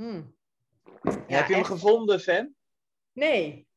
Mm. 0.00 0.34
Heb 1.26 1.46
je 1.46 1.54
hem 1.54 1.54
echt. 1.54 1.66
gevonden, 1.66 2.20
Fan? 2.20 2.54
Nee. 3.12 3.68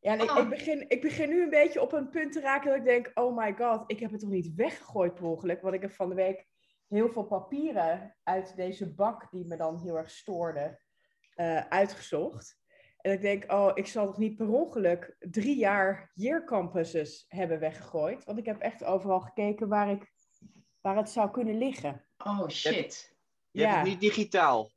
Ja, 0.00 0.12
en 0.12 0.20
ik, 0.20 0.30
Oh. 0.30 0.38
ik, 0.38 0.48
begin, 0.48 0.88
ik 0.88 1.00
begin 1.00 1.28
nu 1.28 1.42
een 1.42 1.50
beetje 1.50 1.80
op 1.80 1.92
een 1.92 2.08
punt 2.10 2.32
te 2.32 2.40
raken 2.40 2.68
dat 2.68 2.78
ik 2.78 2.84
denk, 2.84 3.10
oh 3.14 3.36
my 3.36 3.54
god, 3.54 3.84
ik 3.86 4.00
heb 4.00 4.10
het 4.10 4.20
toch 4.20 4.30
niet 4.30 4.54
weggegooid 4.54 5.14
per 5.14 5.24
ongeluk. 5.24 5.62
Want 5.62 5.74
ik 5.74 5.80
heb 5.82 5.92
van 5.92 6.08
de 6.08 6.14
week 6.14 6.46
heel 6.88 7.08
veel 7.08 7.24
papieren 7.24 8.16
uit 8.22 8.56
deze 8.56 8.94
bak, 8.94 9.30
die 9.30 9.46
me 9.46 9.56
dan 9.56 9.78
heel 9.80 9.96
erg 9.96 10.10
stoorde, 10.10 10.80
eh, 11.34 11.66
uitgezocht. 11.68 12.58
En 12.98 13.12
ik 13.12 13.20
denk, 13.20 13.52
oh, 13.52 13.70
ik 13.74 13.86
zal 13.86 14.06
toch 14.06 14.18
niet 14.18 14.36
per 14.36 14.48
ongeluk 14.48 15.16
drie 15.18 15.56
jaar 15.56 16.10
year 16.14 16.44
campuses 16.44 17.24
hebben 17.28 17.58
weggegooid. 17.58 18.24
Want 18.24 18.38
ik 18.38 18.46
heb 18.46 18.60
echt 18.60 18.84
overal 18.84 19.20
gekeken 19.20 19.68
waar, 19.68 19.90
ik, 19.90 20.12
waar 20.80 20.96
het 20.96 21.10
zou 21.10 21.30
kunnen 21.30 21.58
liggen. 21.58 22.06
Oh 22.24 22.48
shit. 22.48 23.16
Je 23.50 23.62
hebt 23.62 23.74
het 23.74 23.84
niet 23.84 24.00
digitaal. 24.00 24.70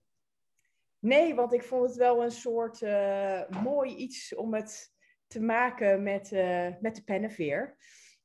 Nee, 1.02 1.36
want 1.36 1.54
ik 1.54 1.64
vond 1.64 1.88
het 1.88 1.96
wel 1.98 2.24
een 2.24 2.32
soort 2.32 2.82
eh, 2.82 3.48
mooi 3.50 3.96
iets 3.96 4.36
om 4.36 4.54
het 4.54 4.94
te 5.28 5.42
maken 5.42 6.04
met, 6.04 6.32
eh, 6.32 6.68
met 6.80 6.96
de 6.96 7.04
pennenveer. 7.04 7.76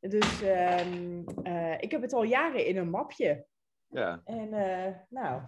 Dus 0.00 0.40
ehm, 0.40 1.22
eh, 1.42 1.80
ik 1.80 1.90
heb 1.90 2.02
het 2.02 2.12
al 2.12 2.22
jaren 2.22 2.66
in 2.66 2.76
een 2.76 2.90
mapje. 2.90 3.46
Ja. 3.86 4.20
En 4.24 4.52
eh, 4.52 4.94
nou, 5.08 5.42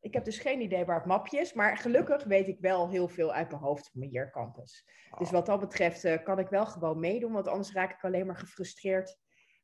ik 0.00 0.14
heb 0.14 0.24
dus 0.24 0.38
geen 0.38 0.60
idee 0.60 0.84
waar 0.84 0.96
het 0.96 1.06
mapje 1.06 1.38
is. 1.40 1.52
Maar 1.52 1.76
gelukkig 1.76 2.24
weet 2.24 2.48
ik 2.48 2.60
wel 2.60 2.88
heel 2.90 3.08
veel 3.08 3.32
uit 3.32 3.50
mijn 3.50 3.62
hoofd 3.62 3.90
van 3.90 4.08
mijn 4.08 4.30
Campus. 4.30 4.84
Dus 5.18 5.30
wat 5.30 5.46
dat 5.46 5.60
betreft 5.60 6.04
eh, 6.04 6.22
kan 6.22 6.38
ik 6.38 6.48
wel 6.48 6.66
gewoon 6.66 7.00
meedoen. 7.00 7.32
Want 7.32 7.48
anders 7.48 7.72
raak 7.72 7.92
ik 7.92 8.04
alleen 8.04 8.26
maar 8.26 8.36
gefrustreerd 8.36 9.18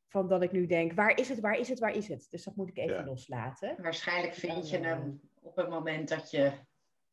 van 0.07 0.27
dat 0.27 0.41
ik 0.43 0.51
nu 0.51 0.65
denk, 0.65 0.93
waar 0.93 1.17
is 1.19 1.29
het, 1.29 1.39
waar 1.39 1.57
is 1.59 1.69
het, 1.69 1.79
waar 1.79 1.95
is 1.95 2.07
het? 2.07 2.27
Dus 2.29 2.43
dat 2.43 2.55
moet 2.55 2.69
ik 2.69 2.77
even 2.77 2.95
Ja. 2.95 3.05
loslaten. 3.05 3.81
Waarschijnlijk 3.81 4.33
vind 4.33 4.69
je 4.69 4.79
Dan, 4.79 4.87
hem 4.87 5.21
op 5.41 5.55
het 5.55 5.69
moment 5.69 6.09
dat 6.09 6.31
je 6.31 6.51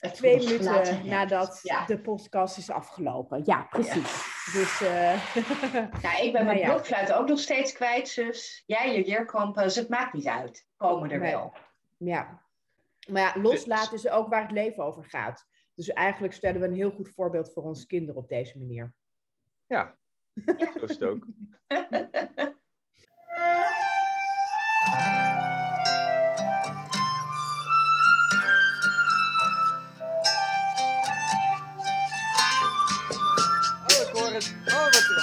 Twee 0.01 0.37
minuten 0.39 1.07
nadat 1.15 1.61
Ja. 1.63 1.87
de 1.87 2.01
podcast 2.01 2.59
is 2.59 2.71
afgelopen. 2.71 3.43
Ja, 3.45 3.63
precies. 3.71 4.25
Dus 4.53 4.81
eh, 4.81 5.35
Nou, 6.03 6.23
ik 6.27 6.33
ben 6.33 6.45
mijn 6.45 6.57
Nou 6.61 6.65
blokfluit 6.65 7.13
ook 7.13 7.29
nog 7.29 7.39
steeds 7.39 7.73
kwijt, 7.73 8.09
zus. 8.09 8.63
Jij 8.67 8.95
je 8.95 9.05
leercampus, 9.07 9.75
het 9.77 9.89
maakt 9.89 10.13
niet 10.13 10.27
uit. 10.27 10.67
Komen 10.77 11.11
er 11.11 11.19
Nee. 11.19 11.31
wel. 11.31 11.55
ja. 11.97 12.43
Maar 13.09 13.23
ja, 13.23 13.41
loslaten 13.43 13.95
is 13.95 14.09
ook 14.09 14.29
waar 14.29 14.43
het 14.43 14.51
leven 14.51 14.85
over 14.85 15.05
gaat. 15.05 15.47
Dus 15.75 15.89
eigenlijk 15.89 16.33
stellen 16.35 16.61
we 16.61 16.67
een 16.67 16.75
heel 16.75 16.91
goed 16.91 17.09
voorbeeld 17.15 17.53
voor 17.53 17.63
onze 17.63 17.87
kinderen 17.87 18.21
op 18.23 18.29
deze 18.29 18.59
manier. 18.59 18.95
Ja, 19.67 19.97
zo 20.79 20.85
is 20.85 20.91
het 20.91 21.03
ook. 21.05 21.27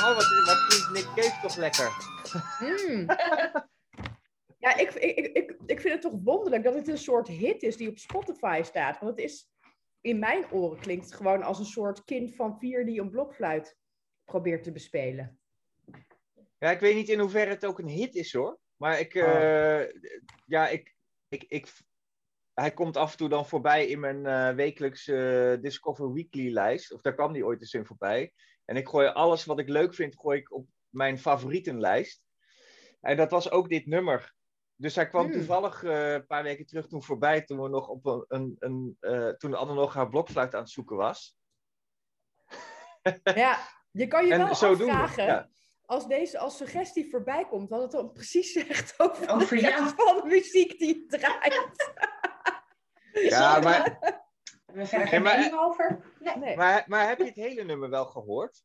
Oh, 0.04 0.16
wat, 0.16 0.26
wat, 0.46 0.90
Nick 0.94 1.08
Cave 1.16 1.42
toch 1.42 1.56
lekker. 1.56 1.92
Mm. 2.60 3.06
Ja, 4.60 4.78
ik, 4.78 4.94
ik, 4.94 5.28
ik, 5.28 5.56
ik, 5.66 5.82
vind 5.82 5.94
het 5.94 6.02
toch 6.02 6.20
wonderlijk 6.24 6.64
dat 6.64 6.74
het 6.74 6.88
een 6.88 6.98
soort 6.98 7.28
hit 7.28 7.64
is 7.64 7.78
die 7.78 7.90
op 7.90 7.98
Spotify 7.98 8.62
staat. 8.64 9.00
Want 9.00 9.12
het 9.12 9.26
is, 9.26 9.50
in 10.02 10.20
mijn 10.20 10.52
oren 10.52 10.80
klinkt 10.80 11.06
het 11.06 11.14
gewoon 11.14 11.44
als 11.44 11.60
een 11.60 11.66
soort 11.66 12.04
kind 12.04 12.36
van 12.36 12.60
vier 12.60 12.86
die 12.86 13.02
een 13.02 13.10
blokfluit 13.10 13.78
probeert 14.26 14.64
te 14.64 14.72
bespelen. 14.72 15.40
Ja, 16.60 16.72
ik 16.72 16.80
weet 16.80 16.96
niet 16.96 17.10
in 17.10 17.20
hoeverre 17.20 17.50
het 17.50 17.66
ook 17.66 17.80
een 17.80 17.88
hit 17.88 18.16
is 18.16 18.34
hoor. 18.34 18.60
Maar 18.78 19.00
ik, 19.00 19.16
Oh. 19.16 19.24
eh, 19.24 19.88
ja, 20.46 20.68
ik, 20.68 20.96
ik, 21.28 21.44
ik, 21.48 21.68
hij 22.54 22.72
komt 22.72 22.98
af 22.98 23.12
en 23.12 23.18
toe 23.18 23.30
dan 23.30 23.48
voorbij 23.48 23.88
in 23.88 24.00
mijn 24.00 24.26
eh, 24.26 24.56
wekelijkse 24.56 25.58
Discover 25.62 26.14
Weekly 26.14 26.52
lijst. 26.52 26.94
Of 26.94 27.02
daar 27.02 27.16
kwam 27.16 27.34
die 27.34 27.46
ooit 27.46 27.62
eens 27.62 27.74
in 27.74 27.86
voorbij. 27.86 28.34
En 28.68 28.76
ik 28.76 28.88
gooi 28.88 29.08
alles 29.08 29.46
wat 29.46 29.60
ik 29.60 29.70
leuk 29.70 29.94
vind, 29.94 30.20
gooi 30.20 30.40
ik 30.40 30.54
op 30.54 30.68
mijn 30.90 31.20
favorietenlijst. 31.20 32.22
En 33.02 33.18
dat 33.18 33.32
was 33.32 33.52
ook 33.52 33.70
dit 33.70 33.86
nummer. 33.86 34.36
Dus 34.76 34.96
hij 34.96 35.08
kwam 35.08 35.24
Hmm. 35.24 35.34
toevallig 35.34 35.84
eh, 35.84 36.14
een 36.14 36.26
paar 36.26 36.44
weken 36.44 36.66
terug 36.66 36.88
toen 36.88 37.04
voorbij, 37.04 37.42
toen 37.42 37.62
we 37.62 37.70
nog 37.70 37.88
op 37.88 38.06
een, 38.06 38.26
een, 38.28 38.56
een 38.60 38.98
eh, 39.00 39.30
toen 39.30 39.54
Anne 39.54 39.74
nog 39.74 39.94
haar 39.94 40.10
blokfluit 40.10 40.54
aan 40.54 40.62
het 40.62 40.70
zoeken 40.70 40.96
was. 40.96 41.36
Ja, 43.24 43.58
je 43.92 44.08
kan 44.08 44.26
je 44.26 44.32
En 44.32 44.40
wel 44.40 44.50
afvragen, 44.50 45.26
ja. 45.26 45.50
als 45.86 46.08
deze 46.08 46.40
als 46.40 46.58
suggestie 46.58 47.10
voorbij 47.10 47.46
komt, 47.48 47.70
wat 47.70 47.82
het 47.82 47.92
dan 47.92 48.12
precies 48.12 48.52
zegt 48.64 49.00
over, 49.00 49.30
Over 49.30 49.58
de 49.58 49.94
van 49.96 50.16
de 50.16 50.22
muziek 50.26 50.80
die 50.80 50.88
je 50.88 51.06
draait. 51.06 51.92
Ja, 53.12 53.60
maar, 53.66 54.00
Hebben 54.78 55.00
we 55.00 55.06
verder 55.06 55.08
geen 55.08 55.24
Nee, 55.24 55.38
mening 55.38 55.60
over? 55.62 56.00
Nee. 56.20 56.36
Nee, 56.36 56.56
maar, 56.56 56.84
maar 56.88 57.08
heb 57.08 57.18
je 57.18 57.24
het 57.26 57.36
hele 57.36 57.64
nummer 57.64 57.90
wel 57.90 58.06
gehoord? 58.06 58.64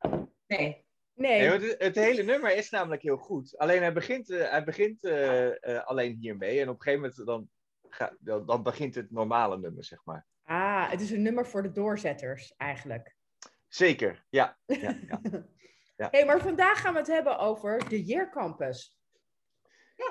nee. 0.00 0.28
nee. 0.46 0.84
Nee, 1.14 1.50
want 1.50 1.62
het, 1.62 1.74
het 1.78 1.94
hele 1.94 2.22
nummer 2.22 2.56
is 2.56 2.70
namelijk 2.70 3.02
heel 3.02 3.16
goed. 3.16 3.58
Alleen 3.58 3.80
hij 3.80 3.92
begint, 3.92 4.30
eh, 4.30 4.50
hij 4.50 4.64
begint 4.64 5.04
eh, 5.04 5.76
eh, 5.76 5.84
alleen 5.84 6.16
hiermee. 6.20 6.60
En 6.60 6.68
op 6.68 6.74
een 6.74 6.82
gegeven 6.82 7.00
moment 7.00 7.26
dan, 7.26 7.48
ga, 7.88 8.16
dan, 8.18 8.46
dan 8.46 8.62
begint 8.62 8.94
het 8.94 9.10
normale 9.10 9.58
nummer, 9.58 9.84
zeg 9.84 10.04
maar. 10.04 10.26
Ah, 10.44 10.90
het 10.90 11.00
is 11.00 11.10
een 11.10 11.22
nummer 11.22 11.46
voor 11.46 11.62
de 11.62 11.72
doorzetters 11.72 12.54
eigenlijk. 12.56 13.16
Zeker, 13.68 14.24
ja. 14.28 14.58
ja, 14.66 14.98
ja. 15.08 15.20
Ja. 15.96 16.08
hey, 16.10 16.24
maar 16.24 16.40
vandaag 16.40 16.80
gaan 16.80 16.92
we 16.92 16.98
het 16.98 17.08
hebben 17.08 17.38
over 17.38 17.88
de 17.88 18.04
Year 18.04 18.30
Campus. 18.30 18.98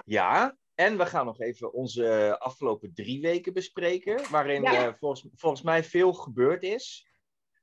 ja, 0.06 0.58
en 0.76 0.98
we 0.98 1.06
gaan 1.06 1.26
nog 1.26 1.40
even 1.40 1.74
onze 1.74 2.36
afgelopen 2.40 2.94
drie 2.94 3.22
weken 3.22 3.54
bespreken. 3.54 4.30
Waarin 4.32 4.62
Ja. 4.62 4.88
eh, 4.88 4.94
volgens, 5.00 5.28
volgens 5.36 5.62
mij 5.62 5.84
veel 5.84 6.14
gebeurd 6.14 6.64
is. 6.64 7.08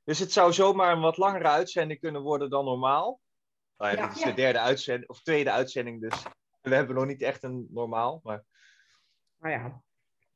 Dus 0.03 0.19
het 0.19 0.31
zou 0.31 0.53
zomaar 0.53 0.91
een 0.93 1.01
wat 1.01 1.17
langere 1.17 1.47
uitzending 1.47 1.99
kunnen 1.99 2.21
worden 2.21 2.49
dan 2.49 2.65
normaal. 2.65 3.21
Nou 3.77 3.91
ja, 3.95 3.97
Ja. 4.01 4.07
dit 4.07 4.15
is 4.15 4.23
Ja. 4.23 4.29
de 4.29 4.35
derde 4.35 4.59
uitzending, 4.59 5.09
of 5.09 5.21
tweede 5.21 5.51
uitzending, 5.51 6.01
dus 6.01 6.23
we 6.61 6.75
hebben 6.75 6.95
nog 6.95 7.05
niet 7.05 7.21
echt 7.21 7.43
een 7.43 7.67
normaal. 7.69 8.19
Maar, 8.23 8.43
Maar 9.37 9.51
ja, 9.51 9.81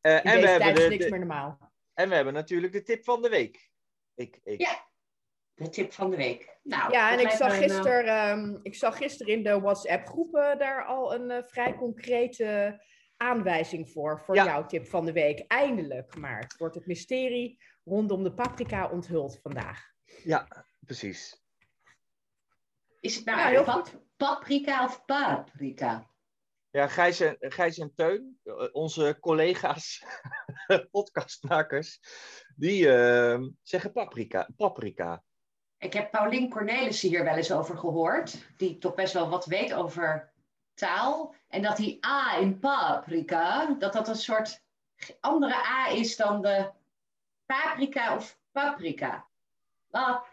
Eh, 0.01 0.15
in 0.15 0.21
en, 0.23 0.41
we 0.41 0.47
hebben 0.47 0.89
niks 0.89 1.03
de- 1.03 1.09
meer 1.09 1.19
normaal. 1.19 1.71
en 1.93 2.09
we 2.09 2.15
hebben 2.15 2.33
natuurlijk 2.33 2.73
de 2.73 2.83
tip 2.83 3.03
van 3.03 3.21
de 3.21 3.29
week. 3.29 3.69
Ik, 4.15 4.39
ik. 4.43 4.61
Ja. 4.61 4.86
De 5.57 5.69
tip 5.69 5.93
van 5.93 6.09
de 6.09 6.15
week. 6.15 6.57
Nou, 6.63 6.91
Ja, 6.91 7.11
en 7.11 7.19
ik 7.19 7.29
zag, 7.29 7.51
eh, 7.51 7.57
gisteren, 7.57 8.05
ehm, 8.05 8.59
ik 8.61 8.75
zag 8.75 8.97
gisteren 8.97 9.33
in 9.33 9.43
de 9.43 9.59
WhatsApp-groepen 9.59 10.57
daar 10.57 10.85
al 10.85 11.13
een 11.13 11.31
eh, 11.31 11.43
vrij 11.43 11.75
concrete 11.75 12.81
aanwijzing 13.17 13.89
voor, 13.89 14.19
voor 14.19 14.35
Ja. 14.35 14.45
jouw 14.45 14.65
tip 14.65 14.85
van 14.87 15.05
de 15.05 15.11
week. 15.11 15.39
Eindelijk, 15.47 16.15
maar 16.17 16.39
het 16.39 16.57
wordt 16.57 16.75
het 16.75 16.85
mysterie 16.85 17.61
rondom 17.83 18.23
de 18.23 18.33
paprika 18.33 18.89
onthuld 18.89 19.39
vandaag. 19.41 19.91
Ja, 20.23 20.47
precies. 20.85 21.41
Is 22.99 23.15
het 23.15 23.25
nou 23.25 23.37
Ja, 23.39 23.47
heel 23.47 23.63
pap- 23.63 24.01
paprika 24.17 24.83
of 24.85 25.05
paprika? 25.05 26.09
Ja, 26.69 26.87
Gijs 26.87 27.19
en, 27.19 27.35
Gijs 27.39 27.77
en 27.77 27.93
Teun, 27.95 28.39
eh, 28.43 28.53
onze 28.71 29.17
collega's, 29.19 30.03
podcastmakers, 30.91 31.99
die 32.55 32.89
eh, 32.93 33.41
zeggen 33.63 33.91
paprika. 33.91 34.49
paprika. 34.57 35.23
Ik 35.79 35.93
heb 35.93 36.11
Paulien 36.11 36.49
Cornelissen 36.49 37.09
hier 37.09 37.23
wel 37.23 37.35
eens 37.35 37.51
over 37.51 37.77
gehoord. 37.77 38.47
Die 38.57 38.77
toch 38.77 38.93
best 38.95 39.13
wel 39.13 39.29
wat 39.29 39.45
weet 39.45 39.73
over 39.73 40.29
taal. 40.73 41.35
En 41.47 41.61
dat 41.61 41.77
die 41.77 42.05
A 42.05 42.37
in 42.37 42.59
paprika, 42.59 43.65
dat 43.79 43.93
dat 43.93 44.07
een 44.07 44.15
soort 44.15 44.63
andere 45.19 45.53
A 45.55 45.87
is 45.89 46.15
dan 46.15 46.41
de 46.41 46.69
paprika 47.45 48.15
of 48.15 48.39
paprika. 48.51 49.25
Pa- 49.89 50.25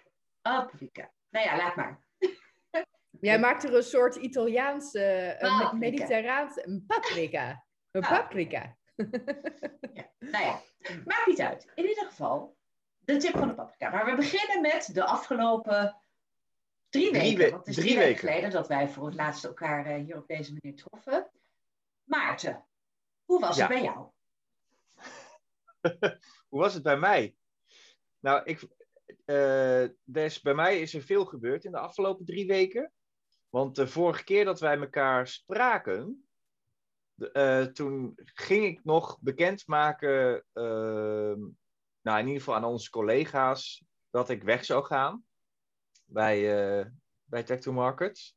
Paprika. 0.42 1.10
Nou 1.30 1.46
ja, 1.46 1.56
laat 1.56 1.76
maar. 1.76 1.98
Jij 3.20 3.38
maakt 3.38 3.64
er 3.64 3.74
een 3.74 3.82
soort 3.82 4.14
Italiaanse, 4.16 5.36
Paprika. 5.40 5.72
mediterraanse 5.72 6.66
een 6.66 6.84
paprika. 6.86 7.64
Een 7.90 8.00
paprika. 8.00 8.76
Ja. 8.96 10.06
Nou 10.18 10.44
ja, 10.44 10.60
maakt 11.04 11.26
niet 11.26 11.40
uit. 11.40 11.72
In 11.74 11.88
ieder 11.88 12.04
geval, 12.06 12.56
de 13.04 13.16
tip 13.16 13.36
van 13.38 13.48
de 13.48 13.54
paprika. 13.54 13.90
Maar 13.90 14.04
we 14.04 14.14
beginnen 14.16 14.60
met 14.60 14.90
de 14.94 15.04
afgelopen 15.04 15.96
drie 16.88 17.10
Drie 17.12 17.22
weken. 17.22 17.38
we- 17.44 17.50
want 17.50 17.66
het 17.66 17.68
is 17.68 17.74
drie 17.82 17.86
drie 17.94 17.98
weken 18.04 18.18
geleden 18.18 18.50
dat 18.50 18.68
wij 18.68 18.88
voor 18.88 19.06
het 19.06 19.14
laatst 19.14 19.44
elkaar 19.44 19.86
eh, 19.86 20.04
hier 20.04 20.16
op 20.16 20.26
deze 20.26 20.52
manier 20.60 20.76
troffen. 20.76 21.30
Maarten, 22.04 22.64
hoe 23.24 23.40
was 23.40 23.56
Ja. 23.56 23.66
het 23.66 23.72
bij 23.72 23.82
jou? 23.82 24.06
Hoe 26.48 26.60
was 26.60 26.74
het 26.74 26.82
bij 26.82 26.96
mij? 26.96 27.34
Nou, 28.20 28.42
ik, 28.44 28.68
dus 30.04 30.40
bij 30.40 30.54
mij 30.54 30.80
is 30.80 30.94
er 30.94 31.02
veel 31.02 31.24
gebeurd 31.24 31.64
in 31.64 31.70
de 31.70 31.78
afgelopen 31.78 32.24
drie 32.24 32.46
weken. 32.46 32.92
Want 33.50 33.76
de 33.76 33.86
vorige 33.86 34.24
keer 34.24 34.44
dat 34.44 34.60
wij 34.60 34.78
elkaar 34.78 35.26
spraken, 35.26 36.28
de- 37.14 37.32
eh, 37.32 37.62
toen 37.62 38.12
ging 38.24 38.64
ik 38.64 38.84
nog 38.84 39.18
bekendmaken, 39.20 40.44
ehm 40.52 41.40
nou 42.04 42.18
in 42.18 42.26
ieder 42.26 42.42
geval 42.42 42.54
aan 42.56 42.64
onze 42.64 42.90
collega's, 42.90 43.84
dat 44.10 44.28
ik 44.28 44.42
weg 44.42 44.64
zou 44.64 44.84
gaan 44.84 45.24
bij, 46.04 46.58
eh 46.78 46.86
bij 47.24 47.42
Tech 47.42 47.60
to 47.60 47.72
Markets. 47.72 48.36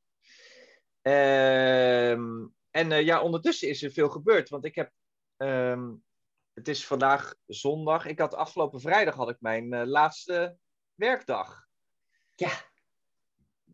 Ehm, 1.02 2.46
en 2.72 2.92
eh, 2.92 3.02
ja, 3.02 3.22
ondertussen 3.22 3.70
is 3.70 3.84
er 3.84 3.92
veel 3.92 4.10
gebeurd, 4.10 4.50
want 4.50 4.66
ik 4.66 4.76
heb 4.76 4.92
ehm, 5.38 5.94
het 6.54 6.68
is 6.68 6.88
vandaag 6.88 7.34
zondag. 7.46 8.06
Ik 8.06 8.20
had 8.20 8.34
afgelopen 8.34 8.82
vrijdag 8.82 9.16
had 9.16 9.30
ik 9.30 9.42
mijn 9.42 9.74
eh, 9.74 9.86
laatste 9.86 10.58
werkdag. 10.94 11.66
Ja. 12.36 12.52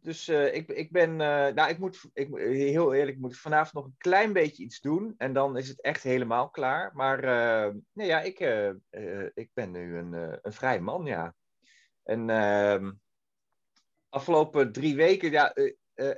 Dus 0.03 0.27
eh, 0.27 0.53
ik, 0.53 0.69
ik 0.69 0.91
ben, 0.91 1.11
eh, 1.11 1.53
nou, 1.53 1.69
ik 1.69 1.77
moet, 1.77 2.09
ik, 2.13 2.27
heel 2.38 2.94
eerlijk, 2.94 3.15
ik 3.15 3.21
moet 3.21 3.38
vanavond 3.38 3.73
nog 3.73 3.85
een 3.85 3.95
klein 3.97 4.33
beetje 4.33 4.63
iets 4.63 4.79
doen. 4.79 5.13
En 5.17 5.33
dan 5.33 5.57
is 5.57 5.67
het 5.67 5.81
echt 5.81 6.03
helemaal 6.03 6.50
klaar. 6.50 6.91
Maar 6.94 7.23
eh, 7.23 7.73
nee, 7.94 8.07
ja, 8.07 8.21
ik, 8.21 8.39
ik 9.33 9.50
ben 9.53 9.71
nu 9.71 9.97
een, 9.97 10.13
een 10.41 10.53
vrij 10.53 10.79
man, 10.81 11.05
ja. 11.05 11.35
En 12.03 12.29
ehm, 12.29 12.91
afgelopen 14.09 14.71
drie 14.71 14.95
weken, 14.95 15.31
ja, 15.31 15.53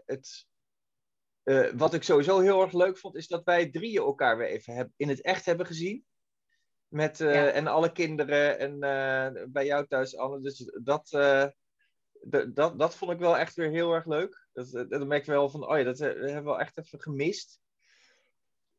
het, 0.06 0.48
wat 1.76 1.94
ik 1.94 2.04
sowieso 2.04 2.40
heel 2.40 2.62
erg 2.62 2.74
leuk 2.74 2.98
vond, 2.98 3.16
is 3.16 3.28
dat 3.28 3.44
wij 3.44 3.70
drieën 3.70 4.04
elkaar 4.04 4.38
weer 4.38 4.48
even 4.48 4.74
heb, 4.74 4.90
in 4.96 5.10
het 5.10 5.22
echt 5.22 5.46
hebben 5.46 5.66
gezien. 5.66 6.06
Met, 6.88 7.22
eh, 7.22 7.34
Ja. 7.34 7.50
En 7.50 7.68
alle 7.68 7.92
kinderen 7.92 8.60
en 8.60 8.80
bij 9.52 9.66
jou 9.66 9.88
thuis, 9.88 10.18
Anne. 10.18 10.42
Dus 10.42 10.72
dat, 10.84 11.10
dat, 12.54 12.80
dat 12.80 12.96
vond 12.96 13.12
ik 13.12 13.20
wel 13.20 13.38
echt 13.38 13.56
weer 13.56 13.70
heel 13.70 13.94
erg 13.94 14.06
leuk. 14.06 14.48
Dat, 14.54 14.72
dat 14.90 15.08
merk 15.08 15.22
ik 15.22 15.28
wel 15.28 15.50
van, 15.50 15.68
oh 15.70 15.78
ja, 15.78 15.84
dat 15.84 16.00
eh, 16.00 16.08
hebben 16.08 16.36
we 16.36 16.42
wel 16.44 16.60
echt 16.60 16.78
even 16.78 17.02
gemist. 17.02 17.60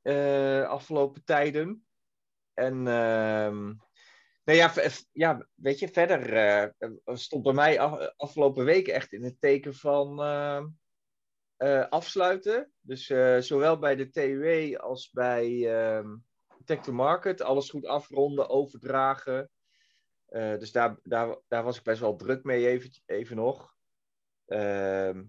eh, 0.02 0.68
afgelopen 0.68 1.24
tijden. 1.24 1.86
En 2.54 2.72
ehm, 2.86 3.64
nou 4.44 4.58
ja, 4.58 4.72
ja, 5.12 5.46
weet 5.54 5.78
je, 5.78 5.88
verder 5.88 6.32
eh, 6.32 6.90
stond 7.04 7.42
bij 7.42 7.52
mij 7.52 7.80
af- 7.80 8.12
afgelopen 8.16 8.64
weken 8.64 8.94
echt 8.94 9.12
in 9.12 9.24
het 9.24 9.40
teken 9.40 9.74
van 9.74 10.22
ehm, 10.22 10.66
eh, 11.56 11.88
afsluiten. 11.88 12.72
Dus 12.80 13.06
zowel 13.46 13.78
bij 13.78 13.96
de 13.96 14.10
TUE 14.10 14.78
als 14.78 15.10
bij 15.10 15.74
ehm 15.78 16.16
Tech 16.64 16.80
to 16.80 16.92
Market, 16.92 17.40
alles 17.40 17.70
goed 17.70 17.86
afronden, 17.86 18.48
overdragen. 18.48 19.50
Eh, 20.26 20.58
dus 20.58 20.72
daar, 20.72 20.96
daar, 21.02 21.36
daar 21.48 21.64
was 21.64 21.76
ik 21.78 21.82
best 21.82 22.00
wel 22.00 22.16
druk 22.16 22.44
mee 22.44 22.66
even, 22.68 22.90
even 23.06 23.36
nog. 23.36 23.74
Ehm, 24.46 25.22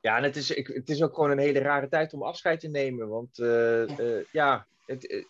ja, 0.00 0.16
en 0.16 0.22
het 0.22 0.36
is, 0.36 0.50
ik, 0.50 0.66
het 0.66 0.88
is 0.88 1.02
ook 1.02 1.14
gewoon 1.14 1.30
een 1.30 1.38
hele 1.38 1.58
rare 1.58 1.88
tijd 1.88 2.12
om 2.12 2.22
afscheid 2.22 2.60
te 2.60 2.68
nemen. 2.68 3.08
Want 3.08 3.38
eh, 3.38 3.88
Ja. 3.88 3.98
eh, 3.98 4.24
ja, 4.32 4.66
het, 4.86 5.26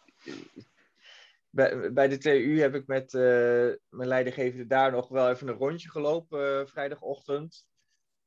bij, 1.50 1.92
bij 1.92 2.08
de 2.08 2.18
TU 2.18 2.60
heb 2.60 2.74
ik 2.74 2.86
met 2.86 3.12
mijn 3.12 4.08
leidinggevende 4.08 4.66
daar 4.66 4.90
nog 4.92 5.08
wel 5.08 5.30
even 5.30 5.48
een 5.48 5.54
rondje 5.54 5.90
gelopen 5.90 6.68
vrijdagochtend. 6.68 7.66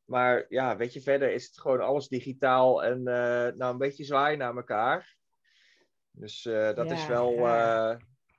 Maar 0.05 0.45
ja, 0.49 0.77
weet 0.77 0.93
je, 0.93 1.01
verder 1.01 1.31
is 1.31 1.45
het 1.45 1.59
gewoon 1.59 1.81
alles 1.81 2.07
digitaal 2.07 2.83
en 2.83 3.03
nou 3.57 3.71
een 3.71 3.77
beetje 3.77 4.03
zwaai 4.03 4.37
naar 4.37 4.55
elkaar. 4.55 5.15
Dus 6.11 6.41
dat 6.75 6.91
is 6.91 7.07
wel, 7.07 7.37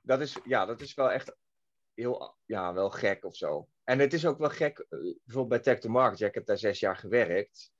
dat 0.01 0.21
is, 0.21 0.37
ja, 0.43 0.65
dat 0.65 0.81
is 0.81 0.93
wel 0.93 1.11
echt 1.11 1.35
heel, 1.97 2.37
ja, 2.45 2.73
wel 2.73 2.89
gek 2.89 3.25
of 3.25 3.35
zo. 3.35 3.67
En 3.83 3.99
het 3.99 4.13
is 4.13 4.25
ook 4.25 4.37
wel 4.37 4.49
gek, 4.49 4.79
eh, 4.79 4.99
bijvoorbeeld 4.99 5.47
bij 5.47 5.59
Tech 5.59 5.79
to 5.79 5.89
Market. 5.89 6.19
Ja, 6.19 6.27
ik 6.27 6.33
heb 6.33 6.45
daar 6.45 6.57
zes 6.57 6.79
jaar 6.79 6.95
gewerkt. 6.95 7.71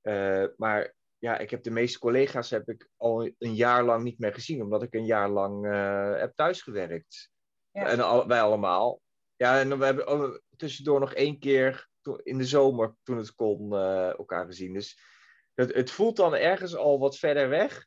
Eh, 0.00 0.44
maar 0.56 0.94
ja, 1.18 1.38
ik 1.38 1.50
heb 1.50 1.62
de 1.62 1.70
meeste 1.70 1.98
collega's 1.98 2.50
heb 2.50 2.68
ik 2.68 2.88
al 2.96 3.30
een 3.38 3.54
jaar 3.54 3.84
lang 3.84 4.02
niet 4.02 4.18
meer 4.18 4.34
gezien, 4.34 4.62
omdat 4.62 4.82
ik 4.82 4.94
een 4.94 5.06
jaar 5.06 5.28
lang 5.28 5.66
eh, 5.66 6.18
heb 6.18 6.34
thuisgewerkt. 6.34 7.30
Ja. 7.70 7.86
En 7.86 8.00
al, 8.00 8.26
wij 8.26 8.40
allemaal. 8.42 9.00
Ja, 9.36 9.60
en 9.60 9.78
we 9.78 9.84
hebben 9.84 10.42
tussendoor 10.56 11.00
nog 11.00 11.14
één 11.14 11.38
keer 11.38 11.88
to- 12.00 12.20
in 12.22 12.38
de 12.38 12.44
zomer, 12.44 12.94
toen 13.02 13.16
het 13.16 13.34
kon, 13.34 13.74
elkaar 13.76 14.46
gezien. 14.46 14.72
Dus 14.72 15.00
het, 15.54 15.74
het 15.74 15.90
voelt 15.90 16.16
dan 16.16 16.34
ergens 16.34 16.76
al 16.76 16.98
wat 16.98 17.18
verder 17.18 17.48
weg. 17.48 17.86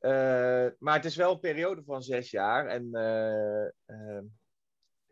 Eh, 0.00 0.66
maar 0.78 0.94
het 0.94 1.04
is 1.04 1.16
wel 1.16 1.32
een 1.32 1.40
periode 1.40 1.82
van 1.84 2.02
zes 2.02 2.30
jaar. 2.30 2.66
En 2.66 2.94
eh, 2.94 3.64
eh, 3.66 4.22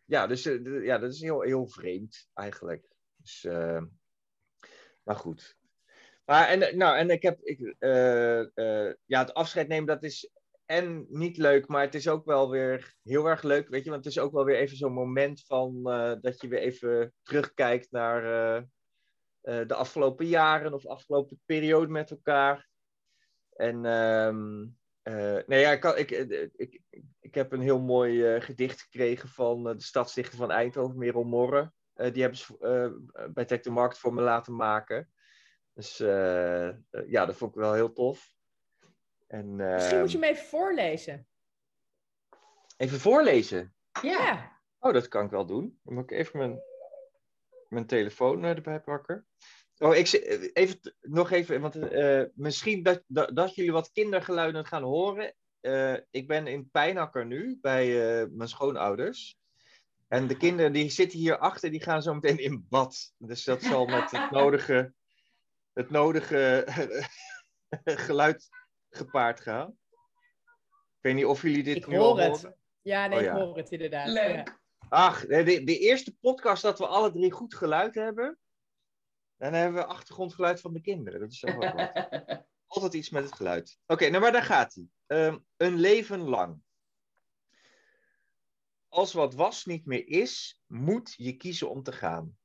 ja, 0.04 0.26
dus 0.26 0.46
eh, 0.46 0.84
ja, 0.84 0.98
dat 0.98 1.12
is 1.12 1.20
heel, 1.20 1.40
heel 1.40 1.68
vreemd 1.68 2.28
eigenlijk. 2.34 2.88
Dus, 3.16 3.44
eh, 3.44 3.82
maar 5.02 5.16
goed. 5.16 5.56
Maar 6.24 6.48
en, 6.48 6.76
nou, 6.76 6.96
en 6.96 7.10
ik 7.10 7.22
heb, 7.22 7.40
ik, 7.40 7.74
ja, 9.06 9.20
het 9.20 9.34
afscheid 9.34 9.68
nemen, 9.68 9.86
dat 9.86 10.02
is 10.02 10.32
en 10.64 11.06
niet 11.08 11.36
leuk, 11.36 11.68
maar 11.68 11.82
het 11.82 11.94
is 11.94 12.08
ook 12.08 12.24
wel 12.24 12.50
weer 12.50 12.94
heel 13.02 13.26
erg 13.26 13.42
leuk, 13.42 13.68
weet 13.68 13.84
je, 13.84 13.90
want 13.90 14.04
het 14.04 14.12
is 14.14 14.20
ook 14.20 14.32
wel 14.32 14.44
weer 14.44 14.56
even 14.56 14.76
zo'n 14.76 14.92
moment 14.92 15.44
van 15.44 15.82
dat 16.20 16.40
je 16.40 16.48
weer 16.48 16.58
even 16.58 17.14
terugkijkt 17.22 17.90
naar 17.90 18.22
de 19.40 19.74
afgelopen 19.74 20.26
jaren 20.26 20.74
of 20.74 20.86
afgelopen 20.86 21.40
periode 21.44 21.92
met 21.92 22.10
elkaar. 22.10 22.68
En 23.58 23.84
ehm, 23.84 24.66
eh, 25.08 25.46
nee, 25.46 25.60
ja, 25.60 25.70
ik, 25.72 25.80
kan- 25.80 25.96
ik, 25.96 26.10
eh, 26.10 26.48
ik, 26.56 26.80
ik 27.20 27.34
heb 27.34 27.52
een 27.52 27.60
heel 27.60 27.80
mooi 27.80 28.34
eh, 28.34 28.42
gedicht 28.42 28.80
gekregen 28.80 29.28
van 29.28 29.68
eh, 29.68 29.74
de 29.74 29.82
stadsdichter 29.82 30.38
van 30.38 30.50
Eindhoven, 30.50 30.98
Merel 30.98 31.24
Morre. 31.24 31.72
Eh, 31.94 32.12
die 32.12 32.22
hebben 32.22 32.38
ze 32.40 32.58
eh, 33.12 33.26
bij 33.32 33.44
Tech 33.44 33.60
de 33.60 33.70
Markt 33.70 33.98
voor 33.98 34.14
me 34.14 34.20
laten 34.22 34.54
maken. 34.56 35.10
Dus 35.72 36.00
eh, 36.00 36.68
eh, 36.68 36.74
ja, 37.06 37.26
dat 37.26 37.36
vond 37.36 37.50
ik 37.54 37.60
wel 37.60 37.72
heel 37.72 37.92
tof. 37.92 38.34
En, 39.26 39.56
Misschien 39.56 39.98
moet 40.00 40.12
je 40.12 40.18
hem 40.18 40.28
even 40.28 40.44
voorlezen. 40.46 41.26
Even 42.76 43.00
voorlezen. 43.00 43.74
Ja. 44.02 44.10
Ja. 44.10 44.60
Oh, 44.78 44.92
dat 44.92 45.08
kan 45.08 45.24
ik 45.24 45.30
wel 45.30 45.46
doen. 45.46 45.80
Dan 45.82 45.94
moet 45.94 46.10
ik 46.10 46.18
even 46.18 46.38
mijn, 46.38 46.60
mijn 47.68 47.86
telefoon 47.86 48.44
eh, 48.44 48.50
erbij 48.50 48.80
pakken. 48.80 49.26
Oh, 49.78 49.94
ik, 49.94 50.08
eh, 50.08 50.48
even, 50.52 50.78
nog 51.00 51.30
even, 51.30 51.60
want 51.60 51.76
eh, 51.76 52.22
misschien 52.34 52.82
dat, 52.82 53.02
dat, 53.06 53.36
dat 53.36 53.54
jullie 53.54 53.72
wat 53.72 53.92
kindergeluiden 53.92 54.66
gaan 54.66 54.82
horen. 54.82 55.34
Eh, 55.60 55.94
ik 56.10 56.26
ben 56.26 56.46
in 56.46 56.70
Pijnakker 56.70 57.26
nu, 57.26 57.58
bij 57.60 58.20
eh, 58.20 58.26
mijn 58.30 58.48
schoonouders. 58.48 59.38
En 60.08 60.26
de 60.26 60.36
kinderen 60.36 60.72
die 60.72 60.90
zitten 60.90 61.18
hier 61.18 61.38
achter, 61.38 61.70
die 61.70 61.82
gaan 61.82 62.02
zo 62.02 62.14
meteen 62.14 62.38
in 62.38 62.66
bad. 62.68 63.12
Dus 63.18 63.44
dat 63.44 63.62
zal 63.62 63.86
met 63.86 64.10
het 64.10 64.30
nodige, 64.30 64.92
het 65.72 65.90
nodige 65.90 66.64
geluid 67.84 68.48
gepaard 68.90 69.40
gaan. 69.40 69.68
Ik 70.98 71.04
weet 71.04 71.14
niet 71.14 71.24
of 71.24 71.42
jullie 71.42 71.62
dit 71.62 71.76
Ik 71.76 71.86
nu 71.86 71.96
hoor 71.96 72.06
al 72.06 72.16
het. 72.16 72.30
horen. 72.42 72.56
Ja, 72.82 73.06
nee, 73.06 73.18
Oh, 73.18 73.24
ja. 73.24 73.30
ik 73.32 73.38
hoor 73.38 73.56
het 73.56 73.70
inderdaad. 73.70 74.08
Leuk. 74.08 74.34
Ja. 74.34 74.58
Ach, 74.88 75.26
de, 75.26 75.64
de 75.64 75.78
eerste 75.78 76.16
podcast 76.20 76.62
dat 76.62 76.78
we 76.78 76.86
alle 76.86 77.12
drie 77.12 77.32
goed 77.32 77.54
geluid 77.54 77.94
hebben. 77.94 78.38
Dan 79.38 79.52
hebben 79.52 79.80
we 79.80 79.86
achtergrondgeluid 79.86 80.60
van 80.60 80.72
de 80.72 80.80
kinderen. 80.80 81.20
Dat 81.20 81.32
is 81.32 81.44
ook 81.44 81.62
wel 81.62 81.74
wat. 81.74 81.92
Altijd 82.66 82.94
iets 82.94 83.10
met 83.10 83.24
het 83.24 83.34
geluid. 83.34 83.78
Oké, 83.86 84.08
nou 84.08 84.22
maar 84.22 84.32
daar 84.32 84.42
gaat 84.42 84.74
hij. 84.74 84.88
Ehm, 85.06 85.38
een 85.56 85.74
leven 85.74 86.20
lang. 86.20 86.60
Als 88.88 89.12
wat 89.12 89.34
was 89.34 89.64
niet 89.64 89.86
meer 89.86 90.08
is, 90.08 90.62
moet 90.66 91.14
je 91.16 91.36
kiezen 91.36 91.70
om 91.70 91.82
te 91.82 91.92
gaan. 91.92 92.38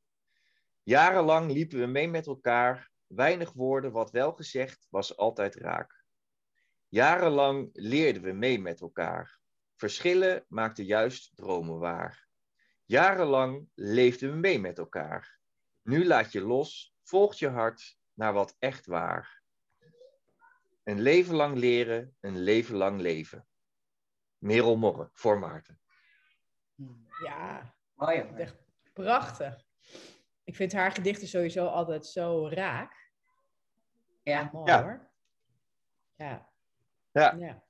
Jarenlang 0.84 1.52
liepen 1.52 1.80
we 1.80 1.86
mee 1.86 2.08
met 2.08 2.28
elkaar. 2.28 2.92
Weinig 3.08 3.54
woorden, 3.54 3.92
wat 3.92 4.12
wel 4.12 4.32
gezegd, 4.32 4.88
was 4.90 5.18
altijd 5.18 5.56
raak. 5.56 6.04
Jarenlang 6.88 7.70
leerden 7.74 8.22
we 8.22 8.32
mee 8.32 8.60
met 8.60 8.82
elkaar. 8.82 9.40
Verschillen 9.76 10.46
maakten 10.48 10.86
juist 10.86 11.36
dromen 11.36 11.80
waar. 11.80 12.28
Jarenlang 12.86 13.68
leefden 13.76 14.32
we 14.32 14.38
mee 14.38 14.60
met 14.60 14.78
elkaar. 14.78 15.40
Nu 15.82 16.06
laat 16.06 16.32
je 16.32 16.42
los, 16.42 16.93
volgt 17.04 17.40
je 17.40 17.50
hart 17.50 17.98
naar 18.14 18.34
wat 18.34 18.56
echt 18.60 18.86
waar. 18.86 19.42
Een 20.84 21.02
leven 21.02 21.36
lang 21.36 21.58
leren, 21.58 22.16
een 22.20 22.38
leven 22.40 22.76
lang 22.76 23.02
leven. 23.02 23.48
Merel 24.38 24.78
Morre, 24.78 25.10
voor 25.14 25.40
Maarten. 25.40 25.82
ja, 27.26 27.76
Mooi 27.94 28.18
echt 28.20 28.56
prachtig. 28.94 29.66
Ik 30.44 30.56
vind 30.56 30.74
haar 30.74 30.92
gedichten 30.92 31.28
sowieso 31.28 31.66
altijd 31.66 32.06
zo 32.06 32.48
raak. 32.50 33.12
Ja. 34.24 34.50
Mooi 34.54 34.72
Ja. 34.72 34.82
hoor. 34.82 35.12
Ja. 36.16 36.50
Ja. 37.12 37.32
ja. 37.34 37.64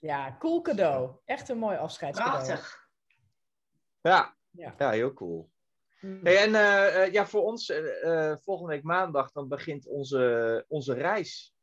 Ja, 0.00 0.36
cool 0.38 0.60
cadeau. 0.62 1.16
Echt 1.24 1.48
een 1.48 1.58
mooi 1.58 1.76
afscheidscadeau. 1.76 2.44
Prachtig. 2.44 2.88
Ja, 4.00 4.36
Ja. 4.50 4.74
ja 4.78 4.90
heel 4.90 5.12
cool. 5.12 5.50
Mm. 6.00 6.20
Hey, 6.22 6.36
en 6.36 6.54
eh, 6.54 7.02
eh, 7.02 7.12
ja, 7.12 7.26
voor 7.26 7.42
ons, 7.42 7.70
eh, 7.70 8.34
volgende 8.40 8.72
week 8.72 8.82
maandag, 8.82 9.32
dan 9.32 9.48
begint 9.48 9.86
onze, 9.86 10.64
onze 10.68 10.94
reis. 10.94 11.54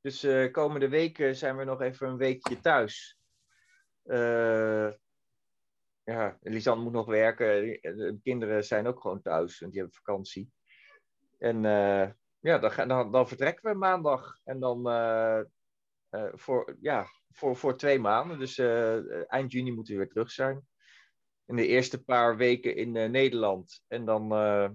Dus 0.00 0.26
komende 0.50 0.88
weken 0.88 1.36
zijn 1.36 1.56
we 1.56 1.64
nog 1.64 1.80
even 1.80 2.08
een 2.08 2.16
weekje 2.16 2.60
thuis. 2.60 3.18
Ja, 6.04 6.38
Lisanne 6.40 6.82
moet 6.82 6.92
nog 6.92 7.06
werken. 7.06 7.62
De 7.80 8.18
kinderen 8.22 8.64
zijn 8.64 8.86
ook 8.86 9.00
gewoon 9.00 9.22
thuis, 9.22 9.58
want 9.58 9.72
die 9.72 9.80
hebben 9.80 10.00
vakantie. 10.00 10.52
En 11.38 11.62
ja, 12.40 12.58
dan, 12.58 13.10
dan, 13.10 13.28
vertrekken 13.28 13.72
we 13.72 13.78
maandag. 13.78 14.38
En 14.44 14.60
dan 14.60 14.82
voor, 16.32 16.76
ja, 16.80 17.06
voor, 17.30 17.56
voor 17.56 17.76
twee 17.76 17.98
maanden. 17.98 18.38
Dus 18.38 18.58
eind 19.26 19.52
juni 19.52 19.72
moeten 19.72 19.92
we 19.94 20.00
weer 20.00 20.08
terug 20.08 20.30
zijn 20.30 20.66
in 21.46 21.56
de 21.56 21.66
eerste 21.66 22.04
paar 22.04 22.36
weken 22.36 22.76
in 22.76 22.96
eh, 22.96 23.08
Nederland. 23.08 23.82
En 23.88 24.04
dan 24.04 24.32
eh, 24.32 24.68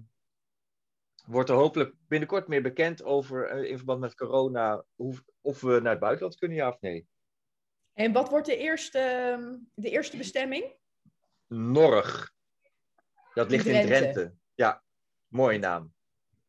wordt 1.26 1.48
er 1.48 1.56
hopelijk 1.56 1.94
binnenkort 2.08 2.48
meer 2.48 2.62
bekend 2.62 3.02
over, 3.02 3.46
eh, 3.46 3.70
in 3.70 3.76
verband 3.76 4.00
met 4.00 4.14
corona, 4.14 4.84
hoe, 4.94 5.14
of 5.40 5.60
we 5.60 5.80
naar 5.80 5.90
het 5.90 6.00
buitenland 6.00 6.36
kunnen, 6.38 6.56
ja 6.56 6.68
of 6.68 6.80
nee. 6.80 7.06
En 7.92 8.12
wat 8.12 8.28
wordt 8.28 8.46
de 8.46 8.56
eerste, 8.56 8.98
ehm, 8.98 9.56
de 9.74 9.90
eerste 9.90 10.16
bestemming? 10.16 10.74
Norg. 11.46 12.32
Dat 13.34 13.50
ligt 13.50 13.66
in 13.66 13.86
Drenthe. 13.86 14.34
Ja, 14.54 14.82
mooie 15.26 15.58
naam. 15.58 15.92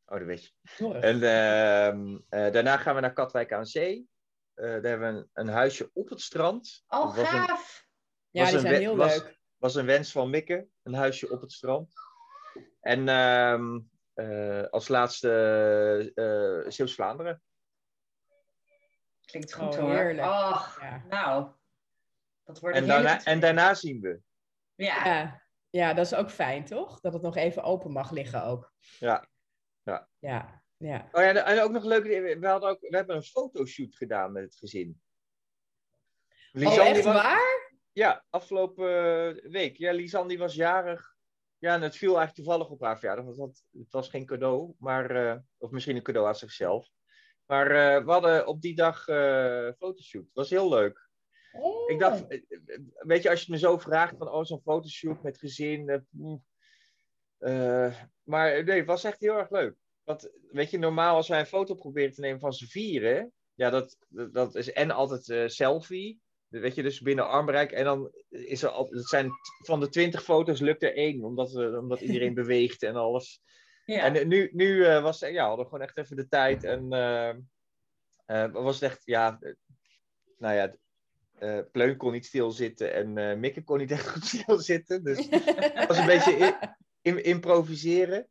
Oh, 0.05 0.17
dat 0.17 0.27
weet 0.27 0.43
je. 0.43 0.51
Norg. 0.83 1.03
En 1.03 1.23
ehm, 1.23 2.17
eh, 2.29 2.51
daarna 2.53 2.77
gaan 2.77 2.95
we 2.95 3.01
naar 3.01 3.13
Katwijk 3.13 3.53
aan 3.53 3.65
Zee. 3.65 4.07
Daar 4.53 4.81
hebben 4.81 4.99
we 5.13 5.19
een, 5.19 5.29
een 5.33 5.47
huisje 5.47 5.89
op 5.93 6.09
het 6.09 6.21
strand. 6.21 6.83
Oh, 6.87 7.17
een- 7.17 7.25
gaaf. 7.25 7.87
ja, 8.29 8.49
die 8.49 8.59
zijn 8.59 8.75
heel 8.75 8.95
was- 8.95 9.15
leuk. 9.17 9.38
Was 9.59 9.75
een 9.75 9.85
wens 9.85 10.11
van 10.11 10.29
Mikke, 10.29 10.67
een 10.83 10.93
huisje 10.93 11.31
op 11.31 11.41
het 11.41 11.51
strand. 11.51 11.93
En 12.81 13.07
ehm, 13.09 13.79
eh, 14.13 14.63
als 14.69 14.87
laatste 14.87 15.31
eh 16.15 16.71
Zeeuws-Vlaanderen. 16.71 17.41
Klinkt 19.25 19.53
goed 19.53 19.75
Oh, 19.75 19.79
hoor. 19.81 19.93
heerlijk. 19.93 20.27
Ja. 20.81 21.03
nou. 21.09 21.51
Dat 22.43 22.59
wordt 22.59 22.77
En 22.77 22.87
daarna, 22.87 23.23
en 23.23 23.39
daarna 23.39 23.73
zien 23.73 24.01
we. 24.01 24.21
Ja. 24.75 25.05
Ja. 25.05 25.41
ja, 25.69 25.93
dat 25.93 26.05
is 26.05 26.13
ook 26.13 26.29
fijn, 26.29 26.65
toch? 26.65 26.99
Dat 26.99 27.13
het 27.13 27.21
nog 27.21 27.35
even 27.35 27.63
open 27.63 27.91
mag 27.91 28.11
liggen 28.11 28.43
ook. 28.43 28.73
Ja. 28.99 29.27
Ja, 30.19 30.61
ja. 30.77 31.09
Oh 31.11 31.21
ja, 31.21 31.33
en 31.45 31.61
ook 31.61 31.71
nog 31.71 31.83
leuk, 31.83 32.03
we, 32.39 32.47
hadden 32.47 32.69
ook, 32.69 32.79
we 32.79 32.95
hebben 32.95 33.15
een 33.15 33.23
fotoshoot 33.23 33.95
gedaan 33.95 34.31
met 34.31 34.43
het 34.43 34.55
gezin. 34.55 35.01
Oh, 36.29 36.61
Lisanne 36.61 36.83
echt 36.83 37.03
was- 37.03 37.21
waar? 37.21 37.68
Ja, 37.99 38.25
afgelopen 38.29 38.87
eh, 38.87 39.51
week. 39.51 39.77
Ja, 39.77 39.91
Lisanne 39.91 40.29
die 40.29 40.37
was 40.37 40.55
jarig. 40.55 41.15
Ja, 41.57 41.73
en 41.73 41.81
het 41.81 41.95
viel 41.97 42.17
eigenlijk 42.17 42.35
toevallig 42.35 42.69
op 42.69 42.81
haar 42.81 42.99
verjaardag. 42.99 43.25
Want 43.25 43.37
het, 43.37 43.65
het 43.71 43.91
was 43.91 44.09
geen 44.09 44.25
cadeau, 44.25 44.73
maar, 44.77 45.11
eh, 45.11 45.37
of 45.57 45.71
misschien 45.71 45.95
een 45.95 46.01
cadeau 46.01 46.27
aan 46.27 46.35
zichzelf. 46.35 46.89
Maar 47.45 47.71
eh, 47.71 48.05
we 48.05 48.11
hadden 48.11 48.47
op 48.47 48.61
die 48.61 48.75
dag 48.75 49.07
eh 49.07 49.71
fotoshoot. 49.77 50.23
Het 50.25 50.33
was 50.33 50.49
heel 50.49 50.69
leuk. 50.69 51.09
Oh. 51.51 51.89
Ik 51.89 51.99
dacht, 51.99 52.27
eh, 52.27 52.41
eh, 52.49 52.79
weet 52.97 53.23
je, 53.23 53.29
als 53.29 53.39
je 53.39 53.45
het 53.51 53.61
me 53.61 53.67
zo 53.67 53.77
vraagt 53.77 54.17
van, 54.17 54.29
oh, 54.31 54.43
zo'n 54.43 54.61
fotoshoot 54.61 55.23
met 55.23 55.37
gezin. 55.37 56.05
maar 58.23 58.63
nee, 58.63 58.77
het 58.77 58.85
was 58.87 59.03
echt 59.03 59.19
heel 59.19 59.37
erg 59.37 59.49
leuk. 59.49 59.75
Want, 60.03 60.29
weet 60.51 60.71
je, 60.71 60.77
normaal 60.77 61.15
als 61.15 61.27
wij 61.27 61.39
een 61.39 61.45
foto 61.45 61.75
proberen 61.75 62.13
te 62.13 62.21
nemen 62.21 62.39
van 62.39 62.53
z'n 62.53 62.65
vieren, 62.65 63.33
ja, 63.53 63.69
dat, 63.69 63.97
dat- 64.31 64.55
is 64.55 64.71
en 64.71 64.91
altijd 64.91 65.51
selfie. 65.51 66.21
Weet 66.49 66.75
je, 66.75 66.83
dus 66.83 67.01
binnen 67.01 67.29
armbereik. 67.29 67.71
En 67.71 67.83
dan 67.83 68.11
is 68.29 68.63
er 68.63 68.69
al, 68.69 68.87
het 68.89 69.07
zijn 69.07 69.31
van 69.65 69.79
de 69.79 69.89
twintig 69.89 70.23
foto's 70.23 70.59
lukt 70.59 70.83
er 70.83 70.95
één, 70.95 71.23
omdat, 71.23 71.51
we, 71.51 71.77
omdat 71.79 72.01
iedereen 72.01 72.33
beweegt 72.43 72.83
en 72.83 72.95
alles. 72.95 73.41
Ja. 73.85 74.03
En 74.03 74.15
eh, 74.15 74.25
nu, 74.25 74.49
nu 74.53 74.85
eh, 74.85 75.01
was, 75.01 75.19
ja, 75.19 75.47
hadden 75.47 75.65
we 75.65 75.71
gewoon 75.71 75.87
echt 75.87 75.97
even 75.97 76.15
de 76.15 76.27
tijd. 76.27 76.63
En 76.63 76.91
eh, 76.91 77.29
eh, 78.25 78.51
was 78.51 78.79
het 78.79 78.91
echt, 78.91 79.01
ja, 79.05 79.37
eh, 79.39 79.53
nou 80.37 80.55
ja, 80.55 80.75
eh 81.39 81.59
Pleun 81.71 81.97
kon 81.97 82.11
niet 82.11 82.25
stilzitten 82.25 82.93
en 82.93 83.17
eh 83.17 83.37
Mikke 83.37 83.63
kon 83.63 83.77
niet 83.77 83.91
echt 83.97 84.09
goed 84.09 84.25
stilzitten. 84.25 85.03
Dus 85.03 85.27
het 85.29 85.87
was 85.87 85.97
een 85.97 86.05
beetje 86.05 86.59
improviseren. 87.33 88.27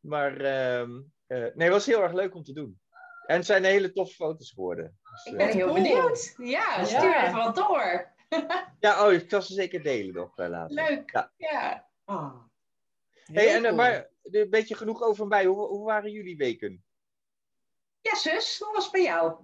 Maar 0.00 0.40
ehm, 0.40 1.00
eh, 1.26 1.38
nee, 1.38 1.52
het 1.54 1.68
was 1.68 1.86
heel 1.86 2.02
erg 2.02 2.12
leuk 2.12 2.34
om 2.34 2.42
te 2.42 2.52
doen. 2.52 2.80
En 3.26 3.36
het 3.36 3.46
zijn 3.46 3.64
hele 3.64 3.92
toffe 3.92 4.14
foto's 4.14 4.50
geworden. 4.50 4.98
Dus, 5.10 5.24
Ik 5.24 5.32
eh, 5.32 5.38
ben 5.38 5.48
heel 5.56 5.66
cool. 5.68 5.74
benieuwd. 5.82 6.34
Ja, 6.36 6.76
Ja. 6.78 6.84
stuur 6.84 7.16
even 7.22 7.36
wat 7.36 7.56
door. 7.56 8.10
ja, 8.80 9.06
oh, 9.06 9.12
ik 9.12 9.24
zal 9.30 9.42
ze 9.42 9.54
zeker 9.54 9.82
delen 9.82 10.14
nog 10.14 10.38
eh, 10.38 10.48
later. 10.48 10.74
Leuk. 10.74 11.10
Ja. 11.10 11.32
Ja. 11.36 11.88
Oh. 12.04 12.34
Hey, 13.24 13.48
en, 13.48 13.56
eh, 13.56 13.62
cool. 13.62 13.74
maar 13.74 14.08
een 14.22 14.50
beetje 14.50 14.74
genoeg 14.74 15.02
over 15.02 15.26
mij. 15.26 15.44
Hoe, 15.44 15.66
hoe 15.66 15.84
waren 15.84 16.10
jullie 16.10 16.36
weken? 16.36 16.84
Ja, 18.00 18.14
zus, 18.16 18.58
hoe 18.58 18.72
was 18.72 18.82
het 18.82 18.92
bij 18.92 19.02
jou? 19.02 19.34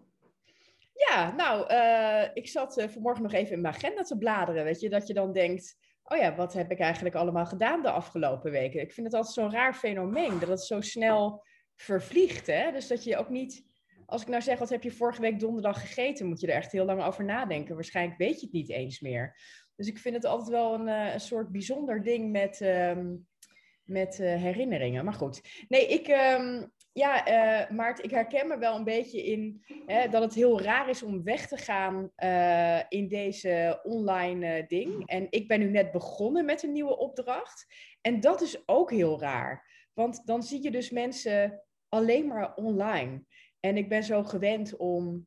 Ja, 1.09 1.35
nou, 1.37 1.67
eh, 1.69 2.31
ik 2.35 2.49
zat 2.49 2.77
eh, 2.77 2.89
vanmorgen 2.89 3.23
nog 3.23 3.33
even 3.33 3.53
in 3.55 3.61
mijn 3.61 3.75
agenda 3.75 4.03
te 4.03 4.19
bladeren. 4.19 4.65
Weet 4.65 4.81
je, 4.81 4.89
dat 4.89 5.07
je 5.07 5.15
dan 5.15 5.33
denkt: 5.33 5.77
oh 6.05 6.19
ja, 6.19 6.35
wat 6.35 6.53
heb 6.53 6.71
ik 6.71 6.79
eigenlijk 6.79 7.15
allemaal 7.15 7.47
gedaan 7.47 7.83
de 7.83 7.91
afgelopen 7.91 8.51
weken? 8.51 8.81
Ik 8.81 8.93
vind 8.93 9.07
het 9.07 9.15
altijd 9.15 9.35
zo'n 9.35 9.53
raar 9.53 9.75
fenomeen 9.75 10.39
dat 10.39 10.49
het 10.49 10.65
zo 10.65 10.81
snel 10.81 11.45
vervliegt. 11.77 12.47
Hè? 12.47 12.73
Dus 12.73 12.87
dat 12.89 13.05
je 13.05 13.17
ook 13.17 13.29
niet. 13.29 13.67
Als 14.09 14.23
ik 14.23 14.29
nou 14.29 14.43
zeg, 14.43 14.59
wat 14.59 14.69
heb 14.69 14.83
je 14.83 14.93
vorige 14.93 15.21
week 15.21 15.41
donderdag 15.41 15.81
gegeten, 15.81 16.27
moet 16.27 16.41
je 16.41 16.47
er 16.47 16.55
echt 16.55 16.73
heel 16.73 16.85
lang 16.85 17.05
over 17.05 17.25
nadenken. 17.25 17.75
Waarschijnlijk 17.75 18.19
weet 18.19 18.41
je 18.41 18.47
het 18.47 18.55
niet 18.55 18.71
eens 18.71 19.01
meer. 19.01 19.37
Dus 19.77 19.87
ik 19.87 19.99
vind 19.99 20.15
het 20.15 20.25
altijd 20.25 20.49
wel 20.49 20.75
een, 20.75 20.89
eh, 20.89 21.13
een 21.13 21.21
soort 21.21 21.53
bijzonder 21.53 22.03
ding 22.03 22.31
met, 22.31 22.61
ehm, 22.61 23.15
met 23.85 24.21
eh, 24.21 24.35
herinneringen. 24.35 25.05
Maar 25.05 25.15
goed. 25.15 25.41
Nee, 25.69 25.87
ik, 25.87 26.07
ehm, 26.07 26.67
ja, 26.93 27.27
eh 27.27 27.71
Maart, 27.71 28.05
ik 28.05 28.11
herken 28.11 28.49
me 28.49 28.59
wel 28.59 28.77
een 28.77 28.85
beetje 28.85 29.25
in 29.25 29.65
hè, 29.87 30.09
dat 30.09 30.23
het 30.23 30.35
heel 30.35 30.61
raar 30.61 30.89
is 30.89 31.03
om 31.03 31.23
weg 31.23 31.47
te 31.47 31.57
gaan 31.57 32.13
in 32.89 33.09
deze 33.09 33.81
online 33.83 34.65
ding. 34.67 35.07
En 35.07 35.27
ik 35.31 35.49
ben 35.49 35.61
nu 35.61 35.71
net 35.71 35.93
begonnen 35.93 36.45
met 36.45 36.63
een 36.63 36.73
nieuwe 36.73 36.99
opdracht. 36.99 37.67
En 38.01 38.21
dat 38.21 38.41
is 38.41 38.69
ook 38.69 38.91
heel 38.91 39.21
raar. 39.21 39.71
Want 39.93 40.27
dan 40.27 40.43
zie 40.43 40.63
je 40.63 40.71
dus 40.71 40.91
mensen 40.91 41.63
alleen 41.89 42.27
maar 42.27 42.55
online. 42.55 43.25
En 43.69 43.77
ik 43.77 43.89
ben 43.89 44.03
zo 44.03 44.25
gewend 44.25 44.77
om 44.77 45.27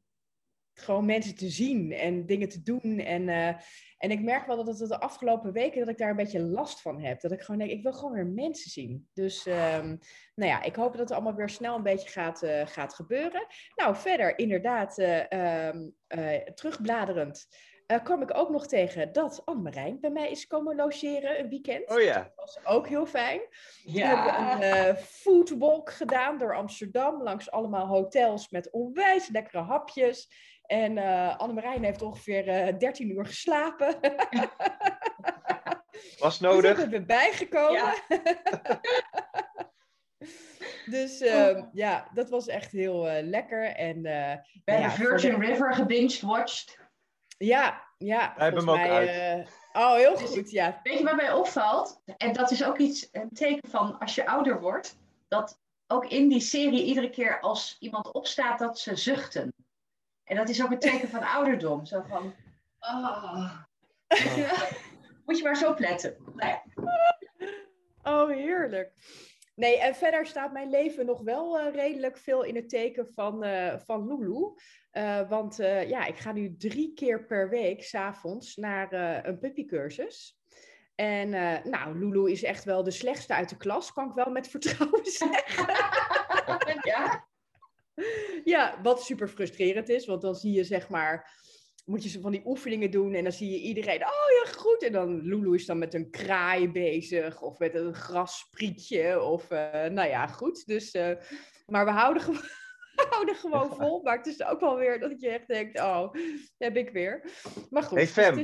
gewoon 0.73 1.05
mensen 1.05 1.35
te 1.35 1.49
zien 1.49 1.91
en 1.91 2.25
dingen 2.25 2.49
te 2.49 2.61
doen. 2.61 2.99
En, 2.99 3.29
eh, 3.29 3.55
en 3.97 4.11
ik 4.11 4.21
merk 4.21 4.45
wel 4.45 4.63
dat 4.63 4.79
het 4.79 4.89
de 4.89 4.99
afgelopen 4.99 5.51
weken 5.51 5.79
dat 5.79 5.89
ik 5.89 5.97
daar 5.97 6.09
een 6.09 6.15
beetje 6.15 6.41
last 6.43 6.81
van 6.81 7.01
heb. 7.01 7.21
Dat 7.21 7.31
ik 7.31 7.41
gewoon 7.41 7.59
denk, 7.59 7.71
ik 7.71 7.83
wil 7.83 7.93
gewoon 7.93 8.13
weer 8.13 8.27
mensen 8.27 8.71
zien. 8.71 9.07
Dus 9.13 9.45
ehm, 9.45 9.87
nou 10.35 10.51
ja, 10.51 10.61
ik 10.61 10.75
hoop 10.75 10.91
dat 10.91 10.99
het 10.99 11.11
allemaal 11.11 11.35
weer 11.35 11.49
snel 11.49 11.75
een 11.75 11.83
beetje 11.83 12.09
gaat, 12.09 12.43
eh, 12.43 12.67
gaat 12.67 12.93
gebeuren. 12.93 13.45
Nou, 13.75 13.95
verder 13.95 14.37
inderdaad, 14.37 14.97
eh, 14.97 15.31
ehm, 15.31 15.89
eh, 16.07 16.53
terugbladerend, 16.53 17.47
eh, 17.91 18.03
kwam 18.03 18.21
ik 18.21 18.37
ook 18.37 18.49
nog 18.49 18.67
tegen 18.67 19.11
dat 19.11 19.41
Anne-Marijn 19.45 19.99
bij 19.99 20.09
mij 20.09 20.29
is 20.31 20.47
komen 20.47 20.75
logeren 20.75 21.39
een 21.39 21.49
weekend. 21.49 21.89
Oh 21.89 22.01
ja. 22.01 22.13
Dat 22.13 22.31
was 22.35 22.65
ook 22.65 22.87
heel 22.87 23.05
fijn. 23.05 23.39
We 23.83 23.91
Ja. 23.91 24.07
hebben 24.23 24.55
een 24.69 24.73
eh 24.87 24.95
foodwalk 24.95 25.91
gedaan 25.91 26.37
door 26.37 26.55
Amsterdam, 26.55 27.23
langs 27.23 27.51
allemaal 27.51 27.87
hotels 27.87 28.49
met 28.49 28.71
onwijs 28.71 29.27
lekkere 29.29 29.63
hapjes. 29.63 30.29
En 30.61 30.97
eh 30.97 31.37
Annemarijn 31.37 31.83
heeft 31.83 32.01
ongeveer 32.01 32.47
eh 32.47 32.77
13 32.77 33.09
uur 33.11 33.25
geslapen. 33.25 33.95
Was 36.19 36.37
Dus 36.39 36.49
nodig. 36.49 36.79
ik 36.83 36.89
ben 36.89 37.05
bijgekomen. 37.05 37.73
Ja. 37.73 37.93
dus 40.85 41.17
ja, 41.73 42.09
dat 42.13 42.29
was 42.29 42.47
echt 42.47 42.71
heel 42.71 43.09
eh, 43.09 43.23
lekker. 43.27 43.63
En 43.63 43.95
eh, 44.05 44.35
Bij 44.63 44.79
ja, 44.79 44.87
de 44.87 44.89
voor 44.95 45.05
Virgin 45.05 45.39
de- 45.39 45.45
River 45.45 45.73
gebinged-watched. 45.73 46.79
Ja, 47.45 47.87
ja. 47.97 48.33
Wij 48.35 48.45
hebben 48.45 48.59
hem 48.59 48.69
ook 48.69 48.75
mij, 48.75 49.31
eh, 49.31 49.47
oh, 49.73 49.93
heel 49.93 50.17
Dus- 50.17 50.29
goed, 50.29 50.51
ja. 50.51 50.79
Weet 50.83 50.97
je 50.97 51.03
wat 51.03 51.15
mij 51.15 51.33
opvalt? 51.33 52.01
En 52.17 52.33
dat 52.33 52.51
is 52.51 52.63
ook 52.63 52.77
iets, 52.77 53.09
een 53.11 53.29
teken 53.33 53.69
van 53.69 53.99
als 53.99 54.15
je 54.15 54.27
ouder 54.27 54.59
wordt, 54.59 54.97
dat 55.27 55.59
ook 55.87 56.05
in 56.05 56.27
die 56.27 56.39
serie 56.39 56.83
iedere 56.83 57.09
keer 57.09 57.39
als 57.39 57.77
iemand 57.79 58.11
opstaat, 58.11 58.59
dat 58.59 58.79
ze 58.79 58.95
zuchten. 58.95 59.53
En 60.23 60.35
dat 60.35 60.49
is 60.49 60.63
ook 60.63 60.71
een 60.71 60.79
teken 60.79 61.09
van 61.09 61.23
ouderdom. 61.35 61.85
Zo 61.85 62.03
van, 62.07 62.35
oh. 62.79 63.51
Moet 65.25 65.37
je 65.37 65.43
maar 65.43 65.57
zo 65.57 65.69
opletten. 65.69 66.15
Nou 66.35 66.49
ja. 66.49 66.63
Oh, 68.03 68.29
heerlijk. 68.29 68.91
Nee, 69.55 69.79
en 69.79 69.95
verder 69.95 70.25
staat 70.25 70.51
mijn 70.51 70.69
leven 70.69 71.05
nog 71.05 71.21
wel 71.21 71.59
eh, 71.59 71.73
redelijk 71.73 72.17
veel 72.17 72.43
in 72.43 72.55
het 72.55 72.69
teken 72.69 73.07
van, 73.13 73.43
eh, 73.43 73.77
van 73.85 74.07
Lulu. 74.07 74.53
Eh, 74.91 75.29
want 75.29 75.59
eh, 75.59 75.89
ja, 75.89 76.05
ik 76.05 76.17
ga 76.17 76.31
nu 76.31 76.55
drie 76.57 76.93
keer 76.93 77.25
per 77.25 77.49
week 77.49 77.83
s'avonds 77.83 78.55
naar 78.55 78.91
eh, 78.91 79.19
een 79.23 79.39
puppycursus. 79.39 80.39
En 80.95 81.29
nou, 81.69 81.99
Lulu 81.99 82.31
is 82.31 82.43
echt 82.43 82.63
wel 82.63 82.83
de 82.83 82.91
slechtste 82.91 83.33
uit 83.33 83.49
de 83.49 83.57
klas, 83.57 83.93
kan 83.93 84.07
ik 84.07 84.13
wel 84.13 84.31
met 84.31 84.47
vertrouwen 84.47 85.05
zeggen. 85.21 85.65
ja? 86.91 87.27
Ja, 88.43 88.79
wat 88.81 89.03
super 89.03 89.27
frustrerend 89.27 89.89
is, 89.89 90.05
want 90.05 90.21
dan 90.21 90.35
zie 90.35 90.51
je 90.51 90.63
zeg 90.63 90.89
maar, 90.89 91.39
moet 91.85 92.03
je 92.03 92.09
zo 92.09 92.21
van 92.21 92.31
die 92.31 92.45
oefeningen 92.45 92.91
doen 92.91 93.13
en 93.13 93.23
dan 93.23 93.31
zie 93.31 93.51
je 93.51 93.59
iedereen, 93.59 94.01
oh 94.01 94.43
ja, 94.43 94.51
goed. 94.51 94.83
En 94.83 94.91
dan 94.91 95.21
Lulu 95.21 95.55
is 95.55 95.65
dan 95.65 95.77
met 95.77 95.93
een 95.93 96.09
kraai 96.09 96.71
bezig 96.71 97.41
of 97.41 97.59
met 97.59 97.75
een 97.75 97.93
grassprietje 97.93 99.21
of, 99.21 99.49
nou 99.49 100.07
ja, 100.07 100.27
goed. 100.27 100.65
Dus, 100.65 100.93
maar 101.65 101.85
we 101.85 101.91
houden, 101.91 102.23
gewoon 102.23 102.41
houden 103.09 103.35
gewoon 103.35 103.75
vol, 103.75 104.01
maar 104.01 104.17
het 104.17 104.27
is 104.27 104.43
ook 104.43 104.59
wel 104.59 104.77
weer 104.77 104.99
dat 104.99 105.21
je 105.21 105.29
echt 105.29 105.47
denkt, 105.47 105.79
oh, 105.79 106.13
heb 106.57 106.75
ik 106.75 106.89
weer. 106.89 107.31
Maar 107.69 107.83
goed, 107.83 107.97
Hey, 107.97 108.07
Fem. 108.07 108.37
eh, 108.37 108.43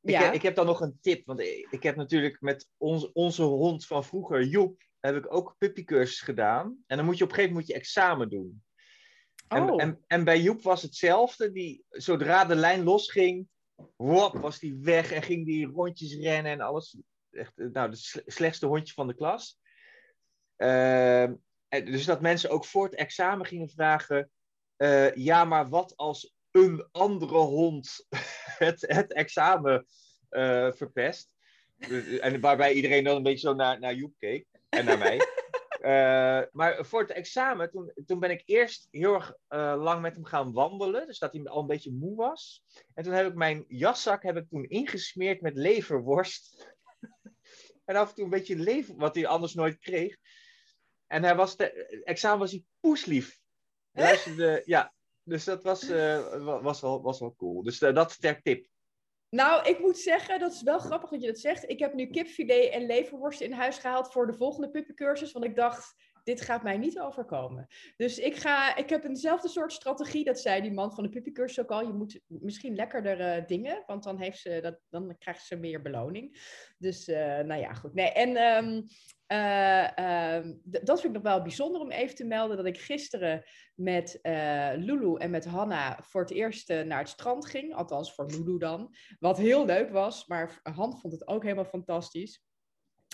Ik, 0.00 0.10
ja. 0.10 0.22
heb, 0.22 0.34
ik 0.34 0.42
heb 0.42 0.54
dan 0.54 0.66
nog 0.66 0.80
een 0.80 0.98
tip. 1.00 1.26
Want 1.26 1.40
ik, 1.70 1.82
heb 1.82 1.96
natuurlijk 1.96 2.40
met 2.40 2.68
ons, 2.76 3.12
onze 3.12 3.42
hond 3.42 3.86
van 3.86 4.04
vroeger, 4.04 4.42
Joep, 4.44 4.82
heb 5.00 5.16
ik 5.16 5.34
ook 5.34 5.54
puppycursus 5.58 6.20
gedaan. 6.20 6.76
En 6.86 6.96
dan 6.96 7.06
moet 7.06 7.18
je 7.18 7.24
op 7.24 7.30
een 7.30 7.34
gegeven 7.34 7.54
moment 7.56 7.66
moet 7.74 7.76
je 7.76 7.82
examen 7.82 8.28
doen. 8.30 8.62
En, 9.48 9.70
Oh. 9.70 9.82
en, 9.82 10.04
en 10.06 10.24
bij 10.24 10.40
Joep 10.40 10.62
was 10.62 10.82
hetzelfde. 10.82 11.52
Die, 11.52 11.84
zodra 11.88 12.44
de 12.44 12.54
lijn 12.54 12.82
losging, 12.82 13.48
wop, 13.96 14.36
was 14.38 14.58
die 14.58 14.76
weg 14.80 15.12
en 15.12 15.22
ging 15.22 15.46
die 15.46 15.66
rondjes 15.66 16.14
rennen 16.16 16.52
en 16.52 16.60
alles. 16.60 16.96
Echt, 17.30 17.58
eh, 17.58 17.66
nou, 17.72 17.88
het 17.90 17.98
sle- 17.98 18.22
slechtste 18.26 18.66
hondje 18.66 18.94
van 18.94 19.06
de 19.06 19.14
klas. 19.14 19.58
Ehm, 20.56 20.68
en 21.30 21.44
dus 21.80 22.04
dat 22.04 22.20
mensen 22.20 22.50
ook 22.50 22.64
voor 22.64 22.84
het 22.84 22.94
examen 22.94 23.46
gingen 23.46 23.68
vragen: 23.68 24.30
eh, 24.76 25.14
ja, 25.14 25.44
maar 25.44 25.68
wat 25.68 25.96
als 25.96 26.34
een 26.50 26.88
andere 26.92 27.38
hond 27.38 28.06
het, 28.58 28.84
het 28.86 29.12
examen 29.12 29.86
eh, 30.28 30.72
verpest. 30.72 31.32
En 32.20 32.40
waarbij 32.40 32.72
iedereen 32.72 33.04
dan 33.04 33.16
een 33.16 33.22
beetje 33.22 33.48
zo 33.48 33.54
naar, 33.54 33.80
naar 33.80 33.94
Joep 33.94 34.14
keek 34.18 34.46
en 34.68 34.84
naar 34.84 34.98
mij. 34.98 35.20
Eh, 35.84 36.42
maar 36.52 36.86
voor 36.86 37.00
het 37.00 37.10
examen, 37.10 37.70
toen, 37.70 37.92
toen 38.06 38.20
ben 38.20 38.30
ik 38.30 38.42
eerst 38.44 38.88
heel 38.90 39.14
erg 39.14 39.34
lang 39.76 40.00
met 40.00 40.14
hem 40.14 40.24
gaan 40.24 40.52
wandelen. 40.52 41.06
Dus 41.06 41.18
dat 41.18 41.32
hij 41.32 41.44
al 41.44 41.60
een 41.60 41.66
beetje 41.66 41.92
moe 41.92 42.16
was. 42.16 42.64
En 42.94 43.04
toen 43.04 43.12
heb 43.12 43.26
ik 43.26 43.34
mijn 43.34 43.64
jaszak 43.68 44.22
heb 44.22 44.36
ik 44.36 44.48
toen 44.48 44.68
ingesmeerd 44.68 45.40
met 45.40 45.56
leverworst. 45.56 46.74
en 47.84 47.96
af 47.96 48.08
en 48.08 48.14
toe 48.14 48.24
een 48.24 48.30
beetje 48.30 48.56
lever, 48.56 48.96
wat 48.96 49.14
hij 49.14 49.26
anders 49.26 49.54
nooit 49.54 49.78
kreeg. 49.78 50.16
En 51.06 51.22
hij 51.22 51.36
was 51.36 51.56
de, 51.56 51.86
examen 52.04 52.38
was 52.38 52.50
hij 52.50 52.64
poeslief. 52.80 53.38
Luisterde, 53.92 54.62
ja, 54.64 54.94
dus 55.22 55.44
dat 55.44 55.62
was, 55.62 55.90
uh, 55.90 56.62
was, 56.62 56.80
wel, 56.80 57.02
was 57.02 57.20
wel 57.20 57.34
cool. 57.36 57.62
Dus 57.62 57.80
uh, 57.80 57.94
dat 57.94 58.10
is 58.10 58.18
ter 58.18 58.42
tip. 58.42 58.66
Nou, 59.28 59.68
ik 59.68 59.78
moet 59.78 59.98
zeggen, 59.98 60.38
dat 60.38 60.52
is 60.52 60.62
wel 60.62 60.78
grappig 60.78 61.10
dat 61.10 61.20
je 61.20 61.26
dat 61.26 61.38
zegt. 61.38 61.68
Ik 61.68 61.78
heb 61.78 61.94
nu 61.94 62.06
kipfilet 62.06 62.72
en 62.72 62.86
leverworst 62.86 63.40
in 63.40 63.52
huis 63.52 63.78
gehaald 63.78 64.12
voor 64.12 64.26
de 64.26 64.34
volgende 64.34 64.70
puppencursus. 64.70 65.32
Want 65.32 65.44
ik 65.44 65.56
dacht, 65.56 65.94
dit 66.24 66.40
gaat 66.40 66.62
mij 66.62 66.78
niet 66.78 67.00
overkomen. 67.00 67.66
Dus 67.96 68.18
ik, 68.18 68.36
ga, 68.36 68.76
ik 68.76 68.88
heb 68.88 69.04
eenzelfde 69.04 69.48
soort 69.48 69.72
strategie. 69.72 70.24
Dat 70.24 70.40
zei 70.40 70.60
die 70.60 70.72
man 70.72 70.94
van 70.94 71.04
de 71.04 71.10
puppencursus 71.10 71.60
ook 71.64 71.70
al. 71.70 71.86
Je 71.86 71.92
moet 71.92 72.20
misschien 72.26 72.74
lekkerder 72.74 73.20
uh, 73.20 73.46
dingen, 73.46 73.82
want 73.86 74.02
dan, 74.02 74.18
heeft 74.18 74.38
ze 74.38 74.58
dat, 74.62 74.80
dan 74.88 75.18
krijgt 75.18 75.46
ze 75.46 75.56
meer 75.56 75.82
beloning. 75.82 76.38
Dus, 76.78 77.08
uh, 77.08 77.38
nou 77.38 77.60
ja, 77.60 77.72
goed. 77.72 77.94
Nee, 77.94 78.12
en 78.12 78.36
um, 78.36 78.84
uh, 79.32 80.36
um, 80.36 80.60
dat 80.62 81.00
vind 81.00 81.16
ik 81.16 81.22
nog 81.22 81.32
wel 81.32 81.42
bijzonder 81.42 81.80
om 81.80 81.90
even 81.90 82.14
te 82.14 82.24
melden. 82.24 82.56
Dat 82.56 82.66
ik 82.66 82.78
gisteren 82.78 83.44
met 83.74 84.18
Lulu 84.76 85.16
en 85.16 85.30
met 85.30 85.44
Hanna 85.44 85.98
voor 86.02 86.20
het 86.20 86.30
eerst 86.30 86.68
naar 86.68 86.98
het 86.98 87.08
strand 87.08 87.46
ging. 87.46 87.74
Althans, 87.74 88.14
voor 88.14 88.30
Lulu 88.30 88.58
dan. 88.58 88.94
Wat 89.18 89.38
heel 89.38 89.64
leuk 89.64 89.90
was, 89.90 90.26
maar 90.26 90.60
Han 90.62 90.98
vond 90.98 91.12
het 91.12 91.28
ook 91.28 91.42
helemaal 91.42 91.64
fantastisch. 91.64 92.42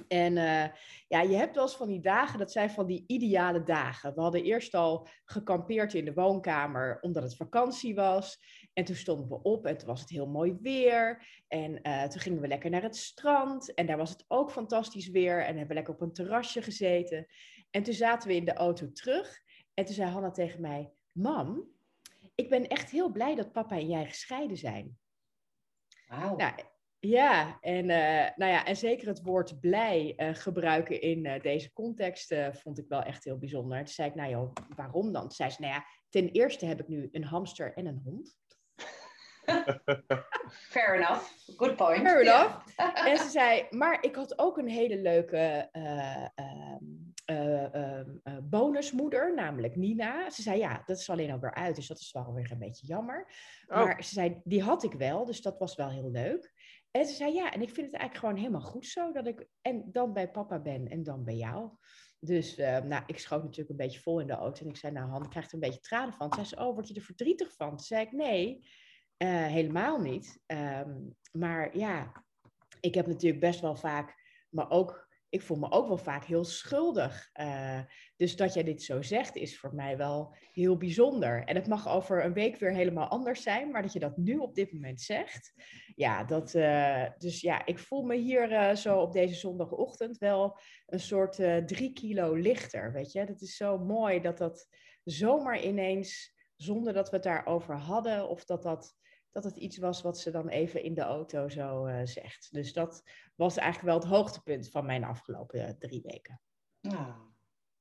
En 0.09 0.37
uh, 0.37 0.65
ja, 1.09 1.21
je 1.21 1.37
hebt 1.37 1.55
wel 1.55 1.65
eens 1.65 1.77
van 1.77 1.89
die 1.89 2.01
dagen, 2.01 2.39
dat 2.39 2.53
zijn 2.53 2.71
van 2.71 2.87
die 2.87 3.05
ideale 3.07 3.63
dagen. 3.63 4.15
We 4.15 4.21
hadden 4.21 4.45
eerst 4.45 4.75
al 4.75 5.09
gekampeerd 5.25 5.95
in 5.95 6.05
de 6.05 6.13
woonkamer, 6.13 6.99
omdat 7.01 7.23
het 7.23 7.37
vakantie 7.37 7.95
was. 7.95 8.39
En 8.73 8.85
toen 8.85 8.95
stonden 8.97 9.29
we 9.29 9.43
op 9.43 9.67
en 9.67 9.77
toen 9.77 9.89
was 9.89 10.01
het 10.01 10.11
heel 10.11 10.29
mooi 10.29 10.57
weer. 10.61 11.27
En 11.49 11.79
uh, 11.83 12.03
toen 12.03 12.21
gingen 12.21 12.41
we 12.41 12.49
lekker 12.49 12.71
naar 12.71 12.83
het 12.83 12.97
strand. 12.97 13.75
En 13.75 13.87
daar 13.87 13.97
was 13.97 14.11
het 14.11 14.25
ook 14.29 14.51
fantastisch 14.51 15.09
weer. 15.09 15.39
En 15.39 15.47
hebben 15.47 15.67
we 15.69 15.75
lekker 15.75 15.95
op 15.95 16.01
een 16.01 16.13
terrasje 16.13 16.63
gezeten. 16.63 17.27
En 17.71 17.83
toen 17.83 17.95
zaten 17.95 18.29
we 18.29 18.35
in 18.35 18.45
de 18.45 18.55
auto 18.55 18.93
terug. 18.93 19.41
En 19.75 19.85
toen 19.85 19.95
zei 19.95 20.11
Hanna 20.11 20.31
tegen 20.31 20.61
mij, 20.61 20.93
mam, 21.13 21.69
ik 22.35 22.49
ben 22.49 22.69
echt 22.69 22.91
heel 22.91 23.11
blij 23.11 23.35
dat 23.35 23.53
papa 23.53 23.77
en 23.77 23.89
jij 23.89 24.07
gescheiden 24.07 24.57
zijn. 24.57 24.99
Wauw. 26.09 26.37
Nou, 26.37 26.53
ja, 27.01 27.59
en, 27.61 27.89
uh, 27.89 28.27
nou 28.37 28.53
ja, 28.53 28.65
en 28.65 28.77
zeker 28.77 29.09
het 29.09 29.23
woord 29.23 29.61
blij 29.61 30.15
uh, 30.17 30.35
gebruiken 30.35 31.01
in 31.01 31.25
uh, 31.25 31.41
deze 31.41 31.73
context 31.73 32.35
vond 32.53 32.79
ik 32.79 32.89
wel 32.89 33.03
echt 33.03 33.25
heel 33.25 33.39
bijzonder. 33.39 33.79
Toen 33.79 33.87
zei 33.87 34.09
ik, 34.09 34.15
nou 34.15 34.31
joh, 34.31 34.53
waarom 34.77 35.13
dan? 35.13 35.23
Toen 35.23 35.31
zei 35.31 35.51
ze, 35.51 35.61
nou 35.61 35.73
ja, 35.73 35.85
ten 36.09 36.29
eerste 36.29 36.67
heb 36.67 36.81
ik 36.81 36.89
nu 36.89 37.09
een 37.13 37.25
hamster 37.25 37.75
en 37.75 37.87
een 37.87 38.01
hond. 38.05 38.39
Fair 40.73 40.95
enough. 40.95 41.25
Good 41.57 41.77
point. 41.77 42.03
Fair 42.03 42.21
enough. 42.21 42.67
Yeah. 42.77 43.07
en 43.11 43.17
ze 43.17 43.31
zei, 43.31 43.67
maar 43.71 44.03
ik 44.03 44.15
had 44.15 44.39
ook 44.39 44.59
een 44.59 44.69
hele 44.69 44.97
leuke 44.97 45.69
um, 47.35 48.21
bonusmoeder, 48.43 49.35
namelijk 49.35 49.77
Nina. 49.77 50.31
Ze 50.31 50.43
zei, 50.43 50.59
ja, 50.59 50.83
dat 50.87 50.99
is 50.99 51.11
alleen 51.11 51.31
alweer 51.31 51.55
uit, 51.55 51.77
dus 51.77 51.87
dat 51.87 51.99
is 51.99 52.13
wel 52.13 52.33
weer 52.35 52.51
een 52.53 52.59
beetje 52.59 52.87
jammer. 52.87 53.33
Oh. 53.67 53.77
Maar 53.77 54.05
ze 54.05 54.15
zei, 54.15 54.41
die 54.45 54.63
had 54.63 54.83
ik 54.83 54.93
wel, 54.93 55.25
dus 55.25 55.43
dat 55.43 55.59
was 55.59 55.77
wel 55.77 55.91
heel 55.91 56.11
leuk. 56.11 56.53
En 56.91 57.07
ze 57.07 57.15
zei, 57.15 57.35
ja, 57.35 57.53
en 57.53 57.63
ik 57.63 57.71
vind 57.71 57.87
het 57.91 58.01
eigenlijk 58.01 58.17
gewoon 58.17 58.37
helemaal 58.37 58.71
goed 58.71 58.87
zo 58.87 59.13
dat 59.13 59.27
ik 59.27 59.47
en 59.61 59.89
dan 59.93 60.13
bij 60.13 60.31
papa 60.31 60.61
ben 60.61 60.89
en 60.89 61.03
dan 61.03 61.25
bij 61.25 61.37
jou. 61.37 61.71
Dus 62.19 62.59
uh, 62.59 62.79
nou, 62.79 63.03
ik 63.07 63.19
schoot 63.19 63.43
natuurlijk 63.43 63.71
een 63.71 63.87
beetje 63.87 64.01
vol 64.01 64.21
in 64.21 64.27
de 64.27 64.33
auto. 64.33 64.63
En 64.63 64.69
ik 64.69 64.77
zei, 64.77 64.93
nou, 64.93 65.11
Han, 65.11 65.29
krijgt 65.29 65.49
er 65.49 65.55
een 65.55 65.61
beetje 65.61 65.81
tranen 65.81 66.15
van. 66.15 66.31
Toen 66.31 66.45
zei 66.45 66.61
ze, 66.61 66.69
oh, 66.69 66.75
word 66.75 66.89
je 66.89 66.95
er 66.95 67.01
verdrietig 67.03 67.55
van? 67.55 67.69
Toen 67.69 67.79
zei 67.79 68.05
ik, 68.05 68.13
nee, 68.13 68.67
uh, 69.19 69.47
helemaal 69.47 70.01
niet. 70.01 70.41
Um, 70.47 71.17
maar 71.33 71.77
ja, 71.77 72.25
ik 72.81 72.95
heb 72.95 73.07
natuurlijk 73.07 73.41
best 73.41 73.61
wel 73.61 73.77
vaak, 73.77 74.15
maar 74.51 74.71
ook 74.71 75.09
ik 75.31 75.43
voel 75.43 75.57
me 75.57 75.71
ook 75.71 75.89
wel 75.89 75.99
vaak 75.99 76.25
heel 76.25 76.45
schuldig. 76.45 77.31
Uh, 77.41 77.81
dus 78.17 78.37
dat 78.37 78.55
jij 78.55 78.63
dit 78.63 78.83
zo 78.83 79.03
zegt, 79.03 79.37
is 79.37 79.59
voor 79.59 79.75
mij 79.75 79.97
wel 79.97 80.37
heel 80.53 80.77
bijzonder. 80.77 81.45
En 81.45 81.55
het 81.55 81.67
mag 81.67 81.89
over 81.89 82.25
een 82.25 82.33
week 82.33 82.57
weer 82.57 82.73
helemaal 82.73 83.09
anders 83.09 83.43
zijn, 83.43 83.71
maar 83.71 83.83
dat 83.83 83.93
je 83.93 83.99
dat 83.99 84.17
nu 84.17 84.37
op 84.39 84.55
dit 84.55 84.73
moment 84.73 85.01
zegt. 85.01 85.53
Ja, 85.95 86.25
dat, 86.25 86.55
uh, 86.55 87.07
dus 87.19 87.41
ja, 87.41 87.67
ik 87.67 87.79
voel 87.79 88.03
me 88.03 88.17
hier 88.17 88.53
uh, 88.53 88.75
zo 88.75 88.99
op 88.99 89.13
deze 89.13 89.35
zondagochtend 89.35 90.19
wel 90.19 90.59
een 90.87 91.01
soort 91.01 91.35
drie 91.67 91.93
kilo 91.93 92.35
lichter. 92.35 92.93
Weet 92.93 93.13
je, 93.13 93.27
dat 93.27 93.41
is 93.41 93.57
zo 93.57 93.79
mooi 93.79 94.21
dat 94.21 94.39
dat 94.39 94.69
zomaar 95.05 95.63
ineens, 95.63 96.35
zonder 96.57 96.93
dat 96.93 97.11
we 97.11 97.17
het 97.17 97.25
daarover 97.25 97.77
hadden, 97.77 98.29
of 98.29 98.45
dat 98.45 98.63
dat 98.63 98.99
dat 99.33 99.45
het 99.45 99.57
iets 99.57 99.79
was 99.79 100.03
wat 100.03 100.19
ze 100.19 100.31
dan 100.31 100.49
even 100.49 100.83
in 100.83 100.95
de 100.95 101.01
auto 101.01 101.49
zo 101.49 101.89
zegt. 102.05 102.49
Dus 102.51 102.73
dat 102.73 103.03
was 103.41 103.57
eigenlijk 103.57 103.93
wel 103.93 104.01
het 104.01 104.19
hoogtepunt 104.19 104.71
van 104.71 104.87
mijn 104.87 105.05
afgelopen 105.05 105.61
uh, 105.61 105.69
drie 105.79 106.03
weken. 106.03 106.41
Oh. 106.81 107.17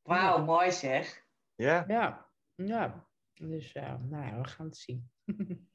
Wauw, 0.02 0.38
ja. 0.38 0.44
mooi 0.44 0.72
zeg. 0.72 1.26
Ja. 1.56 1.86
Ja, 1.88 2.30
ja. 2.56 3.08
Dus 3.34 3.76
uh, 3.76 3.96
nou 4.00 4.26
ja, 4.26 4.42
we 4.42 4.48
gaan 4.48 4.66
het 4.66 4.78
zien. 4.78 5.12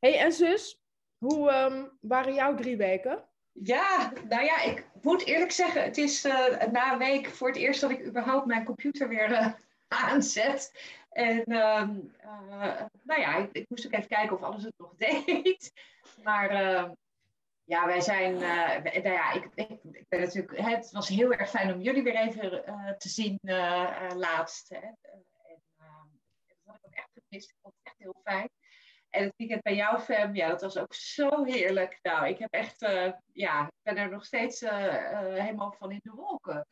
hey, 0.00 0.18
en 0.18 0.32
zus, 0.32 0.82
hoe 1.18 1.52
um, 1.52 1.98
waren 2.00 2.34
jouw 2.34 2.54
drie 2.54 2.76
weken? 2.76 3.24
Ja, 3.52 4.12
nou 4.28 4.44
ja, 4.44 4.62
ik 4.62 4.90
moet 5.02 5.24
eerlijk 5.24 5.52
zeggen, 5.52 5.82
het 5.82 5.96
is 5.96 6.22
na 6.72 6.92
een 6.92 6.98
week 6.98 7.28
voor 7.28 7.48
het 7.48 7.56
eerst 7.56 7.80
dat 7.80 7.90
ik 7.90 8.06
überhaupt 8.06 8.46
mijn 8.46 8.64
computer 8.64 9.08
weer 9.08 9.58
aanzet. 9.88 10.72
En 11.10 11.52
um, 11.52 12.14
uh, 12.24 12.80
nou 13.02 13.20
ja, 13.20 13.36
ik, 13.36 13.52
ik, 13.52 13.68
moest 13.68 13.86
ook 13.86 13.92
even 13.92 14.08
kijken 14.08 14.36
of 14.36 14.42
alles 14.42 14.62
het 14.62 14.78
nog 14.78 14.94
deed. 15.06 15.72
Maar 16.22 16.62
uh, 16.62 16.90
ja, 17.68 17.86
wij 17.86 18.00
zijn, 18.00 18.34
uh, 18.34 19.02
nou 19.02 19.14
ja, 19.14 19.32
ik, 19.32 19.48
ik, 19.54 20.08
ben 20.08 20.20
natuurlijk, 20.20 20.58
het 20.60 20.90
was 20.90 21.08
heel 21.08 21.32
erg 21.32 21.50
fijn 21.50 21.74
om 21.74 21.80
jullie 21.80 22.02
weer 22.02 22.16
even 22.16 22.64
te 22.98 23.08
zien 23.08 23.38
laatst. 24.14 24.68
Hè. 24.68 24.76
En, 24.76 25.26
dat 26.46 26.56
had 26.64 26.76
ik 26.76 26.86
ook 26.86 26.94
echt 26.94 27.10
gemist. 27.12 27.50
Ik 27.50 27.56
vond 27.62 27.74
het 27.74 27.86
echt 27.86 27.98
heel 27.98 28.20
fijn. 28.24 28.48
En 29.10 29.24
het 29.24 29.32
weekend 29.36 29.62
bij 29.62 29.74
jou, 29.74 29.98
Fem, 29.98 30.34
ja, 30.34 30.48
dat 30.48 30.60
was 30.60 30.76
ook 30.76 30.94
zo 30.94 31.44
heerlijk. 31.44 31.98
Nou, 32.02 32.26
ik 32.28 32.38
heb 32.38 32.52
echt, 32.52 32.80
ja, 33.32 33.66
ik 33.66 33.82
ben 33.82 33.96
er 33.96 34.10
nog 34.10 34.24
steeds 34.24 34.60
helemaal 34.60 35.74
van 35.78 35.90
in 35.90 36.00
de 36.02 36.10
wolken. 36.10 36.66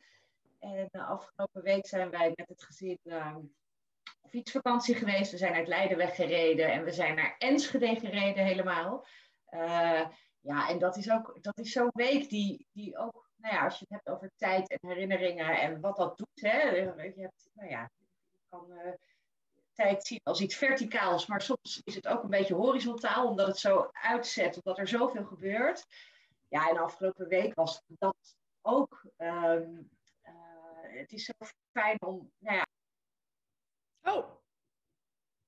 En 0.59 0.89
afgelopen 0.91 1.61
week 1.61 1.87
zijn 1.87 2.09
wij 2.09 2.31
met 2.35 2.47
het 2.47 2.63
gezin 2.63 2.99
ehm, 3.03 3.39
fietsvakantie 4.29 4.95
geweest. 4.95 5.31
We 5.31 5.37
zijn 5.37 5.53
uit 5.53 5.67
Leiden 5.67 5.97
weggereden 5.97 6.71
en 6.71 6.83
we 6.83 6.91
zijn 6.91 7.15
naar 7.15 7.35
Enschede 7.37 7.95
gereden 7.95 8.45
helemaal. 8.45 9.05
Ja, 10.47 10.69
en 10.69 10.79
dat 10.79 10.97
is 10.97 11.11
ook 11.11 11.37
dat 11.41 11.59
is 11.59 11.71
zo'n 11.71 11.91
week 11.93 12.29
die, 12.29 12.67
die 12.71 12.97
ook, 12.97 13.29
nou 13.35 13.55
ja, 13.55 13.63
als 13.63 13.79
je 13.79 13.85
het 13.87 13.93
hebt 13.93 14.15
over 14.15 14.31
tijd 14.35 14.69
en 14.69 14.89
herinneringen 14.89 15.59
en 15.61 15.81
wat 15.81 15.95
dat 15.97 16.17
doet. 16.17 16.41
Hè, 16.41 16.61
je 16.69 17.13
hebt, 17.15 17.49
nou 17.53 17.69
ja, 17.69 17.91
je 18.31 18.39
kan 18.49 18.71
uh, 18.71 18.93
tijd 19.73 20.05
zien 20.05 20.19
als 20.23 20.41
iets 20.41 20.55
verticaals, 20.55 21.25
maar 21.25 21.41
soms 21.41 21.81
is 21.83 21.95
het 21.95 22.07
ook 22.07 22.23
een 22.23 22.29
beetje 22.29 22.55
horizontaal, 22.55 23.27
omdat 23.27 23.47
het 23.47 23.57
zo 23.57 23.89
uitzet, 23.91 24.55
omdat 24.55 24.77
er 24.77 24.87
zoveel 24.87 25.25
gebeurt. 25.25 25.85
Ja, 26.47 26.69
en 26.69 26.73
de 26.73 26.79
afgelopen 26.79 27.27
week 27.27 27.55
was 27.55 27.81
dat 27.87 28.35
ook. 28.61 29.05
Um, 29.17 29.89
uh, 30.23 30.33
het 30.79 31.11
is 31.11 31.25
zo 31.25 31.33
fijn 31.71 32.01
om, 32.01 32.31
nou 32.37 32.55
ja, 32.55 32.65
Oh. 34.03 34.25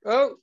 Oh. 0.02 0.38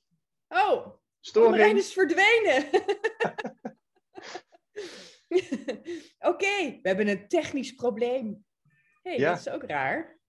Oh. 0.47 0.87
Storing. 1.19 1.51
Marijn 1.51 1.77
is 1.77 1.93
verdwenen. 1.93 2.69
Oké, 5.27 6.01
okay, 6.19 6.79
we 6.81 6.87
hebben 6.87 7.07
een 7.07 7.27
technisch 7.27 7.71
probleem. 7.71 8.45
Hé, 9.01 9.11
hey, 9.11 9.19
ja. 9.19 9.29
dat 9.29 9.39
is 9.39 9.49
ook 9.49 9.63
raar. 9.63 10.19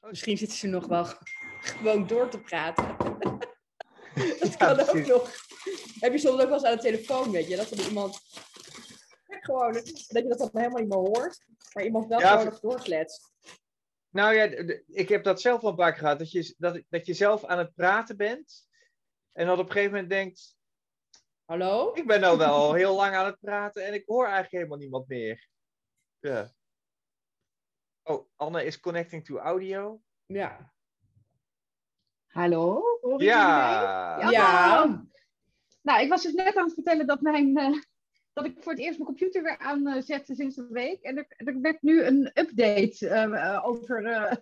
Misschien 0.00 0.38
zitten 0.38 0.58
ze 0.58 0.66
nog 0.66 0.86
wel 0.86 1.04
gewoon 1.78 2.06
door 2.06 2.30
te 2.30 2.40
praten. 2.40 2.96
dat 4.40 4.56
kan 4.56 4.76
ja, 4.76 4.82
ook 4.82 5.06
nog. 5.06 5.34
Heb 5.98 6.12
je 6.12 6.18
soms 6.18 6.40
ook 6.40 6.48
wel 6.48 6.52
eens 6.52 6.64
aan 6.64 6.76
de 6.76 6.82
telefoon, 6.82 7.30
weet 7.30 7.48
je, 7.48 7.56
dat 7.56 7.70
er 7.70 7.86
iemand 7.86 8.20
gewoon, 9.40 9.72
dat 9.72 10.08
je 10.08 10.28
dat 10.28 10.38
dan 10.38 10.50
helemaal 10.52 10.80
niet 10.80 10.88
meer 10.88 10.98
hoort, 10.98 11.44
maar 11.72 11.84
iemand 11.84 12.06
wel 12.06 12.20
ja, 12.20 12.30
gewoon 12.30 12.44
nog 12.44 12.60
doorkletst. 12.60 13.34
Nou 14.10 14.34
ja, 14.34 14.44
ik 14.86 15.08
heb 15.08 15.24
dat 15.24 15.40
zelf 15.40 15.62
al 15.62 15.68
een 15.68 15.76
paar 15.76 15.90
keer 15.90 16.00
gehad. 16.00 16.18
Dat 16.18 16.30
je, 16.30 16.54
dat, 16.58 16.82
dat 16.88 17.06
je 17.06 17.14
zelf 17.14 17.44
aan 17.44 17.58
het 17.58 17.74
praten 17.74 18.16
bent. 18.16 18.68
En 19.32 19.46
dat 19.46 19.58
op 19.58 19.66
een 19.66 19.72
gegeven 19.72 19.92
moment 19.92 20.10
denkt... 20.10 20.55
Hallo? 21.46 21.92
Ik 21.94 22.06
ben 22.06 22.20
nou 22.20 22.38
wel 22.38 22.54
al 22.54 22.72
heel 22.72 22.94
lang 22.94 23.14
aan 23.14 23.26
het 23.26 23.40
praten 23.40 23.86
en 23.86 23.94
ik 23.94 24.02
hoor 24.06 24.24
eigenlijk 24.24 24.52
helemaal 24.52 24.78
niemand 24.78 25.08
meer. 25.08 25.48
Ja. 26.18 26.50
Oh, 28.02 28.28
Anne 28.36 28.64
is 28.64 28.80
connecting 28.80 29.24
to 29.24 29.38
audio. 29.38 30.00
Ja. 30.24 30.72
Hallo? 32.26 32.82
Ja. 33.16 34.30
ja. 34.30 34.84
nou, 35.82 36.02
ik 36.02 36.08
was 36.08 36.22
dus 36.22 36.32
net 36.32 36.56
aan 36.56 36.64
het 36.64 36.74
vertellen 36.74 37.06
dat, 37.06 37.20
mijn, 37.20 37.56
eh, 37.56 37.80
dat 38.32 38.44
ik 38.44 38.62
voor 38.62 38.72
het 38.72 38.80
eerst 38.80 38.98
mijn 38.98 39.10
computer 39.10 39.42
weer 39.42 39.58
aanzette 39.58 40.34
sinds 40.34 40.56
een 40.56 40.68
week. 40.68 41.02
En 41.02 41.16
er, 41.16 41.26
er 41.28 41.60
werd 41.60 41.82
nu 41.82 42.02
een 42.02 42.30
update 42.34 43.08
eh, 43.08 43.66
over, 43.66 44.04
eh, 44.04 44.36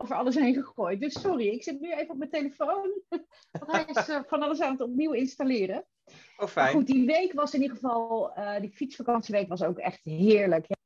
over 0.00 0.14
alles 0.16 0.34
heen 0.34 0.54
gegooid. 0.54 1.00
Dus 1.00 1.20
sorry, 1.20 1.46
ik 1.46 1.62
zit 1.62 1.80
nu 1.80 1.92
even 1.92 2.10
op 2.10 2.18
mijn 2.18 2.30
telefoon. 2.30 3.02
Want 3.58 3.72
hij 3.72 3.84
is 3.84 4.08
eh, 4.08 4.20
van 4.26 4.42
alles 4.42 4.60
aan 4.60 4.72
het 4.72 4.80
opnieuw 4.80 5.12
installeren. 5.12 5.86
Oh, 6.10 6.38
Maar 6.38 6.48
fijn. 6.48 6.74
goed, 6.74 6.86
die 6.86 7.06
week 7.06 7.32
was 7.32 7.54
in 7.54 7.62
ieder 7.62 7.76
geval, 7.76 8.32
eh, 8.34 8.60
die 8.60 8.70
fietsvakantieweek 8.70 9.48
was 9.48 9.62
ook 9.62 9.78
echt 9.78 10.00
heerlijk. 10.04 10.64
Ja, 10.68 10.76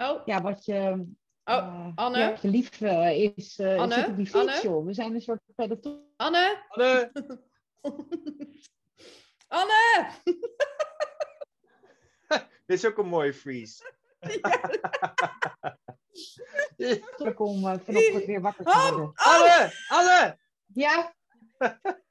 Oh, 0.00 0.20
Ja, 0.24 0.42
wat 0.42 0.64
je, 0.64 1.06
oh, 1.44 1.54
eh, 1.56 1.86
Anne? 1.94 2.18
ja, 2.18 2.30
wat 2.30 2.42
je 2.42 2.48
lief 2.48 2.80
eh, 2.80 3.32
is, 3.36 3.58
eh, 3.58 3.78
Anne? 3.78 3.94
zit 3.94 4.08
op 4.08 4.16
die 4.16 4.26
fiets, 4.26 4.38
Anne? 4.38 4.60
joh. 4.62 4.84
We 4.86 4.94
zijn 4.94 5.14
een 5.14 5.20
soort 5.20 5.40
peloton. 5.54 6.04
Anne? 6.16 6.64
Anne, 6.68 7.10
Anne! 9.48 10.08
dit 12.66 12.78
is 12.78 12.86
ook 12.86 12.98
een 12.98 13.06
mooie 13.08 13.34
freeze. 13.34 13.92
om 17.36 17.64
uh, 17.66 17.74
vanochtend 17.78 18.24
weer 18.24 18.40
wakker 18.40 18.64
te 18.64 18.88
worden. 18.90 19.12
Anne, 19.14 19.72
Anne! 19.88 20.38
Ja? 20.66 21.14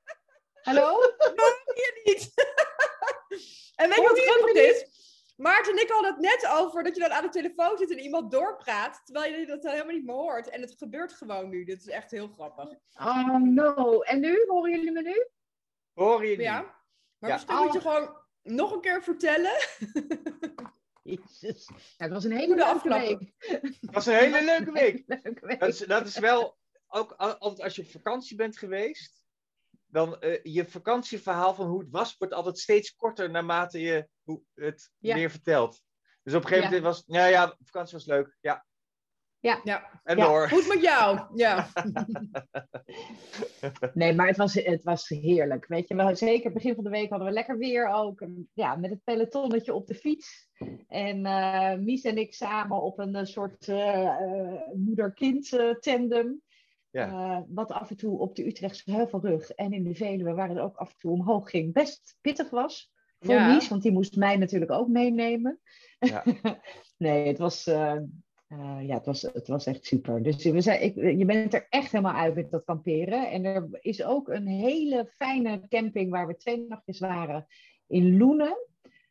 Hallo? 0.69 0.99
hier 1.75 2.01
niet. 2.03 2.31
en 3.81 3.89
weet 3.89 3.95
je 3.97 4.01
wat 4.07 4.17
je 4.17 4.31
grappig 4.31 4.53
is? 4.53 4.97
Maarten 5.37 5.73
en 5.73 5.81
ik 5.81 5.89
hadden 5.89 6.11
het 6.11 6.21
net 6.21 6.47
over 6.51 6.83
dat 6.83 6.95
je 6.95 7.01
dan 7.01 7.11
aan 7.11 7.23
de 7.23 7.29
telefoon 7.29 7.77
zit 7.77 7.91
en 7.91 7.99
iemand 7.99 8.31
doorpraat, 8.31 9.01
terwijl 9.05 9.33
je 9.39 9.45
dat 9.45 9.63
helemaal 9.63 9.95
niet 9.95 10.05
meer 10.05 10.15
hoort. 10.15 10.49
En 10.49 10.61
het 10.61 10.75
gebeurt 10.77 11.13
gewoon 11.13 11.49
nu. 11.49 11.63
Dit 11.63 11.79
is 11.79 11.87
echt 11.87 12.11
heel 12.11 12.27
grappig. 12.27 12.69
Oh 12.93 13.35
no. 13.37 14.01
En 14.01 14.19
nu? 14.19 14.43
Horen 14.47 14.71
jullie 14.71 14.91
me 14.91 15.01
nu? 15.01 15.27
Hoor 15.93 16.25
je 16.25 16.29
niet? 16.29 16.39
Ja? 16.45 16.61
Maar 17.17 17.29
Ja. 17.29 17.35
misschien 17.35 17.55
moet 17.55 17.73
je 17.73 17.81
gewoon 17.81 18.17
nog 18.43 18.71
een 18.71 18.81
keer 18.81 19.03
vertellen. 19.03 19.51
Jezus. 21.03 21.69
Ja, 21.97 22.03
het 22.05 22.11
was 22.11 22.23
een 22.23 22.31
hele 22.31 22.45
Goede 22.45 22.61
leuke 22.63 22.75
afklappen. 22.75 23.17
week. 23.17 23.33
Het 23.81 23.93
was 23.93 24.05
een 24.05 24.13
hele 24.13 24.43
leuke 24.43 24.71
week. 24.71 25.03
Leuke 25.07 25.45
week. 25.45 25.59
Dat 25.59 25.69
is, 25.69 25.77
dat 25.77 26.07
is 26.07 26.17
wel, 26.17 26.57
ook 26.87 27.11
als 27.11 27.75
je 27.75 27.81
op 27.81 27.91
vakantie 27.91 28.35
bent 28.35 28.57
geweest, 28.57 29.18
dan 29.91 30.19
eh, 30.19 30.39
je 30.43 30.65
vakantieverhaal 30.65 31.53
van 31.53 31.67
hoe 31.67 31.79
het 31.79 31.89
was, 31.89 32.17
wordt 32.17 32.33
altijd 32.33 32.59
steeds 32.59 32.95
korter 32.95 33.29
naarmate 33.31 33.79
je 33.79 34.07
hoe 34.23 34.41
het 34.53 34.91
Ja. 34.97 35.15
meer 35.15 35.29
vertelt. 35.29 35.81
Dus 36.23 36.33
op 36.33 36.41
een 36.41 36.47
gegeven 36.47 36.69
Ja. 36.69 36.75
moment 36.81 36.95
was, 36.95 37.03
ja, 37.17 37.25
ja, 37.25 37.55
vakantie 37.63 37.97
was 37.97 38.05
leuk. 38.05 38.37
Ja, 38.41 38.65
Ja, 39.41 39.61
en 40.03 40.17
Ja. 40.17 40.25
door. 40.25 40.49
goed 40.49 40.67
met 40.67 40.81
jou. 40.81 41.19
Ja. 41.35 41.67
Nee, 43.93 44.13
maar 44.15 44.27
het 44.27 44.37
was, 44.37 44.53
het 44.53 44.83
was 44.83 45.07
heerlijk. 45.09 45.65
Weet 45.67 45.87
je 45.87 45.95
wel, 45.95 46.15
zeker 46.15 46.51
begin 46.51 46.75
van 46.75 46.83
de 46.83 46.89
week 46.89 47.09
hadden 47.09 47.27
we 47.27 47.33
lekker 47.33 47.57
weer 47.57 47.87
ook. 47.87 48.21
En 48.21 48.49
Ja, 48.53 48.75
met 48.75 48.89
het 48.89 49.03
pelotonnetje 49.03 49.73
op 49.73 49.87
de 49.87 49.95
fiets. 49.95 50.49
En 50.87 51.25
eh, 51.25 51.73
Mies 51.77 52.03
en 52.03 52.17
ik 52.17 52.33
samen 52.33 52.81
op 52.81 52.99
een 52.99 53.15
eh, 53.15 53.25
soort 53.25 53.67
moeder-kind 54.73 55.53
eh, 55.53 55.69
tandem. 55.69 56.41
Ja. 56.91 57.07
Eh, 57.07 57.41
wat 57.47 57.71
af 57.71 57.89
en 57.89 57.97
toe 57.97 58.19
op 58.19 58.35
de 58.35 58.47
Utrechtse 58.47 58.91
Heuvelrug 58.91 59.51
en 59.51 59.73
in 59.73 59.83
de 59.83 59.95
Veluwe, 59.95 60.33
waar 60.33 60.49
het 60.49 60.59
ook 60.59 60.75
af 60.75 60.89
en 60.89 60.97
toe 60.97 61.11
omhoog 61.11 61.49
ging, 61.49 61.73
best 61.73 62.17
pittig 62.21 62.49
was. 62.49 62.91
Voor 63.19 63.33
Ja. 63.33 63.53
Mies, 63.53 63.67
want 63.67 63.81
die 63.81 63.91
moest 63.91 64.15
mij 64.15 64.37
natuurlijk 64.37 64.71
ook 64.71 64.87
meenemen. 64.87 65.59
Ja. 65.99 66.23
nee, 66.97 67.27
het 67.27 67.37
was, 67.37 67.67
eh, 67.67 67.95
eh, 68.47 68.77
ja, 68.81 68.95
het, 68.95 69.05
was, 69.05 69.21
het 69.21 69.47
was 69.47 69.65
echt 69.65 69.85
super. 69.85 70.23
Dus 70.23 70.43
we 70.43 70.61
zijn, 70.61 70.83
ik, 70.83 70.95
je 70.95 71.25
bent 71.25 71.53
er 71.53 71.67
echt 71.69 71.91
helemaal 71.91 72.13
uit 72.15 72.35
met 72.35 72.51
dat 72.51 72.63
kamperen. 72.63 73.31
En 73.31 73.43
er 73.45 73.67
is 73.71 74.03
ook 74.03 74.27
een 74.27 74.47
hele 74.47 75.11
fijne 75.15 75.67
camping 75.67 76.11
waar 76.11 76.27
we 76.27 76.35
twee 76.35 76.65
nachtjes 76.67 76.99
waren 76.99 77.45
in 77.87 78.17
Loenen. 78.17 78.57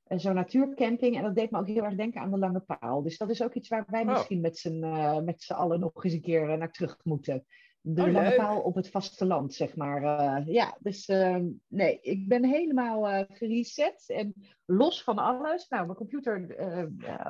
Zo'n 0.08 0.34
natuurcamping. 0.34 1.16
En 1.16 1.22
dat 1.22 1.34
deed 1.34 1.50
me 1.50 1.58
ook 1.58 1.66
heel 1.66 1.84
erg 1.84 1.94
denken 1.94 2.20
aan 2.20 2.30
de 2.30 2.38
Lange 2.38 2.60
Paal. 2.60 3.02
Dus 3.02 3.18
dat 3.18 3.30
is 3.30 3.42
ook 3.42 3.54
iets 3.54 3.68
waar 3.68 3.84
wij 3.88 4.02
Oh. 4.02 4.08
misschien 4.08 4.40
met 4.40 4.58
z'n 4.58 4.82
eh, 4.82 5.20
met 5.20 5.42
z'n 5.42 5.52
allen 5.52 5.80
nog 5.80 6.04
eens 6.04 6.12
een 6.12 6.20
keer 6.20 6.58
naar 6.58 6.72
terug 6.72 6.98
moeten. 7.02 7.44
De 7.90 8.02
Oh, 8.02 8.12
Lange 8.12 8.28
leuk. 8.28 8.36
Paal 8.36 8.60
op 8.60 8.74
het 8.74 8.90
vasteland, 8.90 9.54
zeg 9.54 9.76
maar. 9.76 10.02
Eh, 10.02 10.46
ja, 10.46 10.76
dus 10.80 11.08
eh, 11.08 11.38
nee, 11.66 11.98
ik 12.00 12.28
ben 12.28 12.44
helemaal 12.44 13.08
eh 13.08 13.24
gereset 13.36 14.04
en 14.08 14.34
los 14.64 15.02
van 15.02 15.18
alles. 15.18 15.68
Nou, 15.68 15.84
mijn 15.84 15.96
computer, 15.98 16.56
eh, 16.56 16.84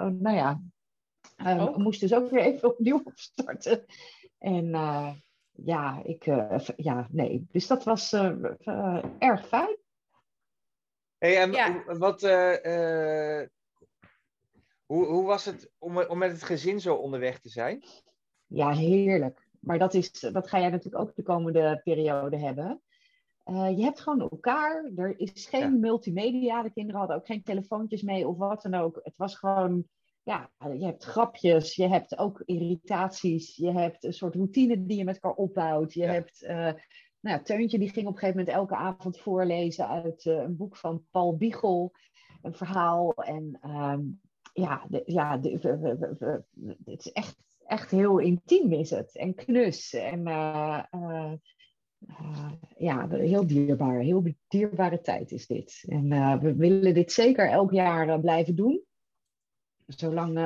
nou 0.07 0.37
ja, 0.37 0.63
eh, 1.37 1.63
Ook? 1.63 1.77
moest 1.77 2.01
dus 2.01 2.15
ook 2.15 2.31
weer 2.31 2.43
even 2.43 2.69
opnieuw 2.69 3.01
opstarten. 3.05 3.85
En 4.39 4.75
eh, 4.75 5.13
ja, 5.51 6.01
ik, 6.05 6.25
ja, 6.77 7.09
nee. 7.11 7.47
Dus 7.51 7.67
dat 7.67 7.85
was 7.85 8.13
erg 9.19 9.47
fijn. 9.49 9.77
Hey, 11.19 11.37
en 11.41 11.53
Ja. 11.53 11.85
wat, 11.99 12.23
eh, 12.23 13.41
eh, 13.41 13.49
hoe, 14.87 15.07
hoe 15.07 15.27
was 15.27 15.45
het 15.45 15.71
om, 15.79 15.99
om 15.99 16.19
met 16.19 16.31
het 16.31 16.43
gezin 16.43 16.81
zo 16.81 16.95
onderweg 16.95 17.41
te 17.41 17.49
zijn? 17.49 17.85
Ja, 18.47 18.71
heerlijk. 18.71 19.48
Maar 19.61 19.79
dat, 19.79 19.95
is, 19.95 20.11
dat 20.13 20.49
ga 20.49 20.61
jij 20.61 20.71
natuurlijk 20.71 21.03
ook 21.03 21.15
de 21.17 21.23
komende 21.23 21.81
periode 21.85 22.37
hebben. 22.39 22.81
Eh, 23.45 23.77
je 23.77 23.83
hebt 23.83 24.01
gewoon 24.01 24.21
elkaar. 24.21 24.91
Er 24.97 25.19
is 25.21 25.47
geen 25.47 25.61
Ja. 25.61 25.79
multimedia. 25.79 26.63
De 26.63 26.71
kinderen 26.73 26.99
hadden 26.99 27.17
ook 27.17 27.27
geen 27.27 27.43
telefoontjes 27.43 28.03
mee 28.03 28.29
of 28.29 28.37
wat 28.37 28.63
dan 28.63 28.75
ook. 28.75 29.01
Het 29.03 29.17
was 29.17 29.35
gewoon, 29.37 29.85
ja, 30.23 30.51
je 30.79 30.85
hebt 30.85 31.05
grapjes. 31.05 31.75
Je 31.75 31.89
hebt 31.89 32.19
ook 32.19 32.43
irritaties. 32.45 33.57
Je 33.57 33.71
hebt 33.73 34.05
een 34.05 34.13
soort 34.13 34.35
routine 34.35 34.87
die 34.87 34.97
je 34.99 35.05
met 35.05 35.15
elkaar 35.15 35.37
opbouwt. 35.39 35.93
Je 35.95 36.03
Ja. 36.03 36.13
hebt, 36.13 36.43
eh, 36.43 36.57
nou 37.21 37.37
ja, 37.37 37.43
Teuntje 37.43 37.79
die 37.79 37.89
ging 37.91 38.07
op 38.07 38.13
een 38.13 38.19
gegeven 38.19 38.39
moment 38.41 38.57
elke 38.57 38.75
avond 38.77 39.19
voorlezen 39.19 39.89
uit 39.89 40.27
eh, 40.27 40.35
een 40.37 40.57
boek 40.57 40.77
van 40.77 41.05
Paul 41.11 41.37
Biegel. 41.37 41.93
Een 42.43 42.55
verhaal. 42.55 43.13
En 43.15 43.59
ehm, 43.61 44.01
ja, 44.53 44.87
de, 44.89 45.03
ja 45.07 45.37
de, 45.37 45.59
we- 45.59 45.79
we- 45.79 45.99
we- 46.19 46.43
we- 46.51 46.77
het 46.85 47.07
is 47.07 47.13
echt, 47.13 47.37
echt 47.69 47.91
heel 47.91 48.19
intiem 48.19 48.73
is 48.73 48.91
het. 48.91 49.17
En 49.17 49.35
knus. 49.35 49.93
En 49.95 50.27
eh, 50.27 50.83
eh, 50.91 51.33
eh, 52.09 52.51
ja, 52.77 53.09
heel 53.09 53.47
dierbaar. 53.47 53.99
Heel 54.01 54.23
dierbare 54.49 55.01
tijd 55.01 55.31
is 55.33 55.47
dit. 55.47 55.85
En 55.89 56.09
we 56.41 56.55
willen 56.55 56.95
dit 56.95 57.13
zeker 57.13 57.49
elk 57.51 57.73
jaar 57.73 58.21
blijven 58.21 58.55
doen. 58.57 58.83
Zolang, 59.87 60.33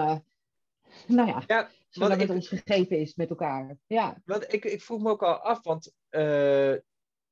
nou 1.07 1.29
ja, 1.29 1.43
Ja, 1.47 1.69
zolang 1.89 2.15
ik- 2.15 2.21
het 2.21 2.31
ons 2.31 2.49
gegeven 2.49 2.99
is 2.99 3.15
met 3.15 3.31
elkaar. 3.31 3.77
Ja. 3.87 4.21
Want 4.25 4.53
ik, 4.53 4.65
ik 4.65 4.83
vroeg 4.83 5.03
me 5.03 5.11
ook 5.11 5.23
al 5.23 5.35
af, 5.35 5.63
want 5.63 5.93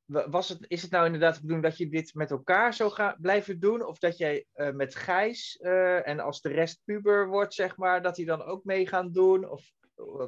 wa- 0.05 0.29
was 0.29 0.49
het, 0.49 0.65
is 0.69 0.83
het 0.83 0.91
nou 0.91 1.05
inderdaad 1.07 1.35
de 1.35 1.41
bedoeling 1.41 1.67
dat 1.69 1.79
je 1.79 1.89
dit 1.89 2.15
met 2.15 2.31
elkaar 2.31 2.75
zou 2.75 2.91
gaan 2.91 3.17
blijven 3.21 3.61
doen? 3.61 3.87
Of 3.87 3.99
dat 3.99 4.19
jij 4.19 4.47
met 4.73 4.95
Gijs 4.95 5.57
en 6.05 6.21
als 6.21 6.41
de 6.41 6.49
rest 6.49 6.81
puber 6.85 7.29
wordt, 7.29 7.55
zeg 7.55 7.77
maar, 7.77 8.03
dat 8.03 8.15
die 8.15 8.27
dan 8.27 8.43
ook 8.43 8.65
mee 8.65 8.87
gaan 8.87 9.13
doen? 9.13 9.51
Of 9.51 9.71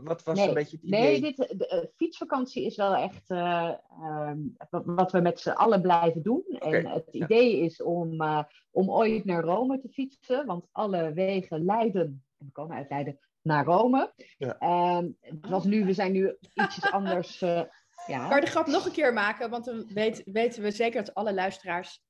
wat 0.02 0.22
was 0.22 0.38
Nee, 0.38 0.48
een 0.48 0.54
beetje 0.54 0.76
het 0.76 0.86
idee? 0.86 1.00
Nee, 1.00 1.20
dit, 1.20 1.36
de, 1.58 1.66
eh, 1.68 1.84
fietsvakantie 1.96 2.64
is 2.64 2.76
wel 2.76 2.94
echt 2.94 3.30
eh, 3.30 3.72
ehm, 4.02 4.38
wat, 4.70 5.12
we 5.12 5.20
met 5.20 5.40
z'n 5.40 5.48
allen 5.50 5.80
blijven 5.82 6.22
doen. 6.22 6.44
En 6.58 6.86
het 6.86 7.08
ja. 7.10 7.24
idee 7.24 7.58
is 7.60 7.82
om, 7.82 8.20
eh, 8.20 8.42
om 8.70 8.90
ooit 8.90 9.24
naar 9.24 9.42
Rome 9.44 9.80
te 9.80 9.88
fietsen, 9.88 10.46
want 10.46 10.66
alle 10.72 11.12
wegen 11.12 11.64
leiden, 11.64 12.02
en 12.38 12.46
we 12.46 12.52
komen 12.52 12.76
uit 12.76 12.90
Leiden, 12.90 13.18
naar 13.42 13.64
Rome. 13.64 14.12
Ja. 14.38 14.58
Ehm, 14.58 15.08
het 15.20 15.48
was 15.48 15.64
nu, 15.64 15.84
we 15.84 15.92
zijn 15.92 16.12
nu 16.12 16.36
ietsjes 16.54 16.90
anders. 16.98 17.42
eh, 17.42 17.62
ja. 18.06 18.26
Kan 18.28 18.36
je 18.38 18.44
de 18.44 18.50
grap 18.50 18.66
nog 18.66 18.84
een 18.86 18.92
keer 18.92 19.12
maken? 19.12 19.50
Want 19.50 19.64
dan 19.64 19.86
weet, 19.94 20.22
weten 20.24 20.62
we 20.62 20.70
zeker 20.70 21.04
dat 21.04 21.14
alle 21.14 21.34
luisteraars 21.34 22.02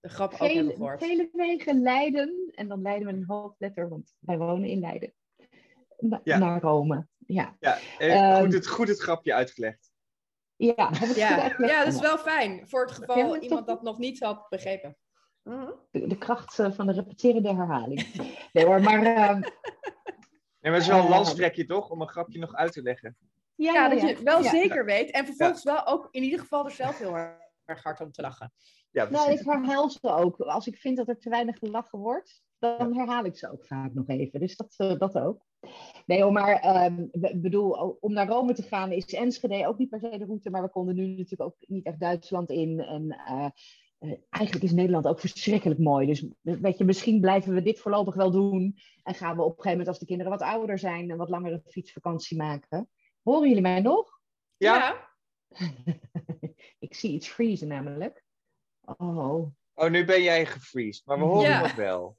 de 0.00 0.08
grap 0.08 0.32
ook 0.32 0.38
hebben 0.38 0.56
Vele, 0.58 0.72
gehoord. 0.74 1.04
vele 1.04 1.28
wegen 1.32 1.80
leiden, 1.82 2.50
en 2.54 2.68
dan 2.68 2.82
leiden 2.82 3.06
we 3.08 3.12
een 3.14 3.24
hoofdletter, 3.26 3.88
want 3.88 4.14
wij 4.18 4.38
wonen 4.38 4.68
in 4.68 4.80
Leiden, 4.80 5.12
na- 5.98 6.20
Ja. 6.24 6.38
naar 6.38 6.60
Rome. 6.60 7.06
Ja, 7.32 7.56
Ja, 7.60 7.78
eh, 7.98 8.14
Ehm, 8.32 8.42
goed, 8.42 8.52
het, 8.52 8.66
goed 8.66 8.88
het 8.88 8.98
grapje 9.00 9.34
uitgelegd. 9.34 9.90
ja, 10.56 10.74
heb 10.76 10.92
ik 10.92 10.98
het 10.98 11.06
goed 11.08 11.16
Ja. 11.16 11.42
uitgelegd? 11.42 11.72
ja, 11.72 11.84
dat 11.84 11.94
is 11.94 12.00
wel 12.00 12.18
fijn. 12.18 12.68
Voor 12.68 12.80
het 12.80 12.92
geval 12.92 13.34
Ja, 13.34 13.40
iemand 13.40 13.66
dat 13.66 13.82
nog 13.82 13.98
niet 13.98 14.20
had 14.20 14.48
begrepen. 14.48 14.96
Mhm. 15.42 15.70
de, 15.90 16.06
de 16.06 16.18
kracht 16.18 16.58
eh, 16.58 16.72
van 16.72 16.86
de 16.86 16.92
repeterende 16.92 17.54
herhaling. 17.54 18.06
Nee 18.52 18.64
hoor, 18.64 18.80
maar... 18.82 19.02
ehm, 19.02 19.40
Nee, 20.60 20.72
maar 20.72 20.80
het 20.80 20.82
is 20.82 20.88
wel 20.88 20.98
een 20.98 21.04
eh, 21.04 21.10
landstrekje 21.10 21.64
toch, 21.66 21.90
om 21.90 22.00
een 22.00 22.08
grapje 22.08 22.38
nog 22.38 22.54
uit 22.54 22.72
te 22.72 22.82
leggen. 22.82 23.16
ja, 23.54 23.72
Ja, 23.72 23.82
ja, 23.82 23.88
dat 23.88 24.00
je 24.00 24.06
het 24.06 24.22
wel 24.22 24.42
Ja. 24.42 24.50
zeker 24.50 24.84
weet. 24.84 25.10
En 25.10 25.24
vervolgens 25.24 25.64
wel 25.64 25.86
ook 25.86 26.08
in 26.10 26.22
ieder 26.22 26.38
geval 26.40 26.64
er 26.64 26.70
zelf 26.70 26.98
heel 26.98 27.16
erg 27.64 27.82
hard 27.82 28.00
om 28.00 28.12
te 28.12 28.22
lachen. 28.22 28.52
Ja, 28.90 29.08
Nou, 29.10 29.30
ik 29.32 29.38
herhaal 29.44 29.90
ze 29.90 30.08
ook. 30.08 30.38
Als 30.40 30.66
ik 30.66 30.76
vind 30.76 30.96
dat 30.96 31.08
er 31.08 31.18
te 31.18 31.28
weinig 31.30 31.58
gelachen 31.58 31.98
wordt, 31.98 32.42
dan 32.58 32.96
herhaal 32.96 33.24
ik 33.24 33.36
ze 33.36 33.50
ook 33.52 33.64
vaak 33.66 33.94
nog 33.94 34.08
even. 34.08 34.40
Dus 34.40 34.56
dat, 34.56 34.98
dat 34.98 35.18
ook. 35.18 35.42
Nee 36.06 36.22
hoor, 36.22 36.32
maar 36.32 36.54
ehm, 36.54 37.06
ik 37.12 37.42
bedoel, 37.42 37.96
om 38.00 38.12
naar 38.12 38.28
Rome 38.28 38.54
te 38.54 38.62
gaan 38.62 38.92
is 38.92 39.04
Enschede 39.14 39.66
ook 39.66 39.78
niet 39.78 39.88
per 39.88 40.00
se 40.00 40.18
de 40.18 40.24
route, 40.24 40.50
maar 40.50 40.62
we 40.62 40.70
konden 40.70 40.94
nu 40.94 41.06
natuurlijk 41.06 41.40
ook 41.40 41.56
niet 41.58 41.86
echt 41.86 42.00
Duitsland 42.00 42.50
in. 42.50 42.80
En 42.80 43.10
eh, 43.10 43.46
eh, 43.98 44.18
eigenlijk 44.30 44.64
is 44.64 44.72
Nederland 44.72 45.06
ook 45.06 45.20
verschrikkelijk 45.20 45.80
mooi. 45.80 46.06
Dus 46.06 46.26
weet 46.42 46.78
je, 46.78 46.84
misschien 46.84 47.20
blijven 47.20 47.54
we 47.54 47.62
dit 47.62 47.80
voorlopig 47.80 48.14
wel 48.14 48.30
doen. 48.30 48.78
En 49.02 49.14
gaan 49.14 49.36
we 49.36 49.42
op 49.42 49.48
een 49.48 49.54
gegeven 49.54 49.70
moment, 49.70 49.88
als 49.88 49.98
de 49.98 50.06
kinderen 50.06 50.32
wat 50.32 50.42
ouder 50.42 50.78
zijn, 50.78 51.10
een 51.10 51.16
wat 51.16 51.28
langere 51.28 51.62
fietsvakantie 51.66 52.36
maken. 52.36 52.88
Horen 53.22 53.48
jullie 53.48 53.62
mij 53.62 53.80
nog? 53.80 54.20
Ja, 54.56 55.08
ik 56.78 56.94
zie 56.94 57.12
iets 57.12 57.28
vriezen 57.28 57.68
namelijk. 57.68 58.24
Oh. 58.96 59.46
Oh, 59.74 59.90
nu 59.90 60.04
ben 60.04 60.22
jij 60.22 60.46
gefreezed, 60.46 61.06
maar 61.06 61.18
we 61.18 61.24
horen 61.24 61.50
Ja. 61.50 61.60
nog 61.60 61.74
wel. 61.74 62.16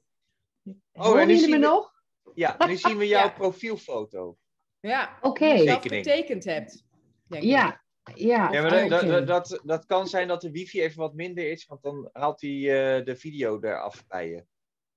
Horen 0.92 1.20
en 1.20 1.26
nu 1.26 1.34
jullie 1.34 1.50
me 1.50 1.58
nog? 1.58 1.91
Ja, 2.34 2.56
nu 2.66 2.76
zien 2.76 2.96
we 2.96 3.06
jouw 3.08 3.24
Ja. 3.24 3.30
profielfoto. 3.30 4.36
Ja, 4.80 5.18
Oké. 5.20 5.48
die 5.48 5.56
je 5.56 5.62
zelf 5.62 5.82
getekend 5.82 6.44
hebt. 6.44 6.84
Denk 7.28 7.42
ik. 7.42 7.48
Ja, 7.48 7.82
ja. 8.14 8.52
Ja, 8.52 8.62
maar 8.62 8.88
dat, 8.88 9.00
dat, 9.08 9.26
dat, 9.26 9.60
dat 9.64 9.86
kan 9.86 10.06
zijn 10.06 10.28
dat 10.28 10.40
de 10.40 10.50
wifi 10.50 10.82
even 10.82 10.98
wat 10.98 11.14
minder 11.14 11.50
is, 11.50 11.66
want 11.66 11.82
dan 11.82 12.08
haalt 12.12 12.40
hij 12.40 12.50
eh, 12.50 13.04
de 13.04 13.16
video 13.16 13.60
eraf 13.60 14.06
bij 14.06 14.28
je. 14.28 14.44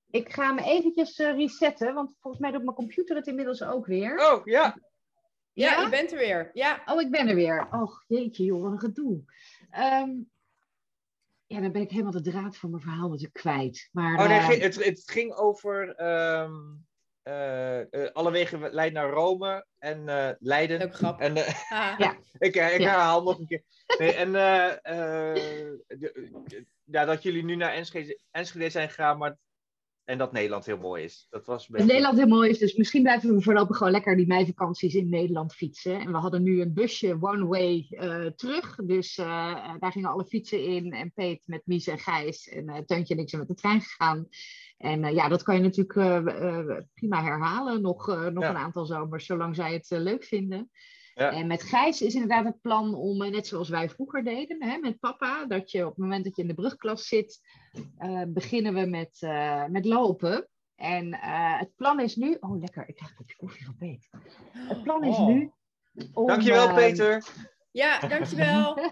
Ik 0.10 0.34
ga 0.34 0.56
hem 0.56 0.58
eventjes 0.58 1.20
eh, 1.20 1.36
resetten, 1.36 1.94
want 1.94 2.16
volgens 2.20 2.42
mij 2.42 2.52
doet 2.52 2.64
mijn 2.64 2.76
computer 2.76 3.16
het 3.16 3.28
inmiddels 3.28 3.64
ook 3.64 3.86
weer. 3.86 4.32
Oh, 4.34 4.46
ja. 4.46 4.78
Ja, 5.54 5.72
Ja? 5.72 5.82
je 5.84 5.90
bent 5.90 6.12
er 6.12 6.18
weer. 6.18 6.50
Ja. 6.54 6.82
Oh, 6.86 7.02
ik 7.02 7.12
ben 7.12 7.28
er 7.28 7.36
weer. 7.36 7.68
Och, 7.72 8.04
jeetje 8.08 8.44
joh, 8.44 8.62
wat 8.62 8.72
een 8.72 8.80
gedoe. 8.80 9.24
Ehm, 9.70 10.12
ja, 11.46 11.62
dan 11.62 11.72
ben 11.72 11.82
ik 11.82 11.90
helemaal 11.92 12.12
de 12.12 12.22
draad 12.22 12.58
van 12.58 12.70
mijn 12.70 12.82
verhaal 12.82 13.08
natuurlijk 13.10 13.34
kwijt. 13.34 13.90
Maar, 13.92 14.20
Oh 14.20 14.28
nee, 14.28 14.58
eh, 14.58 14.62
het, 14.62 14.86
het 14.86 15.04
ging 15.12 15.34
over 15.34 15.96
ehm, 15.96 16.54
eh, 17.26 17.80
eh, 17.80 18.12
alle 18.14 18.32
wegen 18.32 18.74
leiden 18.74 19.02
naar 19.02 19.12
Rome 19.12 19.66
en 19.78 20.10
eh, 20.10 20.30
Leiden. 20.40 20.78
Leuk 20.78 20.96
grap. 20.96 21.20
En 21.20 21.38
Ah. 21.38 21.96
Ja. 22.00 22.12
ik, 22.38 22.56
ik 22.56 22.56
Ja. 22.56 22.68
herhaal 22.70 23.24
nog 23.24 23.40
een 23.40 23.48
keer. 23.48 23.64
Nee, 23.98 24.14
en 24.14 24.36
eh, 24.36 24.72
eh, 24.72 25.36
de- 25.88 26.30
de- 26.48 26.66
ja, 26.84 27.06
dat 27.06 27.24
jullie 27.24 27.44
nu 27.44 27.56
naar 27.56 27.74
Enschede, 27.74 28.20
Enschede 28.32 28.70
zijn 28.70 28.90
gegaan, 28.90 29.18
maar 29.18 29.38
en 30.06 30.18
dat 30.18 30.32
Nederland 30.32 30.66
heel 30.66 30.78
mooi 30.78 31.04
is. 31.04 31.28
Dat 31.30 31.46
was 31.46 31.68
beetje... 31.68 31.88
Nederland 31.88 32.18
heel 32.18 32.28
mooi 32.28 32.50
is, 32.50 32.58
dus 32.58 32.76
misschien 32.76 33.02
blijven 33.02 33.36
we 33.36 33.42
voorlopig 33.42 33.78
gewoon 33.78 33.92
lekker 33.92 34.16
die 34.16 34.28
meivakanties 34.28 34.96
in 34.96 35.10
Nederland 35.10 35.54
fietsen. 35.54 36.00
En 36.00 36.12
we 36.12 36.18
hadden 36.18 36.44
nu 36.44 36.62
een 36.62 36.74
busje 36.74 37.18
one 37.20 37.46
way 37.46 37.88
eh, 37.90 38.26
terug, 38.26 38.76
dus 38.84 39.18
eh, 39.18 39.52
eh, 39.52 39.74
daar 39.80 39.92
gingen 39.92 40.10
alle 40.10 40.26
fietsen 40.26 40.64
in. 40.64 40.92
En 40.92 41.12
Peet 41.14 41.44
met 41.46 41.62
Mies 41.66 41.88
en 41.88 42.00
Gijs 42.00 42.50
en 42.50 42.68
eh 42.68 42.78
Teuntje 42.78 43.16
en 43.16 43.22
ik 43.22 43.30
zijn 43.30 43.42
met 43.42 43.50
de 43.50 43.62
trein 43.62 43.82
gegaan. 43.82 44.28
En 44.78 45.14
ja, 45.14 45.28
dat 45.28 45.44
kan 45.44 45.56
je 45.56 45.62
natuurlijk 45.62 45.94
prima 46.94 47.24
herhalen, 47.24 47.82
nog, 47.82 48.08
nog 48.08 48.44
Ja. 48.44 48.50
een 48.50 48.58
aantal 48.58 48.86
zomers, 48.86 49.26
zolang 49.26 49.56
zij 49.56 49.74
het 49.74 49.90
leuk 49.90 50.24
vinden. 50.24 50.70
Ja. 51.16 51.32
En 51.32 51.48
met 51.48 51.64
Gijs 51.64 52.02
is 52.02 52.14
inderdaad 52.14 52.46
het 52.46 52.62
plan 52.62 52.96
om, 52.96 53.22
eh, 53.22 53.32
net 53.32 53.48
zoals 53.48 53.70
wij 53.70 53.90
vroeger 53.90 54.24
deden, 54.24 54.64
hè, 54.64 54.78
met 54.78 55.00
papa, 55.00 55.46
dat 55.46 55.72
je 55.72 55.82
op 55.84 55.90
het 55.90 55.98
moment 55.98 56.24
dat 56.24 56.36
je 56.36 56.42
in 56.42 56.48
de 56.48 56.54
brugklas 56.54 57.08
zit, 57.08 57.42
eh, 57.98 58.22
beginnen 58.28 58.74
we 58.74 58.86
met, 58.86 59.18
eh, 59.20 59.66
met 59.66 59.86
lopen. 59.86 60.48
En 60.76 61.14
eh, 61.14 61.60
het 61.60 61.76
plan 61.76 62.00
is 62.00 62.16
nu. 62.16 62.38
Oh, 62.40 62.60
lekker, 62.60 62.88
ik 62.88 62.96
krijg 62.96 63.10
een 63.12 63.18
kopje 63.18 63.36
koffie 63.36 63.66
van 63.66 63.76
Peet. 63.78 64.10
Het 64.52 64.84
plan 64.84 65.04
is 65.04 65.16
Oh. 65.16 65.28
nu. 65.28 65.52
Om, 66.14 66.28
Dankjewel, 66.28 66.74
Peter. 66.74 67.24
Ja, 67.72 68.00
dankjewel. 68.00 68.78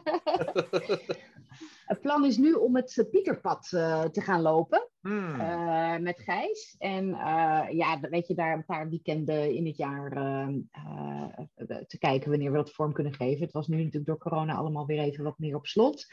Het 1.85 2.01
plan 2.01 2.25
is 2.25 2.37
nu 2.37 2.53
om 2.53 2.75
het 2.75 3.07
Pieterpad 3.11 3.71
eh, 3.71 4.03
te 4.03 4.21
gaan 4.21 4.41
lopen. 4.41 4.87
Hmm. 5.01 5.39
eh, 5.39 5.97
met 5.97 6.19
Gijs. 6.19 6.75
En 6.79 7.13
eh, 7.13 7.65
ja, 7.71 7.99
weet 7.99 8.27
je, 8.27 8.35
daar 8.35 8.53
een 8.53 8.65
paar 8.65 8.89
weekenden 8.89 9.53
in 9.53 9.65
het 9.65 9.77
jaar 9.77 10.11
eh, 10.11 10.47
eh, 10.71 11.77
te 11.87 11.97
kijken 11.97 12.29
wanneer 12.29 12.51
we 12.51 12.57
dat 12.57 12.71
vorm 12.71 12.93
kunnen 12.93 13.13
geven. 13.13 13.43
Het 13.43 13.51
was 13.51 13.67
nu 13.67 13.77
natuurlijk 13.77 14.05
door 14.05 14.17
corona 14.17 14.53
allemaal 14.53 14.85
weer 14.85 14.99
even 14.99 15.23
wat 15.23 15.39
meer 15.39 15.55
op 15.55 15.65
slot. 15.67 16.05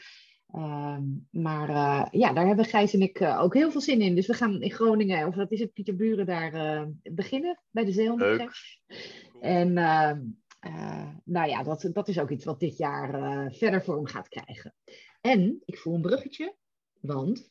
Ehm, 0.53 1.03
maar 1.29 1.69
eh, 1.69 2.05
ja, 2.11 2.33
daar 2.33 2.47
hebben 2.47 2.65
Gijs 2.65 2.93
en 2.93 3.01
ik 3.01 3.19
eh, 3.19 3.41
ook 3.41 3.53
heel 3.53 3.71
veel 3.71 3.81
zin 3.81 4.01
in. 4.01 4.15
Dus 4.15 4.27
we 4.27 4.33
gaan 4.33 4.61
in 4.61 4.71
Groningen, 4.71 5.27
of 5.27 5.35
dat 5.35 5.51
is 5.51 5.59
het, 5.59 5.73
Pieterburen, 5.73 6.25
daar 6.25 6.53
eh, 6.53 6.83
beginnen 7.03 7.61
bij 7.69 7.85
de 7.85 7.91
Zeehondencrash. 7.91 8.75
En 9.41 9.77
ehm, 9.77 10.19
eh, 10.59 11.07
nou 11.23 11.49
ja, 11.49 11.63
dat, 11.63 11.89
dat 11.93 12.07
is 12.07 12.19
ook 12.19 12.29
iets 12.29 12.45
wat 12.45 12.59
dit 12.59 12.77
jaar 12.77 13.13
eh, 13.13 13.53
verder 13.53 13.83
vorm 13.83 14.05
gaat 14.05 14.27
krijgen. 14.27 14.73
En 15.21 15.61
ik 15.65 15.77
voel 15.77 15.95
een 15.95 16.01
bruggetje, 16.01 16.55
want 16.99 17.49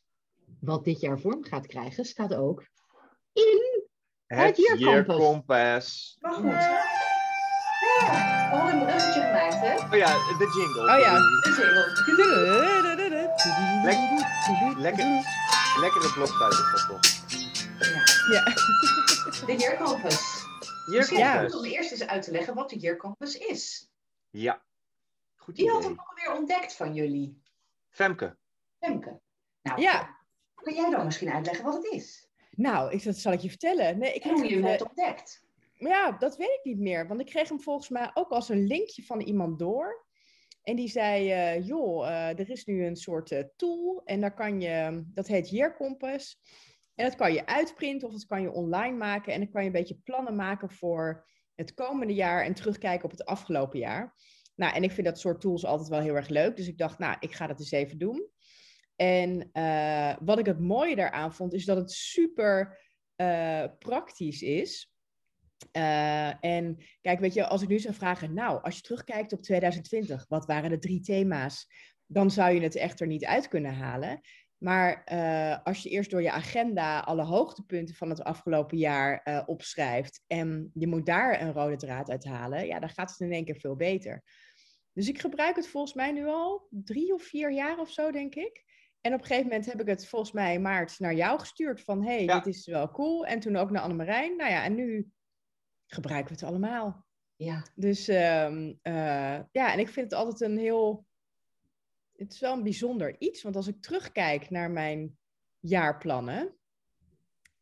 wat 0.61 0.85
dit 0.85 1.01
jaar 1.01 1.21
vorm 1.21 1.45
gaat 1.45 1.67
krijgen, 1.67 2.05
staat 2.05 2.35
ook 2.35 2.67
in. 3.33 3.89
Het 4.27 4.57
Year 4.57 5.05
Compass. 5.05 6.17
Maar 6.21 6.33
goed. 6.33 6.45
Ja, 6.45 6.89
we 8.51 8.57
hadden 8.57 8.81
een 8.81 8.87
bruggetje 8.87 9.21
gemaakt, 9.21 9.55
hè? 9.55 9.75
Oh 9.75 9.97
ja, 9.97 10.13
de 10.39 10.49
jingle. 10.59 10.93
Oh 10.95 11.01
ja. 11.01 11.15
De 11.15 11.55
jingle. 11.57 11.99
Lekker, 14.81 15.05
lekkere 15.81 16.13
blokfluit 16.13 16.53
is 16.53 16.71
dat 16.73 16.87
toch? 16.89 17.01
Ja. 18.31 18.45
De 19.47 19.55
Year 19.57 19.77
Compass. 19.77 20.45
Year 20.87 20.99
Misschien 20.99 21.19
is 21.19 21.25
het 21.25 21.33
Compass. 21.33 21.55
goed 21.55 21.65
om 21.65 21.71
eerst 21.71 21.91
eens 21.91 22.07
uit 22.07 22.23
te 22.23 22.31
leggen 22.31 22.55
wat 22.55 22.71
de 22.71 22.77
Year 22.79 22.97
Compass 22.97 23.35
is. 23.35 23.91
Ja. 24.31 24.63
Goed 25.37 25.57
Wie 25.57 25.69
had 25.71 25.79
idee. 25.79 25.89
hem 25.91 25.99
alweer 26.07 26.33
ontdekt 26.39 26.75
van 26.77 26.95
jullie? 26.95 27.40
Femke. 27.91 28.37
Femke. 28.79 29.21
Nou, 29.63 29.81
Ja. 29.81 30.17
kan 30.55 30.75
jij 30.75 30.91
dan 30.91 31.05
misschien 31.05 31.31
uitleggen 31.31 31.65
wat 31.65 31.75
het 31.75 31.93
is? 31.93 32.29
Nou, 32.51 32.93
ik, 32.93 33.05
dat 33.05 33.17
zal 33.17 33.33
ik 33.33 33.41
je 33.41 33.49
vertellen. 33.49 33.99
Nee, 33.99 34.15
ik 34.15 34.23
En 34.23 34.29
heb 34.29 34.39
hoe 34.39 34.49
je 34.49 34.55
hem 34.55 34.65
het, 34.65 34.81
eh, 34.81 34.87
ontdekt? 34.87 35.49
Maar 35.79 35.91
ja, 35.91 36.13
dat 36.13 36.37
weet 36.37 36.59
ik 36.59 36.65
niet 36.65 36.79
meer. 36.79 37.09
Want 37.09 37.21
ik 37.21 37.27
kreeg 37.27 37.49
hem 37.49 37.61
volgens 37.61 37.89
mij 37.89 38.11
ook 38.15 38.31
als 38.31 38.49
een 38.49 38.67
linkje 38.67 39.03
van 39.05 39.21
iemand 39.21 39.59
door. 39.59 40.07
En 40.63 40.77
die 40.77 40.89
zei, 40.89 41.31
eh, 41.31 41.67
joh, 41.67 42.09
eh, 42.09 42.39
er 42.39 42.51
is 42.51 42.65
nu 42.65 42.85
een 42.87 42.97
soort 42.97 43.31
eh, 43.33 43.45
tool 43.57 44.03
en 44.05 44.21
daar 44.21 44.35
kan 44.35 44.61
je, 44.61 45.03
dat 45.07 45.27
heet 45.27 45.51
Year 45.51 45.77
Compass. 45.77 46.41
En 46.95 47.05
dat 47.05 47.15
kan 47.17 47.33
je 47.33 47.47
uitprinten 47.47 48.09
of 48.09 48.15
dat 48.15 48.27
kan 48.27 48.43
je 48.43 48.53
online 48.53 48.97
maken. 48.97 49.33
En 49.33 49.41
dan 49.41 49.51
kan 49.51 49.61
je 49.61 49.67
een 49.67 49.73
beetje 49.73 50.01
plannen 50.05 50.37
maken 50.37 50.71
voor 50.71 51.29
het 51.55 51.75
komende 51.75 52.15
jaar 52.15 52.45
en 52.45 52.55
terugkijken 52.55 53.05
op 53.05 53.11
het 53.11 53.25
afgelopen 53.25 53.79
jaar. 53.79 54.15
Nou, 54.61 54.75
en 54.75 54.83
ik 54.83 54.93
vind 54.93 55.07
dat 55.07 55.21
soort 55.21 55.41
tools 55.41 55.65
altijd 55.65 55.89
wel 55.89 56.01
heel 56.01 56.15
erg 56.15 56.29
leuk. 56.29 56.57
Dus 56.57 56.67
ik 56.67 56.79
dacht, 56.79 56.99
nou, 56.99 57.17
ik 57.21 57.35
ga 57.35 57.47
dat 57.47 57.59
eens 57.59 57.71
even 57.71 57.99
doen. 57.99 58.29
En 58.97 59.49
eh, 59.53 60.17
wat 60.21 60.39
ik 60.39 60.47
het 60.47 60.61
mooie 60.61 60.97
daaraan 60.97 61.35
vond, 61.35 61.53
is 61.55 61.65
dat 61.65 61.77
het 61.77 61.91
super 61.91 62.79
eh, 63.17 63.65
praktisch 63.79 64.43
is. 64.43 64.93
Eh, 65.73 66.45
en 66.45 66.77
kijk, 67.01 67.21
weet 67.21 67.35
je, 67.35 67.47
als 67.47 67.63
ik 67.63 67.69
nu 67.69 67.79
zou 67.79 67.95
vragen, 67.95 68.35
nou, 68.35 68.63
als 68.63 68.77
je 68.77 68.83
terugkijkt 68.83 69.33
op 69.33 69.43
2020, 69.43 70.25
wat 70.29 70.47
waren 70.47 70.71
de 70.71 70.79
drie 70.79 71.01
thema's? 71.01 71.67
Dan 72.07 72.31
zou 72.31 72.55
je 72.55 72.61
het 72.61 72.77
echt 72.77 73.01
er 73.01 73.07
niet 73.07 73.25
uit 73.25 73.49
kunnen 73.49 73.75
halen. 73.75 74.21
Maar 74.57 75.05
als 75.65 75.83
je 75.83 75.89
eerst 75.89 76.11
door 76.11 76.23
je 76.23 76.31
agenda 76.31 77.01
alle 77.01 77.25
hoogtepunten 77.25 77.95
van 77.95 78.09
het 78.09 78.23
afgelopen 78.23 78.79
jaar 78.79 79.43
opschrijft 79.47 80.23
en 80.27 80.71
je 80.75 80.87
moet 80.87 81.07
daar 81.07 81.41
een 81.41 81.53
rode 81.53 81.77
draad 81.77 82.11
uit 82.11 82.25
halen, 82.25 82.67
ja, 82.67 82.79
dan 82.79 82.89
gaat 82.89 83.11
het 83.11 83.21
in 83.21 83.33
één 83.33 83.45
keer 83.45 83.57
veel 83.57 83.77
beter. 83.77 84.23
Dus 84.93 85.09
ik 85.09 85.21
gebruik 85.21 85.57
het 85.57 85.69
volgens 85.69 85.95
mij 85.95 86.13
nu 86.13 86.27
al 86.27 86.67
drie 86.71 87.15
of 87.15 87.23
vier 87.23 87.53
jaar 87.53 87.79
of 87.79 87.91
zo, 87.91 88.11
denk 88.11 88.35
ik. 88.35 88.65
En 89.01 89.13
op 89.15 89.21
een 89.21 89.27
gegeven 89.27 89.49
moment 89.49 89.67
heb 89.67 89.81
ik 89.81 89.87
het 89.87 90.09
volgens 90.09 90.33
mij 90.33 90.55
in 90.55 90.63
maart 90.63 90.99
naar 90.99 91.15
jou 91.15 91.39
gestuurd 91.39 91.81
van, 91.81 92.05
hey, 92.05 92.25
Ja. 92.25 92.41
dit 92.41 92.55
is 92.55 92.67
wel 92.67 92.91
cool. 92.91 93.27
En 93.27 93.41
toen 93.41 93.57
ook 93.57 93.71
naar 93.71 93.83
Annemarijn. 93.83 94.37
Nou 94.37 94.51
ja, 94.51 94.65
en 94.65 94.75
nu 94.75 95.11
gebruiken 95.87 96.35
we 96.35 96.41
het 96.41 96.49
allemaal. 96.51 97.07
Ja. 97.37 97.67
Dus 97.75 98.09
ehm, 98.09 98.75
eh, 98.83 99.41
ja, 99.53 99.73
en 99.73 99.79
ik 99.79 99.89
vind 99.89 100.11
het 100.11 100.21
altijd 100.21 100.41
een 100.51 100.59
heel. 100.59 101.07
Het 102.17 102.33
is 102.33 102.41
wel 102.41 102.53
een 102.57 102.63
bijzonder 102.63 103.17
iets, 103.21 103.43
want 103.43 103.57
als 103.57 103.67
ik 103.67 103.83
terugkijk 103.83 104.51
naar 104.51 104.71
mijn 104.71 105.19
jaarplannen, 105.61 106.57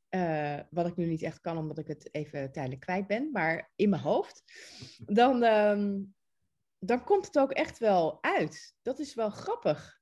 eh, 0.08 0.58
wat 0.70 0.86
ik 0.86 0.96
nu 0.96 1.06
niet 1.06 1.22
echt 1.22 1.40
kan 1.40 1.58
omdat 1.58 1.78
ik 1.78 1.86
het 1.86 2.14
even 2.14 2.52
tijdelijk 2.52 2.80
kwijt 2.80 3.06
ben, 3.06 3.30
maar 3.32 3.70
in 3.76 3.88
mijn 3.88 4.02
hoofd, 4.02 4.42
dan, 5.06 5.42
ehm, 5.42 5.98
dan 6.78 7.04
komt 7.04 7.26
het 7.26 7.38
ook 7.38 7.52
echt 7.52 7.78
wel 7.78 8.18
uit. 8.20 8.76
Dat 8.82 8.98
is 8.98 9.14
wel 9.14 9.30
grappig. 9.30 10.00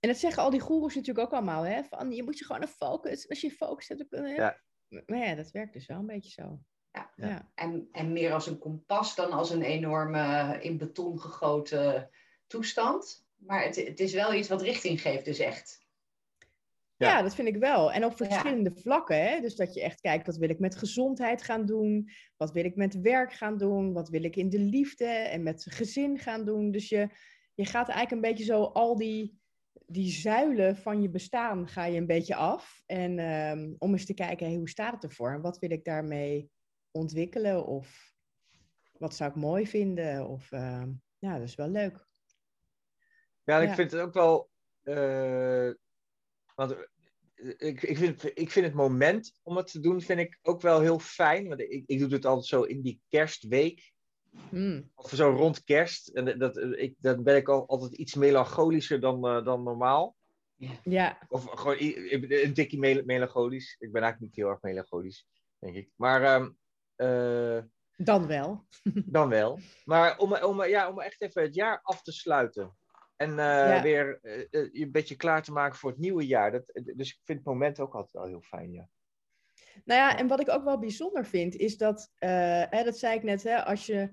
En 0.00 0.08
dat 0.08 0.18
zeggen 0.18 0.42
al 0.42 0.50
die 0.50 0.60
goeroes 0.60 0.94
natuurlijk 0.94 1.26
ook 1.26 1.32
allemaal, 1.32 1.62
hè? 1.62 1.84
Van 1.84 2.12
je 2.12 2.22
moet 2.22 2.38
je 2.38 2.44
gewoon 2.44 2.62
een 2.62 2.68
focus. 2.68 3.28
Als 3.28 3.40
je 3.40 3.50
focus 3.50 3.88
hebt, 3.88 4.00
dan 4.00 4.08
kun 4.08 4.28
je. 4.28 4.34
Ja. 4.34 4.60
Maar 5.06 5.18
ja, 5.18 5.34
dat 5.34 5.50
werkt 5.50 5.72
dus 5.72 5.86
wel 5.86 5.98
een 5.98 6.06
beetje 6.06 6.42
zo. 6.42 6.60
Ja. 6.90 7.12
ja. 7.16 7.50
En, 7.54 7.88
en 7.92 8.12
meer 8.12 8.32
als 8.32 8.46
een 8.46 8.58
kompas 8.58 9.14
dan 9.14 9.32
als 9.32 9.50
een 9.50 9.62
enorme 9.62 10.56
in 10.60 10.78
beton 10.78 11.20
gegoten 11.20 12.10
toestand. 12.46 13.26
Maar 13.36 13.62
het, 13.62 13.76
het 13.76 14.00
is 14.00 14.12
wel 14.12 14.34
iets 14.34 14.48
wat 14.48 14.62
richting 14.62 15.00
geeft, 15.00 15.24
dus 15.24 15.38
echt. 15.38 15.85
Ja. 16.96 17.08
Ja. 17.16 17.22
dat 17.22 17.34
vind 17.34 17.48
ik 17.48 17.56
wel. 17.56 17.92
En 17.92 18.04
op 18.04 18.18
Ja. 18.18 18.26
verschillende 18.26 18.72
vlakken. 18.74 19.28
Hè? 19.28 19.40
Dus 19.40 19.56
dat 19.56 19.74
je 19.74 19.82
echt 19.82 20.00
kijkt, 20.00 20.26
wat 20.26 20.36
wil 20.36 20.48
ik 20.48 20.58
met 20.58 20.76
gezondheid 20.76 21.42
gaan 21.42 21.66
doen? 21.66 22.10
Wat 22.36 22.52
wil 22.52 22.64
ik 22.64 22.76
met 22.76 23.00
werk 23.00 23.32
gaan 23.32 23.58
doen? 23.58 23.92
Wat 23.92 24.08
wil 24.08 24.24
ik 24.24 24.36
in 24.36 24.48
de 24.48 24.58
liefde 24.58 25.06
en 25.06 25.42
met 25.42 25.66
gezin 25.68 26.18
gaan 26.18 26.44
doen? 26.44 26.70
Dus 26.70 26.88
je, 26.88 27.08
je 27.54 27.64
gaat 27.64 27.88
eigenlijk 27.88 28.10
een 28.10 28.30
beetje 28.30 28.44
zo 28.44 28.62
al 28.62 28.96
die, 28.96 29.38
die 29.86 30.10
zuilen 30.10 30.76
van 30.76 31.02
je 31.02 31.08
bestaan 31.10 31.68
ga 31.68 31.84
je 31.84 31.98
een 31.98 32.06
beetje 32.06 32.34
af. 32.34 32.82
En 32.86 33.18
ehm, 33.18 33.74
om 33.78 33.92
eens 33.92 34.06
te 34.06 34.14
kijken, 34.14 34.46
hey, 34.46 34.56
hoe 34.56 34.68
staat 34.68 34.92
het 34.94 35.04
ervoor? 35.04 35.32
En 35.32 35.40
wat 35.40 35.58
wil 35.58 35.70
ik 35.70 35.84
daarmee 35.84 36.50
ontwikkelen? 36.90 37.66
Of 37.66 38.14
wat 38.98 39.14
zou 39.14 39.30
ik 39.30 39.36
mooi 39.36 39.66
vinden? 39.66 40.28
Of 40.28 40.52
ehm, 40.52 40.90
ja, 41.18 41.38
dat 41.38 41.48
is 41.48 41.54
wel 41.54 41.68
leuk. 41.68 42.06
Ja, 43.44 43.60
en 43.60 43.68
ik 43.68 43.74
vind 43.74 43.90
het 43.90 44.00
ook 44.00 44.14
wel. 44.14 44.50
eh, 44.82 45.70
want 46.56 46.72
eh, 46.72 46.78
ik, 47.56 47.82
ik, 47.82 47.96
vind, 47.96 48.24
ik 48.38 48.50
vind 48.50 48.66
het 48.66 48.74
moment 48.74 49.38
om 49.42 49.56
het 49.56 49.70
te 49.70 49.80
doen, 49.80 50.00
vind 50.00 50.20
ik 50.20 50.38
ook 50.42 50.60
wel 50.60 50.80
heel 50.80 50.98
fijn. 50.98 51.48
Want 51.48 51.60
ik, 51.60 51.82
ik 51.86 51.98
doe 51.98 52.08
het 52.08 52.24
altijd 52.26 52.46
zo 52.46 52.62
in 52.62 52.82
die 52.82 53.00
kerstweek. 53.08 53.92
Hmm. 54.48 54.90
Of 54.94 55.10
zo 55.10 55.30
rond 55.30 55.64
kerst. 55.64 56.08
En 56.08 56.38
dat, 56.38 56.56
ik, 56.56 56.94
dan 56.98 57.22
ben 57.22 57.36
ik 57.36 57.48
al, 57.48 57.68
altijd 57.68 57.92
iets 57.92 58.14
melancholischer 58.14 59.00
dan, 59.00 59.26
eh, 59.26 59.44
dan 59.44 59.62
normaal. 59.62 60.16
Ja, 60.82 61.18
Of 61.28 61.44
gewoon 61.44 61.76
een 61.78 62.54
tikje 62.54 62.78
mel- 62.78 63.02
melancholisch. 63.04 63.76
Ik 63.78 63.92
ben 63.92 64.02
eigenlijk 64.02 64.32
niet 64.32 64.44
heel 64.44 64.52
erg 64.52 64.62
melancholisch, 64.62 65.26
denk 65.58 65.76
ik. 65.76 65.90
Maar 65.96 66.22
ehm, 66.22 66.50
eh, 66.96 67.62
dan 67.96 68.26
wel. 68.26 68.66
dan 69.06 69.28
wel. 69.28 69.58
Maar 69.84 70.18
om, 70.18 70.34
om, 70.34 70.64
ja, 70.64 70.90
om 70.90 71.00
echt 71.00 71.22
even 71.22 71.42
het 71.42 71.54
jaar 71.54 71.80
af 71.82 72.02
te 72.02 72.12
sluiten. 72.12 72.76
En 73.16 73.30
eh, 73.30 73.36
Ja. 73.36 73.82
weer 73.82 74.18
eh, 74.22 74.40
eh, 74.40 74.72
je 74.72 74.84
een 74.84 74.92
beetje 74.92 75.16
klaar 75.16 75.42
te 75.42 75.52
maken 75.52 75.78
voor 75.78 75.90
het 75.90 75.98
nieuwe 75.98 76.26
jaar. 76.26 76.52
Dat, 76.52 76.80
dus 76.96 77.10
ik 77.10 77.20
vind 77.24 77.38
het 77.38 77.46
moment 77.46 77.80
ook 77.80 77.94
altijd 77.94 78.12
wel 78.12 78.26
heel 78.26 78.40
fijn, 78.40 78.72
ja. 78.72 78.88
Nou 79.84 80.00
ja, 80.00 80.18
en 80.18 80.26
wat 80.26 80.40
ik 80.40 80.48
ook 80.50 80.64
wel 80.64 80.78
bijzonder 80.78 81.26
vind, 81.26 81.54
is 81.54 81.76
dat, 81.76 82.10
hè, 82.18 82.84
dat 82.84 82.98
zei 82.98 83.16
ik 83.16 83.22
net, 83.22 83.42
hè, 83.42 83.64
als, 83.64 83.86
je, 83.86 84.12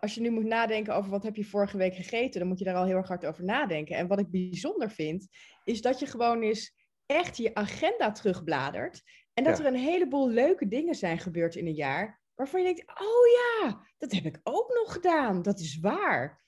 als 0.00 0.14
je 0.14 0.20
nu 0.20 0.30
moet 0.30 0.44
nadenken 0.44 0.94
over 0.94 1.10
wat 1.10 1.22
heb 1.22 1.36
je 1.36 1.44
vorige 1.44 1.76
week 1.76 1.94
gegeten, 1.94 2.40
dan 2.40 2.48
moet 2.48 2.58
je 2.58 2.64
daar 2.64 2.74
al 2.74 2.84
heel 2.84 2.96
erg 2.96 3.08
hard 3.08 3.26
over 3.26 3.44
nadenken. 3.44 3.96
En 3.96 4.06
wat 4.06 4.18
ik 4.18 4.30
bijzonder 4.30 4.90
vind, 4.90 5.28
is 5.64 5.80
dat 5.80 5.98
je 5.98 6.06
gewoon 6.06 6.42
eens 6.42 6.74
echt 7.06 7.36
je 7.36 7.54
agenda 7.54 8.12
terugbladert. 8.12 9.02
En 9.34 9.44
dat 9.44 9.58
Ja. 9.58 9.64
er 9.64 9.72
een 9.72 9.80
heleboel 9.80 10.28
leuke 10.28 10.68
dingen 10.68 10.94
zijn 10.94 11.18
gebeurd 11.18 11.54
in 11.54 11.66
een 11.66 11.74
jaar, 11.74 12.20
waarvan 12.34 12.60
je 12.62 12.66
denkt, 12.74 13.00
oh 13.00 13.26
ja, 13.62 13.86
dat 13.98 14.12
heb 14.12 14.24
ik 14.24 14.40
ook 14.42 14.68
nog 14.74 14.92
gedaan. 14.92 15.42
Dat 15.42 15.60
is 15.60 15.78
waar. 15.78 16.40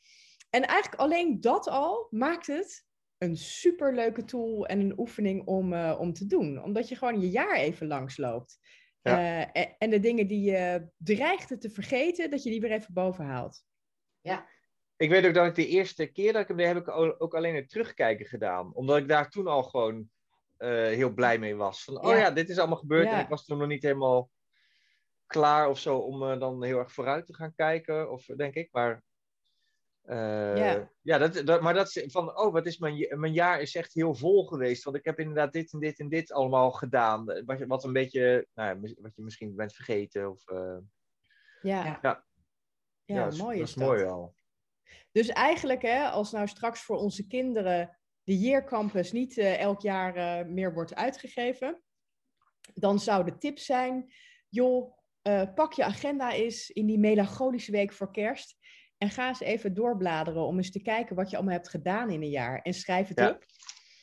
En 0.54 0.66
eigenlijk 0.66 1.00
alleen 1.00 1.40
dat 1.40 1.68
al 1.68 2.06
maakt 2.10 2.46
het 2.46 2.86
een 3.18 3.36
superleuke 3.36 4.24
tool 4.24 4.66
en 4.66 4.80
een 4.80 4.98
oefening 4.98 5.46
om, 5.46 5.72
eh, 5.72 5.96
om 5.98 6.12
te 6.12 6.26
doen. 6.26 6.62
Omdat 6.62 6.88
je 6.88 6.96
gewoon 6.96 7.20
je 7.20 7.30
jaar 7.30 7.56
even 7.56 7.86
langsloopt. 7.86 8.58
Ja. 9.02 9.18
Eh, 9.18 9.62
en, 9.62 9.74
en 9.78 9.90
de 9.90 10.00
dingen 10.00 10.26
die 10.26 10.50
je 10.50 10.88
dreigde 10.96 11.58
te 11.58 11.70
vergeten, 11.70 12.30
dat 12.30 12.42
je 12.42 12.50
die 12.50 12.60
weer 12.60 12.72
even 12.72 12.94
boven 12.94 13.24
haalt. 13.24 13.64
Ik 14.96 15.10
weet 15.10 15.26
ook 15.26 15.34
dat 15.34 15.46
ik 15.46 15.54
de 15.54 15.66
eerste 15.66 16.06
keer 16.06 16.32
dat 16.32 16.42
ik 16.42 16.48
hem 16.48 16.56
deed, 16.56 16.66
heb 16.66 16.76
ik 16.76 16.88
ook 17.18 17.34
alleen 17.34 17.54
het 17.54 17.68
terugkijken 17.68 18.26
gedaan. 18.26 18.74
Omdat 18.74 18.96
ik 18.96 19.08
daar 19.08 19.30
toen 19.30 19.46
al 19.46 19.62
gewoon 19.62 20.08
eh, 20.56 20.70
heel 20.70 21.10
blij 21.10 21.38
mee 21.38 21.54
was. 21.54 21.84
Van, 21.84 22.00
oh 22.00 22.10
Ja. 22.10 22.16
ja, 22.16 22.30
dit 22.30 22.48
is 22.48 22.58
allemaal 22.58 22.78
gebeurd. 22.78 23.04
Ja. 23.04 23.12
En 23.12 23.20
ik 23.20 23.28
was 23.28 23.44
toen 23.44 23.58
nog 23.58 23.68
niet 23.68 23.82
helemaal 23.82 24.30
klaar 25.26 25.68
of 25.68 25.78
zo 25.78 25.96
om 25.96 26.22
eh, 26.22 26.40
dan 26.40 26.64
heel 26.64 26.78
erg 26.78 26.92
vooruit 26.92 27.26
te 27.26 27.34
gaan 27.34 27.54
kijken. 27.54 28.10
Of 28.10 28.24
denk 28.24 28.54
ik. 28.54 28.68
Maar, 28.72 29.02
eh, 30.04 30.56
Ja. 30.56 30.90
ja 31.02 31.18
dat, 31.18 31.42
dat, 31.46 31.60
maar 31.60 31.74
dat 31.74 31.96
is 31.96 32.12
van, 32.12 32.38
oh, 32.38 32.52
wat 32.52 32.66
is 32.66 32.78
mijn, 32.78 33.06
mijn 33.20 33.32
jaar 33.32 33.60
is 33.60 33.74
echt 33.74 33.94
heel 33.94 34.14
vol 34.14 34.44
geweest. 34.44 34.84
Want 34.84 34.96
ik 34.96 35.04
heb 35.04 35.18
inderdaad 35.18 35.52
dit 35.52 35.72
en 35.72 35.78
dit 35.80 35.98
en 35.98 36.08
dit 36.08 36.32
allemaal 36.32 36.70
gedaan. 36.70 37.24
Wat, 37.46 37.58
je- 37.58 37.66
wat 37.66 37.84
een 37.84 37.92
beetje, 37.92 38.46
nou, 38.54 38.68
ja, 38.82 38.94
wat 39.00 39.16
je 39.16 39.22
misschien 39.22 39.54
bent 39.56 39.72
vergeten. 39.74 40.30
Of, 40.30 40.48
eh, 40.48 40.76
Ja, 41.62 41.84
Ja. 41.84 41.98
ja. 42.02 42.24
ja, 43.04 43.24
dat 43.24 43.32
is- 43.32 43.38
mooi 43.40 43.58
dat 43.58 43.66
is 43.66 43.74
is 43.74 43.78
dat. 43.80 43.88
mooi 43.88 44.02
wel. 44.04 44.34
Dus 45.12 45.28
eigenlijk, 45.28 45.82
hè, 45.82 46.08
als 46.08 46.32
nou 46.32 46.46
straks 46.46 46.82
voor 46.82 46.96
onze 46.96 47.26
kinderen 47.26 47.98
de 48.24 48.38
Year 48.38 48.64
Campus 48.64 49.12
niet 49.12 49.38
eh, 49.38 49.60
elk 49.60 49.80
jaar 49.80 50.14
eh, 50.16 50.46
meer 50.46 50.74
wordt 50.74 50.94
uitgegeven, 50.94 51.82
dan 52.74 52.98
zou 52.98 53.24
de 53.24 53.38
tip 53.38 53.58
zijn, 53.58 54.12
joh, 54.48 54.98
eh, 55.22 55.54
pak 55.54 55.72
je 55.72 55.84
agenda 55.84 56.32
eens 56.32 56.70
in 56.70 56.86
die 56.86 56.98
melancholische 56.98 57.72
week 57.72 57.92
voor 57.92 58.10
kerst 58.12 58.56
en 58.98 59.11
ga 59.11 59.28
eens 59.28 59.40
even 59.40 59.74
doorbladeren 59.74 60.46
om 60.46 60.57
eens 60.57 60.70
te 60.70 60.83
kijken 60.83 61.16
wat 61.16 61.30
je 61.30 61.37
allemaal 61.37 61.54
hebt 61.54 61.68
gedaan 61.68 62.11
in 62.11 62.22
een 62.22 62.30
jaar 62.30 62.61
en 62.62 62.74
schrijf 62.74 63.09
het 63.09 63.18
Ja. 63.18 63.30
op. 63.30 63.44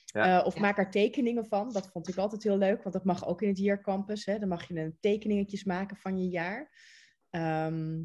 Ja. 0.06 0.40
Eh, 0.40 0.46
of 0.46 0.54
Ja. 0.56 0.62
maak 0.62 0.78
er 0.78 0.92
tekeningen 0.92 1.46
van. 1.46 1.74
Dat 1.74 1.90
vond 1.92 2.08
ik 2.08 2.18
altijd 2.18 2.44
heel 2.44 2.58
leuk, 2.58 2.82
want 2.84 2.94
dat 2.94 3.06
mag 3.06 3.26
ook 3.28 3.42
in 3.42 3.48
het 3.48 3.58
Year 3.58 3.82
Campus. 3.82 4.26
Hè. 4.26 4.40
Dan 4.40 4.48
mag 4.48 4.68
je 4.68 4.80
een 4.80 4.98
tekeningetjes 5.00 5.64
maken 5.64 5.98
van 5.98 6.18
je 6.22 6.30
jaar. 6.30 6.72
Ehm, 7.30 8.04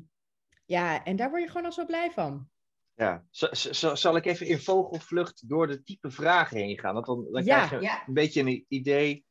ja, 0.65 1.05
en 1.05 1.17
daar 1.17 1.31
word 1.31 1.43
je 1.43 1.49
gewoon 1.49 1.65
al 1.65 1.73
zo 1.73 1.85
blij 1.87 2.11
van. 2.11 2.49
Ja, 2.95 3.27
Z- 3.31 3.71
zal 3.93 4.17
ik 4.17 4.25
even 4.27 4.47
in 4.47 4.59
vogelvlucht 4.59 5.49
door 5.49 5.67
de 5.67 5.83
type 5.83 6.11
vragen 6.11 6.57
heen 6.57 6.79
gaan? 6.79 6.95
Want 6.95 7.07
dan, 7.07 7.29
dan 7.33 7.45
Ja. 7.45 7.67
krijg 7.67 7.71
je 7.83 7.87
Ja. 7.87 8.03
een 8.07 8.15
beetje 8.15 8.41
een 8.41 8.65
idee. 8.69 9.27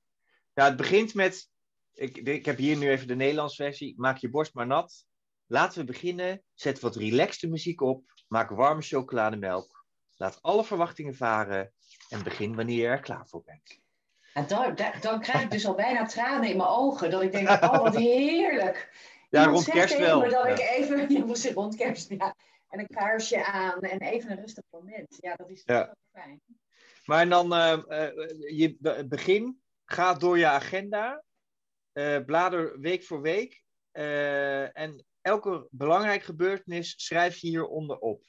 Ja, 0.54 0.66
het 0.66 0.76
begint 0.78 1.14
met, 1.14 1.50
ik, 1.94 2.18
ik 2.18 2.46
heb 2.46 2.58
hier 2.58 2.78
nu 2.78 2.90
even 2.90 3.08
de 3.08 3.16
Nederlandse 3.16 3.64
versie. 3.64 3.94
Maak 3.98 4.18
je 4.18 4.30
borst 4.30 4.54
maar 4.54 4.68
nat. 4.68 5.06
Laten 5.48 5.80
we 5.80 5.86
beginnen. 5.86 6.44
Zet 6.54 6.80
wat 6.80 6.96
relaxte 6.96 7.48
muziek 7.48 7.82
op. 7.82 8.04
Maak 8.28 8.50
warme 8.50 8.82
chocolademelk. 8.82 9.86
Laat 10.18 10.42
alle 10.42 10.64
verwachtingen 10.64 11.16
varen. 11.16 11.74
En 12.10 12.24
begin 12.24 12.56
wanneer 12.56 12.78
je 12.82 12.88
er 12.88 13.00
klaar 13.00 13.28
voor 13.28 13.44
bent. 13.44 13.80
En 14.34 14.48
dan, 14.48 14.78
dan, 15.02 15.20
krijg 15.20 15.44
ik 15.44 15.52
dus 15.52 15.66
al 15.66 15.76
bijna 15.76 16.06
tranen 16.06 16.50
in 16.50 16.58
mijn 16.58 16.70
ogen. 16.70 17.10
Dat 17.10 17.22
ik 17.22 17.32
denk, 17.32 17.50
oh 17.50 17.78
wat 17.82 17.96
heerlijk. 18.12 18.90
Ja, 19.30 19.40
Iemand 19.46 19.66
rond 19.66 19.78
kerst 19.78 19.98
wel. 19.98 20.20
me 20.22 20.30
dat 20.30 20.44
Ja. 20.46 20.50
ik 20.54 20.60
even, 20.60 21.10
ja, 21.14 21.26
moest 21.26 21.46
rond 21.52 21.76
kerst, 21.76 22.10
ja. 22.10 22.36
En 22.70 22.80
een 22.80 22.88
kaarsje 22.88 23.46
aan 23.46 23.82
en 23.82 24.00
even 24.00 24.32
een 24.32 24.38
rustig 24.38 24.64
moment. 24.70 25.18
Ja, 25.20 25.36
dat 25.36 25.50
is 25.50 25.62
Ja. 25.66 25.96
fijn. 26.12 26.42
Maar 27.06 27.30
dan, 27.30 27.54
eh, 27.54 27.72
eh, 28.04 28.12
je 28.58 28.76
be- 28.80 29.06
begin, 29.08 29.62
ga 29.86 30.14
door 30.14 30.38
je 30.38 30.48
agenda, 30.48 31.24
eh, 31.92 32.18
blader 32.26 32.80
week 32.80 33.04
voor 33.04 33.22
week. 33.22 33.64
en 34.74 35.06
elke 35.26 35.68
belangrijke 35.72 36.26
gebeurtenis 36.26 36.94
schrijf 36.98 37.38
je 37.38 37.48
hieronder 37.48 37.98
op. 37.98 38.24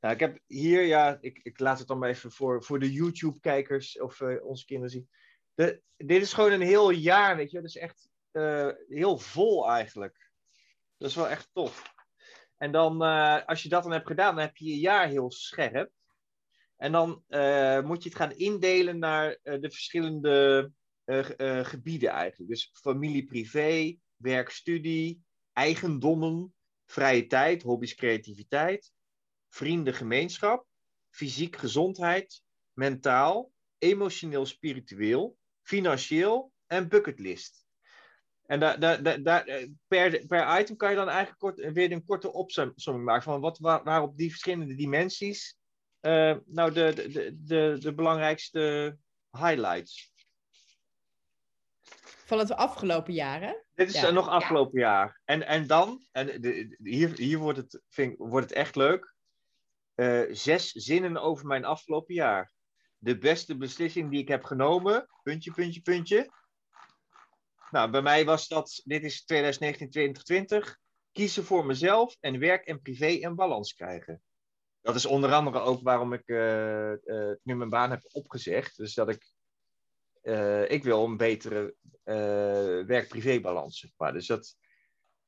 Nou, 0.00 0.14
ik 0.14 0.20
heb 0.20 0.38
hier, 0.46 0.82
ja, 0.82 1.18
ik, 1.20 1.40
ik 1.42 1.58
laat 1.58 1.78
het 1.78 1.88
dan 1.88 1.98
maar 1.98 2.08
even 2.08 2.32
voor, 2.32 2.64
voor 2.64 2.78
de 2.78 2.92
YouTube-kijkers 2.92 4.00
of 4.00 4.20
eh, 4.20 4.44
onze 4.44 4.64
kinderen 4.64 4.90
zien. 4.90 5.08
De, 5.54 5.82
dit 5.96 6.22
is 6.22 6.32
gewoon 6.32 6.52
een 6.52 6.60
heel 6.60 6.90
jaar, 6.90 7.36
weet 7.36 7.50
je. 7.50 7.56
Dat 7.56 7.66
is 7.66 7.76
echt 7.76 8.08
eh, 8.30 8.68
heel 8.88 9.18
vol 9.18 9.70
eigenlijk. 9.70 10.30
Dat 10.96 11.08
is 11.08 11.16
wel 11.16 11.28
echt 11.28 11.48
tof. 11.52 11.94
En 12.56 12.72
dan, 12.72 13.02
eh, 13.02 13.44
als 13.46 13.62
je 13.62 13.68
dat 13.68 13.82
dan 13.82 13.92
hebt 13.92 14.06
gedaan, 14.06 14.34
dan 14.34 14.44
heb 14.44 14.56
je 14.56 14.64
je 14.64 14.78
jaar 14.78 15.08
heel 15.08 15.30
scherp. 15.30 15.90
En 16.76 16.92
dan 16.92 17.24
moet 17.84 18.02
je 18.02 18.08
het 18.08 18.18
gaan 18.18 18.32
indelen 18.32 18.98
naar 18.98 19.38
de 19.42 19.70
verschillende 19.70 20.70
ge- 21.04 21.62
gebieden 21.64 22.10
eigenlijk. 22.10 22.50
Dus 22.50 22.70
familie, 22.72 23.24
privé, 23.24 23.96
werk, 24.16 24.50
studie, 24.50 25.26
eigendommen, 25.58 26.54
vrije 26.86 27.26
tijd, 27.26 27.62
hobby's, 27.62 27.94
creativiteit, 27.94 28.92
vrienden, 29.48 29.94
gemeenschap, 29.94 30.66
fysiek, 31.10 31.56
gezondheid, 31.56 32.42
mentaal, 32.72 33.50
emotioneel, 33.78 34.46
spiritueel, 34.46 35.36
financieel 35.62 36.52
en 36.66 36.88
bucketlist. 36.88 37.66
En 38.46 38.62
eh, 38.62 39.64
per, 39.86 40.26
per 40.26 40.60
item 40.60 40.76
kan 40.76 40.90
je 40.90 40.96
dan 40.96 41.08
eigenlijk 41.08 41.38
kort, 41.38 41.72
weer 41.72 41.92
een 41.92 42.04
korte 42.04 42.32
opzomming 42.32 43.04
maken 43.04 43.22
van 43.22 43.40
wat, 43.40 43.58
waar, 43.58 43.84
waarop 43.84 44.16
die 44.16 44.30
verschillende 44.30 44.74
dimensies 44.74 45.58
eh, 46.00 46.36
nou 46.46 46.72
de, 46.72 46.92
de, 46.94 47.36
de, 47.42 47.76
de, 47.80 47.94
belangrijkste 47.94 48.96
highlights. 49.30 50.12
Van 52.24 52.38
het 52.38 52.52
afgelopen 52.52 53.12
jaar, 53.12 53.40
hè? 53.40 53.54
Dit 53.78 53.88
is 53.88 54.00
Ja. 54.00 54.10
nog 54.10 54.28
afgelopen 54.28 54.80
jaar. 54.80 55.20
En, 55.24 55.46
en 55.46 55.66
dan, 55.66 56.06
en 56.12 56.40
de, 56.40 56.76
hier, 56.82 57.16
hier 57.16 57.38
wordt, 57.38 57.58
het, 57.58 57.82
vind, 57.88 58.14
wordt 58.16 58.48
het 58.48 58.58
echt 58.58 58.76
leuk. 58.76 59.14
Eh, 59.94 60.22
zes 60.30 60.70
zinnen 60.70 61.16
over 61.16 61.46
mijn 61.46 61.64
afgelopen 61.64 62.14
jaar. 62.14 62.52
De 62.98 63.18
beste 63.18 63.56
beslissing 63.56 64.10
die 64.10 64.20
ik 64.20 64.28
heb 64.28 64.44
genomen. 64.44 65.08
Puntje, 65.22 65.52
puntje, 65.52 65.80
puntje. 65.80 66.30
Nou, 67.70 67.90
bij 67.90 68.02
mij 68.02 68.24
was 68.24 68.48
dat, 68.48 68.80
dit 68.84 69.04
is 69.04 69.24
2019-2020. 69.24 70.76
Kiezen 71.12 71.44
voor 71.44 71.66
mezelf 71.66 72.16
en 72.20 72.38
werk 72.38 72.66
en 72.66 72.82
privé 72.82 73.06
in 73.06 73.34
balans 73.34 73.74
krijgen. 73.74 74.22
Dat 74.80 74.94
is 74.94 75.06
onder 75.06 75.32
andere 75.32 75.58
ook 75.58 75.82
waarom 75.82 76.12
ik 76.12 76.28
eh, 76.28 76.92
eh, 76.92 77.36
nu 77.42 77.56
mijn 77.56 77.70
baan 77.70 77.90
heb 77.90 78.00
opgezegd. 78.12 78.76
Dus 78.76 78.94
dat 78.94 79.08
ik, 79.08 79.32
ik 80.70 80.84
wil 80.84 81.04
een 81.04 81.16
betere 81.16 81.74
werk-privé-balans, 82.86 83.78
zeg 83.78 83.90
maar. 83.96 84.12
Dus 84.12 84.26
dat, 84.26 84.56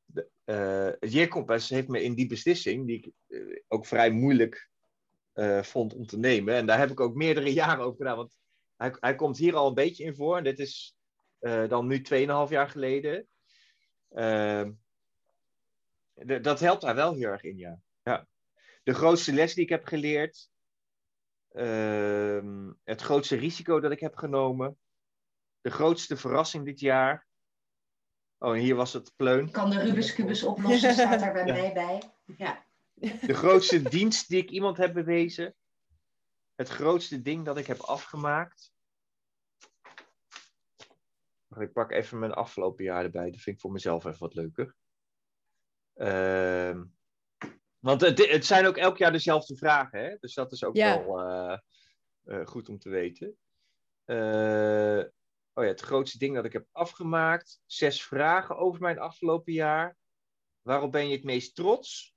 de, 0.05 0.29
eh, 0.45 1.11
Year 1.11 1.61
heeft 1.69 1.89
me 1.89 2.03
in 2.03 2.15
die 2.15 2.27
beslissing, 2.27 2.87
die 2.87 2.97
ik 2.97 3.13
eh, 3.27 3.63
ook 3.69 3.87
vrij 3.87 4.11
moeilijk 4.11 4.71
eh, 5.33 5.63
vond 5.63 5.95
om 5.95 6.07
te 6.07 6.19
nemen, 6.19 6.55
en 6.55 6.67
daar 6.67 6.79
heb 6.79 6.91
ik 6.91 7.01
ook 7.01 7.15
meerdere 7.15 7.53
jaren 7.63 7.85
over 7.85 7.97
gedaan, 7.97 8.17
want 8.17 8.37
hij, 8.77 8.97
hij 9.01 9.15
komt 9.15 9.39
hier 9.39 9.55
al 9.55 9.69
een 9.69 9.75
beetje 9.75 10.05
in 10.05 10.15
voor, 10.15 10.37
en 10.37 10.45
dit 10.45 10.59
is 10.59 10.97
eh, 11.39 11.69
dan 11.69 11.87
nu 11.87 11.99
2,5 11.99 12.05
jaar 12.49 12.69
geleden. 12.69 13.29
Ehm, 14.09 14.73
dat 16.43 16.61
helpt 16.61 16.83
daar 16.83 16.95
wel 16.95 17.15
heel 17.15 17.29
erg 17.29 17.43
in, 17.43 17.57
ja. 17.57 17.81
ja. 18.03 18.27
De 18.83 18.95
grootste 18.95 19.33
les 19.33 19.55
die 19.55 19.65
ik 19.65 19.71
heb 19.71 19.85
geleerd, 19.85 20.51
ehm, 21.53 22.73
het 22.85 23.01
grootste 23.01 23.37
risico 23.37 23.81
dat 23.81 23.91
ik 23.93 24.01
heb 24.01 24.17
genomen, 24.17 24.79
de 25.61 25.71
grootste 25.71 26.17
verrassing 26.17 26.65
dit 26.65 26.81
jaar. 26.81 27.27
Oh, 28.39 28.55
en 28.55 28.61
hier 28.61 28.75
was 28.75 28.93
het 28.93 29.13
pleun. 29.17 29.47
Ik 29.47 29.53
kan 29.53 29.71
de 29.71 29.81
Rubik's 29.81 30.15
Cubus 30.15 30.43
oplossen, 30.43 30.93
staat 30.93 31.21
daar 31.21 31.33
bij 31.33 31.47
Ja. 31.47 31.53
mij 31.53 31.73
bij. 31.73 32.03
Ja. 32.37 32.65
De 33.27 33.35
grootste 33.35 33.83
dienst 33.83 34.29
die 34.29 34.43
ik 34.43 34.51
iemand 34.51 34.77
heb 34.77 34.93
bewezen. 34.95 35.55
Het 36.55 36.69
grootste 36.69 37.23
ding 37.23 37.45
dat 37.45 37.57
ik 37.59 37.67
heb 37.67 37.79
afgemaakt. 37.81 38.73
Ik 41.59 41.73
pak 41.73 41.91
even 41.91 42.19
mijn 42.19 42.33
afgelopen 42.33 42.85
jaar 42.85 43.05
erbij. 43.05 43.31
Dat 43.31 43.41
vind 43.41 43.57
ik 43.57 43.63
voor 43.63 43.73
mezelf 43.73 44.05
even 44.05 44.19
wat 44.19 44.35
leuker. 44.35 44.75
Ehm, 45.95 46.85
want 47.79 48.01
het, 48.01 48.27
het 48.31 48.47
zijn 48.47 48.67
ook 48.67 48.77
elk 48.77 48.97
jaar 48.99 49.13
dezelfde 49.13 49.57
vragen. 49.57 50.01
Hè? 50.05 50.17
Dus 50.21 50.35
dat 50.35 50.53
is 50.53 50.65
ook 50.65 50.77
Ja. 50.77 51.05
wel. 51.05 51.21
eh, 51.21 51.59
Eh, 52.25 52.47
goed 52.47 52.69
om 52.69 52.79
te 52.79 52.89
weten. 52.89 53.39
Oh 55.53 55.65
ja, 55.65 55.71
het 55.71 55.81
grootste 55.81 56.19
ding 56.19 56.35
dat 56.35 56.45
ik 56.45 56.53
heb 56.53 56.67
afgemaakt. 56.73 57.61
Zes 57.67 58.05
vragen 58.05 58.57
over 58.57 58.81
mijn 58.81 58.99
afgelopen 58.99 59.53
jaar. 59.53 59.97
Waarop 60.63 60.93
ben 60.93 61.09
je 61.09 61.15
het 61.15 61.25
meest 61.25 61.55
trots? 61.55 62.15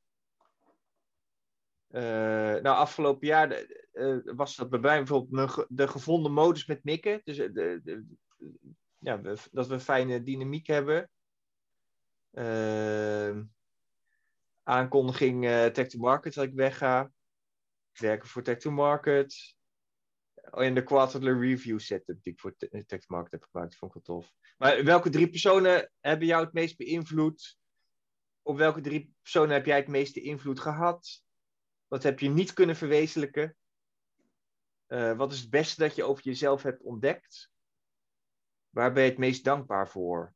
Eh, 1.87 2.01
nou, 2.61 2.67
afgelopen 2.67 3.27
jaar 3.27 3.51
eh, 3.91 4.17
was 4.23 4.55
dat 4.55 4.69
bij 4.69 4.79
mij 4.79 4.97
bijvoorbeeld 4.97 5.65
de 5.69 5.87
gevonden 5.87 6.31
modus 6.31 6.65
met 6.65 6.83
mikken. 6.83 7.21
Dus 7.23 7.37
eh, 7.37 7.53
de, 7.53 7.79
de- 7.83 8.05
ja, 8.97 9.17
dat 9.51 9.67
we 9.67 9.79
fijne 9.79 10.23
dynamiek 10.23 10.67
hebben. 10.67 11.09
Ehm, 12.31 13.43
aankondiging 14.63 15.43
Tech 15.73 15.87
to 15.87 15.99
Market 15.99 16.33
dat 16.33 16.43
ik 16.43 16.53
wegga. 16.53 17.11
Werken 17.93 18.27
voor 18.29 18.41
Tech 18.43 18.57
to 18.57 18.71
Market. 18.71 19.55
Oh, 20.51 20.63
en 20.63 20.73
de 20.73 20.83
quarterly 20.83 21.39
review 21.39 21.79
setup 21.79 22.23
die 22.23 22.33
ik 22.33 22.39
voor 22.39 22.55
Te- 22.55 22.83
Tech 22.85 22.99
to 22.99 23.05
Market 23.07 23.31
heb 23.31 23.43
gemaakt. 23.43 23.69
Die 23.69 23.79
vond 23.79 23.95
ik 23.95 24.03
tof. 24.03 24.31
Maar 24.57 24.83
welke 24.83 25.09
drie 25.09 25.29
personen 25.29 25.91
hebben 25.99 26.27
jou 26.27 26.43
het 26.43 26.53
meest 26.53 26.77
beïnvloed? 26.77 27.57
Op 28.41 28.57
welke 28.57 28.81
drie 28.81 29.13
personen 29.21 29.53
heb 29.53 29.65
jij 29.65 29.77
het 29.77 29.87
meeste 29.87 30.21
invloed 30.21 30.59
gehad? 30.59 31.23
Wat 31.87 32.03
heb 32.03 32.19
je 32.19 32.29
niet 32.29 32.53
kunnen 32.53 32.75
verwezenlijken? 32.75 33.55
Eh, 34.85 35.17
wat 35.17 35.31
is 35.31 35.39
het 35.39 35.49
beste 35.49 35.81
dat 35.81 35.95
je 35.95 36.03
over 36.03 36.23
jezelf 36.23 36.63
hebt 36.63 36.81
ontdekt? 36.81 37.51
Waar 38.69 38.93
ben 38.93 39.03
je 39.03 39.09
het 39.09 39.19
meest 39.19 39.43
dankbaar 39.43 39.89
voor? 39.89 40.33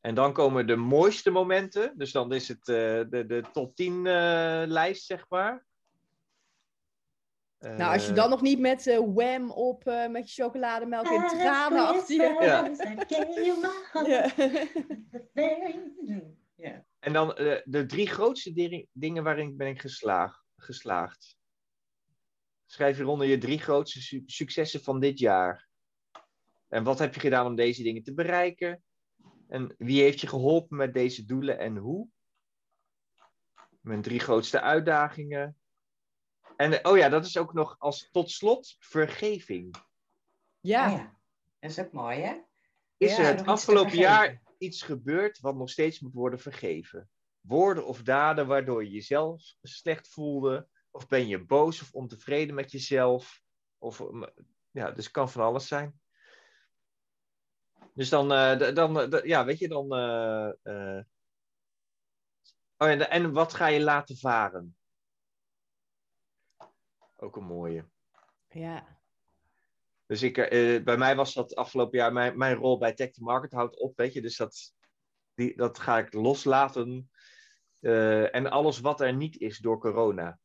En 0.00 0.14
dan 0.14 0.32
komen 0.32 0.66
de 0.66 0.76
mooiste 0.76 1.30
momenten. 1.30 1.98
Dus 1.98 2.12
dan 2.12 2.32
is 2.32 2.48
het 2.48 2.68
eh, 2.68 2.74
de, 3.08 3.24
de 3.26 3.44
top 3.52 3.76
10 3.76 4.06
eh, 4.06 4.62
lijst, 4.66 5.04
zeg 5.04 5.28
maar. 5.28 5.66
Nou, 7.64 7.92
als 7.92 8.02
je 8.04 8.10
Eh, 8.10 8.16
dan 8.16 8.30
nog 8.30 8.40
niet 8.42 8.58
met 8.58 8.86
eh 8.86 8.98
wham 9.14 9.50
op 9.50 9.86
eh, 9.86 10.08
met 10.08 10.34
je 10.34 10.42
chocolademelk 10.42 11.06
en 11.06 11.26
tranen 11.28 11.86
achter 11.86 12.14
je... 12.14 12.22
Ja. 12.40 12.62
Ja. 14.06 14.32
Ja. 16.56 16.84
En 16.98 17.12
dan 17.12 17.34
eh, 17.34 17.60
de 17.64 17.86
drie 17.86 18.06
grootste 18.06 18.86
dingen 18.92 19.22
waarin 19.24 19.56
ben 19.56 19.68
ik 19.68 19.80
geslaagd. 19.80 20.42
geslaagd. 20.56 21.36
Schrijf 22.66 22.96
hieronder 22.96 23.26
je 23.26 23.38
drie 23.38 23.58
grootste 23.58 24.02
su- 24.02 24.22
successen 24.26 24.82
van 24.82 25.00
dit 25.00 25.18
jaar. 25.18 25.68
En 26.68 26.84
wat 26.84 26.98
heb 26.98 27.14
je 27.14 27.20
gedaan 27.20 27.46
om 27.46 27.54
deze 27.56 27.82
dingen 27.82 28.02
te 28.02 28.14
bereiken? 28.14 28.82
En 29.48 29.74
wie 29.78 30.02
heeft 30.02 30.20
je 30.20 30.26
geholpen 30.26 30.76
met 30.76 30.94
deze 30.94 31.24
doelen 31.24 31.58
en 31.58 31.76
hoe? 31.76 32.08
Mijn 33.80 34.02
drie 34.02 34.20
grootste 34.20 34.60
uitdagingen. 34.60 35.56
En 36.56 36.82
eh, 36.82 36.90
oh 36.92 36.98
ja, 36.98 37.08
dat 37.08 37.24
is 37.24 37.36
ook 37.36 37.52
nog 37.52 37.76
als 37.78 38.08
tot 38.12 38.30
slot 38.30 38.76
vergeving. 38.78 39.74
Ja. 40.60 40.86
Oh 40.90 40.96
ja. 40.98 41.18
Dat 41.58 41.70
is 41.70 41.78
ook 41.78 41.92
mooi, 41.92 42.20
hè? 42.20 42.40
Is 42.96 43.16
Ja, 43.16 43.22
er 43.22 43.36
het 43.36 43.46
afgelopen 43.46 43.96
jaar 43.96 44.42
iets 44.58 44.82
gebeurd 44.82 45.40
wat 45.40 45.56
nog 45.56 45.70
steeds 45.70 46.00
moet 46.00 46.14
worden 46.14 46.38
vergeven? 46.38 47.10
Woorden 47.40 47.86
of 47.86 48.02
daden 48.02 48.46
waardoor 48.46 48.84
je 48.84 48.90
jezelf 48.90 49.54
slecht 49.62 50.08
voelde? 50.08 50.68
Of 50.90 51.08
ben 51.08 51.26
je 51.26 51.44
boos 51.44 51.82
of 51.82 51.92
ontevreden 51.92 52.54
met 52.54 52.70
jezelf? 52.70 53.42
Of, 53.78 54.00
um, 54.00 54.26
ja, 54.70 54.90
dus 54.90 55.04
het 55.04 55.12
kan 55.12 55.30
van 55.30 55.42
alles 55.42 55.68
zijn. 55.68 56.00
Dus 57.94 58.08
dan, 58.08 58.32
eh, 58.32 58.74
dan 58.74 59.00
eh, 59.12 59.24
ja, 59.24 59.44
weet 59.44 59.58
je, 59.58 59.68
dan. 59.68 59.92
eh, 59.94 60.48
eh, 60.62 61.04
Oh 62.76 62.88
ja, 62.88 63.08
en 63.08 63.32
wat 63.32 63.54
ga 63.54 63.66
je 63.66 63.80
laten 63.80 64.16
varen? 64.16 64.76
Ook 67.24 67.36
een 67.36 67.44
mooie. 67.44 67.84
ja. 68.48 69.02
Dus 70.06 70.22
ik, 70.22 70.38
eh, 70.38 70.82
bij 70.82 70.96
mij 70.96 71.16
was 71.16 71.34
dat 71.34 71.54
afgelopen 71.54 71.98
jaar, 71.98 72.12
mijn, 72.12 72.38
mijn 72.38 72.54
rol 72.56 72.78
bij 72.78 72.92
Tech 72.94 73.10
to 73.10 73.22
Market 73.24 73.52
houdt 73.52 73.78
op, 73.78 73.96
weet 73.96 74.12
je. 74.12 74.20
Dus 74.22 74.36
dat, 74.36 74.72
die, 75.34 75.56
dat 75.56 75.78
ga 75.78 75.98
ik 75.98 76.12
loslaten. 76.12 77.10
Eh, 77.80 78.34
en 78.34 78.50
alles 78.50 78.80
wat 78.80 79.00
er 79.00 79.14
niet 79.14 79.36
is 79.40 79.58
door 79.58 79.78
corona. 79.78 80.38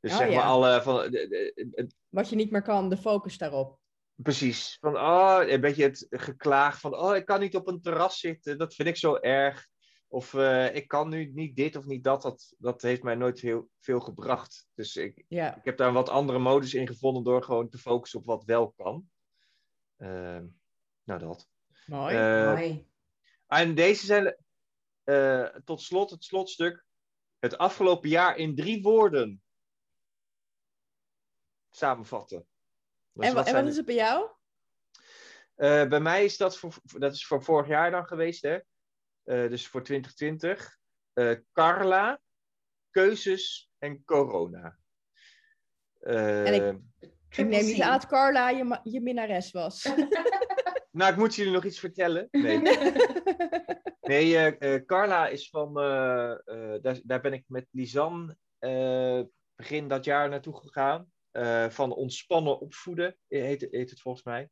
Dus 0.00 0.10
Oh, 0.12 0.16
zeg 0.18 0.28
ja. 0.30 0.34
maar 0.34 0.44
alle 0.44 0.82
van, 0.82 0.96
de- 0.96 1.10
de- 1.10 1.52
de- 1.70 1.90
Wat 2.08 2.28
je 2.30 2.36
niet 2.36 2.50
meer 2.50 2.62
kan, 2.62 2.88
de 2.88 2.96
focus 2.96 3.38
daarop. 3.38 3.78
precies. 4.14 4.76
Van, 4.80 4.96
oh, 4.96 5.40
een 5.46 5.60
beetje 5.60 5.82
het 5.82 6.06
geklaag 6.10 6.80
van, 6.80 6.94
oh, 6.94 7.16
ik 7.16 7.24
kan 7.26 7.40
niet 7.40 7.56
op 7.56 7.66
een 7.66 7.80
terras 7.80 8.18
zitten. 8.20 8.58
Dat 8.58 8.74
vind 8.74 8.88
ik 8.88 8.96
zo 8.96 9.14
erg. 9.14 9.66
Of 10.10 10.34
eh, 10.34 10.74
ik 10.74 10.88
kan 10.88 11.08
nu 11.08 11.24
niet 11.32 11.56
dit 11.56 11.76
of 11.76 11.84
niet 11.84 12.04
dat. 12.04 12.22
Dat, 12.22 12.54
dat 12.58 12.82
heeft 12.82 13.02
mij 13.02 13.14
nooit 13.14 13.40
heel 13.40 13.68
veel 13.80 14.00
gebracht. 14.00 14.68
Dus 14.74 14.96
ik, 14.96 15.24
Ja. 15.28 15.56
ik 15.56 15.64
heb 15.64 15.76
daar 15.76 15.88
een 15.88 15.94
wat 15.94 16.08
andere 16.08 16.38
modus 16.38 16.74
in 16.74 16.86
gevonden 16.86 17.24
door 17.24 17.42
gewoon 17.42 17.68
te 17.68 17.78
focussen 17.78 18.18
op 18.18 18.26
wat 18.26 18.44
wel 18.44 18.70
kan. 18.76 19.10
Ehm, 19.96 20.46
nou, 21.04 21.20
dat. 21.20 21.48
Mooi. 21.86 22.16
Eh, 22.16 22.46
mooi. 22.54 22.86
en 23.46 23.74
deze 23.74 24.06
zijn 24.06 24.36
eh, 25.04 25.44
tot 25.64 25.80
slot 25.82 26.10
het 26.10 26.24
slotstuk. 26.24 26.84
Het 27.38 27.58
afgelopen 27.58 28.08
jaar 28.08 28.36
in 28.36 28.54
drie 28.54 28.82
woorden 28.82 29.42
samenvatten. 31.70 32.46
Dus 33.12 33.26
en, 33.26 33.34
wa- 33.34 33.38
en 33.40 33.44
zijn 33.50 33.62
wat 33.62 33.70
is 33.70 33.76
het 33.76 33.86
bij 33.86 33.94
jou? 33.94 34.30
Eh, 35.54 35.88
bij 35.88 36.00
mij 36.00 36.24
is 36.24 36.36
dat 36.36 36.58
voor, 36.58 36.74
dat 36.82 37.12
is 37.12 37.26
voor 37.26 37.42
vorig 37.42 37.68
jaar 37.68 37.90
dan 37.90 38.06
geweest, 38.06 38.42
hè? 38.42 38.58
Eh, 39.28 39.48
dus 39.48 39.66
voor 39.68 39.82
2020. 39.82 40.78
Eh, 41.12 41.32
Carla, 41.52 42.20
keuzes 42.90 43.70
en 43.78 44.04
corona. 44.04 44.78
Eh, 46.00 46.46
En 46.46 46.54
ik- 46.54 47.46
neem 47.48 47.64
niet 47.64 47.80
aan 47.82 47.92
dat 47.92 48.06
Carla 48.06 48.50
je, 48.50 48.80
je 48.82 49.00
minnares 49.00 49.50
was. 49.50 49.82
Nou, 50.90 51.12
ik 51.12 51.18
moet 51.18 51.34
jullie 51.34 51.52
nog 51.52 51.64
iets 51.64 51.78
vertellen. 51.78 52.28
Nee, 52.30 52.58
nee 54.00 54.36
eh, 54.36 54.74
eh, 54.74 54.84
Carla 54.86 55.28
is 55.28 55.48
van. 55.50 55.78
eh, 55.80 56.30
eh, 56.44 56.82
daar, 56.82 57.00
daar 57.04 57.20
ben 57.20 57.32
ik 57.32 57.44
met 57.46 57.66
Lisanne 57.70 58.36
eh, 58.58 59.20
begin 59.56 59.88
dat 59.88 60.04
jaar 60.04 60.28
naartoe 60.28 60.56
gegaan. 60.56 61.12
Eh, 61.30 61.68
van 61.68 61.92
ontspannen 61.94 62.60
opvoeden, 62.60 63.16
heet, 63.28 63.66
heet 63.70 63.90
het 63.90 64.00
volgens 64.00 64.24
mij. 64.24 64.50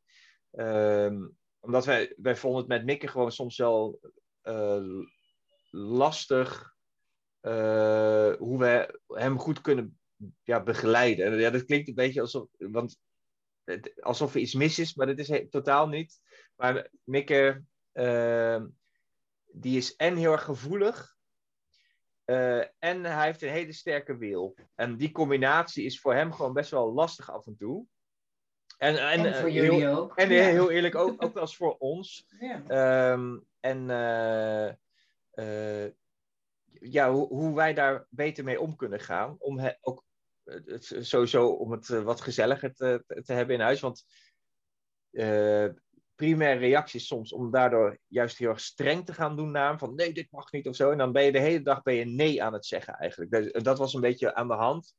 Ehm, 0.51 1.29
omdat 1.61 1.85
wij, 1.85 2.15
wij 2.17 2.37
vonden 2.37 2.61
het 2.61 2.69
met 2.69 2.85
Mikke 2.85 3.09
gewoon 3.09 3.33
soms 3.33 3.57
wel 3.57 4.01
lastig. 5.71 6.75
eh, 7.41 8.33
hoe 8.39 8.59
we 8.59 9.01
hem 9.07 9.39
goed 9.39 9.61
kunnen 9.61 9.99
ja, 10.43 10.63
begeleiden. 10.63 11.27
En 11.27 11.39
Ja, 11.39 11.51
dat 11.51 11.65
klinkt 11.65 11.89
een 11.89 11.95
beetje 11.95 12.21
alsof. 12.21 12.49
Want 12.59 12.99
het- 13.65 14.03
alsof 14.03 14.35
er 14.35 14.41
iets 14.41 14.55
mis 14.55 14.79
is, 14.79 14.95
maar 14.95 15.07
dat 15.07 15.19
is 15.19 15.43
totaal 15.51 15.89
niet. 15.89 16.21
Maar 16.57 16.91
Mikke, 17.05 17.63
ehm, 17.93 18.67
die 19.47 19.77
is 19.77 19.97
en 19.97 20.17
heel 20.17 20.33
erg 20.33 20.43
gevoelig. 20.45 21.15
eh, 22.25 22.59
en 22.79 23.05
hij 23.05 23.25
heeft 23.27 23.43
een 23.43 23.49
hele 23.51 23.73
sterke 23.73 24.17
wil. 24.17 24.57
En 24.75 24.97
die 24.97 25.13
combinatie 25.13 25.85
is 25.85 26.01
voor 26.01 26.15
hem 26.15 26.33
gewoon 26.33 26.53
best 26.53 26.71
wel 26.71 26.93
lastig 26.93 27.31
af 27.31 27.47
en 27.47 27.57
toe. 27.57 27.87
En, 28.77 28.97
en, 28.97 29.27
En 29.27 29.35
voor 29.35 29.49
eh, 29.49 29.55
jullie 29.55 29.71
heel, 29.71 29.97
ook. 29.97 30.17
en 30.17 30.31
Ja. 30.31 30.43
heel 30.45 30.71
eerlijk, 30.71 30.95
ook, 30.95 31.25
ook 31.25 31.33
wel 31.33 31.43
eens 31.43 31.57
voor 31.57 31.77
ons. 31.79 32.27
Ja. 32.41 32.63
Ehm, 32.67 33.39
en 33.61 33.91
eh, 33.91 34.69
eh, 35.31 35.93
ja, 36.81 37.13
hoe, 37.13 37.27
hoe 37.29 37.55
wij 37.55 37.75
daar 37.75 38.07
beter 38.11 38.45
mee 38.45 38.61
om 38.61 38.77
kunnen 38.77 39.01
gaan. 39.01 39.37
Om 39.39 39.59
he- 39.59 39.77
ook 39.81 40.05
eh, 40.45 40.61
het, 40.65 40.97
sowieso 41.01 41.49
om 41.49 41.71
het 41.73 41.91
eh, 41.91 42.03
wat 42.03 42.21
gezelliger 42.21 42.75
te, 42.75 43.05
te, 43.25 43.33
hebben 43.33 43.55
in 43.55 43.61
huis. 43.61 43.81
Want 43.81 44.05
eh 45.11 45.67
primaire 46.15 46.61
reactie 46.61 47.01
is 47.01 47.07
soms 47.07 47.33
om 47.33 47.51
daardoor 47.51 47.99
juist 48.07 48.39
heel 48.39 48.49
erg 48.49 48.61
streng 48.61 49.07
te 49.07 49.13
gaan 49.15 49.37
doen 49.37 49.51
naar 49.51 49.69
hem. 49.69 49.79
Van 49.79 49.95
nee, 49.95 50.13
dit 50.13 50.31
mag 50.31 50.53
niet 50.53 50.69
of 50.69 50.77
zo. 50.77 50.91
En 50.91 50.99
dan 50.99 51.13
ben 51.13 51.25
je 51.25 51.33
de 51.33 51.39
hele 51.41 51.63
dag 51.63 51.83
ben 51.83 51.95
je 51.95 52.05
nee 52.05 52.43
aan 52.43 52.53
het 52.53 52.67
zeggen 52.67 52.95
eigenlijk. 52.95 53.31
Dat, 53.31 53.65
dat 53.65 53.79
was 53.79 53.95
een 53.95 54.01
beetje 54.01 54.35
aan 54.35 54.49
de 54.49 54.55
hand. 54.55 54.95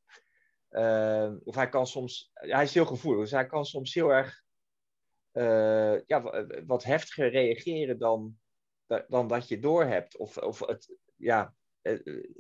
Ehm, 0.69 1.37
of 1.43 1.55
hij 1.55 1.69
kan 1.69 1.87
soms, 1.87 2.29
hij 2.33 2.63
is 2.63 2.73
heel 2.73 2.85
gevoelig, 2.85 3.21
dus 3.21 3.31
hij 3.31 3.45
kan 3.45 3.65
soms 3.65 3.93
heel 3.93 4.09
erg 4.09 4.45
eh, 5.31 6.05
ja, 6.05 6.21
wa- 6.21 6.47
wat 6.65 6.83
heftiger 6.83 7.29
reageren 7.29 7.99
dan, 7.99 8.37
dan 9.07 9.27
dat 9.27 9.47
je 9.47 9.59
doorhebt. 9.59 10.17
Of, 10.17 10.37
of 10.37 10.59
het, 10.59 10.95
ja, 11.15 11.53
eh, 11.81 11.93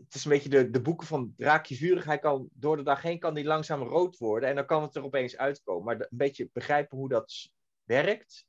het 0.03 0.15
is 0.15 0.25
een 0.25 0.31
beetje 0.31 0.49
de, 0.49 0.69
de 0.69 0.81
boeken 0.81 1.07
van 1.07 1.33
Draakje 1.37 1.75
Vurig. 1.75 2.05
Hij 2.05 2.19
kan 2.19 2.49
door 2.53 2.77
de 2.77 2.83
dag 2.83 3.01
heen 3.01 3.19
kan 3.19 3.33
die 3.33 3.45
langzaam 3.45 3.81
rood 3.81 4.17
worden 4.17 4.49
en 4.49 4.55
dan 4.55 4.65
kan 4.65 4.81
het 4.81 4.95
er 4.95 5.03
opeens 5.03 5.37
uitkomen. 5.37 5.83
Maar 5.83 5.95
een 6.01 6.07
beetje 6.17 6.49
begrijpen 6.53 6.97
hoe 6.97 7.09
dat 7.09 7.51
werkt, 7.83 8.45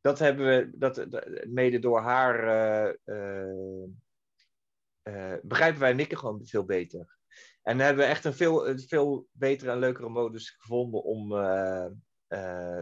dat 0.00 0.18
hebben 0.18 0.46
we 0.46 0.78
dat, 0.78 1.06
mede 1.48 1.78
door 1.78 2.00
haar 2.00 2.48
eh, 5.02 5.34
begrijpen 5.42 5.80
wij 5.80 5.92
Nikke 5.92 6.16
gewoon 6.16 6.46
veel 6.46 6.64
beter. 6.64 7.18
En 7.66 7.78
hebben 7.78 8.04
we 8.04 8.10
echt 8.10 8.24
een 8.24 8.34
veel, 8.34 8.68
een 8.68 8.80
veel 8.80 9.26
betere 9.32 9.70
en 9.70 9.78
leukere 9.78 10.08
modus 10.08 10.50
gevonden 10.50 11.02
om 11.02 11.36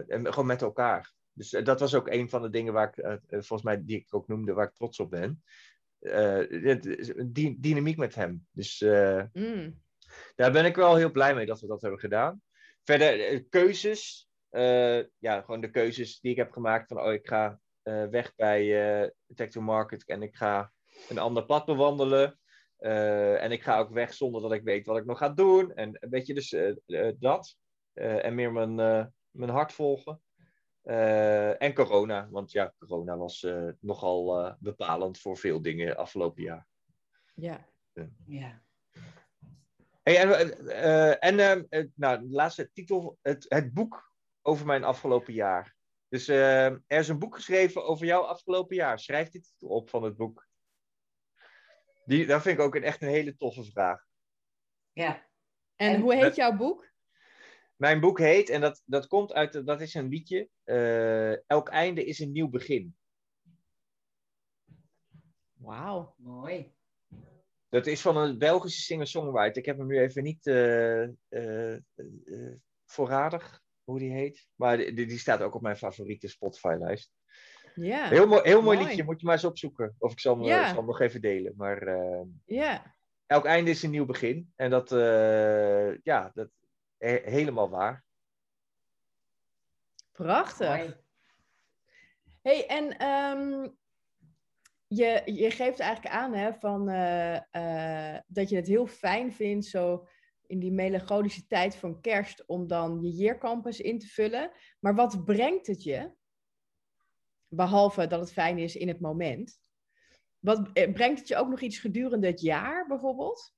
en 0.07 0.25
gewoon 0.33 0.45
met 0.45 0.61
elkaar. 0.61 1.13
Dus 1.33 1.53
eh, 1.53 1.63
dat 1.65 1.79
was 1.79 1.93
ook 1.93 2.07
een 2.07 2.29
van 2.29 2.41
de 2.41 2.49
dingen 2.49 2.73
waar 2.73 2.93
ik, 2.97 3.19
volgens 3.29 3.61
mij, 3.61 3.83
die 3.85 3.97
ik 3.97 4.15
ook 4.15 4.27
noemde, 4.27 4.53
waar 4.53 4.65
ik 4.67 4.75
trots 4.75 4.99
op 4.99 5.09
ben. 5.09 5.43
Dy- 7.31 7.55
dynamiek 7.59 7.97
met 7.97 8.15
hem. 8.15 8.47
Dus, 8.51 8.81
Mm. 9.33 9.83
Daar 10.35 10.51
ben 10.51 10.65
ik 10.65 10.75
wel 10.75 10.95
heel 10.95 11.11
blij 11.11 11.35
mee 11.35 11.45
dat 11.45 11.59
we 11.59 11.67
dat 11.67 11.81
hebben 11.81 11.99
gedaan. 11.99 12.41
Verder, 12.83 13.43
keuzes. 13.43 14.29
ja, 15.17 15.41
gewoon 15.41 15.61
de 15.61 15.69
keuzes 15.69 16.19
die 16.19 16.31
ik 16.31 16.37
heb 16.37 16.51
gemaakt. 16.51 16.87
Van, 16.87 16.99
oh, 16.99 17.13
ik 17.13 17.27
ga 17.27 17.59
weg 17.83 18.35
bij 18.35 19.13
Tech 19.35 19.49
to 19.49 19.61
Market 19.61 20.05
en 20.05 20.21
ik 20.21 20.35
ga 20.35 20.71
een 21.09 21.17
ander 21.17 21.45
pad 21.45 21.65
bewandelen. 21.65 22.39
Eh, 22.77 23.43
en 23.43 23.51
ik 23.51 23.63
ga 23.63 23.79
ook 23.79 23.89
weg 23.89 24.13
zonder 24.13 24.41
dat 24.41 24.51
ik 24.51 24.63
weet 24.63 24.85
wat 24.85 24.97
ik 24.97 25.05
nog 25.05 25.17
ga 25.17 25.29
doen. 25.29 25.73
En 25.73 25.97
weet 26.09 26.27
je, 26.27 26.33
dus 26.33 26.53
eh, 26.53 26.75
eh, 26.85 27.15
dat. 27.19 27.57
En 27.93 28.35
meer 28.35 28.51
mijn, 28.51 28.75
mijn 29.31 29.49
hart 29.49 29.73
volgen. 29.73 30.21
En 31.57 31.73
corona, 31.73 32.27
want 32.29 32.51
ja, 32.51 32.73
corona 32.77 33.17
was 33.17 33.47
nogal 33.79 34.55
bepalend 34.59 35.19
voor 35.19 35.37
veel 35.37 35.61
dingen 35.61 35.97
afgelopen 35.97 36.43
jaar. 36.43 36.67
Ja. 37.35 37.65
Ja. 38.25 38.61
Hey, 40.03 40.17
en 41.19 41.69
en 41.69 41.93
nou, 41.95 42.19
de 42.19 42.29
laatste 42.29 42.69
titel, 42.73 43.17
het, 43.21 43.45
het 43.47 43.73
boek 43.73 44.11
over 44.41 44.65
mijn 44.65 44.83
afgelopen 44.83 45.33
jaar. 45.33 45.75
Dus 46.09 46.27
er 46.27 46.83
is 46.87 47.07
een 47.07 47.19
boek 47.19 47.35
geschreven 47.35 47.85
over 47.85 48.05
jouw 48.05 48.21
afgelopen 48.21 48.75
jaar. 48.75 48.99
Schrijf 48.99 49.29
die 49.29 49.41
titel 49.41 49.67
op 49.67 49.89
van 49.89 50.03
het 50.03 50.17
boek. 50.17 50.44
Die, 52.05 52.25
dat 52.25 52.41
vind 52.41 52.57
ik 52.59 52.63
ook 52.63 52.75
een, 52.75 52.83
echt 52.83 53.01
een 53.01 53.07
hele 53.07 53.35
toffe 53.35 53.63
vraag. 53.63 54.05
ja. 54.93 55.27
En, 55.75 55.93
En- 55.93 56.01
hoe 56.01 56.15
heet 56.15 56.35
jouw 56.35 56.55
boek? 56.57 56.93
Mijn 57.75 57.99
boek 57.99 58.19
heet, 58.19 58.49
en 58.49 58.61
dat, 58.61 58.81
dat 58.85 59.07
komt 59.07 59.33
uit, 59.33 59.65
dat 59.65 59.81
is 59.81 59.93
een 59.93 60.07
liedje, 60.07 60.49
eh, 60.63 61.49
Elk 61.49 61.69
einde 61.69 62.05
is 62.05 62.19
een 62.19 62.31
nieuw 62.31 62.49
begin. 62.49 62.95
Wauw. 65.53 66.15
Mooi. 66.17 66.73
Dat 67.69 67.85
is 67.87 68.01
van 68.01 68.17
een 68.17 68.37
Belgische 68.37 68.81
singer-songwriter. 68.81 69.57
Ik 69.57 69.65
heb 69.65 69.77
hem 69.77 69.87
nu 69.87 69.99
even 69.99 70.23
niet 70.23 70.47
eh, 70.47 71.03
eh, 71.03 71.73
eh, 71.73 72.55
voorradig, 72.85 73.61
hoe 73.83 73.99
die 73.99 74.11
heet. 74.11 74.47
Maar 74.55 74.77
die, 74.77 74.93
die 74.93 75.17
staat 75.19 75.41
ook 75.41 75.55
op 75.55 75.61
mijn 75.61 75.77
favoriete 75.77 76.27
Spotify-lijst. 76.27 77.11
Ja. 77.75 78.07
Heel 78.07 78.27
mooi, 78.27 78.41
heel 78.43 78.61
mooi 78.61 78.77
Mooi. 78.77 78.87
liedje, 78.89 79.03
moet 79.03 79.19
je 79.19 79.25
maar 79.25 79.35
eens 79.35 79.43
opzoeken. 79.45 79.95
Of 79.99 80.11
ik 80.11 80.19
zal 80.19 80.35
hem, 80.37 80.45
Ja. 80.45 80.59
ik 80.61 80.67
zal 80.67 80.75
hem 80.75 80.85
nog 80.85 80.99
even 80.99 81.21
delen. 81.21 81.53
Maar 81.57 81.81
eh, 81.81 82.21
Ja. 82.45 82.95
elk 83.25 83.45
einde 83.45 83.69
is 83.69 83.83
een 83.83 83.89
nieuw 83.91 84.05
begin. 84.05 84.53
En 84.55 84.69
dat, 84.69 84.91
eh, 84.91 85.97
ja, 86.03 86.31
dat 86.33 86.49
he- 86.97 87.21
helemaal 87.23 87.69
waar. 87.69 88.03
Prachtig. 90.11 90.67
Mooi. 90.77 90.93
Hey, 92.41 92.67
en 92.67 92.97
ehm, 92.97 93.67
je, 94.87 95.21
je 95.25 95.51
geeft 95.51 95.79
eigenlijk 95.79 96.15
aan 96.15 96.33
hè, 96.33 96.53
van, 96.53 96.89
eh, 96.89 97.35
eh, 98.15 98.21
dat 98.27 98.49
je 98.49 98.55
het 98.55 98.67
heel 98.67 98.87
fijn 98.87 99.33
vindt, 99.33 99.65
zo 99.65 100.07
in 100.47 100.59
die 100.59 100.71
melancholische 100.71 101.47
tijd 101.47 101.75
van 101.75 102.01
kerst, 102.01 102.45
om 102.45 102.67
dan 102.67 103.01
je 103.01 103.09
yearcampus 103.11 103.79
in 103.81 103.99
te 103.99 104.07
vullen. 104.07 104.51
Maar 104.79 104.95
wat 104.95 105.25
brengt 105.25 105.67
het 105.67 105.83
je? 105.83 106.11
Behalve 107.47 108.07
dat 108.07 108.19
het 108.19 108.31
fijn 108.31 108.57
is 108.57 108.75
in 108.75 108.87
het 108.87 108.99
moment. 108.99 109.59
Wat, 110.39 110.69
eh, 110.73 110.93
brengt 110.93 111.19
het 111.19 111.27
je 111.27 111.35
ook 111.35 111.49
nog 111.49 111.61
iets 111.61 111.79
gedurende 111.79 112.27
het 112.27 112.41
jaar, 112.41 112.87
bijvoorbeeld? 112.87 113.53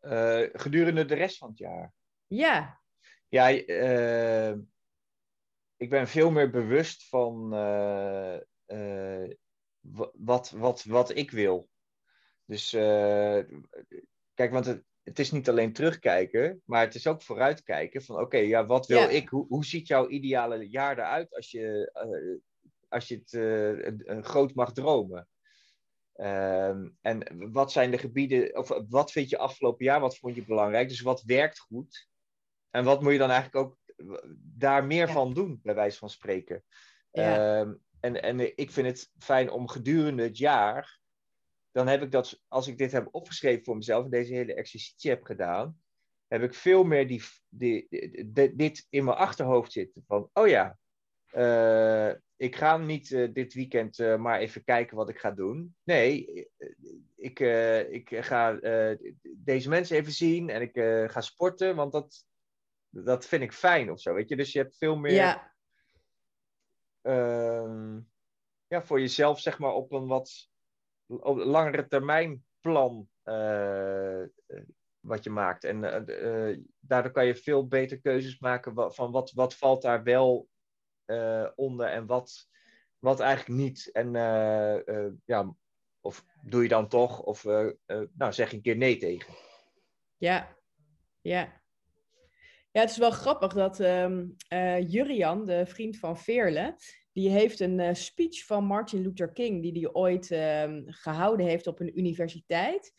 Eh, 0.00 0.42
gedurende 0.52 1.04
de 1.04 1.14
rest 1.14 1.38
van 1.38 1.48
het 1.48 1.58
jaar. 1.58 1.92
Ja, 2.26 2.82
Ja, 3.28 3.50
eh, 3.50 4.54
ik 5.76 5.90
ben 5.90 6.08
veel 6.08 6.30
meer 6.30 6.50
bewust 6.50 7.08
van 7.08 7.48
wa- 9.80 10.10
wat, 10.12 10.50
wat, 10.50 10.84
wat 10.84 11.16
ik 11.16 11.30
wil. 11.30 11.68
Dus 12.44 12.70
kijk, 14.34 14.50
want 14.50 14.66
het, 14.66 14.84
het 15.02 15.18
is 15.18 15.30
niet 15.30 15.48
alleen 15.48 15.72
terugkijken, 15.72 16.62
maar 16.64 16.80
het 16.84 16.94
is 16.94 17.06
ook 17.06 17.22
vooruitkijken 17.22 18.02
van 18.02 18.20
oké, 18.20 18.36
ja, 18.36 18.66
wat 18.66 18.86
wil 18.86 18.98
Ja. 19.00 19.08
ik? 19.08 19.28
Hoe, 19.28 19.46
hoe 19.46 19.64
ziet 19.64 19.86
jouw 19.86 20.08
ideale 20.08 20.68
jaar 20.68 20.98
eruit 20.98 21.34
als 21.34 21.50
je, 21.50 21.90
als 22.94 23.08
je 23.08 23.14
het 23.16 23.32
eh, 23.32 23.84
een- 23.84 24.02
een 24.04 24.24
groot 24.24 24.54
mag 24.54 24.72
dromen? 24.72 25.28
Ehm, 26.14 26.88
en 27.00 27.50
wat 27.52 27.72
zijn 27.72 27.90
de 27.90 27.98
gebieden, 27.98 28.56
of 28.58 28.68
wat 28.88 29.12
vind 29.12 29.30
je 29.30 29.38
afgelopen 29.38 29.84
jaar, 29.84 30.00
wat 30.00 30.16
vond 30.18 30.34
je 30.34 30.44
belangrijk? 30.44 30.88
Dus 30.88 31.00
wat 31.00 31.22
werkt 31.22 31.58
goed? 31.58 32.08
En 32.70 32.84
wat 32.84 33.02
moet 33.02 33.12
je 33.12 33.18
dan 33.18 33.30
eigenlijk 33.30 33.66
ook 33.66 33.78
daar 34.36 34.84
meer 34.84 35.06
Ja. 35.06 35.12
van 35.12 35.34
doen, 35.34 35.60
bij 35.62 35.74
wijze 35.74 35.98
van 35.98 36.10
spreken? 36.10 36.64
Ja. 37.12 37.60
Ehm, 37.60 37.74
en, 38.00 38.22
en 38.22 38.56
ik 38.58 38.70
vind 38.70 38.86
het 38.86 39.10
fijn 39.18 39.50
om 39.50 39.68
gedurende 39.68 40.22
het 40.22 40.38
jaar, 40.38 40.98
dan 41.72 41.86
heb 41.86 42.02
ik 42.02 42.10
dat, 42.10 42.40
als 42.48 42.66
ik 42.66 42.78
dit 42.78 42.92
heb 42.92 43.08
opgeschreven 43.10 43.64
voor 43.64 43.76
mezelf 43.76 44.04
en 44.04 44.10
deze 44.10 44.34
hele 44.34 44.54
exercitie 44.54 45.10
heb 45.10 45.24
gedaan, 45.24 45.82
heb 46.28 46.42
ik 46.42 46.54
veel 46.54 46.84
meer 46.84 47.08
die, 47.08 47.22
die, 47.48 47.86
die- 48.26 48.54
dit 48.56 48.86
in 48.90 49.04
mijn 49.04 49.16
achterhoofd 49.16 49.72
zitten. 49.72 50.04
Van, 50.06 50.30
oh 50.32 50.48
ja, 50.48 50.64
eh, 50.66 50.76
ik 52.36 52.56
ga 52.56 52.76
niet 52.76 53.12
eh, 53.12 53.32
dit 53.32 53.54
weekend 53.54 53.98
eh, 53.98 54.16
maar 54.16 54.38
even 54.38 54.64
kijken 54.64 54.96
wat 54.96 55.08
ik 55.08 55.18
ga 55.18 55.30
doen. 55.30 55.76
Nee, 55.82 56.26
eh, 56.58 56.68
ik, 57.16 57.40
eh, 57.40 57.92
ik 57.92 58.08
ga 58.16 58.58
eh, 58.58 59.12
deze 59.22 59.68
mensen 59.68 59.96
even 59.96 60.12
zien 60.12 60.50
en 60.50 60.62
ik 60.62 60.76
eh, 60.76 61.08
ga 61.08 61.20
sporten, 61.20 61.76
want 61.76 61.92
dat, 61.92 62.26
dat 62.88 63.26
vind 63.26 63.42
ik 63.42 63.52
fijn 63.52 63.90
of 63.90 64.00
zo, 64.00 64.14
weet 64.14 64.28
je. 64.28 64.36
Dus 64.36 64.52
je 64.52 64.58
hebt 64.58 64.76
veel 64.76 64.96
meer 64.96 65.12
ja, 65.12 65.54
ehm, 67.02 68.00
ja, 68.66 68.82
voor 68.82 69.00
jezelf, 69.00 69.40
zeg 69.40 69.58
maar, 69.58 69.72
op 69.72 69.92
een 69.92 70.06
wat 70.06 70.48
op 71.06 71.36
een 71.36 71.46
langere 71.46 71.86
termijn 71.86 72.44
plan 72.60 73.08
eh, 73.22 74.22
eh, 74.22 74.28
wat 75.00 75.24
je 75.24 75.30
maakt. 75.30 75.64
En 75.64 75.84
eh, 75.84 76.50
eh, 76.50 76.58
daardoor 76.80 77.12
kan 77.12 77.26
je 77.26 77.36
veel 77.36 77.66
beter 77.68 78.00
keuzes 78.00 78.38
maken 78.38 78.92
van 78.94 79.10
wat, 79.10 79.32
wat 79.32 79.54
valt 79.54 79.82
daar 79.82 80.02
wel 80.02 80.48
eh, 81.04 81.46
onder 81.54 81.86
en 81.86 82.06
wat, 82.06 82.48
wat 83.04 83.20
eigenlijk 83.20 83.60
niet. 83.60 83.90
En 83.92 84.16
eh, 84.16 84.88
eh, 84.88 85.12
ja, 85.24 85.54
of 86.00 86.24
doe 86.42 86.62
je 86.62 86.68
dan 86.68 86.88
toch, 86.88 87.22
of 87.22 87.44
nou, 88.12 88.32
zeg 88.32 88.50
je 88.50 88.56
een 88.56 88.62
keer 88.62 88.76
nee 88.76 88.96
tegen. 88.96 89.34
ja, 90.16 90.56
ja. 91.20 91.62
Ja, 92.70 92.80
het 92.80 92.90
is 92.90 92.98
wel 92.98 93.10
grappig 93.10 93.52
dat 93.52 93.80
eh, 93.80 94.90
Jurian, 94.90 95.44
de 95.44 95.66
vriend 95.66 95.98
van 95.98 96.18
Veerle, 96.18 96.76
die 97.12 97.30
heeft 97.30 97.60
een 97.60 97.96
speech 97.96 98.44
van 98.44 98.64
Martin 98.64 99.02
Luther 99.02 99.32
King, 99.32 99.62
die 99.62 99.72
hij 99.72 99.92
ooit 99.92 100.30
ehm, 100.30 100.82
gehouden 100.86 101.46
heeft 101.46 101.66
op 101.66 101.80
een 101.80 101.98
universiteit. 101.98 102.92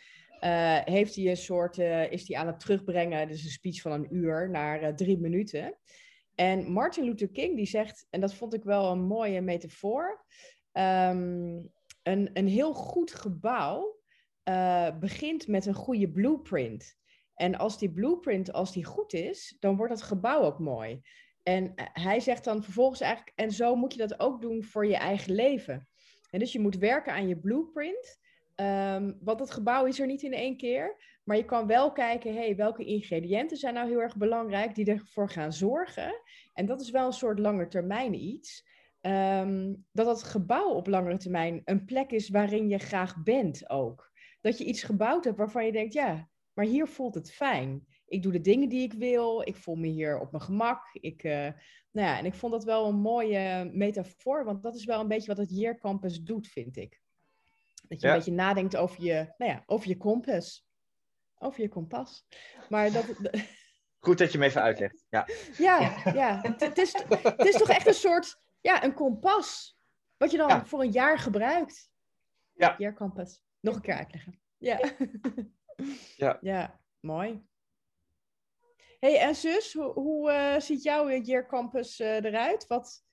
Heeft 0.86 1.16
hij 1.16 1.30
een 1.30 1.38
soort, 1.38 1.78
is 2.10 2.28
hij 2.28 2.38
aan 2.38 2.48
het 2.48 2.60
terugbrengen, 2.60 3.28
dus 3.28 3.44
een 3.44 3.50
speech 3.50 3.82
van 3.82 3.92
een 3.92 4.16
uur, 4.16 4.50
naar 4.50 4.96
drie 4.96 5.18
minuten. 5.18 5.78
En 6.36 6.72
Martin 6.72 7.04
Luther 7.04 7.30
King 7.30 7.56
die 7.56 7.66
zegt, 7.66 8.08
en 8.10 8.22
dat 8.22 8.34
vond 8.34 8.54
ik 8.54 8.64
wel 8.64 8.92
een 8.92 9.06
mooie 9.06 9.42
metafoor, 9.42 10.26
ehm, 10.72 11.62
een, 12.04 12.30
een 12.34 12.48
heel 12.48 12.74
goed 12.74 13.14
gebouw 13.14 14.00
eh, 14.44 14.98
begint 15.00 15.48
met 15.48 15.66
een 15.66 15.74
goede 15.74 16.12
blueprint. 16.12 16.98
En 17.36 17.56
als 17.56 17.78
die 17.78 17.92
blueprint, 17.92 18.54
als 18.54 18.74
die 18.74 18.86
goed 18.86 19.14
is, 19.14 19.56
dan 19.60 19.76
wordt 19.76 19.94
het 19.94 20.02
gebouw 20.02 20.42
ook 20.42 20.60
mooi. 20.60 21.02
En 21.44 21.76
eh, 21.76 21.86
hij 21.94 22.20
zegt 22.20 22.44
dan 22.44 22.64
vervolgens 22.64 23.02
eigenlijk, 23.02 23.32
en 23.36 23.52
zo 23.52 23.76
moet 23.76 23.94
je 23.94 24.00
dat 24.00 24.20
ook 24.20 24.42
doen 24.42 24.64
voor 24.64 24.88
je 24.88 24.96
eigen 24.96 25.34
leven. 25.34 25.88
En 26.30 26.40
dus 26.40 26.52
je 26.52 26.60
moet 26.60 26.78
werken 26.78 27.14
aan 27.14 27.28
je 27.28 27.38
blueprint. 27.38 28.20
Ehm, 28.56 29.14
want 29.20 29.40
het 29.40 29.52
gebouw 29.52 29.86
is 29.86 30.00
er 30.00 30.08
niet 30.08 30.24
in 30.24 30.34
één 30.34 30.58
keer. 30.58 31.15
Maar 31.26 31.38
je 31.38 31.46
kan 31.46 31.68
wel 31.68 31.92
kijken, 31.92 32.34
hey, 32.36 32.56
welke 32.56 32.86
ingrediënten 32.86 33.58
zijn 33.58 33.74
nou 33.74 33.88
heel 33.90 34.02
erg 34.02 34.18
belangrijk 34.18 34.76
die 34.76 34.86
ervoor 34.86 35.30
gaan 35.30 35.54
zorgen. 35.54 36.22
En 36.54 36.66
dat 36.66 36.82
is 36.82 36.90
wel 36.90 37.06
een 37.06 37.14
soort 37.14 37.40
langetermijn 37.40 38.14
iets. 38.14 38.68
Ehm, 39.02 39.74
dat 39.92 40.08
het 40.08 40.24
gebouw 40.24 40.70
op 40.70 40.88
langere 40.88 41.18
termijn 41.18 41.62
een 41.66 41.86
plek 41.86 42.12
is 42.12 42.30
waarin 42.30 42.70
je 42.70 42.78
graag 42.78 43.24
bent 43.24 43.70
ook. 43.70 44.12
Dat 44.42 44.58
je 44.58 44.66
iets 44.66 44.84
gebouwd 44.84 45.24
hebt 45.24 45.38
waarvan 45.38 45.66
je 45.66 45.72
denkt, 45.72 45.94
ja, 45.94 46.30
maar 46.54 46.66
hier 46.66 46.88
voelt 46.88 47.16
het 47.16 47.32
fijn. 47.32 47.86
Ik 48.08 48.22
doe 48.24 48.32
de 48.32 48.42
dingen 48.42 48.70
die 48.70 48.82
ik 48.84 48.94
wil. 48.94 49.42
Ik 49.42 49.56
voel 49.56 49.76
me 49.76 49.88
hier 49.88 50.20
op 50.20 50.32
mijn 50.32 50.44
gemak. 50.44 50.82
Ik, 50.94 51.24
eh, 51.24 51.50
nou 51.92 52.08
ja, 52.08 52.18
en 52.18 52.26
ik 52.26 52.34
vond 52.34 52.52
dat 52.54 52.64
wel 52.64 52.88
een 52.88 53.00
mooie 53.00 53.70
metafoor, 53.74 54.46
want 54.46 54.64
dat 54.64 54.76
is 54.76 54.86
wel 54.86 55.00
een 55.00 55.08
beetje 55.08 55.28
wat 55.28 55.38
het 55.38 55.58
Year 55.58 55.78
Campus 55.78 56.22
doet, 56.22 56.48
vind 56.48 56.78
ik. 56.78 57.02
Dat 57.88 58.02
je 58.02 58.08
Ja. 58.08 58.14
een 58.14 58.20
beetje 58.20 58.34
nadenkt 58.36 58.76
over 58.76 59.04
je, 59.04 59.34
nou 59.38 59.52
ja, 59.52 59.64
over 59.66 59.88
je 59.88 59.98
kompas. 59.98 60.68
Over 61.46 61.62
je 61.62 61.70
kompas. 61.70 62.26
Maar 62.70 62.92
dat, 62.92 63.06
Goed 64.06 64.18
dat 64.18 64.32
je 64.32 64.38
me 64.38 64.46
even 64.46 64.62
uitlegt. 64.62 65.06
Ja, 65.10 65.28
ja, 65.58 66.02
ja. 66.14 66.42
Het, 66.58 66.78
is, 66.78 66.94
het 67.24 67.46
is 67.46 67.58
toch 67.58 67.70
echt 67.70 67.88
een 67.88 67.94
soort, 67.94 68.40
ja, 68.62 68.84
een 68.84 68.94
kompas. 68.94 69.78
Wat 70.18 70.32
je 70.32 70.38
dan 70.38 70.48
Ja. 70.48 70.66
voor 70.66 70.82
een 70.82 70.92
jaar 70.92 71.20
gebruikt. 71.20 71.90
Ja. 72.54 72.94
Campus. 72.94 73.44
Nog 73.60 73.76
een 73.76 73.82
keer 73.82 73.96
uitleggen. 73.96 74.40
Ja. 74.58 74.80
Ja. 76.16 76.38
Ja, 76.42 76.80
mooi. 77.00 77.46
hey, 79.00 79.20
en 79.20 79.36
zus, 79.36 79.74
hoe, 79.74 79.94
hoe 79.94 80.32
eh, 80.32 80.60
ziet 80.60 80.84
jouw 80.84 81.10
Year 81.10 81.48
Campus 81.48 82.00
eh, 82.00 82.24
eruit? 82.24 82.68
Wat, 82.68 83.04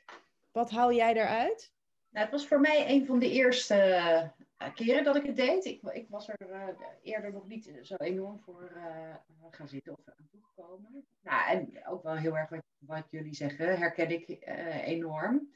wat 0.52 0.70
haal 0.70 0.92
jij 0.92 1.14
eruit? 1.14 1.72
Nou, 2.08 2.24
het 2.24 2.34
was 2.34 2.46
voor 2.46 2.60
mij 2.60 2.90
een 2.90 3.06
van 3.06 3.18
de 3.18 3.30
eerste 3.30 4.32
keren 4.70 5.04
dat 5.04 5.16
ik 5.16 5.26
het 5.26 5.36
deed. 5.36 5.64
Ik, 5.64 5.82
ik 5.82 6.08
was 6.08 6.28
er 6.28 6.50
uh, 6.50 6.68
eerder 7.02 7.32
nog 7.32 7.46
niet 7.46 7.72
zo 7.82 7.94
enorm 7.96 8.40
voor 8.40 8.72
uh, 8.76 9.14
gaan 9.50 9.68
zitten 9.68 9.92
of 9.92 9.98
aan 10.04 10.28
toegekomen. 10.30 11.06
Nou, 11.22 11.50
en 11.50 11.86
ook 11.86 12.02
wel 12.02 12.16
heel 12.16 12.36
erg 12.36 12.50
wat, 12.78 13.06
jullie 13.10 13.34
zeggen, 13.34 13.78
herken 13.78 14.10
ik 14.10 14.42
enorm. 14.84 15.54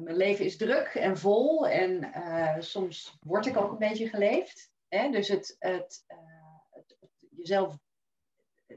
mijn 0.00 0.16
leven 0.16 0.44
is 0.44 0.56
druk 0.56 0.86
en 0.86 1.18
vol 1.18 1.68
en 1.68 2.12
soms 2.62 3.18
word 3.20 3.46
ik 3.46 3.56
ook 3.56 3.70
een 3.70 3.88
beetje 3.88 4.08
geleefd. 4.08 4.72
Hè? 4.88 5.10
Dus 5.10 5.28
het, 5.28 5.56
het, 5.58 6.04
het, 6.70 6.96
jezelf 7.30 7.78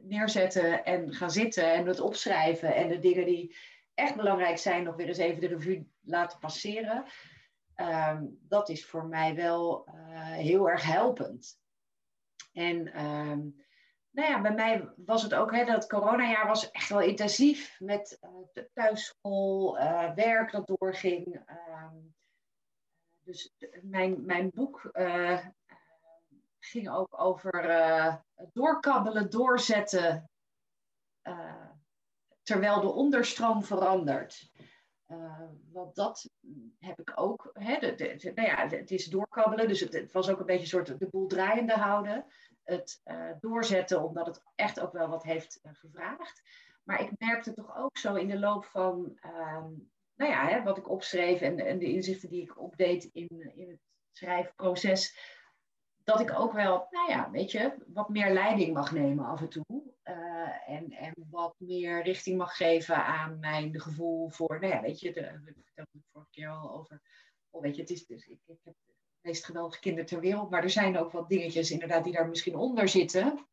neerzetten 0.02 0.86
en 0.86 1.14
gaan 1.14 1.32
zitten 1.32 1.74
en 1.74 1.88
het 1.88 2.00
opschrijven 2.00 2.76
en 2.76 2.88
de 2.88 3.00
dingen 3.00 3.26
die 3.26 3.56
echt 3.94 4.16
belangrijk 4.16 4.58
zijn 4.58 4.84
nog 4.84 4.96
weer 4.96 5.08
eens 5.08 5.18
even 5.18 5.42
de 5.42 5.48
revue 5.48 5.88
laten 6.02 6.40
passeren. 6.40 7.06
Ehm, 7.76 8.26
dat 8.48 8.70
is 8.70 8.86
voor 8.86 9.06
mij 9.06 9.36
wel 9.36 9.88
uh, 9.88 9.94
heel 10.32 10.70
erg 10.70 10.84
helpend. 10.84 11.60
En 12.52 13.06
um, 13.06 13.66
nou 14.10 14.30
ja, 14.30 14.42
bij 14.42 14.54
mij 14.54 14.90
was 14.96 15.24
het 15.24 15.34
ook, 15.34 15.52
hè, 15.52 15.66
dat 15.66 15.88
coronajaar 15.88 16.48
was 16.48 16.72
echt 16.72 16.90
wel 16.90 17.02
intensief 17.02 17.80
met 17.80 18.20
uh, 18.22 18.64
thuisschool, 18.74 19.78
uh, 19.78 20.14
werk 20.14 20.52
dat 20.52 20.68
doorging. 20.68 21.36
Um, 21.36 22.16
dus 23.24 23.54
mijn, 23.82 24.26
mijn 24.26 24.52
boek 24.54 24.92
ging 26.60 26.90
ook 26.90 27.22
over 27.22 28.22
doorkabbelen, 28.54 29.30
doorzetten, 29.30 30.30
terwijl 32.42 32.82
de 32.82 32.92
onderstroom 32.92 33.64
verandert. 33.64 34.52
Uh, 35.14 35.40
want 35.72 35.96
dat 35.96 36.30
heb 36.80 37.00
ik 37.00 37.12
ook. 37.16 37.50
Hè, 37.54 37.80
de, 37.80 38.32
nou 38.36 38.48
ja, 38.48 38.68
het 38.68 38.92
is 38.92 39.06
doorkabbelen, 39.06 39.68
dus 39.68 39.80
het, 39.80 40.12
was 40.12 40.30
ook 40.30 40.40
een 40.40 40.46
beetje 40.46 40.62
een 40.62 40.86
soort 40.86 41.00
de 41.00 41.08
boel 41.10 41.28
draaiende 41.28 41.74
houden. 41.74 42.26
Het 42.64 43.02
uh, 43.06 43.32
doorzetten, 43.40 44.04
omdat 44.04 44.26
het 44.26 44.44
echt 44.56 44.80
ook 44.80 44.92
wel 44.92 45.08
wat 45.08 45.24
heeft 45.24 45.60
uh, 45.64 45.72
gevraagd. 45.74 46.42
Maar 46.84 47.02
ik 47.02 47.12
merkte 47.18 47.54
toch 47.54 47.78
ook 47.78 47.98
zo 47.98 48.16
in 48.16 48.28
de 48.28 48.40
loop 48.40 48.66
van, 48.66 49.18
ehm, 49.22 49.70
nou 50.16 50.32
ja, 50.32 50.48
hè, 50.48 50.64
wat 50.64 50.78
ik 50.78 50.90
opschreef 50.90 51.42
en, 51.42 51.60
en, 51.60 51.80
de 51.80 51.92
inzichten 51.92 52.30
die 52.30 52.42
ik 52.42 52.62
opdeed 52.62 53.04
in, 53.04 53.52
in 53.56 53.70
het 53.70 53.80
schrijfproces, 54.12 55.18
dat 56.04 56.20
ik 56.20 56.40
ook 56.40 56.54
wel, 56.54 56.88
nou 56.90 57.10
ja, 57.10 57.32
weet 57.32 57.52
je, 57.52 57.74
wat 57.88 58.10
meer 58.10 58.34
leiding 58.34 58.74
mag 58.74 58.92
nemen 58.92 59.26
af 59.26 59.42
en 59.42 59.50
toe. 59.50 59.83
Uh, 60.14 60.70
en, 60.70 60.92
en 60.92 61.14
wat 61.30 61.56
meer 61.58 62.04
richting 62.04 62.38
mag 62.38 62.56
geven 62.56 63.06
aan 63.06 63.40
mijn 63.40 63.82
gevoel 63.82 64.30
voor, 64.30 64.60
nou 64.60 64.74
ja, 64.74 64.82
weet 64.82 65.00
je, 65.00 65.14
de, 65.14 65.22
vertelden 65.44 65.88
het 65.92 66.08
vorige 66.12 66.30
keer 66.32 66.50
al 66.50 66.72
over, 66.72 67.02
oh, 67.50 67.62
weet 67.62 67.76
je, 67.76 67.82
het 67.82 67.90
is, 67.90 68.06
dus, 68.06 68.28
ik, 68.28 68.40
ik 68.46 68.58
heb 68.64 68.74
de 68.86 68.94
meest 69.22 69.46
geweldige 69.46 69.80
kinderen 69.80 70.06
ter 70.06 70.20
wereld, 70.20 70.50
maar 70.50 70.64
er 70.64 70.70
zijn 70.70 70.98
ook 70.98 71.12
wat 71.12 71.30
dingetjes 71.30 71.72
inderdaad 71.72 72.04
die 72.04 72.14
daar 72.14 72.30
misschien 72.30 72.56
onder 72.56 72.88
zitten. 72.88 73.48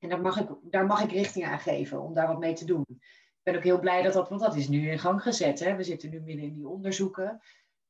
En 0.00 0.08
daar 0.08 0.20
mag 0.20 0.40
ik, 0.40 0.48
daar 0.62 0.86
mag 0.86 1.02
ik 1.02 1.10
richting 1.10 1.44
aan 1.44 1.58
geven 1.58 2.00
om 2.00 2.14
daar 2.14 2.26
wat 2.26 2.38
mee 2.38 2.54
te 2.54 2.64
doen. 2.64 2.84
Ik 2.88 3.42
ben 3.42 3.56
ook 3.56 3.62
heel 3.62 3.80
blij 3.80 4.02
dat 4.02 4.12
dat, 4.12 4.28
want 4.28 4.40
dat 4.40 4.56
is 4.56 4.68
nu 4.68 4.90
in 4.90 4.98
gang 4.98 5.22
gezet. 5.22 5.58
Hè? 5.58 5.76
We 5.76 5.82
zitten 5.82 6.10
nu 6.10 6.20
midden 6.20 6.44
in 6.44 6.54
die 6.54 6.68
onderzoeken. 6.68 7.40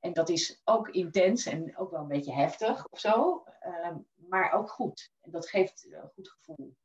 En 0.01 0.13
dat 0.13 0.29
is 0.29 0.61
ook 0.65 0.89
intens 0.89 1.47
en 1.47 1.77
ook 1.77 1.91
wel 1.91 2.01
een 2.01 2.09
beetje 2.09 2.33
heftig 2.33 2.87
of 2.89 2.99
zo, 2.99 3.45
uh, 3.67 3.97
maar 4.15 4.53
ook 4.53 4.71
goed. 4.71 5.11
En 5.21 5.31
dat 5.31 5.49
geeft 5.49 5.89
een 5.91 6.11
goed 6.15 6.29
gevoel. 6.29 6.77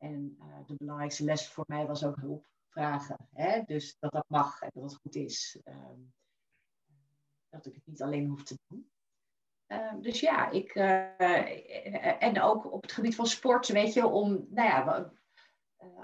En 0.00 0.36
uh, 0.40 0.56
de 0.66 0.74
belangrijkste 0.74 1.24
les 1.24 1.48
voor 1.48 1.64
mij 1.66 1.86
was 1.86 2.04
ook 2.04 2.16
hulp 2.16 2.46
vragen. 2.68 3.28
Hè? 3.32 3.62
Dus 3.62 3.96
dat 3.98 4.12
dat 4.12 4.24
mag 4.28 4.60
en 4.60 4.70
dat 4.74 4.82
het 4.82 5.00
goed 5.00 5.14
is. 5.14 5.60
Um, 5.64 6.12
dat 7.48 7.66
ik 7.66 7.74
het 7.74 7.86
niet 7.86 8.02
alleen 8.02 8.28
hoef 8.28 8.42
te 8.42 8.58
doen. 8.66 8.90
Uh, 9.68 9.94
dus 10.00 10.20
ja, 10.20 10.50
ik, 10.50 10.74
uh, 10.74 12.22
en 12.22 12.40
ook 12.40 12.72
op 12.72 12.82
het 12.82 12.92
gebied 12.92 13.14
van 13.14 13.26
sport, 13.26 13.68
weet 13.68 13.92
je, 13.92 14.06
om, 14.06 14.46
nou 14.50 14.68
ja, 14.68 15.12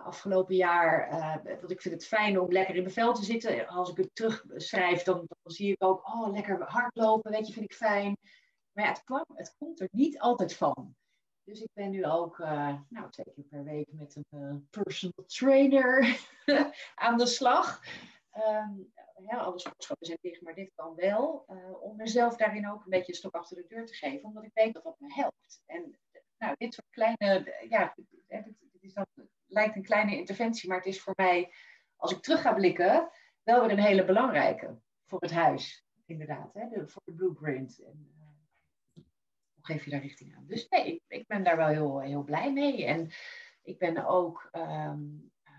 afgelopen 0.05 0.55
jaar, 0.55 1.11
uh, 1.44 1.70
ik 1.70 1.80
vind 1.80 1.94
het 1.94 2.07
fijn 2.07 2.40
om 2.40 2.53
lekker 2.53 2.74
in 2.74 2.82
mijn 2.82 2.94
vel 2.94 3.14
te 3.14 3.24
zitten. 3.24 3.66
Als 3.66 3.90
ik 3.90 3.97
het 3.97 4.11
terugschrijf, 4.12 5.03
dan, 5.03 5.16
dan 5.16 5.53
zie 5.53 5.72
ik 5.72 5.84
ook, 5.84 6.07
oh, 6.07 6.32
lekker 6.32 6.62
hardlopen, 6.62 7.30
weet 7.30 7.47
je, 7.47 7.53
vind 7.53 7.64
ik 7.64 7.76
fijn. 7.76 8.16
Maar 8.72 8.84
ja, 8.84 8.90
het, 8.90 9.24
het 9.34 9.55
komt 9.59 9.80
er 9.80 9.88
niet 9.90 10.18
altijd 10.18 10.57
van. 10.57 10.97
Dus 11.47 11.61
ik 11.61 11.70
ben 11.72 11.90
nu 11.90 12.05
ook 12.05 12.38
uh, 12.38 12.80
nou, 12.88 13.11
twee 13.11 13.34
keer 13.34 13.44
per 13.44 13.64
week 13.64 13.86
met 13.92 14.16
een 14.30 14.68
personal 14.70 15.24
trainer 15.26 16.18
aan 16.94 17.18
de 17.18 17.26
slag. 17.26 17.82
Um, 18.36 18.92
ja, 19.26 19.36
alle 19.36 19.59
sportscholen 19.59 20.07
zijn 20.07 20.18
dicht, 20.20 20.42
maar 20.42 20.55
dit 20.55 20.72
kan 20.74 20.94
wel. 20.94 21.44
om 21.80 21.97
mezelf 21.97 22.36
daarin 22.36 22.68
ook 22.68 22.84
een 22.84 22.90
beetje 22.90 23.12
een 23.12 23.18
stok 23.18 23.34
achter 23.34 23.57
de 23.57 23.64
deur 23.68 23.86
te 23.86 23.94
geven, 23.94 24.28
omdat 24.28 24.44
ik 24.44 24.51
weet 24.55 24.74
dat 24.74 24.82
dat 24.82 25.01
me 25.01 25.12
helpt. 25.14 25.62
En 25.66 25.99
nou, 26.38 26.55
dit 26.59 26.74
soort 26.74 26.90
kleine, 26.90 27.55
ja, 27.68 27.94
het 28.26 28.55
is 28.80 28.92
dan 28.92 29.07
lijkt 29.47 29.76
een 29.76 29.82
kleine 29.82 30.16
interventie, 30.16 30.68
maar 30.68 30.78
het 30.78 30.86
is 30.86 31.01
voor 31.01 31.12
mij, 31.16 31.53
als 31.97 32.12
ik 32.12 32.22
terug 32.22 32.40
ga 32.40 32.55
blikken, 32.55 33.11
wel 33.42 33.61
weer 33.61 33.70
een 33.70 33.84
hele 33.84 34.05
belangrijke 34.05 34.78
voor 35.05 35.20
het 35.20 35.32
huis. 35.32 35.84
Inderdaad, 36.07 36.55
hè? 36.55 36.88
Voor 36.88 37.03
de 37.05 37.14
blueprint. 37.14 37.82
En, 37.82 38.16
geef 39.67 39.85
je 39.85 39.91
daar 39.91 40.01
richting 40.01 40.37
aan? 40.37 40.47
Dus 40.47 40.69
nee, 40.69 40.87
ik, 40.87 41.03
ik, 41.09 41.27
ben 41.27 41.43
daar 41.43 41.57
wel 41.57 41.67
heel, 41.67 42.01
heel 42.01 42.23
blij 42.23 42.53
mee. 42.53 42.85
En 42.85 43.11
ik 43.62 43.79
ben 43.79 44.07
ook, 44.07 44.49
um, 44.53 45.31
uh, 45.45 45.53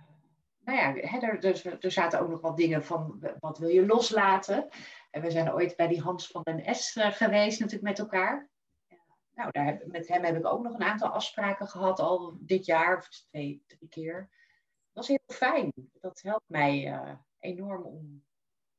nou 0.59 0.77
ja, 0.77 1.07
hè, 1.07 1.19
er, 1.19 1.39
dus, 1.39 1.65
er 1.65 1.91
zaten 1.91 2.19
ook 2.19 2.29
nog 2.29 2.41
wat 2.41 2.57
dingen 2.57 2.83
van 2.83 3.27
wat 3.39 3.57
wil 3.57 3.69
je 3.69 3.85
loslaten. 3.85 4.67
En 5.11 5.21
we 5.21 5.31
zijn 5.31 5.53
ooit 5.53 5.75
bij 5.75 5.87
die 5.87 6.01
Hans 6.01 6.27
van 6.27 6.41
den 6.43 6.75
S 6.75 6.95
uh, 6.95 7.11
geweest, 7.11 7.59
natuurlijk 7.59 7.89
met 7.89 7.99
elkaar 7.99 8.49
nou, 9.37 9.51
daar 9.51 9.81
met 9.85 10.07
hem 10.07 10.23
heb 10.23 10.35
ik 10.35 10.45
ook 10.45 10.63
nog 10.63 10.73
een 10.73 10.83
aantal 10.83 11.09
afspraken 11.09 11.67
gehad, 11.67 11.99
al 11.99 12.37
dit 12.39 12.65
jaar, 12.65 12.97
of 12.97 13.09
twee, 13.09 13.63
drie 13.67 13.89
keer. 13.89 14.29
Dat 14.93 15.03
is 15.03 15.09
heel 15.09 15.35
fijn. 15.37 15.73
Dat 16.01 16.21
helpt 16.21 16.49
mij 16.49 16.87
uh, 16.87 17.13
enorm 17.39 17.83
om 17.83 18.23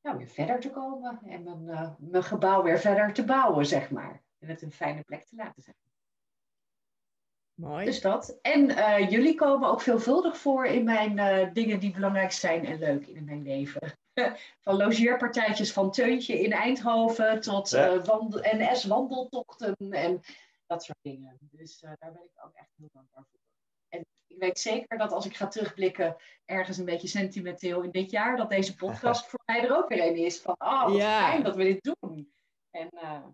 nou, 0.03 0.16
weer 0.16 0.29
verder 0.29 0.61
te 0.61 0.70
komen 0.70 1.20
en 1.22 1.43
mijn, 1.43 1.97
mijn 1.99 2.22
gebouw 2.22 2.62
weer 2.62 2.79
verder 2.79 3.12
te 3.12 3.24
bouwen, 3.24 3.66
zeg 3.66 3.91
maar. 3.91 4.22
En 4.39 4.49
het 4.49 4.62
een 4.62 4.72
fijne 4.72 5.03
plek 5.03 5.24
te 5.24 5.36
laten 5.36 5.62
zijn. 5.62 5.76
Mooi. 7.55 7.84
Dus 7.84 8.01
dat. 8.01 8.39
En 8.43 8.70
uh, 8.70 9.11
jullie 9.11 9.34
komen 9.34 9.68
ook 9.68 9.80
veelvuldig 9.80 10.39
voor 10.39 10.66
in 10.66 10.84
mijn 10.84 11.53
dingen 11.53 11.80
die 11.80 11.93
belangrijk 11.93 12.32
zijn 12.32 12.66
en 12.66 12.78
leuk 12.78 13.07
in 13.07 13.24
mijn 13.24 13.43
leven. 13.43 13.99
van 14.64 14.76
logeerpartijtjes 14.76 15.72
van 15.72 15.91
Teuntje 15.91 16.43
in 16.43 16.53
Eindhoven 16.53 17.41
tot 17.41 17.70
ja. 17.70 18.01
wandel 18.01 18.41
NS-wandeltochten. 18.43 19.76
En 19.91 20.20
dat 20.66 20.84
soort 20.84 20.99
dingen. 21.03 21.39
Dus 21.41 21.82
uh, 21.82 21.91
daar 21.99 22.12
ben 22.12 22.22
ik 22.22 22.45
ook 22.45 22.55
echt 22.55 22.70
heel 22.76 22.89
dankbaar 22.93 23.24
voor. 23.30 23.41
En 23.89 24.07
ik 24.26 24.39
weet 24.39 24.59
zeker 24.59 24.99
dat 24.99 25.12
als 25.12 25.26
ik 25.26 25.36
ga 25.36 25.47
terugblikken, 25.47 26.16
ergens 26.45 26.78
een 26.78 26.84
beetje 26.84 27.09
sentimenteel 27.09 27.82
in 27.82 27.91
dit 27.91 28.11
jaar, 28.11 28.36
dat 28.36 28.51
deze 28.51 28.76
podcast 28.76 29.26
voor 29.28 29.41
mij 29.45 29.64
er 29.64 29.76
ook 29.76 29.89
weer 29.89 30.07
een 30.07 30.16
is. 30.16 30.41
Van, 30.41 30.55
oh, 30.59 30.84
wat 30.84 30.97
ja. 30.97 31.28
fijn 31.28 31.43
dat 31.43 31.57
we 31.57 31.64
dit 31.64 31.97
doen. 32.01 32.32
En 32.70 32.89
uh, 32.93 33.26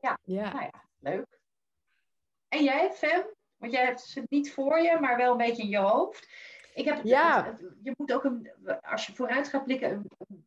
ja, 0.00 0.18
ja. 0.24 0.52
Nou 0.52 0.64
ja, 0.64 0.84
leuk. 0.98 1.40
En 2.48 2.64
jij, 2.64 2.92
Fem? 2.92 3.26
Want 3.56 3.72
jij 3.72 3.84
hebt 3.84 4.00
ze 4.00 4.22
niet 4.28 4.52
voor 4.52 4.80
je, 4.80 4.98
maar 5.00 5.16
wel 5.16 5.30
een 5.30 5.36
beetje 5.36 5.62
in 5.62 5.68
je 5.68 5.78
hoofd. 5.78 6.28
Ik 6.74 6.84
heb, 6.84 7.04
ja. 7.04 7.56
je 7.82 7.94
moet 7.96 8.12
ook, 8.12 8.24
een, 8.24 8.50
als 8.80 9.06
je 9.06 9.14
vooruit 9.14 9.48
gaat 9.48 9.64
blikken, 9.64 9.90
een, 9.90 10.46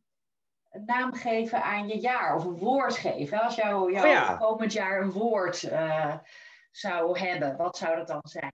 een 0.70 0.84
naam 0.84 1.14
geven 1.14 1.62
aan 1.62 1.88
je 1.88 1.98
jaar 1.98 2.36
of 2.36 2.44
een 2.44 2.58
woord 2.58 2.96
geven. 2.96 3.42
Als 3.42 3.54
jou, 3.54 3.92
jou 3.92 4.06
oh 4.06 4.12
ja. 4.12 4.36
komend 4.36 4.72
jaar 4.72 5.00
een 5.00 5.10
woord 5.10 5.62
uh, 5.62 6.16
zou 6.70 7.18
hebben, 7.18 7.56
wat 7.56 7.76
zou 7.76 7.96
dat 7.96 8.06
dan 8.06 8.20
zijn? 8.22 8.52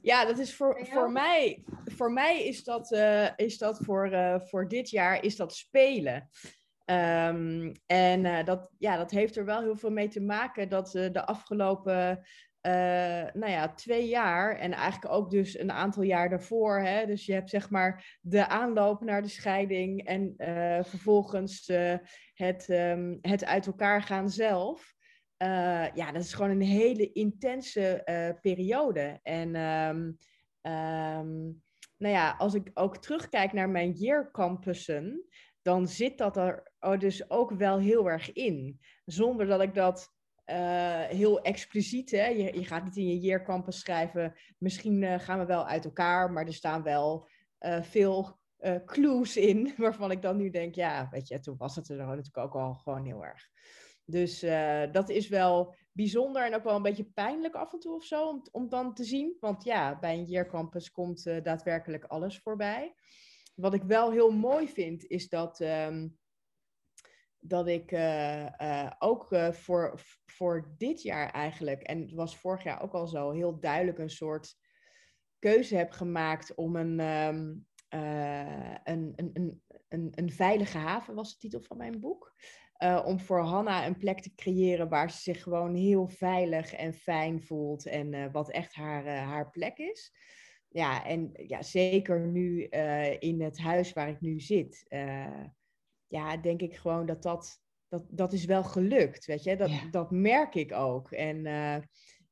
Ja, 0.00 0.24
dat 0.24 0.38
is 0.38 0.56
voor, 0.56 0.86
voor 0.86 1.12
mij. 1.12 1.64
Voor 1.84 2.12
mij 2.12 2.44
is 2.46 2.64
dat, 2.64 2.92
uh, 2.92 3.36
is 3.36 3.58
dat 3.58 3.78
voor, 3.84 4.12
uh, 4.12 4.40
voor 4.40 4.68
dit 4.68 4.90
jaar 4.90 5.22
is 5.22 5.36
dat 5.36 5.54
spelen. 5.54 6.30
Um, 6.84 7.72
en 7.86 8.44
dat, 8.44 8.70
ja, 8.78 8.96
dat 8.96 9.10
heeft 9.10 9.36
er 9.36 9.44
wel 9.44 9.60
heel 9.60 9.76
veel 9.76 9.90
mee 9.90 10.08
te 10.08 10.20
maken 10.20 10.68
dat 10.68 10.90
de 10.90 11.26
afgelopen 11.26 12.24
uh, 12.66 12.72
nou 13.32 13.50
ja, 13.50 13.74
twee 13.74 14.08
jaar 14.08 14.56
en 14.56 14.72
eigenlijk 14.72 15.14
ook 15.14 15.30
dus 15.30 15.58
een 15.58 15.72
aantal 15.72 16.02
jaar 16.02 16.28
daarvoor. 16.28 16.78
Hè? 16.78 17.06
Dus 17.06 17.26
je 17.26 17.32
hebt 17.32 17.50
zeg 17.50 17.70
maar 17.70 18.18
de 18.20 18.48
aanloop 18.48 19.04
naar 19.04 19.22
de 19.22 19.28
scheiding 19.28 20.06
en 20.06 20.34
uh, 20.36 20.82
vervolgens 20.82 21.66
het, 22.34 22.68
um, 22.68 23.18
het 23.20 23.44
uit 23.44 23.66
elkaar 23.66 24.02
gaan 24.02 24.30
zelf. 24.30 24.94
ja, 25.94 26.12
dat 26.12 26.22
is 26.22 26.34
gewoon 26.34 26.50
een 26.50 26.60
hele 26.60 27.12
intense 27.12 28.02
periode. 28.40 29.18
En 29.22 29.54
um, 29.54 30.18
nou 31.96 32.14
ja, 32.14 32.34
als 32.38 32.54
ik 32.54 32.70
ook 32.74 32.96
terugkijk 32.96 33.52
naar 33.52 33.68
mijn 33.68 33.92
year-campussen, 33.92 35.24
dan 35.62 35.88
zit 35.88 36.18
dat 36.18 36.36
er 36.36 36.71
dus 36.98 37.30
ook 37.30 37.52
wel 37.52 37.78
heel 37.78 38.10
erg 38.10 38.32
in. 38.32 38.80
Zonder 39.04 39.46
dat 39.46 39.60
ik 39.60 39.74
dat 39.74 40.14
uh, 40.46 41.00
heel 41.00 41.40
expliciet. 41.40 42.10
Hè? 42.10 42.26
Je, 42.26 42.58
je, 42.58 42.64
gaat 42.64 42.84
niet 42.84 42.96
in 42.96 43.08
je 43.08 43.18
year 43.18 43.44
campus 43.44 43.78
schrijven. 43.78 44.34
Misschien 44.58 45.02
uh, 45.02 45.18
gaan 45.18 45.38
we 45.38 45.44
wel 45.44 45.66
uit 45.66 45.84
elkaar, 45.84 46.32
maar 46.32 46.46
er 46.46 46.54
staan 46.54 46.82
wel 46.82 47.28
uh, 47.60 47.82
veel 47.82 48.40
eh, 48.62 48.84
clues 48.84 49.36
in, 49.36 49.72
waarvan 49.76 50.10
ik 50.10 50.22
dan 50.22 50.36
nu 50.36 50.50
denk, 50.50 50.74
ja, 50.74 51.08
weet 51.10 51.28
je, 51.28 51.40
toen 51.40 51.56
was 51.56 51.76
het 51.76 51.88
er 51.88 51.96
natuurlijk 51.96 52.36
ook 52.36 52.54
al 52.54 52.74
gewoon 52.74 53.04
heel 53.04 53.24
erg. 53.24 53.48
Dus 54.04 54.42
eh, 54.42 54.92
dat 54.92 55.08
is 55.08 55.28
wel 55.28 55.74
bijzonder 55.92 56.44
en 56.44 56.54
ook 56.54 56.64
wel 56.64 56.76
een 56.76 56.82
beetje 56.82 57.10
pijnlijk 57.14 57.54
af 57.54 57.72
en 57.72 57.78
toe 57.78 57.94
of 57.94 58.04
zo, 58.04 58.28
om, 58.28 58.42
om 58.50 58.68
dan 58.68 58.94
te 58.94 59.04
zien. 59.04 59.36
Want 59.40 59.64
ja, 59.64 59.98
bij 59.98 60.14
een 60.14 60.24
Year 60.24 60.46
Campus 60.46 60.90
komt 60.90 61.24
daadwerkelijk 61.24 62.04
alles 62.04 62.38
voorbij. 62.38 62.94
Wat 63.54 63.74
ik 63.74 63.82
wel 63.82 64.10
heel 64.10 64.30
mooi 64.30 64.68
vind, 64.68 65.04
is 65.04 65.28
dat, 65.28 65.60
ehm, 65.60 66.08
dat 67.44 67.68
ik 67.68 67.96
ook 68.98 69.28
voor, 69.50 70.00
voor 70.26 70.74
dit 70.78 71.02
jaar 71.02 71.30
eigenlijk, 71.30 71.82
en 71.82 72.00
het 72.00 72.12
was 72.12 72.36
vorig 72.36 72.62
jaar 72.62 72.82
ook 72.82 72.92
al 72.92 73.06
zo, 73.06 73.30
heel 73.30 73.60
duidelijk 73.60 73.98
een 73.98 74.10
soort 74.10 74.56
keuze 75.38 75.76
heb 75.76 75.90
gemaakt 75.90 76.54
om 76.54 76.76
een, 76.76 77.00
um, 77.00 77.66
een, 78.84 79.12
een, 79.16 79.62
een, 79.88 80.12
een, 80.14 80.32
veilige 80.32 80.78
haven, 80.78 81.14
was 81.14 81.32
de 81.32 81.38
titel 81.38 81.60
van 81.60 81.76
mijn 81.76 82.00
boek. 82.00 82.34
Om 83.04 83.20
voor 83.20 83.40
Hanna 83.40 83.86
een 83.86 83.96
plek 83.96 84.20
te 84.20 84.34
creëren 84.34 84.88
waar 84.88 85.10
ze 85.10 85.18
zich 85.20 85.42
gewoon 85.42 85.74
heel 85.74 86.08
veilig 86.08 86.72
en 86.72 86.94
fijn 86.94 87.42
voelt 87.42 87.86
en 87.86 88.32
wat 88.32 88.50
echt 88.50 88.74
haar, 88.74 89.06
haar 89.06 89.50
plek 89.50 89.78
is. 89.78 90.12
Ja, 90.68 91.04
en 91.04 91.30
ja, 91.32 91.62
zeker 91.62 92.26
nu 92.26 92.64
in 93.18 93.42
het 93.42 93.58
huis 93.58 93.92
waar 93.92 94.08
ik 94.08 94.20
nu 94.20 94.40
zit, 94.40 94.86
ja, 96.12 96.36
denk 96.36 96.60
ik 96.60 96.76
gewoon 96.76 97.06
dat 97.06 97.22
dat, 97.22 97.60
dat, 97.88 98.04
dat 98.08 98.32
is 98.32 98.44
wel 98.44 98.64
gelukt, 98.64 99.24
weet 99.24 99.42
je. 99.42 99.56
Dat, 99.56 99.70
ja. 99.70 99.90
dat 99.90 100.10
merk 100.10 100.54
ik 100.54 100.72
ook. 100.72 101.10
En 101.10 101.46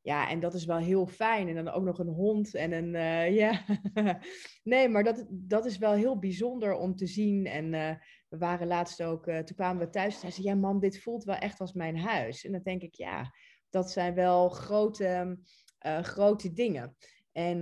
ja, 0.03 0.29
en 0.29 0.41
dat 0.41 0.55
is 0.55 0.65
wel 0.65 0.79
heel 0.79 1.07
fijn. 1.07 1.49
En 1.49 1.55
dan 1.55 1.69
ook 1.69 1.85
nog 1.85 1.99
een 1.99 2.09
hond 2.09 2.55
en 2.55 2.73
een. 2.73 2.95
Uh, 2.95 3.37
ja. 3.43 3.65
nee, 4.63 4.89
maar 4.89 5.05
dat, 5.05 5.27
dat 5.31 5.65
is 5.65 5.79
wel 5.79 5.93
heel 5.93 6.19
bijzonder 6.19 6.75
om 6.75 6.97
te 6.97 7.07
zien. 7.07 7.47
En 7.47 7.73
uh, 7.73 7.95
we 8.29 8.39
waren 8.39 8.67
laatst 8.67 9.03
ook. 9.03 9.25
Toen 9.25 9.57
kwamen 9.57 9.85
we 9.85 9.91
thuis. 9.91 10.23
En 10.23 10.33
zei 10.33 10.47
Ja, 10.47 10.55
man, 10.55 10.81
dit 10.81 11.03
voelt 11.03 11.25
wel 11.25 11.37
echt 11.37 11.61
als 11.61 11.73
mijn 11.73 11.99
huis. 11.99 12.45
En 12.45 12.53
dan 12.53 12.63
denk 12.63 12.83
ik, 12.83 12.95
ja, 12.95 13.35
dat 13.71 13.91
zijn 13.91 14.15
wel 14.15 14.49
grote, 14.49 15.39
grote 16.03 16.53
dingen. 16.53 16.97
En 17.33 17.61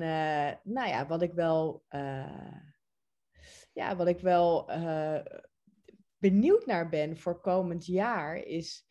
nou 0.62 0.88
ja, 0.88 1.06
wat 1.06 1.22
ik 1.22 1.32
wel. 1.32 1.84
ja, 3.72 3.96
wat 3.96 4.08
ik 4.08 4.20
wel 4.20 4.70
benieuwd 6.18 6.66
naar 6.66 6.88
ben 6.88 7.16
voor 7.16 7.40
komend 7.40 7.86
jaar 7.86 8.36
is 8.36 8.88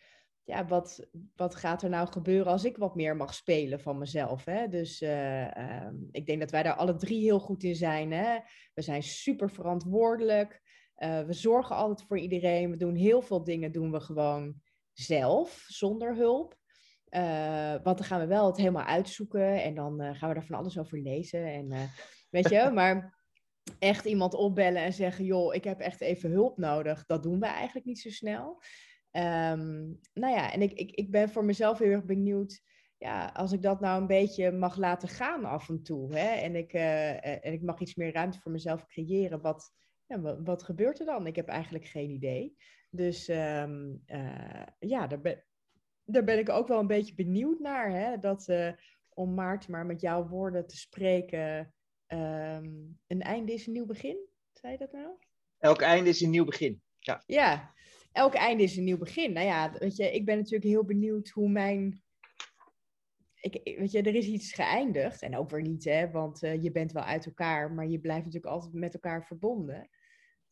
ja, 0.48 0.66
wat, 0.66 1.08
wat 1.36 1.56
gaat 1.56 1.84
er 1.84 1.90
nou 1.90 2.08
gebeuren 2.08 2.52
als 2.52 2.66
ik 2.66 2.78
wat 2.78 2.96
meer 2.96 3.16
mag 3.16 3.34
spelen 3.34 3.80
van 3.80 3.98
mezelf? 3.98 4.46
Hè? 4.46 4.68
Dus 4.68 5.02
uh, 5.02 5.42
uh, 5.42 5.90
ik 6.12 6.26
denk 6.26 6.40
dat 6.40 6.52
wij 6.52 6.64
daar 6.64 6.76
alle 6.76 6.96
drie 6.96 7.22
heel 7.22 7.40
goed 7.40 7.64
in 7.64 7.76
zijn. 7.76 8.12
Hè? 8.12 8.40
We 8.74 8.82
zijn 8.82 9.04
super 9.04 9.50
verantwoordelijk. 9.50 10.62
Uh, 10.98 11.22
we 11.22 11.34
zorgen 11.34 11.76
altijd 11.76 12.08
voor 12.08 12.20
iedereen. 12.20 12.72
We 12.72 12.78
doen 12.78 12.96
heel 12.96 13.22
veel 13.22 13.44
dingen 13.44 13.72
doen 13.72 13.92
we 13.92 14.00
gewoon 14.00 14.62
zelf, 14.94 15.66
zonder 15.68 16.16
hulp. 16.16 16.56
want 17.84 17.98
dan 17.98 18.04
gaan 18.04 18.20
we 18.20 18.28
wel 18.28 18.46
het 18.46 18.58
helemaal 18.58 18.86
uitzoeken 18.86 19.64
en 19.64 19.76
dan 19.76 20.16
gaan 20.16 20.30
we 20.30 20.36
er 20.36 20.46
van 20.46 20.58
alles 20.58 20.80
over 20.80 21.02
lezen. 21.02 21.46
En, 21.46 21.90
weet 22.30 22.50
je, 22.50 22.72
maar 22.74 23.17
echt 23.80 24.06
iemand 24.06 24.34
opbellen 24.34 24.82
en 24.82 24.94
zeggen: 24.94 25.26
joh, 25.26 25.56
ik 25.56 25.64
heb 25.64 25.80
echt 25.80 26.02
even 26.02 26.32
hulp 26.32 26.58
nodig. 26.58 27.06
Dat 27.06 27.24
doen 27.24 27.40
we 27.40 27.46
eigenlijk 27.46 27.86
niet 27.86 28.00
zo 28.00 28.10
snel. 28.10 28.62
Um, 29.12 30.00
nou 30.14 30.34
ja, 30.34 30.52
en 30.54 30.62
ik, 30.62 30.74
ik, 30.74 30.92
ik 30.92 31.12
ben 31.12 31.30
voor 31.30 31.46
mezelf 31.46 31.80
heel 31.80 31.92
erg 31.92 32.06
benieuwd. 32.06 32.62
Ja, 32.98 33.26
als 33.34 33.52
ik 33.52 33.62
dat 33.62 33.80
nou 33.80 34.02
een 34.02 34.08
beetje 34.08 34.52
mag 34.52 34.78
laten 34.78 35.08
gaan 35.08 35.46
af 35.46 35.70
en 35.70 35.84
toe. 35.84 36.18
Hè, 36.18 36.28
en, 36.28 36.56
ik, 36.56 36.74
uh, 36.74 37.26
en 37.46 37.54
ik 37.54 37.62
mag 37.62 37.80
iets 37.80 37.96
meer 37.96 38.14
ruimte 38.14 38.40
voor 38.40 38.52
mezelf 38.52 38.86
creëren. 38.86 39.42
Wat, 39.42 39.72
ja, 40.06 40.44
wat, 40.44 40.64
gebeurt 40.64 41.00
er 41.00 41.06
dan? 41.06 41.28
Ik 41.28 41.36
heb 41.36 41.48
eigenlijk 41.48 41.86
geen 41.86 42.10
idee. 42.10 42.56
Dus 42.90 43.28
um, 43.28 44.04
uh, 44.06 44.64
ja, 44.80 45.08
daar 45.08 45.22
ben, 45.22 45.44
daar 46.06 46.24
ben 46.24 46.40
ik 46.40 46.50
ook 46.50 46.68
wel 46.68 46.80
een 46.80 46.88
beetje 46.88 47.16
benieuwd 47.16 47.60
naar. 47.60 47.92
Hè? 47.92 48.20
Dat, 48.20 48.50
om 49.10 49.34
Maarten 49.34 49.72
maar 49.72 49.86
met 49.86 50.02
jouw 50.02 50.28
woorden 50.28 50.68
te 50.68 50.78
spreken. 50.78 51.74
Um, 52.08 53.00
een 53.08 53.22
einde 53.22 53.54
is 53.54 53.68
een 53.68 53.74
nieuw 53.74 53.86
begin. 53.86 54.18
Zei 54.54 54.72
je 54.72 54.78
dat 54.78 54.92
nou? 54.92 55.18
Elk 55.58 55.82
einde 55.82 56.10
is 56.10 56.22
een 56.22 56.30
nieuw 56.30 56.46
begin. 56.46 56.82
Ja. 57.00 57.24
ja, 57.26 57.74
elk 58.12 58.34
einde 58.34 58.64
is 58.64 58.78
een 58.78 58.84
nieuw 58.84 58.98
begin. 58.98 59.34
Nou 59.34 59.46
ja, 59.46 59.72
weet 59.72 59.96
je, 59.96 60.14
ik 60.14 60.26
ben 60.26 60.38
natuurlijk 60.38 60.64
heel 60.64 60.86
benieuwd 60.86 61.30
hoe 61.30 61.50
mijn. 61.50 62.02
Ik, 63.42 63.78
weet 63.78 63.92
je, 63.92 64.02
er 64.02 64.16
is 64.16 64.28
iets 64.28 64.54
geëindigd. 64.54 65.22
En 65.22 65.38
ook 65.38 65.50
weer 65.50 65.62
niet, 65.62 65.84
hè, 65.84 66.12
want 66.12 66.44
uh, 66.44 66.64
je 66.64 66.72
bent 66.72 66.92
wel 66.92 67.04
uit 67.04 67.26
elkaar, 67.26 67.72
maar 67.72 67.88
je 67.88 68.00
blijft 68.00 68.26
natuurlijk 68.26 68.54
altijd 68.54 68.74
met 68.74 68.94
elkaar 68.94 69.26
verbonden. 69.26 69.90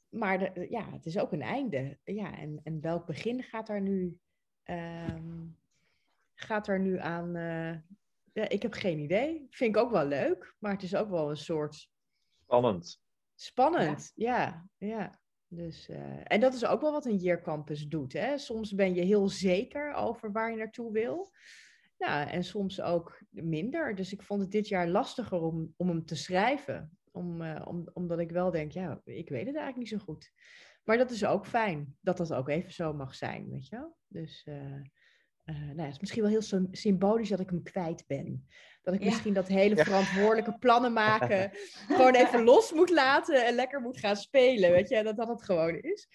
Maar 0.09 0.39
de, 0.39 0.67
ja, 0.69 0.91
het 0.91 1.05
is 1.05 1.17
ook 1.17 1.31
een 1.31 1.41
einde. 1.41 1.99
Ja, 2.03 2.37
en, 2.37 2.59
en 2.63 2.81
welk 2.81 3.05
begin 3.05 3.43
gaat 3.43 3.69
er 3.69 3.81
nu, 3.81 4.19
um, 4.63 5.57
gaat 6.35 6.67
er 6.67 6.79
nu 6.79 6.99
aan? 6.99 7.35
Uh, 7.35 7.75
ja, 8.35 8.49
ik 8.49 8.61
heb 8.61 8.73
geen 8.73 8.99
idee. 8.99 9.47
Vind 9.49 9.75
ik 9.75 9.81
ook 9.81 9.91
wel 9.91 10.05
leuk, 10.05 10.55
maar 10.59 10.71
het 10.71 10.83
is 10.83 10.95
ook 10.95 11.09
wel 11.09 11.29
een 11.29 11.37
soort. 11.37 11.89
Spannend. 12.43 13.01
Spannend, 13.35 14.11
ja, 14.15 14.67
ja. 14.77 14.87
ja. 14.87 15.19
Dus, 15.47 15.89
uh, 15.89 16.21
en 16.23 16.39
dat 16.39 16.53
is 16.53 16.65
ook 16.65 16.81
wel 16.81 16.91
wat 16.91 17.05
een 17.05 17.17
Year 17.17 17.41
Campus 17.41 17.87
doet. 17.87 18.13
Hè? 18.13 18.37
Soms 18.37 18.75
ben 18.75 18.93
je 18.93 19.01
heel 19.01 19.29
zeker 19.29 19.93
over 19.93 20.31
waar 20.31 20.51
je 20.51 20.57
naartoe 20.57 20.91
wil. 20.91 21.31
Nou, 21.97 22.29
en 22.29 22.43
soms 22.43 22.81
ook 22.81 23.21
minder. 23.29 23.95
Dus 23.95 24.13
ik 24.13 24.21
vond 24.21 24.41
het 24.41 24.51
dit 24.51 24.67
jaar 24.67 24.87
lastiger 24.87 25.41
om, 25.41 25.73
om 25.77 25.87
hem 25.87 26.05
te 26.05 26.15
schrijven. 26.15 26.97
Om, 27.11 27.41
uh, 27.41 27.61
om, 27.65 27.89
omdat 27.93 28.19
ik 28.19 28.31
wel 28.31 28.51
denk, 28.51 28.71
ja, 28.71 29.01
ik 29.03 29.29
weet 29.29 29.45
het 29.45 29.55
eigenlijk 29.55 29.77
niet 29.77 29.99
zo 29.99 30.05
goed. 30.05 30.31
Maar 30.83 30.97
dat 30.97 31.11
is 31.11 31.25
ook 31.25 31.45
fijn, 31.45 31.97
dat 32.01 32.17
dat 32.17 32.33
ook 32.33 32.49
even 32.49 32.73
zo 32.73 32.93
mag 32.93 33.15
zijn, 33.15 33.49
weet 33.49 33.67
je 33.67 33.75
wel. 33.75 33.97
Dus 34.07 34.45
uh, 34.49 34.81
nou, 35.45 35.81
het 35.81 35.93
is 35.93 35.99
misschien 35.99 36.21
wel 36.21 36.31
heel 36.31 36.67
symbolisch 36.71 37.29
dat 37.29 37.39
ik 37.39 37.49
hem 37.49 37.63
kwijt 37.63 38.03
ben. 38.07 38.47
Dat 38.81 38.93
ik 38.93 39.03
misschien 39.03 39.33
dat 39.33 39.47
hele 39.47 39.77
verantwoordelijke 39.77 40.57
plannen 40.59 40.93
maken 41.03 41.51
gewoon 41.87 42.15
even 42.15 42.43
los 42.43 42.73
moet 42.73 42.89
laten 42.89 43.45
en 43.45 43.55
lekker 43.55 43.81
moet 43.81 43.99
gaan 43.99 44.15
spelen. 44.15 44.71
Weet 44.71 44.89
je, 44.89 45.03
dat 45.03 45.17
dat 45.17 45.27
het 45.27 45.43
gewoon 45.43 45.75
is. 45.79 46.07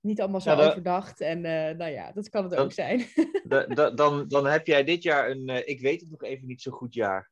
Niet 0.00 0.20
allemaal 0.20 0.40
zo 0.40 0.50
ja, 0.50 0.68
overdacht. 0.68 1.20
En 1.20 1.38
uh, 1.38 1.76
nou 1.76 1.90
ja, 1.90 2.12
dat 2.12 2.28
kan 2.28 2.42
het 2.42 2.52
dan, 2.52 2.64
ook 2.64 2.72
zijn. 2.72 3.04
dan, 3.94 4.28
dan 4.28 4.46
heb 4.46 4.66
jij 4.66 4.84
dit 4.84 5.02
jaar 5.02 5.30
een, 5.30 5.48
uh, 5.48 5.68
ik 5.68 5.80
weet 5.80 6.00
het 6.00 6.10
nog 6.10 6.22
even 6.22 6.46
niet 6.46 6.62
zo 6.62 6.70
goed 6.70 6.94
jaar. 6.94 7.30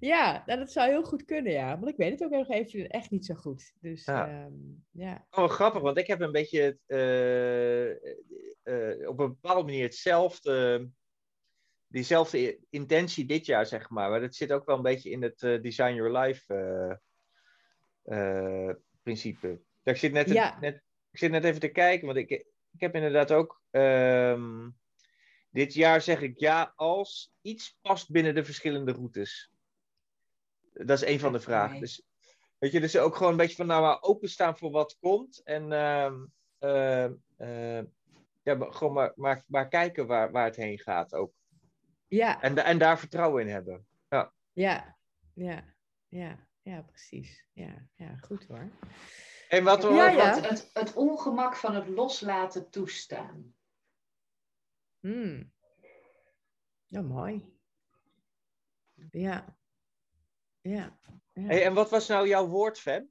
Ja, 0.00 0.42
nou, 0.46 0.58
dat 0.58 0.72
zou 0.72 0.90
heel 0.90 1.04
goed 1.04 1.24
kunnen, 1.24 1.52
ja. 1.52 1.78
Want 1.78 1.88
ik 1.88 1.96
weet 1.96 2.10
het 2.10 2.24
ook 2.24 2.30
nog 2.30 2.48
even 2.48 2.88
echt 2.88 3.10
niet 3.10 3.26
zo 3.26 3.34
goed. 3.34 3.72
Dus 3.80 4.04
ja. 4.04 4.44
Um, 4.44 4.84
ja. 4.90 5.26
Oh, 5.30 5.48
grappig, 5.48 5.80
want 5.82 5.98
ik 5.98 6.06
heb 6.06 6.20
een 6.20 6.32
beetje 6.32 6.60
het, 6.60 6.78
uh, 8.64 9.08
op 9.08 9.18
een 9.18 9.28
bepaalde 9.28 9.62
manier 9.62 9.82
hetzelfde 9.82 10.88
diezelfde 11.86 12.58
intentie 12.70 13.26
dit 13.26 13.46
jaar, 13.46 13.66
zeg 13.66 13.90
maar. 13.90 14.10
Maar 14.10 14.20
dat 14.20 14.34
zit 14.34 14.52
ook 14.52 14.66
wel 14.66 14.76
een 14.76 14.82
beetje 14.82 15.10
in 15.10 15.22
het 15.22 15.42
uh, 15.42 15.62
Design 15.62 15.94
Your 15.94 16.18
Life 16.18 17.00
principe. 19.02 19.60
Ik 19.82 19.96
zit, 19.96 20.12
net, 20.12 20.28
ja. 20.28 20.58
net, 20.60 20.82
ik 21.10 21.18
zit 21.18 21.30
net 21.30 21.44
even 21.44 21.60
te 21.60 21.68
kijken, 21.68 22.06
want 22.06 22.18
ik, 22.18 22.30
ik 22.30 22.80
heb 22.80 22.94
inderdaad 22.94 23.32
ook... 23.32 23.62
Um, 23.70 24.80
dit 25.50 25.74
jaar 25.74 26.00
zeg 26.00 26.20
ik 26.20 26.38
ja 26.38 26.72
als 26.76 27.34
iets 27.42 27.78
past 27.82 28.10
binnen 28.10 28.34
de 28.34 28.44
verschillende 28.44 28.92
routes. 28.92 29.51
Dat 30.72 31.02
is 31.02 31.08
een 31.08 31.20
van 31.20 31.32
de 31.32 31.40
vragen. 31.40 31.80
Dus, 31.80 32.02
weet 32.58 32.72
je, 32.72 32.80
dus 32.80 32.98
ook 32.98 33.16
gewoon 33.16 33.32
een 33.32 33.38
beetje 33.38 33.56
van 33.56 33.66
nou 33.66 33.82
maar 33.82 34.02
openstaan 34.02 34.58
voor 34.58 34.70
wat 34.70 34.96
komt. 35.00 35.42
En 35.42 35.62
uh, 36.60 37.10
ja, 38.42 38.56
gewoon 38.58 38.92
maar, 38.92 39.12
maar, 39.14 39.44
maar 39.46 39.68
kijken 39.68 40.06
waar, 40.06 40.30
waar 40.30 40.44
het 40.44 40.56
heen 40.56 40.78
gaat 40.78 41.14
ook. 41.14 41.32
Ja. 42.06 42.40
En, 42.42 42.58
en 42.58 42.78
daar 42.78 42.98
vertrouwen 42.98 43.42
in 43.42 43.52
hebben. 43.52 43.86
Ja, 44.08 44.32
ja, 44.52 44.96
ja, 45.34 45.74
ja, 46.08 46.48
ja 46.62 46.82
precies. 46.82 47.46
Ja, 47.52 47.86
ja, 47.94 48.16
goed 48.16 48.46
hoor. 48.46 48.70
En 49.48 49.64
wat, 49.64 49.82
ja, 49.82 50.08
ja. 50.08 50.34
Het, 50.34 50.48
het, 50.48 50.70
het, 50.72 50.94
ongemak 50.94 51.56
van 51.56 51.74
het 51.74 51.88
loslaten 51.88 52.70
toestaan. 52.70 53.54
Hmm. 55.00 55.52
Ja, 56.86 57.02
mooi. 57.02 57.56
Ja. 59.10 59.56
Ja. 60.62 60.98
ja. 61.32 61.42
Hey, 61.42 61.64
en 61.64 61.74
wat 61.74 61.90
was 61.90 62.08
nou 62.08 62.28
jouw 62.28 62.46
woord, 62.46 62.78
Fem? 62.78 63.10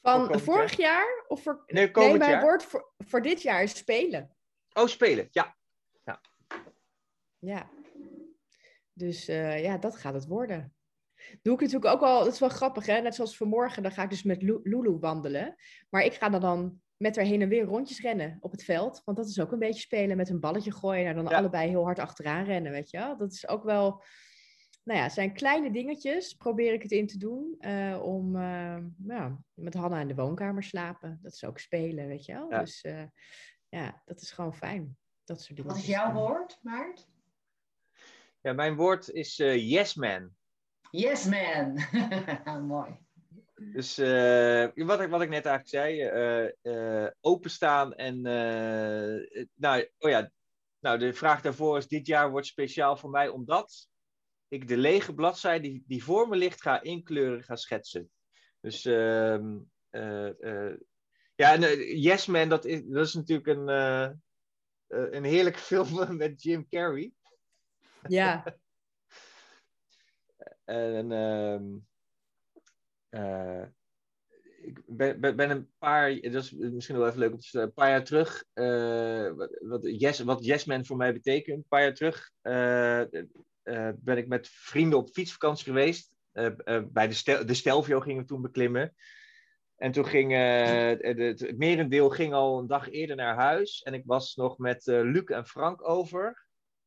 Van 0.00 0.40
vorig 0.40 0.76
jaar? 0.76 1.04
jaar? 1.04 1.24
Of 1.28 1.42
voor... 1.42 1.62
Nee, 1.66 1.90
nee 1.92 2.18
mijn 2.18 2.30
jaar? 2.30 2.42
woord 2.42 2.62
voor, 2.62 2.92
voor 2.98 3.22
dit 3.22 3.42
jaar 3.42 3.62
is 3.62 3.76
spelen. 3.76 4.36
Oh, 4.72 4.86
spelen, 4.86 5.28
ja. 5.30 5.56
Ja. 7.42 7.70
Dus 8.92 9.28
uh, 9.28 9.62
ja, 9.62 9.78
dat 9.78 9.96
gaat 9.96 10.14
het 10.14 10.26
worden. 10.26 10.74
Doe 11.42 11.54
ik 11.54 11.60
natuurlijk 11.60 11.94
ook 11.94 12.00
wel, 12.00 12.24
dat 12.24 12.32
is 12.32 12.38
wel 12.38 12.48
grappig 12.48 12.86
hè, 12.86 13.00
net 13.00 13.14
zoals 13.14 13.36
vanmorgen, 13.36 13.82
dan 13.82 13.92
ga 13.92 14.02
ik 14.02 14.10
dus 14.10 14.22
met 14.22 14.42
Lulu 14.42 14.90
wandelen. 14.90 15.56
Maar 15.90 16.02
ik 16.02 16.14
ga 16.14 16.28
dan, 16.28 16.40
dan 16.40 16.80
met 16.96 17.16
haar 17.16 17.24
heen 17.24 17.42
en 17.42 17.48
weer 17.48 17.64
rondjes 17.64 18.00
rennen 18.00 18.38
op 18.40 18.50
het 18.50 18.64
veld. 18.64 19.02
Want 19.04 19.16
dat 19.16 19.28
is 19.28 19.40
ook 19.40 19.52
een 19.52 19.58
beetje 19.58 19.80
spelen 19.80 20.16
met 20.16 20.28
een 20.28 20.40
balletje 20.40 20.72
gooien 20.72 21.06
en 21.06 21.14
dan 21.14 21.28
ja. 21.28 21.36
allebei 21.36 21.68
heel 21.68 21.84
hard 21.84 21.98
achteraan 21.98 22.44
rennen, 22.44 22.72
weet 22.72 22.90
je 22.90 22.98
wel. 22.98 23.16
Dat 23.16 23.32
is 23.32 23.48
ook 23.48 23.64
wel, 23.64 24.02
nou 24.84 24.98
ja, 24.98 25.04
het 25.04 25.12
zijn 25.12 25.32
kleine 25.34 25.70
dingetjes, 25.70 26.34
probeer 26.34 26.72
ik 26.72 26.82
het 26.82 26.90
in 26.90 27.06
te 27.06 27.18
doen. 27.18 27.56
eh, 27.58 28.00
om 28.02 28.36
eh, 28.36 28.76
nou, 28.96 29.32
met 29.54 29.74
Hanna 29.74 30.00
in 30.00 30.08
de 30.08 30.14
woonkamer 30.14 30.62
slapen. 30.62 31.18
Dat 31.22 31.32
is 31.32 31.44
ook 31.44 31.58
spelen, 31.58 32.06
weet 32.06 32.24
je 32.24 32.32
wel. 32.32 32.50
Ja. 32.50 32.58
Dus 32.58 32.80
eh, 32.80 33.04
ja, 33.68 34.02
dat 34.04 34.20
is 34.20 34.30
gewoon 34.30 34.54
fijn. 34.54 34.96
Dat 35.24 35.40
soort 35.42 35.56
dingen. 35.56 35.70
Wat 35.72 35.80
is 35.80 35.86
jouw 35.88 36.12
woord, 36.12 36.58
Maart? 36.62 37.08
Ja, 38.40 38.52
mijn 38.52 38.74
woord 38.76 39.08
is 39.10 39.38
eh, 39.38 39.70
yes 39.70 39.94
man. 39.94 40.30
Yes, 40.90 41.24
man. 41.24 41.78
Mooi. 42.66 42.98
Dus 43.54 43.98
eh, 43.98 44.68
wat, 44.74 45.00
ik, 45.00 45.08
wat 45.10 45.22
ik 45.22 45.28
net 45.28 45.46
eigenlijk 45.46 45.68
zei, 45.68 46.00
eh, 46.00 47.04
eh, 47.04 47.10
openstaan 47.20 47.94
en, 47.94 48.26
eh, 48.26 49.46
nou, 49.54 49.88
oh 49.98 50.10
ja, 50.10 50.30
nou, 50.78 50.98
de 50.98 51.12
vraag 51.12 51.40
daarvoor 51.40 51.76
is, 51.78 51.88
dit 51.88 52.06
jaar 52.06 52.30
wordt 52.30 52.46
speciaal 52.46 52.96
voor 52.96 53.10
mij 53.10 53.28
omdat 53.28 53.88
ik 54.52 54.68
de 54.68 54.76
lege 54.76 55.14
bladzijde 55.14 55.68
die, 55.68 55.84
die 55.86 56.04
voor 56.04 56.28
me 56.28 56.36
ligt 56.36 56.62
ga 56.62 56.82
inkleuren, 56.82 57.42
ga 57.42 57.56
schetsen. 57.56 58.10
Dus, 58.60 58.84
ehm, 58.84 59.58
eh, 59.90 60.28
eh, 60.28 60.76
ja, 61.34 61.52
en 61.52 61.62
eh, 61.62 62.02
Yes 62.02 62.26
Man, 62.26 62.48
dat 62.48 62.64
is, 62.64 62.82
dat 62.84 63.06
is 63.06 63.14
natuurlijk 63.14 63.46
een, 63.46 63.68
eh, 63.68 64.10
een 64.86 65.24
heerlijke 65.24 65.58
film 65.70 66.16
met 66.16 66.42
Jim 66.42 66.68
Carrey. 66.68 67.12
Ja, 68.08 68.44
En 70.64 71.12
ehm, 71.12 71.78
eh, 73.08 73.66
ik 74.62 74.82
ben, 74.86 75.20
ben, 75.20 75.36
ben 75.36 75.50
een 75.50 75.70
paar, 75.78 76.20
dat 76.20 76.44
is 76.44 76.52
misschien 76.52 76.96
wel 76.96 77.06
even 77.06 77.18
leuk 77.18 77.32
om 77.32 77.38
te 77.38 77.60
een 77.60 77.72
paar 77.72 77.88
jaar 77.88 78.04
terug, 78.04 78.44
wat, 79.60 80.00
yes, 80.00 80.20
wat 80.20 80.44
Yes 80.44 80.64
Man 80.64 80.86
voor 80.86 80.96
mij 80.96 81.12
betekent, 81.12 81.56
een 81.56 81.68
paar 81.68 81.82
jaar 81.82 81.94
terug 81.94 82.30
eh, 82.40 83.22
ben 83.96 84.16
ik 84.16 84.28
met 84.28 84.48
vrienden 84.48 84.98
op 84.98 85.10
fietsvakantie 85.10 85.64
geweest. 85.64 86.12
Eh, 86.32 86.46
eh, 86.46 86.82
bij 86.86 87.08
de, 87.08 87.44
de 87.44 87.54
Stelvio 87.54 88.00
gingen 88.00 88.20
we 88.20 88.28
toen 88.28 88.42
beklimmen. 88.42 88.94
En 89.82 89.92
toen 89.92 90.06
ging 90.06 90.32
eh, 90.32 91.16
het, 91.16 91.58
merendeel 91.58 92.10
ging 92.10 92.32
al 92.32 92.58
een 92.58 92.66
dag 92.66 92.90
eerder 92.90 93.16
naar 93.16 93.34
huis. 93.34 93.82
En 93.82 93.94
ik 93.94 94.02
was 94.04 94.34
nog 94.34 94.58
met 94.58 94.86
eh, 94.86 95.00
Luc 95.00 95.24
en 95.24 95.46
Frank 95.46 95.88
over. 95.88 96.46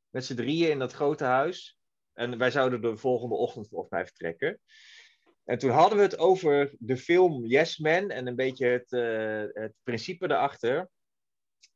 Met 0.09 0.25
z'n 0.25 0.35
drieën 0.35 0.69
in 0.69 0.79
dat 0.79 0.93
grote 0.93 1.23
huis. 1.23 1.79
En 2.13 2.37
wij 2.37 2.51
zouden 2.51 2.81
de 2.81 2.97
volgende 2.97 3.35
ochtend 3.35 3.67
volgens 3.67 3.91
mij 3.91 4.05
vertrekken. 4.05 4.59
En 5.45 5.57
toen 5.57 5.69
hadden 5.69 5.97
we 5.97 6.03
het 6.03 6.17
over 6.17 6.75
de 6.79 6.97
film 6.97 7.45
Yes 7.45 7.77
Man 7.77 8.09
en 8.09 8.27
een 8.27 8.35
beetje 8.35 8.67
het, 8.67 8.91
eh, 8.91 9.61
het 9.63 9.73
principe 9.83 10.25
erachter. 10.25 10.89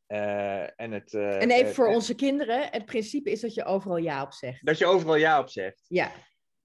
Eh, 0.10 0.80
en 0.80 0.92
het, 0.92 1.14
eh, 1.14 1.42
en 1.42 1.52
even 1.52 1.68
eh, 1.68 1.74
voor 1.74 1.88
onze 1.88 2.16
kinderen. 2.16 2.68
Het 2.72 2.86
principe 2.86 3.32
is 3.32 3.42
dat 3.42 3.54
je 3.54 3.66
overal 3.66 3.98
ja 3.98 4.24
op 4.24 4.34
zegt. 4.34 4.66
Dat 4.66 4.78
je 4.78 4.86
overal 4.86 5.16
ja 5.16 5.40
op 5.40 5.50
zegt. 5.50 5.86
Ja, 5.88 6.12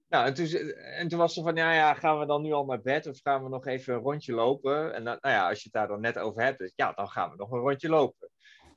Nou, 0.07 0.25
en 0.25 0.33
toen, 0.33 0.47
en 0.73 1.07
toen 1.07 1.19
was 1.19 1.33
ze 1.33 1.41
van, 1.41 1.55
ja, 1.55 1.73
ja, 1.73 1.93
gaan 1.93 2.19
we 2.19 2.25
dan 2.25 2.41
nu 2.41 2.51
al 2.51 2.65
naar 2.65 2.81
bed 2.81 3.07
of 3.07 3.19
gaan 3.21 3.43
we 3.43 3.49
nog 3.49 3.65
even 3.65 3.93
een 3.93 3.99
rondje 3.99 4.33
lopen? 4.33 4.93
En 4.93 5.03
dan, 5.03 5.17
nou 5.21 5.35
ja, 5.35 5.49
als 5.49 5.57
je 5.57 5.63
het 5.63 5.73
daar 5.73 5.87
dan 5.87 6.01
net 6.01 6.17
over 6.17 6.43
hebt, 6.43 6.57
dus, 6.57 6.71
ja, 6.75 6.91
dan 6.91 7.07
gaan 7.07 7.29
we 7.29 7.35
nog 7.35 7.51
een 7.51 7.59
rondje 7.59 7.89
lopen. 7.89 8.29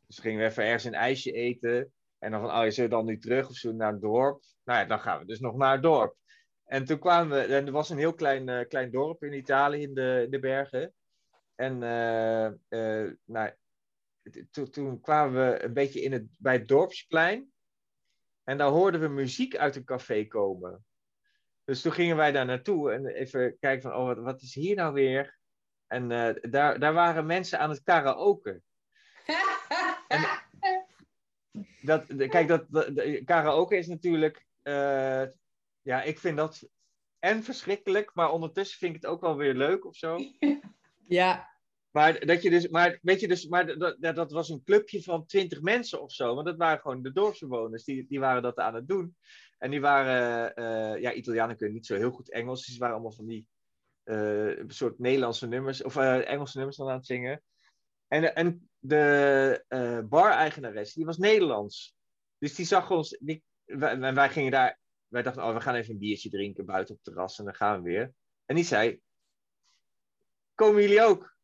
Dus 0.07 0.19
gingen 0.19 0.39
we 0.39 0.45
even 0.45 0.65
ergens 0.65 0.85
een 0.85 0.95
ijsje 0.95 1.33
eten. 1.33 1.93
En 2.19 2.31
dan 2.31 2.41
van, 2.41 2.51
oh, 2.51 2.61
zullen 2.61 2.91
we 2.91 2.97
dan 2.97 3.05
nu 3.05 3.19
terug 3.19 3.49
of 3.49 3.63
we 3.63 3.73
naar 3.73 3.93
het 3.93 4.01
dorp? 4.01 4.43
Nou 4.65 4.79
ja, 4.79 4.85
dan 4.85 5.01
gaan 5.01 5.19
we 5.19 5.27
dus 5.27 5.41
nog 5.41 5.57
naar 5.57 5.73
het 5.73 5.83
dorp. 5.83 6.17
En 6.65 6.85
toen 6.85 6.99
kwamen 6.99 7.39
we, 7.39 7.55
en 7.55 7.67
er 7.67 7.73
was 7.73 7.91
een 7.91 7.99
heel 7.99 8.15
klein, 8.15 8.67
klein 8.69 8.91
dorp 8.91 9.23
in 9.23 9.33
Italië, 9.33 9.83
in 9.83 9.95
de, 9.95 10.23
in 10.25 10.31
de 10.31 10.39
bergen. 10.39 10.93
En 11.55 11.83
eh, 11.83 12.47
eh, 12.47 13.13
nou, 13.25 13.51
toen- 14.51 14.71
toen 14.71 15.01
kwamen 15.01 15.51
we 15.51 15.63
een 15.65 15.73
beetje 15.73 16.01
in 16.01 16.13
het, 16.13 16.27
bij 16.37 16.53
het 16.53 16.69
dorpsplein. 16.69 17.53
En 18.45 18.59
daar 18.59 18.69
hoorden 18.69 19.01
we 19.01 19.09
muziek 19.09 19.57
uit 19.57 19.77
een 19.77 19.85
café 19.85 20.27
komen. 20.27 20.85
Dus 21.65 21.81
toen 21.81 21.93
gingen 21.93 22.17
wij 22.17 22.33
daar 22.33 22.47
naartoe 22.47 22.93
en 22.93 23.07
even 23.07 23.57
kijken 23.61 23.83
van, 23.91 24.01
oh, 24.01 24.07
wat, 24.07 24.19
wat 24.19 24.43
is 24.43 24.55
hier 24.55 24.77
nou 24.77 24.93
weer? 24.93 25.39
En 25.87 26.11
eh, 26.13 26.51
daar, 26.51 26.79
daar 26.79 26.93
waren 26.93 27.27
mensen 27.27 27.59
aan 27.59 27.71
het 27.71 27.83
karaoke. 27.83 28.63
Dat, 31.81 32.07
kijk, 32.17 32.49
dat, 32.49 32.67
karaoke 33.25 33.77
is 33.77 33.87
natuurlijk, 33.87 34.47
eh, 34.63 35.25
ja, 35.83 36.03
ik 36.03 36.19
vind 36.19 36.37
dat 36.37 36.69
en 37.19 37.43
verschrikkelijk, 37.43 38.15
maar 38.15 38.33
ondertussen 38.33 38.79
vind 38.79 38.95
ik 38.95 39.03
het 39.03 39.11
ook 39.11 39.21
wel 39.21 39.37
weer 39.37 39.55
leuk 39.55 39.85
of 39.87 39.97
zo. 39.97 40.19
ja, 41.21 41.58
Maar 41.99 42.27
dat 42.27 42.43
je 42.43 42.51
dus, 42.51 42.69
maar 42.69 42.99
weet 43.03 43.21
je 43.21 43.29
dus, 43.29 43.47
maar 43.47 43.79
dat, 43.79 43.97
dat, 44.01 44.33
was 44.33 44.49
een 44.49 44.63
clubje 44.65 45.03
van 45.03 45.27
twintig 45.27 45.61
mensen 45.61 46.03
of 46.03 46.13
zo, 46.13 46.35
want 46.35 46.47
dat 46.47 46.57
waren 46.57 46.81
gewoon 46.81 47.03
de 47.03 47.13
dorpsbewoners, 47.13 47.85
die, 47.85 48.07
die 48.09 48.21
waren 48.21 48.43
dat 48.43 48.59
aan 48.59 48.75
het 48.75 48.89
doen. 48.89 49.17
En 49.59 49.71
die 49.71 49.81
waren, 49.81 50.55
eh, 50.55 51.01
ja, 51.01 51.13
Italianen 51.13 51.57
kunnen 51.57 51.75
niet 51.75 51.87
zo 51.87 51.97
heel 51.97 52.11
goed 52.11 52.31
Engels, 52.31 52.59
dus 52.59 52.69
die 52.69 52.79
waren 52.79 52.95
allemaal 52.95 53.13
van 53.13 53.27
die 53.27 53.47
eh, 54.03 54.65
soort 54.67 54.99
Nederlandse 54.99 55.47
nummers, 55.47 55.83
of 55.83 55.97
eh, 55.97 56.29
Engelse 56.29 56.57
nummers 56.57 56.77
dan 56.77 56.89
aan 56.89 56.97
het 56.97 57.07
zingen. 57.07 57.43
En, 58.09 58.35
en 58.35 58.69
de 58.79 60.05
bar-eigenares, 60.09 60.93
die 60.93 61.05
was 61.05 61.19
Nederlands. 61.19 61.97
Dus 62.39 62.55
die 62.55 62.67
zag 62.67 62.91
ons, 62.91 63.19
wij 63.65 64.31
gingen 64.31 64.51
daar, 64.51 64.79
wij 65.09 65.23
dachten, 65.23 65.45
oh, 65.45 65.55
we 65.55 65.61
gaan 65.61 65.75
even 65.75 65.93
een 65.93 65.99
biertje 65.99 66.31
drinken 66.31 66.65
buiten 66.65 66.95
op 66.95 67.01
het 67.05 67.15
terras 67.15 67.39
en 67.39 67.45
dan 67.45 67.55
gaan 67.55 67.83
we 67.83 67.91
weer. 67.91 68.13
En 68.47 68.55
die 68.55 68.65
zei, 68.65 69.01
komen 70.55 70.83
jullie 70.83 71.03
ook? 71.03 71.37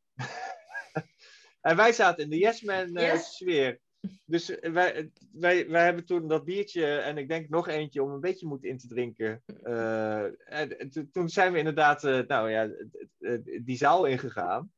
En 1.64 1.76
wij 1.76 1.92
zaten 1.92 2.24
in 2.24 2.30
de 2.30 2.38
Yes 2.38 2.62
Man 2.62 2.96
eh, 2.96 3.12
Yes. 3.12 3.36
sfeer. 3.36 3.80
Dus 4.26 4.58
wij, 4.60 5.10
wij, 5.32 5.68
wij 5.68 5.84
hebben 5.84 6.04
toen 6.04 6.28
dat 6.28 6.44
biertje 6.44 6.96
en 6.96 7.18
ik 7.18 7.28
denk 7.28 7.48
nog 7.48 7.68
eentje 7.68 8.02
om 8.02 8.10
een 8.10 8.20
beetje 8.20 8.46
moed 8.46 8.64
in 8.64 8.78
te 8.78 8.86
drinken. 8.88 9.42
Eh, 9.62 10.22
en 10.44 10.90
to- 10.90 11.06
toen 11.12 11.28
zijn 11.28 11.52
we 11.52 11.58
inderdaad 11.58 12.04
eh, 12.04 12.18
nou, 12.26 12.50
ja, 12.50 12.68
die 13.62 13.76
zaal 13.76 14.04
ingegaan. 14.04 14.72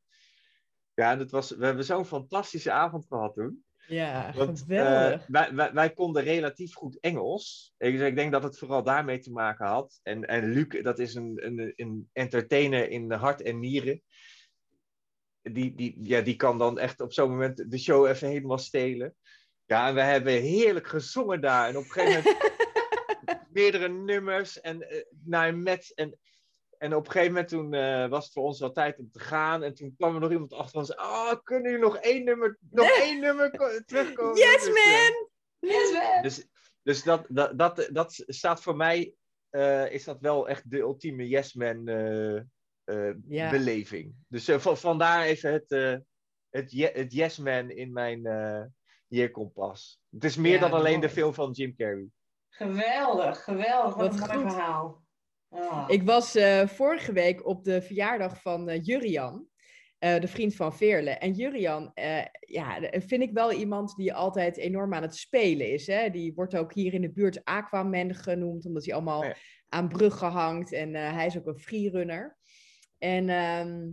Ja, 0.93 1.11
en 1.11 1.19
het 1.19 1.31
was, 1.31 1.51
we 1.51 1.65
hebben 1.65 1.85
zo'n 1.85 2.05
fantastische 2.05 2.71
avond 2.71 3.05
gehad 3.07 3.33
toen. 3.33 3.63
ja, 3.87 4.33
Want 4.35 4.61
geweldig. 4.61 5.27
wij, 5.27 5.53
wij, 5.53 5.73
wij 5.73 5.89
konden 5.93 6.23
relatief 6.23 6.73
goed 6.73 6.99
Engels. 6.99 7.73
Ik, 7.77 7.97
dus 7.97 8.07
ik 8.07 8.15
denk 8.15 8.31
dat 8.31 8.43
het 8.43 8.57
vooral 8.57 8.83
daarmee 8.83 9.19
te 9.19 9.31
maken 9.31 9.65
had. 9.67 9.99
En, 10.03 10.25
en 10.25 10.51
Luc, 10.51 10.81
dat 10.83 10.99
is 10.99 11.15
een, 11.15 11.45
een, 11.45 11.73
een 11.75 12.09
entertainer 12.13 12.89
in 12.89 13.11
hart 13.11 13.41
en 13.41 13.59
nieren. 13.59 14.01
Die, 15.53 15.75
die, 15.75 15.95
ja, 16.01 16.21
die 16.21 16.35
kan 16.35 16.57
dan 16.57 16.79
echt 16.79 17.01
op 17.01 17.13
zo'n 17.13 17.29
moment 17.29 17.71
de 17.71 17.77
show 17.77 18.07
even 18.07 18.27
helemaal 18.27 18.57
stelen. 18.57 19.15
Ja, 19.65 19.87
en 19.87 19.93
we 19.95 20.01
hebben 20.01 20.33
heerlijk 20.33 20.87
gezongen 20.87 21.41
daar. 21.41 21.67
En 21.67 21.77
op 21.77 21.83
een 21.83 21.91
gegeven 21.91 22.23
moment 22.23 23.41
meerdere 23.53 23.87
nummers 23.87 24.61
en 24.61 24.89
eh, 24.89 25.03
naar 25.23 25.55
met. 25.55 25.91
En, 25.95 26.19
en 26.77 26.95
op 26.95 27.05
een 27.05 27.11
gegeven 27.11 27.33
moment 27.33 27.49
toen 27.49 27.73
eh, 27.73 28.07
was 28.09 28.23
het 28.23 28.33
voor 28.33 28.43
ons 28.43 28.59
wel 28.59 28.71
tijd 28.71 28.99
om 28.99 29.11
te 29.11 29.19
gaan. 29.19 29.63
En 29.63 29.73
toen 29.73 29.93
kwam 29.97 30.13
er 30.15 30.21
nog 30.21 30.31
iemand 30.31 30.53
achter 30.53 30.79
ons. 30.79 30.95
Oh, 30.95 31.33
kunnen 31.43 31.71
jullie 31.71 31.85
nog 31.85 31.97
één 31.97 32.23
nummer, 32.23 32.57
nog 32.69 32.89
één 32.89 33.19
nummer 33.19 33.57
ko- 33.57 33.79
terugkomen? 33.85 34.35
Yes, 34.37 34.63
Dus, 34.63 34.67
eh, 34.67 34.73
man! 34.73 35.29
Yes, 35.59 35.91
man. 35.91 36.21
dus 36.21 36.47
dus 36.87 37.03
dat, 37.03 37.25
dat, 37.29 37.57
dat, 37.57 37.89
dat 37.91 38.23
staat 38.27 38.61
voor 38.61 38.75
mij, 38.75 39.13
eh, 39.49 39.91
is 39.91 40.03
dat 40.03 40.19
wel 40.19 40.49
echt 40.49 40.69
de 40.69 40.77
ultieme 40.77 41.27
yes 41.27 41.53
man 41.53 41.87
eh, 41.87 42.35
eh, 42.35 42.43
Ja. 43.27 43.49
beleving. 43.49 44.13
Dus 44.27 44.47
eh, 44.47 44.57
van, 44.59 44.77
vandaar 44.77 45.23
even 45.25 45.51
het, 45.53 45.71
eh, 45.71 45.95
het, 46.49 46.71
ye- 46.71 46.91
het 46.93 47.13
yes 47.13 47.37
man 47.37 47.69
in 47.69 47.91
mijn 47.93 48.25
eh 48.25 48.63
yearkompas. 49.07 50.01
Het 50.11 50.23
is 50.23 50.35
meer 50.37 50.53
Ja, 50.53 50.59
dan 50.59 50.71
alleen 50.71 50.97
mooi. 50.99 51.07
de 51.07 51.09
film 51.13 51.33
van 51.33 51.51
Jim 51.51 51.75
Carrey. 51.75 52.05
Geweldig, 52.49 53.43
geweldig. 53.43 53.95
Wat, 53.95 54.19
Wat 54.19 54.29
een 54.29 54.35
mooi 54.35 54.41
goed. 54.47 54.51
verhaal. 54.53 55.03
Ah. 55.49 55.83
Ik 55.87 56.03
was 56.03 56.35
eh, 56.35 56.67
vorige 56.67 57.11
week 57.13 57.45
op 57.45 57.63
de 57.63 57.81
verjaardag 57.81 58.41
van 58.41 58.69
eh, 58.69 58.83
Jurian, 58.83 59.47
eh, 59.97 60.19
de 60.19 60.27
vriend 60.27 60.55
van 60.55 60.75
Veerle. 60.75 61.09
En 61.09 61.31
Jurian, 61.33 61.91
eh, 61.93 62.25
ja, 62.39 62.79
vind 62.91 63.21
ik 63.21 63.31
wel 63.33 63.51
iemand 63.51 63.95
die 63.95 64.13
altijd 64.13 64.57
enorm 64.57 64.93
aan 64.93 65.01
het 65.01 65.15
spelen 65.15 65.71
is. 65.71 65.87
Hè? 65.87 66.09
Die 66.09 66.33
wordt 66.33 66.55
ook 66.55 66.73
hier 66.73 66.93
in 66.93 67.01
de 67.01 67.11
buurt 67.11 67.43
Aquaman 67.45 68.15
genoemd, 68.15 68.65
omdat 68.65 68.85
hij 68.85 68.93
allemaal 68.93 69.19
Oh 69.19 69.25
ja. 69.25 69.35
aan 69.69 69.87
bruggen 69.89 70.29
hangt. 70.29 70.71
En 70.73 70.95
eh, 70.95 71.13
hij 71.13 71.25
is 71.25 71.37
ook 71.37 71.47
een 71.47 71.59
freerunner. 71.59 72.37
En 72.97 73.29
ehm, 73.29 73.91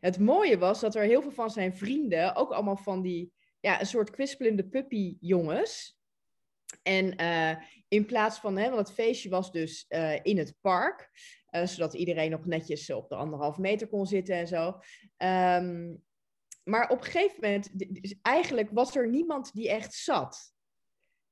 het 0.00 0.18
mooie 0.18 0.58
was 0.58 0.80
dat 0.80 0.94
er 0.94 1.02
heel 1.02 1.22
veel 1.22 1.30
van 1.30 1.50
zijn 1.50 1.76
vrienden, 1.76 2.34
ook 2.34 2.50
allemaal 2.50 2.76
van 2.76 3.02
die, 3.02 3.32
ja, 3.60 3.80
een 3.80 3.86
soort 3.86 4.10
kwispelende 4.10 4.68
puppy 4.68 5.16
jongens. 5.20 5.98
En 6.82 7.16
eh, 7.16 7.56
in 7.88 8.06
plaats 8.06 8.38
van, 8.38 8.56
hè, 8.56 8.70
want 8.70 8.88
het 8.88 8.96
feestje 8.96 9.28
was 9.28 9.52
dus 9.52 9.84
eh, 9.88 10.18
in 10.22 10.38
het 10.38 10.54
park, 10.60 11.10
eh, 11.46 11.66
zodat 11.66 11.94
iedereen 11.94 12.30
nog 12.30 12.46
netjes 12.46 12.90
op 12.90 13.08
de 13.08 13.14
anderhalf 13.14 13.58
meter 13.58 13.88
kon 13.88 14.06
zitten 14.06 14.34
en 14.34 14.48
zo. 14.48 14.78
Ehm, 15.16 15.94
maar 16.64 16.88
op 16.88 16.98
een 16.98 17.04
gegeven 17.04 17.36
moment, 17.40 17.64
d- 17.64 18.08
d- 18.08 18.16
eigenlijk 18.22 18.70
was 18.72 18.96
er 18.96 19.08
niemand 19.08 19.52
die 19.52 19.68
echt 19.68 19.94
zat. 19.94 20.52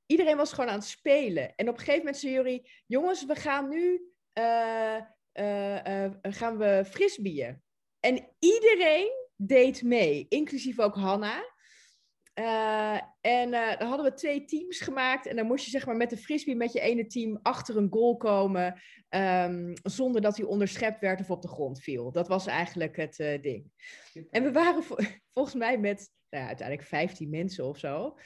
Iedereen 0.07 0.37
was 0.37 0.53
gewoon 0.53 0.71
aan 0.71 0.79
het 0.79 0.89
spelen. 0.89 1.55
En 1.55 1.69
op 1.69 1.75
een 1.75 1.81
gegeven 1.81 1.99
moment 1.99 2.17
zei 2.17 2.33
jullie, 2.33 2.71
jongens, 2.87 3.27
we 3.27 3.35
gaan 3.35 3.69
nu 3.69 4.13
gaan 6.23 6.59
we 6.59 6.85
frisbeeën. 6.87 7.63
En 8.01 8.29
iedereen 8.39 9.11
deed 9.37 9.83
mee, 9.83 10.27
inclusief 10.29 10.79
ook 10.79 10.95
Hanna. 10.95 11.55
Eh, 12.39 13.01
en 13.21 13.53
uh, 13.53 13.79
dan 13.79 13.89
hadden 13.89 14.07
we 14.07 14.15
twee 14.15 14.45
teams 14.45 14.81
gemaakt. 14.81 15.27
En 15.27 15.37
dan 15.37 15.47
moest 15.47 15.65
je 15.65 15.71
zeg 15.71 15.87
maar 15.87 15.97
met 15.97 16.11
de 16.11 16.17
frisbee 16.17 16.57
met 16.57 16.73
je 16.73 16.81
ene 16.81 17.07
team 17.07 17.39
achter 17.43 17.77
een 17.77 17.93
goal 17.93 18.17
komen. 18.17 18.81
Um, 19.09 19.73
zonder 19.83 20.21
dat 20.21 20.37
hij 20.37 20.47
onderschept 20.47 21.01
werd 21.01 21.21
of 21.21 21.31
op 21.31 21.43
de 21.43 21.49
grond 21.49 21.81
viel. 21.81 22.13
Dat 22.13 22.29
was 22.29 22.47
eigenlijk 22.47 22.97
het 22.97 23.19
uh, 23.19 23.43
ding. 23.43 23.71
En 24.31 24.43
we 24.43 24.53
waren 24.53 24.83
vo 24.83 24.97
volgens 25.35 25.55
mij 25.55 25.79
met 25.79 26.11
nou 26.31 26.43
ja, 26.43 26.49
uiteindelijk 26.49 26.89
15 26.89 27.31
mensen 27.31 27.65
of 27.65 27.79
zo. 27.79 28.19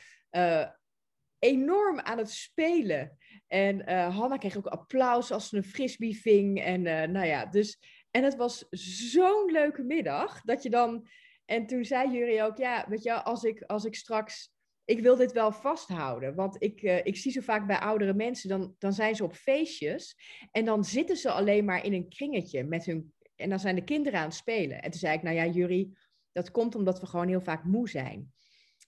Enorm 1.40 2.00
aan 2.00 2.18
het 2.18 2.30
spelen. 2.30 3.18
En 3.46 3.90
Hanna 4.10 4.36
kreeg 4.36 4.56
ook 4.56 4.66
applaus 4.66 5.30
als 5.30 5.48
ze 5.48 5.56
een 5.56 5.64
frisbee 5.64 6.20
ving. 6.20 6.62
En 6.62 6.82
nou 7.12 7.26
ja, 7.26 7.46
dus. 7.46 7.78
En 8.10 8.24
het 8.24 8.36
was 8.36 8.66
zo'n 9.10 9.50
leuke 9.50 9.82
middag 9.82 10.40
dat 10.40 10.62
je 10.62 10.70
dan 10.70 11.08
en 11.50 11.66
toen 11.66 11.84
zei 11.84 12.10
Jury 12.10 12.40
ook, 12.40 12.56
ja, 12.56 12.86
weet 12.88 13.02
je, 13.02 13.22
als 13.22 13.44
ik, 13.44 13.62
als 13.62 13.84
ik 13.84 13.94
straks, 13.94 14.52
ik 14.84 15.00
wil 15.00 15.16
dit 15.16 15.32
wel 15.32 15.52
vasthouden. 15.52 16.34
Want 16.34 16.62
ik, 16.62 16.82
uh, 16.82 17.04
ik 17.04 17.16
zie 17.16 17.32
zo 17.32 17.40
vaak 17.40 17.66
bij 17.66 17.78
oudere 17.78 18.14
mensen, 18.14 18.48
dan, 18.48 18.74
dan 18.78 18.92
zijn 18.92 19.14
ze 19.14 19.24
op 19.24 19.34
feestjes 19.34 20.16
en 20.50 20.64
dan 20.64 20.84
zitten 20.84 21.16
ze 21.16 21.30
alleen 21.30 21.64
maar 21.64 21.84
in 21.84 21.92
een 21.92 22.08
kringetje 22.08 22.64
met 22.64 22.84
hun, 22.84 23.12
en 23.36 23.48
dan 23.48 23.58
zijn 23.58 23.74
de 23.74 23.84
kinderen 23.84 24.18
aan 24.18 24.24
het 24.24 24.34
spelen. 24.34 24.82
En 24.82 24.90
toen 24.90 25.00
zei 25.00 25.16
ik, 25.16 25.22
nou 25.22 25.36
ja, 25.36 25.46
Jury, 25.46 25.90
dat 26.32 26.50
komt 26.50 26.74
omdat 26.74 27.00
we 27.00 27.06
gewoon 27.06 27.28
heel 27.28 27.40
vaak 27.40 27.64
moe 27.64 27.88
zijn. 27.88 28.32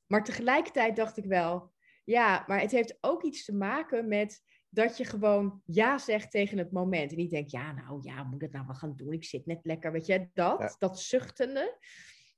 Maar 0.06 0.24
tegelijkertijd 0.24 0.96
dacht 0.96 1.16
ik 1.16 1.24
wel, 1.24 1.72
ja, 2.04 2.44
maar 2.46 2.60
het 2.60 2.70
heeft 2.70 2.98
ook 3.00 3.22
iets 3.22 3.44
te 3.44 3.54
maken 3.54 4.08
met 4.08 4.42
dat 4.68 4.96
je 4.96 5.04
gewoon 5.04 5.62
ja 5.64 5.98
zegt 5.98 6.30
tegen 6.30 6.58
het 6.58 6.72
moment. 6.72 7.10
En 7.10 7.16
niet 7.16 7.30
denkt, 7.30 7.50
ja, 7.50 7.72
nou 7.72 8.00
ja, 8.02 8.22
moet 8.22 8.34
ik 8.34 8.40
het 8.40 8.52
nou 8.52 8.66
wel 8.66 8.74
gaan 8.74 8.96
doen? 8.96 9.12
Ik 9.12 9.24
zit 9.24 9.46
net 9.46 9.60
lekker, 9.62 9.92
weet 9.92 10.06
je, 10.06 10.28
dat, 10.34 10.76
dat 10.78 11.00
zuchtende. 11.00 11.78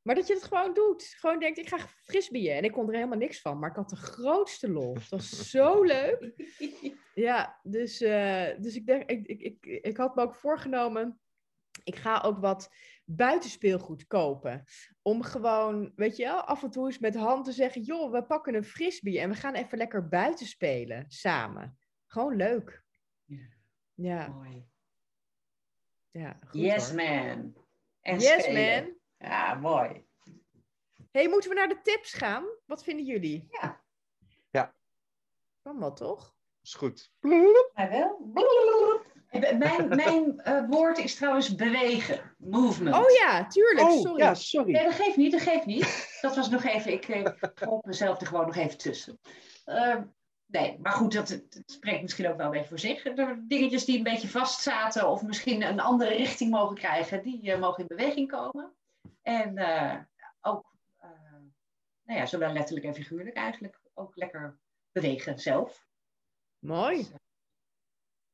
Maar 0.03 0.15
dat 0.15 0.27
je 0.27 0.35
het 0.35 0.43
gewoon 0.43 0.75
doet. 0.75 1.15
Gewoon 1.19 1.39
denkt, 1.39 1.59
ik 1.59 1.69
ga 1.69 1.79
frisbeeën. 1.79 2.57
En 2.57 2.65
ik 2.65 2.73
kon 2.73 2.89
er 2.89 2.95
helemaal 2.95 3.19
niks 3.19 3.41
van. 3.41 3.59
Maar 3.59 3.71
ik 3.71 3.77
had 3.77 3.89
de 3.89 3.97
grootste 3.97 4.71
lol. 4.71 4.95
Het 4.95 5.09
was 5.09 5.51
zo 5.51 5.83
leuk. 5.83 6.33
Ja, 7.15 7.61
dus, 7.62 8.03
uh, 8.03 8.49
dus 8.59 8.77
ik, 8.77 8.87
denk, 8.87 9.11
ik, 9.11 9.27
ik, 9.27 9.41
ik, 9.41 9.67
ik 9.85 9.97
had 9.97 10.15
me 10.15 10.23
ook 10.23 10.35
voorgenomen... 10.35 11.19
Ik 11.85 11.97
ga 11.97 12.21
ook 12.21 12.39
wat 12.39 12.71
buitenspeelgoed 13.05 14.07
kopen. 14.07 14.65
Om 15.03 15.23
gewoon, 15.23 15.93
weet 15.97 16.17
je 16.17 16.25
wel, 16.25 16.41
af 16.41 16.63
en 16.63 16.71
toe 16.71 16.87
eens 16.87 16.99
met 16.99 17.15
hand 17.15 17.45
te 17.45 17.53
zeggen... 17.53 17.83
joh, 17.83 18.13
we 18.13 18.25
pakken 18.25 18.55
een 18.55 18.65
frisbee 18.65 19.21
en 19.21 19.29
we 19.31 19.35
gaan 19.37 19.55
even 19.55 19.79
lekker 19.79 20.09
buiten 20.09 20.47
spelen. 20.47 21.05
Samen. 21.09 21.79
Gewoon 22.07 22.37
leuk. 22.37 22.83
Ja. 23.25 23.49
Ja. 23.95 24.29
Mooi. 24.29 24.67
Ja, 26.11 26.39
goed, 26.47 26.61
yes, 26.61 26.87
hoor. 26.89 26.97
man. 26.97 27.55
En 28.01 28.19
Yes, 28.19 28.43
spelen. 28.43 28.85
man. 28.85 28.95
Ja, 29.31 29.55
mooi. 29.55 30.07
hey, 31.11 31.29
moeten 31.29 31.49
we 31.51 31.57
naar 31.57 31.69
de 31.69 31.81
tips 31.83 32.13
gaan? 32.13 32.45
Wat 32.67 32.85
vinden 32.85 33.05
jullie? 33.05 33.47
Ja. 33.51 33.83
Ja. 34.51 34.75
Kan 35.63 35.79
wel, 35.79 35.93
toch? 35.93 36.35
Is 36.63 36.75
goed. 36.75 37.13
Mij 37.21 37.91
wel. 37.91 38.31
Mijn, 39.41 39.89
mijn 39.89 40.41
eh, 40.41 40.64
woord 40.68 40.99
is 40.99 41.14
trouwens 41.14 41.55
bewegen. 41.55 42.35
Movement. 42.39 42.97
Oh 42.97 43.11
ja, 43.11 43.47
tuurlijk. 43.47 43.89
Oh, 43.89 44.01
sorry. 44.01 44.22
ja, 44.22 44.35
sorry. 44.35 44.72
Nee, 44.72 44.85
dat 44.85 44.95
geeft 44.95 45.16
niet, 45.16 45.32
dat 45.32 45.41
geeft 45.41 45.66
niet. 45.66 46.18
Dat 46.20 46.37
was 46.37 46.51
nog 46.51 46.64
even, 46.64 46.93
ik 46.93 47.32
trok 47.55 47.85
mezelf 47.85 48.20
er 48.20 48.26
gewoon 48.26 48.47
nog 48.47 48.57
even 48.57 48.78
tussen. 48.78 49.18
Uh, 49.66 49.97
nee, 50.47 50.78
maar 50.82 50.93
goed, 50.93 51.12
dat, 51.12 51.28
dat, 51.28 51.62
spreekt 51.66 52.03
misschien 52.03 52.28
ook 52.28 52.37
wel 52.37 52.47
een 52.47 52.53
beetje 52.53 52.68
voor 52.68 52.78
zich. 52.78 53.03
De 53.03 53.45
dingetjes 53.49 53.85
die 53.85 53.97
een 53.97 54.03
beetje 54.03 54.28
vastzaten 54.28 55.09
of 55.09 55.22
misschien 55.22 55.62
een 55.62 55.80
andere 55.80 56.14
richting 56.14 56.51
mogen 56.51 56.76
krijgen, 56.76 57.22
die 57.22 57.43
uh, 57.43 57.59
mogen 57.59 57.80
in 57.80 57.97
beweging 57.97 58.30
komen. 58.30 58.74
En 59.22 59.59
uh, 59.59 59.97
ook, 60.41 60.76
nou 62.05 62.18
ja, 62.18 62.26
zowel 62.26 62.53
letterlijk 62.53 62.87
en 62.87 62.95
figuurlijk 62.95 63.37
eigenlijk, 63.37 63.80
ook 63.95 64.16
lekker 64.16 64.59
bewegen 64.93 65.39
zelf. 65.39 65.87
Mooi. 66.59 66.97
Dus, 66.97 67.11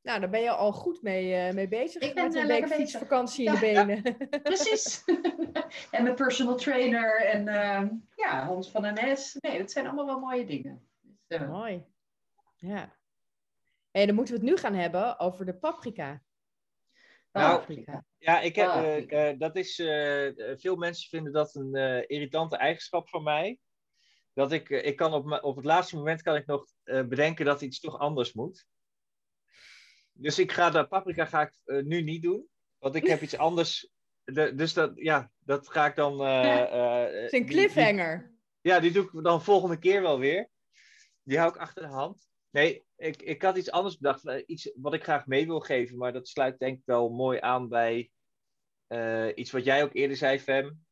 nou, 0.03 0.21
daar 0.21 0.31
ben 0.31 0.41
je 0.41 0.51
al 0.51 0.73
goed 0.73 1.03
mee, 1.03 1.49
uh, 1.49 1.55
mee 1.55 1.69
bezig. 1.69 2.03
Ik 2.03 2.15
ben 2.15 2.25
met 2.25 2.35
een 2.35 2.41
uh, 2.43 2.47
week 2.47 2.59
lekker 2.61 2.79
fietsvakantie 2.79 3.47
in 3.47 3.53
de 3.53 3.59
benen. 3.59 4.03
Ja, 4.31 4.39
precies. 4.43 5.05
en 5.91 6.03
mijn 6.03 6.15
personal 6.15 6.57
trainer 6.57 7.21
en 7.21 7.47
uh, 7.47 7.91
ja, 8.17 8.45
Hans 8.45 8.71
van 8.71 8.95
NS. 8.95 9.37
Nee, 9.41 9.59
dat 9.59 9.71
zijn 9.71 9.87
allemaal 9.87 10.07
wel 10.07 10.21
mooie 10.21 10.47
dingen. 10.47 10.89
Dus, 11.01 11.41
uh, 11.41 11.51
Mooi. 11.51 11.85
Ja. 12.57 12.99
En 13.91 14.07
dan 14.07 14.15
moeten 14.15 14.35
we 14.35 14.41
het 14.41 14.51
nu 14.51 14.57
gaan 14.57 14.75
hebben 14.75 15.19
over 15.19 15.45
de 15.47 15.55
paprika. 15.55 16.23
Nou, 17.33 17.59
Paprika. 17.59 18.05
Ja, 18.19 18.41
ik 18.41 18.57
heb, 18.57 18.69
eh, 18.69 19.29
eh, 19.31 19.39
dat 19.39 19.57
is, 19.57 19.79
eh, 19.79 20.57
veel 20.57 20.77
mensen 20.77 21.09
vinden 21.09 21.33
dat 21.33 21.55
een 21.55 21.75
eh, 21.75 22.05
irritante 22.07 22.57
eigenschap 22.57 23.09
van 23.09 23.23
mij. 23.23 23.59
Dat 24.35 24.53
ik, 24.53 24.71
eh, 24.71 24.87
ik 24.87 24.97
kan 24.97 25.15
op, 25.15 25.39
op 25.43 25.57
het 25.57 25.65
laatste 25.65 25.97
moment 25.97 26.23
kan 26.23 26.37
ik 26.37 26.47
nog 26.47 26.67
eh, 26.83 27.07
bedenken 27.07 27.45
dat 27.45 27.61
iets 27.61 27.81
toch 27.81 27.99
anders 27.99 28.33
moet. 28.33 28.67
Dus 30.21 30.39
ik 30.39 30.53
ga 30.53 30.71
de 30.71 30.87
paprika 30.87 31.25
ga 31.25 31.43
ik 31.43 31.53
eh, 31.65 31.83
nu 31.83 32.03
niet 32.03 32.23
doen, 32.23 32.47
want 32.79 32.95
ik 32.95 33.07
heb 33.07 33.21
iets 33.21 33.37
anders. 33.47 33.91
De, 34.25 34.55
dus 34.55 34.73
dat, 34.75 34.93
ja, 34.95 35.31
dat 35.39 35.69
ga 35.71 35.87
ik 35.87 35.97
dan. 35.97 36.21
eh, 36.21 36.61
eh, 36.61 37.13
Het 37.23 37.33
is 37.33 37.39
een 37.41 37.47
die- 37.47 37.57
die- 37.57 37.57
cliffhanger. 37.69 38.35
ja, 38.61 38.81
die 38.81 38.93
doe 38.93 39.05
ik 39.05 39.23
dan 39.25 39.43
volgende 39.43 39.79
keer 39.79 40.03
wel 40.03 40.19
weer. 40.19 40.49
Die 41.23 41.39
hou 41.39 41.51
ik 41.51 41.57
achter 41.59 41.83
de 41.83 41.89
hand. 41.89 42.29
Nee, 42.51 42.85
ik, 42.97 43.23
ik 43.23 43.43
had 43.43 43.57
iets 43.57 43.71
anders 43.71 43.99
bedacht. 43.99 44.43
Iets 44.47 44.73
wat 44.75 44.95
ik 44.95 45.03
graag 45.03 45.27
mee 45.27 45.47
wil 45.47 45.61
geven. 45.61 45.97
Maar 45.99 46.13
dat 46.13 46.29
sluit 46.29 46.59
denk 46.59 46.79
ik 46.79 46.85
wel 46.85 47.09
mooi 47.11 47.39
aan 47.41 47.69
bij 47.69 48.11
iets 49.35 49.51
wat 49.51 49.65
jij 49.65 49.83
ook 49.83 49.95
eerder 49.95 50.17
zei, 50.17 50.39
Fem. 50.39 50.85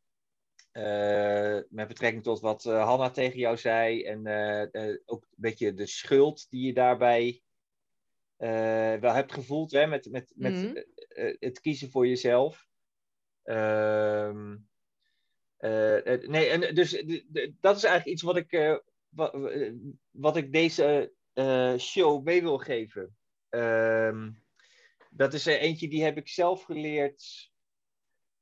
Met 1.68 1.88
betrekking 1.88 2.22
tot 2.22 2.40
wat 2.40 2.62
Hanna 2.64 3.10
tegen 3.10 3.38
jou 3.38 3.56
zei. 3.56 4.02
En 4.04 4.18
ook 5.04 5.22
een 5.22 5.28
beetje 5.36 5.74
de 5.74 5.86
schuld 5.86 6.46
die 6.50 6.66
je 6.66 6.72
daarbij 6.72 7.42
wel 9.00 9.12
hebt 9.12 9.32
gevoeld. 9.32 9.70
Hè, 9.72 9.86
met 9.86 10.10
met, 10.10 10.32
met 10.36 10.52
Mhm. 10.52 10.76
eh, 10.76 11.28
eh, 11.28 11.36
het 11.40 11.60
kiezen 11.60 11.90
voor 11.90 12.06
jezelf. 12.06 12.66
Ehm, 13.42 14.56
eh, 15.56 16.06
eh, 16.14 16.28
nee, 16.28 16.48
en 16.48 16.74
dus 16.74 16.92
eh, 16.94 17.22
dat 17.60 17.76
is 17.76 17.84
eigenlijk 17.84 18.06
iets 18.06 18.22
wat 18.22 18.36
ik, 18.36 18.52
eh, 18.52 18.76
wat, 19.08 19.34
wat 20.10 20.36
ik 20.36 20.52
deze 20.52 21.12
eh, 21.32 21.76
show 21.76 22.24
mee 22.24 22.42
wil 22.42 22.58
geven. 22.58 23.16
Ehm, 23.48 24.30
dat 25.10 25.34
is 25.34 25.46
er 25.46 25.58
eentje 25.58 25.88
die 25.88 26.02
heb 26.04 26.16
ik 26.16 26.28
zelf 26.28 26.62
geleerd. 26.62 27.50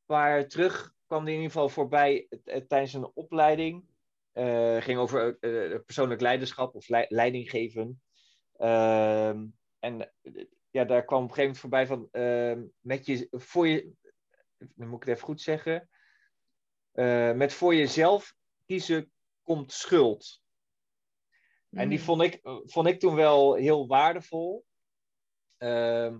Jaar 0.06 0.48
terug 0.48 0.94
kwam 1.06 1.24
die 1.24 1.34
in 1.34 1.40
ieder 1.40 1.52
geval 1.52 1.68
voorbij 1.68 2.26
eh, 2.44 2.60
tijdens 2.60 2.92
een 2.92 3.10
opleiding. 3.14 3.84
Eh 4.32 4.76
ging 4.82 4.98
over 4.98 5.38
eh, 5.40 5.80
persoonlijk 5.84 6.20
leiderschap 6.20 6.74
of 6.74 6.88
lei- 6.88 7.06
leiding 7.08 7.50
geven. 7.50 8.02
En 9.86 10.12
eh, 10.22 10.44
ja, 10.70 10.84
daar 10.84 11.04
kwam 11.04 11.22
op 11.22 11.28
een 11.28 11.34
gegeven 11.34 11.42
moment 11.42 11.58
voorbij 11.58 11.86
van 11.86 12.08
ehm, 12.10 12.64
met 12.80 13.06
je, 13.06 13.28
voor 13.30 13.68
je, 13.68 13.92
dan 14.58 14.88
moet 14.88 15.02
ik 15.02 15.08
het 15.08 15.16
even 15.16 15.26
goed 15.28 15.40
zeggen. 15.40 15.88
Eh, 16.92 17.32
met 17.32 17.52
voor 17.52 17.74
jezelf 17.74 18.34
kiezen 18.64 19.12
komt 19.42 19.72
schuld. 19.72 20.42
En 21.70 21.88
die 21.88 21.98
Mm. 21.98 22.04
vond 22.04 22.22
ik, 22.22 22.40
vond 22.64 22.86
ik 22.86 23.00
toen 23.00 23.14
wel 23.14 23.54
heel 23.54 23.86
waardevol. 23.86 24.64
Ehm, 25.56 26.18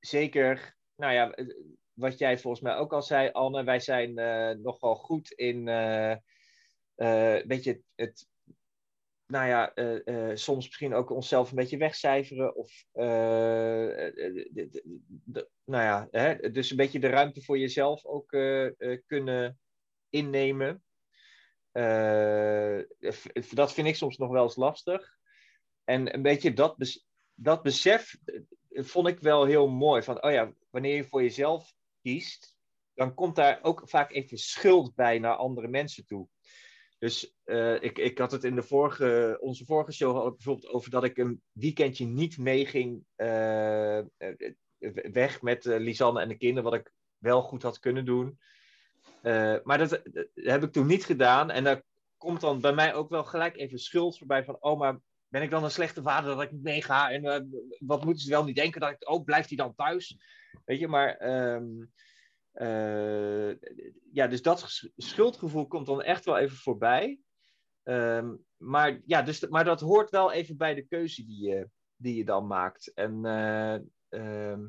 zeker, 0.00 0.76
nou 0.94 1.12
ja, 1.12 1.30
eh, 1.32 1.46
wat 1.92 2.18
jij 2.18 2.38
volgens 2.38 2.62
mij 2.62 2.76
ook 2.76 2.92
al 2.92 3.02
zei, 3.02 3.30
Anne, 3.30 3.64
wij 3.64 3.80
zijn 3.80 4.14
nogal 4.62 4.94
goed 4.94 5.30
in 5.30 5.66
een 5.66 7.46
beetje 7.46 7.72
het, 7.72 7.82
het 7.94 8.28
nou 9.26 9.48
ja, 9.48 9.74
eh, 9.74 10.30
eh, 10.30 10.36
soms 10.36 10.64
misschien 10.64 10.94
ook 10.94 11.10
onszelf 11.10 11.50
een 11.50 11.56
beetje 11.56 11.76
wegcijferen. 11.76 12.56
Of, 12.56 12.84
eh, 12.92 13.04
nou 15.64 15.82
ja, 15.82 16.08
hè, 16.10 16.50
dus 16.50 16.70
een 16.70 16.76
beetje 16.76 16.98
de 16.98 17.08
ruimte 17.08 17.42
voor 17.42 17.58
jezelf 17.58 18.04
ook 18.04 18.28
kunnen 19.06 19.58
innemen. 20.10 20.82
Dat 23.50 23.72
vind 23.72 23.86
ik 23.86 23.96
soms 23.96 24.16
nog 24.16 24.30
wel 24.30 24.42
eens 24.42 24.56
lastig. 24.56 25.16
En 25.84 26.14
een 26.14 26.22
beetje 26.22 26.52
dat, 26.52 26.76
dat 27.34 27.62
besef 27.62 28.16
vond 28.70 29.08
ik 29.08 29.20
wel 29.20 29.44
heel 29.44 29.68
mooi. 29.68 30.02
Van, 30.02 30.22
oh 30.22 30.30
ja, 30.30 30.52
wanneer 30.70 30.94
je 30.94 31.04
voor 31.04 31.22
jezelf 31.22 31.72
kiest, 32.02 32.56
dan 32.94 33.14
komt 33.14 33.36
daar 33.36 33.58
ook 33.62 33.82
vaak 33.84 34.12
even 34.12 34.38
schuld 34.38 34.94
bij 34.94 35.18
naar 35.18 35.34
andere 35.34 35.68
mensen 35.68 36.06
toe. 36.06 36.28
Dus 37.02 37.34
eh, 37.44 37.82
ik, 37.82 37.98
ik 37.98 38.18
had 38.18 38.32
het 38.32 38.44
in 38.44 38.54
de 38.54 38.62
vorige, 38.62 39.36
onze 39.40 39.64
vorige 39.64 39.92
show 39.92 40.26
ik 40.26 40.32
bijvoorbeeld 40.32 40.72
over 40.72 40.90
dat 40.90 41.04
ik 41.04 41.18
een 41.18 41.42
weekendje 41.52 42.06
niet 42.06 42.38
meeging 42.38 43.04
eh, 43.14 43.98
weg 45.12 45.42
met 45.42 45.64
Lisanne 45.64 46.20
en 46.20 46.28
de 46.28 46.36
kinderen, 46.36 46.70
wat 46.70 46.80
ik 46.80 46.92
wel 47.18 47.42
goed 47.42 47.62
had 47.62 47.78
kunnen 47.78 48.04
doen. 48.04 48.38
Maar 49.62 49.78
dat, 49.78 50.02
heb 50.34 50.62
ik 50.62 50.72
toen 50.72 50.86
niet 50.86 51.04
gedaan. 51.04 51.50
En 51.50 51.64
daar 51.64 51.82
komt 52.16 52.40
dan 52.40 52.60
bij 52.60 52.74
mij 52.74 52.94
ook 52.94 53.10
wel 53.10 53.24
gelijk 53.24 53.56
even 53.56 53.78
schuld 53.78 54.18
voorbij 54.18 54.44
van, 54.44 54.56
oh, 54.60 54.78
maar 54.78 54.98
ben 55.28 55.42
ik 55.42 55.50
dan 55.50 55.64
een 55.64 55.70
slechte 55.70 56.02
vader 56.02 56.34
dat 56.34 56.42
ik 56.42 56.52
niet 56.52 56.62
meega? 56.62 57.10
En 57.10 57.50
wat 57.78 58.04
moeten 58.04 58.22
ze 58.22 58.30
wel 58.30 58.44
niet 58.44 58.56
denken? 58.56 58.80
Dat 58.80 58.90
ik, 58.90 59.10
oh, 59.10 59.24
blijft 59.24 59.48
hij 59.48 59.56
dan 59.56 59.74
thuis? 59.74 60.16
Weet 60.64 60.78
je, 60.78 60.88
maar... 60.88 61.16
ehm, 61.16 61.64
eh, 62.52 63.48
ja, 64.12 64.26
dus 64.26 64.42
dat 64.42 64.60
sch- 64.60 64.88
schuldgevoel 64.96 65.66
komt 65.66 65.86
dan 65.86 66.02
echt 66.02 66.24
wel 66.24 66.38
even 66.38 66.56
voorbij. 66.56 67.20
ehm, 67.82 68.36
maar 68.56 69.00
ja, 69.06 69.22
dus, 69.22 69.48
maar 69.48 69.64
dat 69.64 69.80
hoort 69.80 70.10
wel 70.10 70.32
even 70.32 70.56
bij 70.56 70.74
de 70.74 70.86
keuze 70.86 71.24
die 71.24 71.48
je, 71.48 71.68
die 71.96 72.16
je 72.16 72.24
dan 72.24 72.46
maakt. 72.46 72.92
En, 72.94 73.24
eh, 73.24 73.74
ehm, 74.08 74.66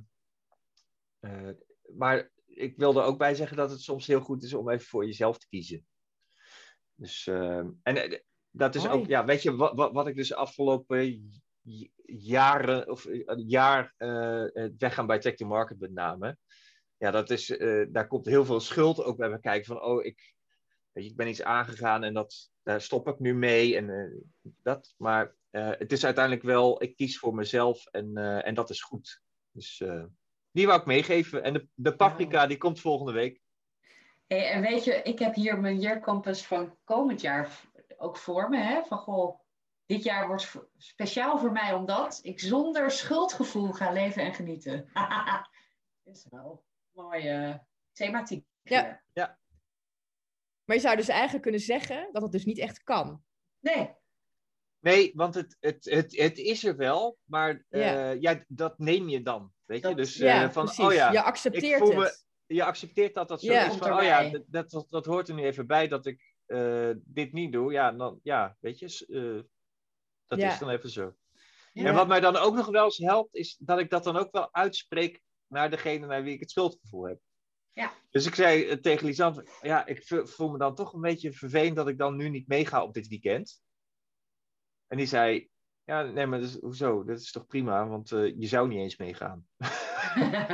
eh, 1.20 1.50
maar 1.98 2.32
ik 2.46 2.78
wilde 2.78 3.02
ook 3.02 3.18
bij 3.18 3.36
zeggen 3.36 3.58
dat 3.58 3.70
het 3.70 3.82
soms 3.82 4.08
heel 4.08 4.22
goed 4.22 4.44
is 4.44 4.54
om 4.54 4.70
even 4.70 4.86
voor 4.88 5.06
jezelf 5.06 5.38
te 5.38 5.48
kiezen. 5.48 5.88
Dus, 6.96 7.28
ehm, 7.28 7.70
en 7.84 8.22
dat 8.52 8.76
is 8.76 8.88
ook, 8.88 9.06
ja, 9.08 9.26
weet 9.26 9.42
je, 9.42 9.56
wat, 9.56 9.74
wat, 9.76 9.92
wat 9.92 10.08
ik 10.08 10.16
dus 10.16 10.34
afgelopen 10.34 11.30
jaren, 12.06 12.90
of 12.90 13.06
een 13.06 13.48
jaar, 13.48 13.94
weggaan 14.78 15.08
bij 15.08 15.20
Tech 15.20 15.36
to 15.36 15.48
Market 15.48 15.80
met 15.80 15.92
name. 15.92 16.38
Ja, 16.98 17.12
dat 17.12 17.30
is, 17.30 17.50
eh, 17.50 17.86
daar 17.90 18.08
komt 18.08 18.26
heel 18.26 18.46
veel 18.46 18.60
schuld 18.60 19.04
ook 19.04 19.18
bij 19.18 19.30
me 19.30 19.40
kijken. 19.40 19.66
Van, 19.66 19.84
oh, 19.84 20.06
ik, 20.06 20.36
weet 20.92 21.04
je, 21.04 21.10
ik 21.10 21.16
ben 21.16 21.28
iets 21.28 21.44
aangegaan 21.44 22.04
en 22.04 22.14
dat, 22.14 22.52
daar 22.64 22.82
stop 22.82 23.08
ik 23.08 23.20
nu 23.20 23.34
mee. 23.36 23.78
En 23.78 23.90
eh, 23.90 24.52
dat, 24.62 24.94
maar 24.98 25.36
eh, 25.50 25.70
het 25.78 25.92
is 25.92 26.06
uiteindelijk 26.06 26.46
wel, 26.46 26.84
ik 26.84 26.96
kies 26.96 27.20
voor 27.20 27.36
mezelf 27.36 27.86
en, 27.86 28.18
en 28.44 28.54
dat 28.54 28.70
is 28.70 28.82
goed. 28.82 29.22
Dus 29.52 29.84
die 30.52 30.68
wou 30.68 30.80
ik 30.80 30.86
meegeven. 30.86 31.44
En 31.44 31.54
de, 31.54 31.68
de 31.74 31.96
paprika, 31.96 32.48
die 32.48 32.58
komt 32.58 32.80
volgende 32.80 33.12
week. 33.12 33.42
Hey, 34.28 34.50
en 34.50 34.62
weet 34.62 34.84
je, 34.84 34.94
ik 34.94 35.20
heb 35.20 35.36
hier 35.36 35.60
mijn 35.60 35.80
Year 35.80 36.00
Compass 36.00 36.46
van 36.46 36.78
komend 36.84 37.22
jaar 37.22 37.62
ook 37.98 38.18
voor 38.18 38.50
me. 38.50 38.58
Hè? 38.58 38.84
Van 38.84 38.98
goh, 38.98 39.40
dit 39.86 40.04
jaar 40.04 40.28
wordt 40.28 40.56
speciaal 40.78 41.38
voor 41.38 41.52
mij 41.52 41.74
omdat 41.74 42.20
ik 42.22 42.40
zonder 42.40 42.92
schuldgevoel 42.92 43.72
ga 43.72 43.92
leven 43.92 44.24
en 44.24 44.34
genieten. 44.34 44.90
Is 46.04 46.28
wel 46.30 46.64
mooie 46.94 47.66
thematiek. 47.92 48.46
Ja. 48.62 49.04
hier. 49.14 49.38
Maar 50.64 50.76
je 50.76 50.82
zou 50.82 50.96
dus 50.96 51.08
eigenlijk 51.08 51.42
kunnen 51.44 51.62
zeggen 51.62 52.10
dat 52.12 52.22
het 52.22 52.32
dus 52.32 52.46
niet 52.46 52.60
echt 52.60 52.84
kan. 52.84 53.24
Nee, 53.60 53.96
Nee, 54.80 55.12
want 55.16 55.34
het, 55.36 55.58
het, 55.60 55.86
het, 55.86 56.18
het 56.18 56.38
is 56.38 56.64
er 56.64 56.76
wel, 56.78 57.18
maar 57.24 57.66
eh, 57.70 57.82
Ja. 57.82 58.10
ja. 58.10 58.44
dat 58.48 58.78
neem 58.80 59.10
je 59.10 59.22
dan. 59.22 59.54
Weet 59.66 59.82
je, 59.82 59.88
Dat- 59.88 59.98
dus 59.98 60.16
ja, 60.16 60.44
eh, 60.44 60.50
van, 60.50 60.64
precies. 60.66 60.86
oh 60.86 60.94
ja, 60.94 61.12
je 61.12 61.22
accepteert 61.22 61.80
voel 61.80 61.94
me- 61.94 62.04
het. 62.04 62.26
je 62.46 62.64
accepteert 62.64 63.14
dat 63.14 63.28
dat 63.28 63.42
zo 63.42 63.52
Ja. 63.52 63.66
is. 63.66 63.76
Van, 63.78 63.94
oh 63.94 64.04
ja, 64.04 64.30
dat, 64.30 64.72
dat, 64.72 64.86
dat 64.90 65.06
hoort 65.06 65.28
er 65.28 65.36
nu 65.36 65.44
even 65.44 65.68
bij 65.68 65.88
dat 65.88 66.06
ik 66.06 66.36
eh, 66.46 66.90
dit 66.96 67.34
niet 67.34 67.52
doe. 67.52 67.72
Ja, 67.72 67.92
dan, 67.92 68.20
ja 68.24 68.58
weet 68.60 68.80
je, 68.80 69.06
eh, 69.08 69.50
dat 70.28 70.40
Ja. 70.40 70.52
is 70.54 70.60
dan 70.60 70.70
even 70.70 70.90
zo. 70.90 71.16
Ja. 71.74 71.86
En 71.86 71.94
wat 71.96 72.08
mij 72.08 72.20
dan 72.20 72.36
ook 72.36 72.56
nog 72.56 72.68
wel 72.68 72.84
eens 72.84 72.98
helpt, 72.98 73.36
is 73.36 73.58
dat 73.60 73.80
ik 73.80 73.90
dat 73.90 74.04
dan 74.04 74.18
ook 74.18 74.32
wel 74.32 74.54
uitspreek 74.54 75.22
naar 75.54 75.70
degene 75.70 76.06
naar 76.08 76.24
wie 76.24 76.34
ik 76.34 76.40
het 76.40 76.52
schuldgevoel 76.52 77.08
heb. 77.08 77.20
Ja. 77.72 77.92
Dus 78.10 78.26
ik 78.26 78.36
zei 78.36 78.68
eh, 78.68 78.78
tegen 78.78 79.06
Lisanne, 79.06 79.46
ja, 79.62 79.86
ik 79.86 80.04
voel 80.24 80.50
me 80.50 80.58
dan 80.58 80.76
toch 80.76 80.94
een 80.94 81.02
beetje 81.02 81.34
vervelend 81.34 81.76
dat 81.76 81.88
ik 81.88 81.98
dan 81.98 82.16
nu 82.16 82.30
niet 82.30 82.48
meega 82.48 82.84
op 82.84 82.94
dit 82.94 83.08
weekend. 83.08 83.62
En 84.88 84.98
die 84.98 85.08
zei, 85.08 85.50
ja, 85.84 86.02
nee, 86.02 86.26
maar 86.26 86.40
dat 86.40 86.50
is, 86.50 86.60
hoezo? 86.60 87.04
Dat 87.04 87.20
is 87.20 87.32
toch 87.32 87.48
prima, 87.48 87.88
want 87.88 88.12
eh, 88.12 88.40
je 88.40 88.48
zou 88.48 88.68
niet 88.68 88.80
eens 88.80 88.98
meegaan. 88.98 89.48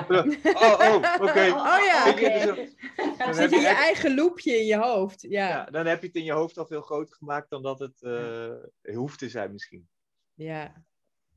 oh, 0.09 0.79
oh, 0.79 1.15
oké. 1.21 1.45
Oh 1.49 1.79
ja. 1.85 2.03
Weet 2.15 2.19
je, 2.19 2.29
dus 2.29 2.75
dan- 2.95 3.17
dan 3.17 3.33
Zit 3.33 3.51
in 3.51 3.57
je 3.57 3.63
je 3.67 3.73
eigen 3.73 4.15
loopje 4.15 4.59
in 4.59 4.65
je 4.65 4.77
hoofd. 4.77 5.21
Ja, 5.21 5.47
ja, 5.47 5.65
dan 5.65 5.85
heb 5.85 6.01
je 6.01 6.07
het 6.07 6.15
in 6.15 6.23
je 6.23 6.31
hoofd 6.31 6.57
al 6.57 6.65
veel 6.65 6.81
groter 6.81 7.15
gemaakt 7.15 7.49
dan 7.49 7.61
dat 7.61 7.79
het 7.79 8.01
eh, 8.01 8.95
hoeft 8.95 9.19
te 9.19 9.29
zijn 9.29 9.51
misschien. 9.51 9.89
ja. 10.33 10.83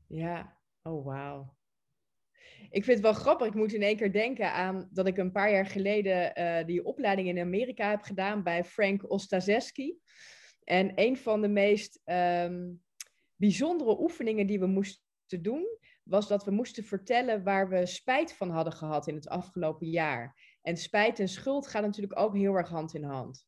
ja. 0.07 0.61
Oh, 0.83 1.05
wauw. 1.05 1.55
Ik 2.69 2.83
vind 2.83 2.87
het 2.87 3.01
wel 3.01 3.13
grappig. 3.13 3.47
Ik 3.47 3.53
moet 3.53 3.73
in 3.73 3.81
één 3.81 3.97
keer 3.97 4.11
denken 4.11 4.53
aan 4.53 4.89
dat 4.91 5.07
ik 5.07 5.17
een 5.17 5.31
paar 5.31 5.51
jaar 5.51 5.65
geleden 5.65 6.35
eh, 6.35 6.65
die 6.65 6.85
opleiding 6.85 7.27
in 7.27 7.39
Amerika 7.39 7.89
heb 7.89 8.01
gedaan 8.01 8.43
bij 8.43 8.63
Frank 8.63 9.09
Ostazeski. 9.11 9.97
En 10.63 10.91
een 10.95 11.17
van 11.17 11.41
de 11.41 11.47
meest 11.47 12.01
ehm, 12.03 12.71
bijzondere 13.35 13.99
oefeningen 13.99 14.47
die 14.47 14.59
we 14.59 14.67
moesten 14.67 15.41
doen, 15.41 15.77
was 16.03 16.27
dat 16.27 16.43
we 16.43 16.51
moesten 16.51 16.83
vertellen 16.83 17.43
waar 17.43 17.69
we 17.69 17.85
spijt 17.85 18.33
van 18.33 18.49
hadden 18.49 18.73
gehad 18.73 19.07
in 19.07 19.15
het 19.15 19.29
afgelopen 19.29 19.89
jaar. 19.89 20.57
En 20.61 20.77
spijt 20.77 21.19
en 21.19 21.27
schuld 21.27 21.67
gaan 21.67 21.83
natuurlijk 21.83 22.19
ook 22.19 22.35
heel 22.35 22.53
erg 22.53 22.69
hand 22.69 22.93
in 22.93 23.03
hand. 23.03 23.47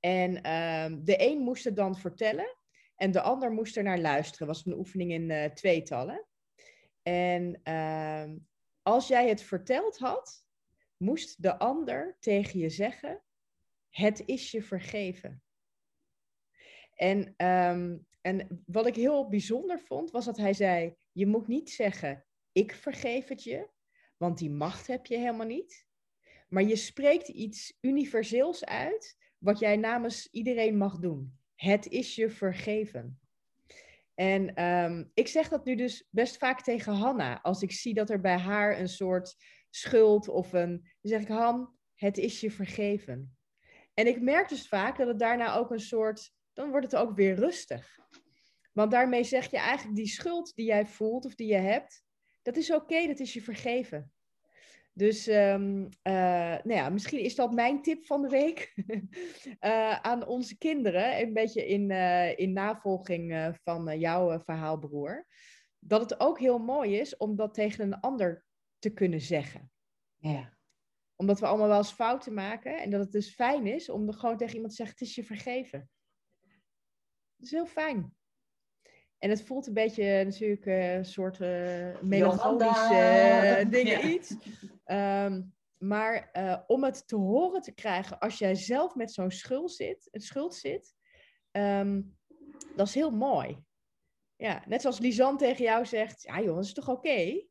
En 0.00 0.42
ehm, 0.42 1.04
de 1.04 1.28
een 1.28 1.38
moest 1.38 1.64
het 1.64 1.76
dan 1.76 1.96
vertellen 1.96 2.56
en 2.96 3.10
de 3.10 3.20
ander 3.20 3.52
moest 3.52 3.76
er 3.76 3.82
naar 3.82 3.98
luisteren. 3.98 4.46
was 4.46 4.66
een 4.66 4.78
oefening 4.78 5.12
in 5.12 5.30
eh, 5.30 5.50
tweetallen. 5.50 6.26
En 7.10 7.60
ehm, 7.62 8.36
als 8.82 9.08
jij 9.08 9.28
het 9.28 9.42
verteld 9.42 9.98
had, 9.98 10.44
moest 10.96 11.42
de 11.42 11.58
ander 11.58 12.16
tegen 12.20 12.58
je 12.58 12.68
zeggen: 12.68 13.22
Het 13.90 14.22
is 14.26 14.50
je 14.50 14.62
vergeven. 14.62 15.42
En, 16.94 17.34
ehm, 17.36 17.98
en 18.20 18.62
wat 18.66 18.86
ik 18.86 18.94
heel 18.94 19.28
bijzonder 19.28 19.80
vond, 19.80 20.10
was 20.10 20.24
dat 20.24 20.36
hij 20.36 20.52
zei: 20.52 20.96
Je 21.12 21.26
moet 21.26 21.48
niet 21.48 21.70
zeggen: 21.70 22.24
Ik 22.52 22.74
vergeef 22.74 23.28
het 23.28 23.42
je, 23.42 23.68
want 24.16 24.38
die 24.38 24.50
macht 24.50 24.86
heb 24.86 25.06
je 25.06 25.16
helemaal 25.16 25.46
niet. 25.46 25.86
Maar 26.48 26.62
je 26.62 26.76
spreekt 26.76 27.28
iets 27.28 27.78
universeels 27.80 28.64
uit, 28.64 29.18
wat 29.38 29.58
jij 29.58 29.76
namens 29.76 30.28
iedereen 30.30 30.76
mag 30.76 30.98
doen. 30.98 31.38
Het 31.54 31.86
is 31.86 32.14
je 32.14 32.30
vergeven. 32.30 33.20
En 34.20 34.54
ehm, 34.54 35.04
ik 35.14 35.28
zeg 35.28 35.48
dat 35.48 35.64
nu 35.64 35.74
dus 35.74 36.08
best 36.10 36.36
vaak 36.36 36.62
tegen 36.62 36.92
Hanna. 36.92 37.40
Als 37.42 37.62
ik 37.62 37.72
zie 37.72 37.94
dat 37.94 38.10
er 38.10 38.20
bij 38.20 38.36
haar 38.36 38.78
een 38.78 38.88
soort 38.88 39.36
schuld 39.70 40.28
of 40.28 40.52
een. 40.52 40.80
Dan 41.00 41.10
zeg 41.10 41.20
ik: 41.20 41.28
Han, 41.28 41.74
het 41.94 42.18
is 42.18 42.40
je 42.40 42.50
vergeven. 42.50 43.36
En 43.94 44.06
ik 44.06 44.20
merk 44.20 44.48
dus 44.48 44.68
vaak 44.68 44.98
dat 44.98 45.08
het 45.08 45.18
daarna 45.18 45.54
ook 45.54 45.70
een 45.70 45.80
soort. 45.80 46.32
Dan 46.52 46.70
wordt 46.70 46.92
het 46.92 47.00
ook 47.00 47.16
weer 47.16 47.34
rustig. 47.34 47.98
Want 48.72 48.90
daarmee 48.90 49.24
zeg 49.24 49.50
je 49.50 49.58
eigenlijk 49.58 49.96
die 49.96 50.08
schuld 50.08 50.54
die 50.54 50.66
jij 50.66 50.86
voelt 50.86 51.24
of 51.24 51.34
die 51.34 51.48
je 51.48 51.58
hebt. 51.58 52.02
Dat 52.42 52.56
is 52.56 52.72
oké, 52.72 53.06
dat 53.06 53.18
is 53.18 53.32
je 53.32 53.42
vergeven. 53.42 54.12
Dus 55.00 55.26
ehm, 55.26 55.86
eh, 56.02 56.12
nou 56.62 56.72
ja, 56.72 56.88
misschien 56.88 57.20
is 57.20 57.34
dat 57.34 57.52
mijn 57.52 57.82
tip 57.82 58.04
van 58.06 58.22
de 58.22 58.28
week 58.28 58.74
eh, 59.58 59.96
aan 60.00 60.26
onze 60.26 60.58
kinderen. 60.58 61.20
Een 61.20 61.32
beetje 61.32 61.66
in, 61.66 61.90
eh, 61.90 62.38
in 62.38 62.52
navolging 62.52 63.54
van 63.62 63.98
jouw 63.98 64.30
eh, 64.30 64.40
verhaal, 64.44 64.78
broer. 64.78 65.26
Dat 65.78 66.00
het 66.00 66.20
ook 66.20 66.38
heel 66.38 66.58
mooi 66.58 66.96
is 66.98 67.16
om 67.16 67.36
dat 67.36 67.54
tegen 67.54 67.84
een 67.84 68.00
ander 68.00 68.44
te 68.78 68.92
kunnen 68.92 69.20
zeggen. 69.20 69.70
Ja. 70.16 70.56
Omdat 71.16 71.40
we 71.40 71.46
allemaal 71.46 71.68
wel 71.68 71.78
eens 71.78 71.92
fouten 71.92 72.34
maken. 72.34 72.78
En 72.80 72.90
dat 72.90 73.00
het 73.00 73.12
dus 73.12 73.34
fijn 73.34 73.66
is 73.66 73.88
om 73.88 74.08
er 74.08 74.14
gewoon 74.14 74.36
tegen 74.36 74.54
iemand 74.54 74.70
te 74.70 74.76
zeggen: 74.76 74.96
Het 74.98 75.08
is 75.08 75.14
je 75.14 75.24
vergeven. 75.24 75.90
Dat 77.36 77.46
is 77.46 77.50
heel 77.50 77.66
fijn. 77.66 78.14
En 79.18 79.30
het 79.30 79.42
voelt 79.42 79.66
een 79.66 79.74
beetje 79.74 80.24
natuurlijk 80.24 80.66
een 80.66 81.04
soort 81.04 81.40
eh 81.40 82.00
melancholisch 82.02 82.66
Jolanda. 82.66 83.56
eh, 83.58 83.70
ding 83.76 83.88
Ja. 83.88 84.02
iets. 84.02 84.36
Ehm, 84.90 85.42
maar 85.76 86.30
eh, 86.30 86.60
om 86.66 86.84
het 86.84 87.08
te 87.08 87.16
horen 87.16 87.60
te 87.60 87.72
krijgen 87.72 88.18
als 88.18 88.38
jij 88.38 88.54
zelf 88.54 88.94
met 88.94 89.12
zo'n 89.12 89.30
schuld 89.30 89.72
zit, 89.72 90.08
het 90.10 90.24
schuld 90.24 90.54
zit, 90.54 90.94
ehm, 91.50 92.02
dat 92.76 92.86
is 92.86 92.94
heel 92.94 93.10
mooi. 93.10 93.64
Ja, 94.36 94.62
net 94.66 94.80
zoals 94.80 94.98
Lisanne 94.98 95.38
tegen 95.38 95.64
jou 95.64 95.86
zegt, 95.86 96.22
ja 96.22 96.40
joh, 96.40 96.54
dat 96.54 96.64
is 96.64 96.72
toch 96.72 96.88
oké? 96.88 97.46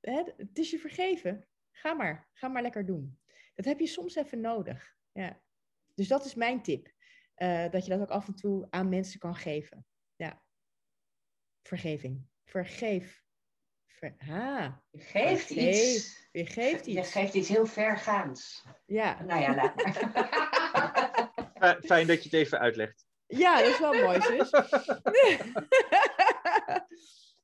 Het 0.00 0.58
is 0.58 0.70
je 0.70 0.78
vergeven. 0.78 1.48
Ga 1.70 1.94
maar, 1.94 2.28
ga 2.32 2.48
maar 2.48 2.62
lekker 2.62 2.86
doen. 2.86 3.18
Dat 3.54 3.64
heb 3.64 3.80
je 3.80 3.86
soms 3.86 4.14
even 4.14 4.40
nodig. 4.40 4.96
Ja. 5.12 5.42
Dus 5.94 6.08
dat 6.08 6.24
is 6.24 6.34
mijn 6.34 6.62
tip. 6.62 6.92
Eh, 7.34 7.70
dat 7.70 7.84
je 7.84 7.90
dat 7.90 8.00
ook 8.00 8.10
af 8.10 8.26
en 8.26 8.34
toe 8.34 8.66
aan 8.70 8.88
mensen 8.88 9.18
kan 9.18 9.34
geven. 9.34 9.86
Ja. 10.16 10.42
Vergeving. 11.62 12.26
Vergeef. 12.44 13.25
Ver... 13.98 14.14
Ah, 14.28 14.72
Je 14.90 15.00
geeft 15.00 15.50
iets. 15.50 16.28
je 16.32 16.46
geeft 16.46 16.86
Je 16.86 16.98
iets. 16.98 17.12
geeft 17.12 17.34
iets 17.34 17.48
heel 17.48 17.66
vergaans. 17.66 18.64
Ja. 18.86 19.22
Nou 19.22 19.40
ja, 19.40 19.54
laat 19.54 19.74
maar. 19.76 19.94
Fi- 21.80 21.86
Fijn 21.86 22.06
dat 22.06 22.16
je 22.22 22.22
het 22.28 22.32
even 22.32 22.58
uitlegt. 22.58 23.06
ja, 23.26 23.58
dat 23.62 23.68
is 23.70 23.78
wel 23.78 23.92
mooi, 23.92 24.20
zus. 24.20 24.50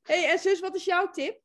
hey, 0.02 0.30
en 0.30 0.38
zus, 0.38 0.60
wat 0.60 0.74
is 0.74 0.84
jouw 0.84 1.10
tip? 1.10 1.40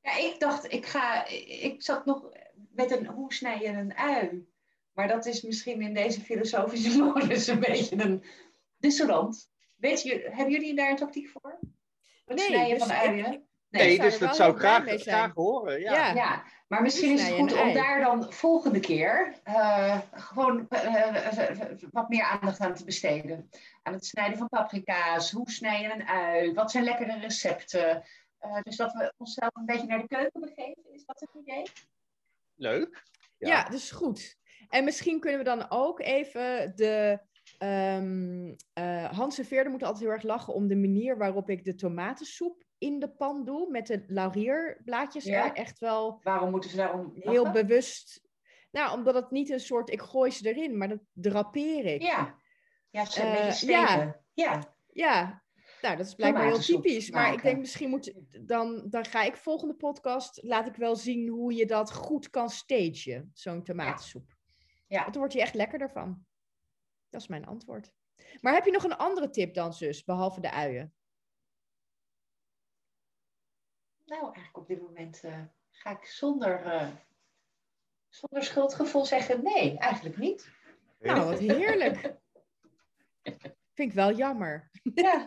Ja, 0.00 0.16
ik 0.16 0.40
dacht, 0.40 0.72
ik 0.72 0.86
ga. 0.86 1.26
Ik 1.62 1.82
zat 1.82 2.04
nog 2.04 2.28
met 2.70 2.90
een 2.90 3.06
hoe 3.06 3.32
snij 3.34 3.58
je 3.60 3.68
een 3.68 3.94
ui? 3.96 4.48
Maar 4.92 5.08
dat 5.08 5.26
is 5.26 5.42
misschien 5.42 5.82
in 5.82 5.94
deze 5.94 6.20
filosofische 6.20 6.98
modus 7.02 7.46
een 7.46 7.60
beetje 7.60 8.02
een 8.02 8.24
dissonant. 8.76 9.50
Weet 9.76 10.02
je, 10.02 10.28
hebben 10.30 10.50
jullie 10.52 10.74
daar 10.74 10.90
een 10.90 10.96
tactiek 10.96 11.28
voor? 11.28 11.58
Het 12.24 12.36
Nee, 12.36 12.46
snijden 12.46 12.78
dus 12.78 12.86
van 12.86 12.96
ik- 12.96 13.02
uien? 13.02 13.46
Nee, 13.68 13.96
zou 13.96 14.08
dus 14.08 14.18
dat 14.18 14.36
zou 14.36 14.52
ik 14.52 14.58
graag, 14.58 14.84
graag 14.86 15.34
horen. 15.34 15.80
Ja. 15.80 15.92
Ja. 15.92 16.14
Ja, 16.14 16.44
maar 16.68 16.82
misschien 16.82 17.12
is 17.12 17.22
het 17.22 17.34
goed 17.34 17.60
om 17.60 17.72
daar 17.72 18.00
dan 18.00 18.32
volgende 18.32 18.80
keer 18.80 19.40
eh, 19.42 20.00
gewoon 20.12 20.68
eh, 20.68 21.40
wat 21.90 22.08
meer 22.08 22.22
aandacht 22.22 22.60
aan 22.60 22.74
te 22.74 22.84
besteden. 22.84 23.50
Aan 23.82 23.92
het 23.92 24.06
snijden 24.06 24.38
van 24.38 24.48
paprika's, 24.48 25.30
hoe 25.30 25.50
snij 25.50 25.80
je 25.80 25.92
een 25.92 26.08
ui, 26.08 26.52
wat 26.52 26.70
zijn 26.70 26.84
lekkere 26.84 27.18
recepten. 27.18 28.02
Eh, 28.38 28.62
dus 28.62 28.76
dat 28.76 28.92
we 28.92 29.12
onszelf 29.16 29.50
een 29.54 29.66
beetje 29.66 29.86
naar 29.86 30.00
de 30.00 30.06
keuken 30.08 30.40
begeven, 30.40 30.92
is 30.92 31.04
dat 31.04 31.20
het 31.20 31.42
idee? 31.42 31.62
Leuk. 32.54 33.02
Ja. 33.38 33.48
Ja. 33.48 33.62
dat 33.64 33.72
is 33.72 33.90
goed. 33.90 34.36
En 34.68 34.84
misschien 34.84 35.20
kunnen 35.20 35.38
we 35.38 35.44
dan 35.44 35.70
ook 35.70 36.00
even 36.00 36.72
de 36.76 37.18
ehm 37.58 38.54
eh, 38.72 39.04
Hans 39.04 39.38
en 39.38 39.44
Veerle 39.44 39.68
moeten 39.68 39.86
altijd 39.86 40.04
heel 40.04 40.14
erg 40.14 40.22
lachen 40.22 40.54
om 40.54 40.66
de 40.66 40.76
manier 40.76 41.18
waarop 41.18 41.50
ik 41.50 41.64
de 41.64 41.74
tomatensoep 41.74 42.64
in 42.78 42.98
de 42.98 43.08
pan 43.08 43.44
doe. 43.44 43.70
Met 43.70 43.86
de 43.86 44.04
laurierblaadjes 44.06 45.24
Ja. 45.24 45.54
echt 45.54 45.78
wel 45.78 46.20
Waarom 46.22 46.50
moeten 46.50 46.70
ze 46.70 46.76
daarom 46.76 47.12
heel 47.14 47.44
lachen? 47.44 47.66
bewust... 47.66 48.22
Nou, 48.70 48.98
omdat 48.98 49.14
het 49.14 49.30
niet 49.30 49.50
een 49.50 49.60
soort, 49.60 49.90
ik 49.90 50.00
gooi 50.00 50.30
ze 50.30 50.54
erin, 50.54 50.76
maar 50.78 50.88
dat 50.88 51.00
drapeer 51.12 51.84
ik. 51.84 52.02
Ja. 52.02 52.38
Ja, 52.90 53.04
ze 53.04 53.22
Eh, 53.22 53.46
beetje 53.46 53.66
ja. 53.66 54.20
Ja. 54.32 54.74
Ja, 54.92 55.42
nou, 55.80 55.96
dat 55.96 56.06
is 56.06 56.14
blijkbaar 56.14 56.44
heel 56.44 56.58
typisch. 56.58 57.10
Maar 57.10 57.32
ik 57.32 57.42
denk 57.42 57.58
misschien 57.58 57.90
moet, 57.90 58.12
dan, 58.40 58.86
dan 58.88 59.04
ga 59.04 59.22
ik 59.22 59.36
volgende 59.36 59.74
podcast, 59.74 60.42
laat 60.42 60.66
ik 60.66 60.76
wel 60.76 60.96
zien 60.96 61.28
hoe 61.28 61.54
je 61.54 61.66
dat 61.66 61.92
goed 61.92 62.30
kan 62.30 62.50
stagen, 62.50 63.30
zo'n 63.34 63.62
tomatensoep. 63.62 64.36
Ja. 64.86 65.00
Want 65.00 65.12
dan 65.12 65.18
wordt 65.22 65.32
je 65.32 65.40
echt 65.40 65.54
lekkerder 65.54 65.90
van. 65.90 66.24
Dat 67.14 67.22
is 67.22 67.28
mijn 67.28 67.46
antwoord. 67.46 67.92
Maar 68.40 68.54
heb 68.54 68.64
je 68.64 68.70
nog 68.70 68.84
een 68.84 68.96
andere 68.96 69.30
tip 69.30 69.54
dan, 69.54 69.72
zus, 69.72 70.04
behalve 70.04 70.40
de 70.40 70.50
uien? 70.50 70.94
Nou, 74.04 74.22
eigenlijk 74.24 74.56
op 74.56 74.66
dit 74.66 74.80
moment 74.80 75.24
eh, 75.24 75.40
ga 75.70 75.90
ik 75.90 76.04
zonder, 76.04 76.62
eh, 76.62 76.88
zonder 78.08 78.42
schuldgevoel 78.42 79.04
zeggen 79.04 79.42
nee, 79.42 79.78
eigenlijk 79.78 80.16
niet. 80.16 80.50
Nou, 80.98 81.24
wat 81.24 81.38
heerlijk. 81.38 82.00
Vind 83.74 83.90
ik 83.90 83.92
wel 83.92 84.12
jammer. 84.12 84.70
Ja, 84.94 85.24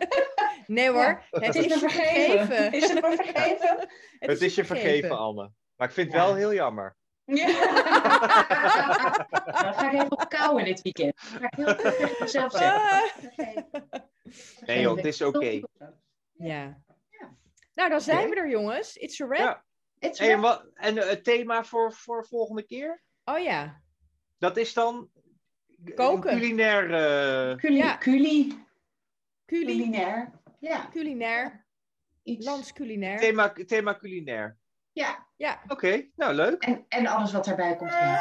Nee 0.66 0.90
hoor, 0.90 1.02
Ja, 1.02 1.26
het, 1.30 1.46
het 1.46 1.54
is, 1.54 1.66
is 1.66 1.78
vergeven. 1.78 2.46
vergeven. 2.46 2.72
Is 2.72 2.92
het 2.92 3.02
me 3.02 3.16
vergeven? 3.16 3.88
Het 4.30 4.40
is 4.40 4.54
je 4.54 4.64
vergeven, 4.64 5.18
Anne. 5.18 5.52
Maar 5.76 5.88
ik 5.88 5.94
vind 5.94 6.12
het 6.12 6.22
wel 6.22 6.34
heel 6.34 6.54
jammer. 6.54 6.96
Ja. 7.28 7.46
Nou, 9.48 9.74
ga 9.74 9.86
ik 9.86 9.92
even 9.92 10.10
op 10.12 10.28
kouwen 10.28 10.64
dit 10.64 10.82
weekend. 10.82 11.14
Dan 11.30 11.40
ga 11.40 11.46
ik 11.46 11.54
heel 11.54 11.66
goed 11.74 11.96
tegen 11.96 12.16
mezelf 12.20 12.52
zeggen. 12.52 12.80
Ah. 13.92 14.00
Nee 14.66 14.80
joh, 14.80 14.96
het 14.96 15.04
is 15.04 15.22
oké. 15.22 15.46
Ja. 15.48 15.62
Ja. 16.32 16.82
Nou, 17.74 17.90
dan 17.90 18.00
zijn 18.00 18.30
we 18.30 18.36
er, 18.36 18.48
jongens. 18.48 18.96
It's 18.96 19.20
a 19.20 19.26
wrap. 19.26 19.38
Ja. 19.40 19.64
It's 19.98 20.18
Hey, 20.18 20.32
en 20.32 20.40
wrap. 20.40 20.62
wat, 20.62 20.70
en 20.74 20.98
eh, 20.98 21.08
het 21.08 21.24
thema 21.24 21.64
voor, 21.64 21.92
voor 21.92 22.26
volgende 22.26 22.62
keer? 22.62 23.02
Oh 23.24 23.38
ja. 23.38 23.82
Dat 24.38 24.56
is 24.56 24.74
dan... 24.74 25.10
Koken. 25.94 26.38
Culinair... 26.38 26.94
eh, 27.50 27.56
Culi- 27.56 27.76
Ja. 27.76 27.96
culi- 27.98 28.64
Culi, 29.46 29.64
culinair. 29.64 30.30
Ja, 30.60 30.88
culinair, 30.92 31.66
iets. 32.22 32.46
landsculinair. 32.46 33.18
thema, 33.18 33.52
thema 33.66 33.98
culinair. 33.98 34.57
Ja, 34.98 35.26
Ja. 35.36 35.58
Oké, 35.68 36.04
nou 36.16 36.34
leuk. 36.34 36.62
en, 36.62 36.84
en 36.88 37.06
alles 37.06 37.32
wat 37.32 37.44
daarbij 37.44 37.76
komt. 37.76 37.90
Ja. 37.92 38.20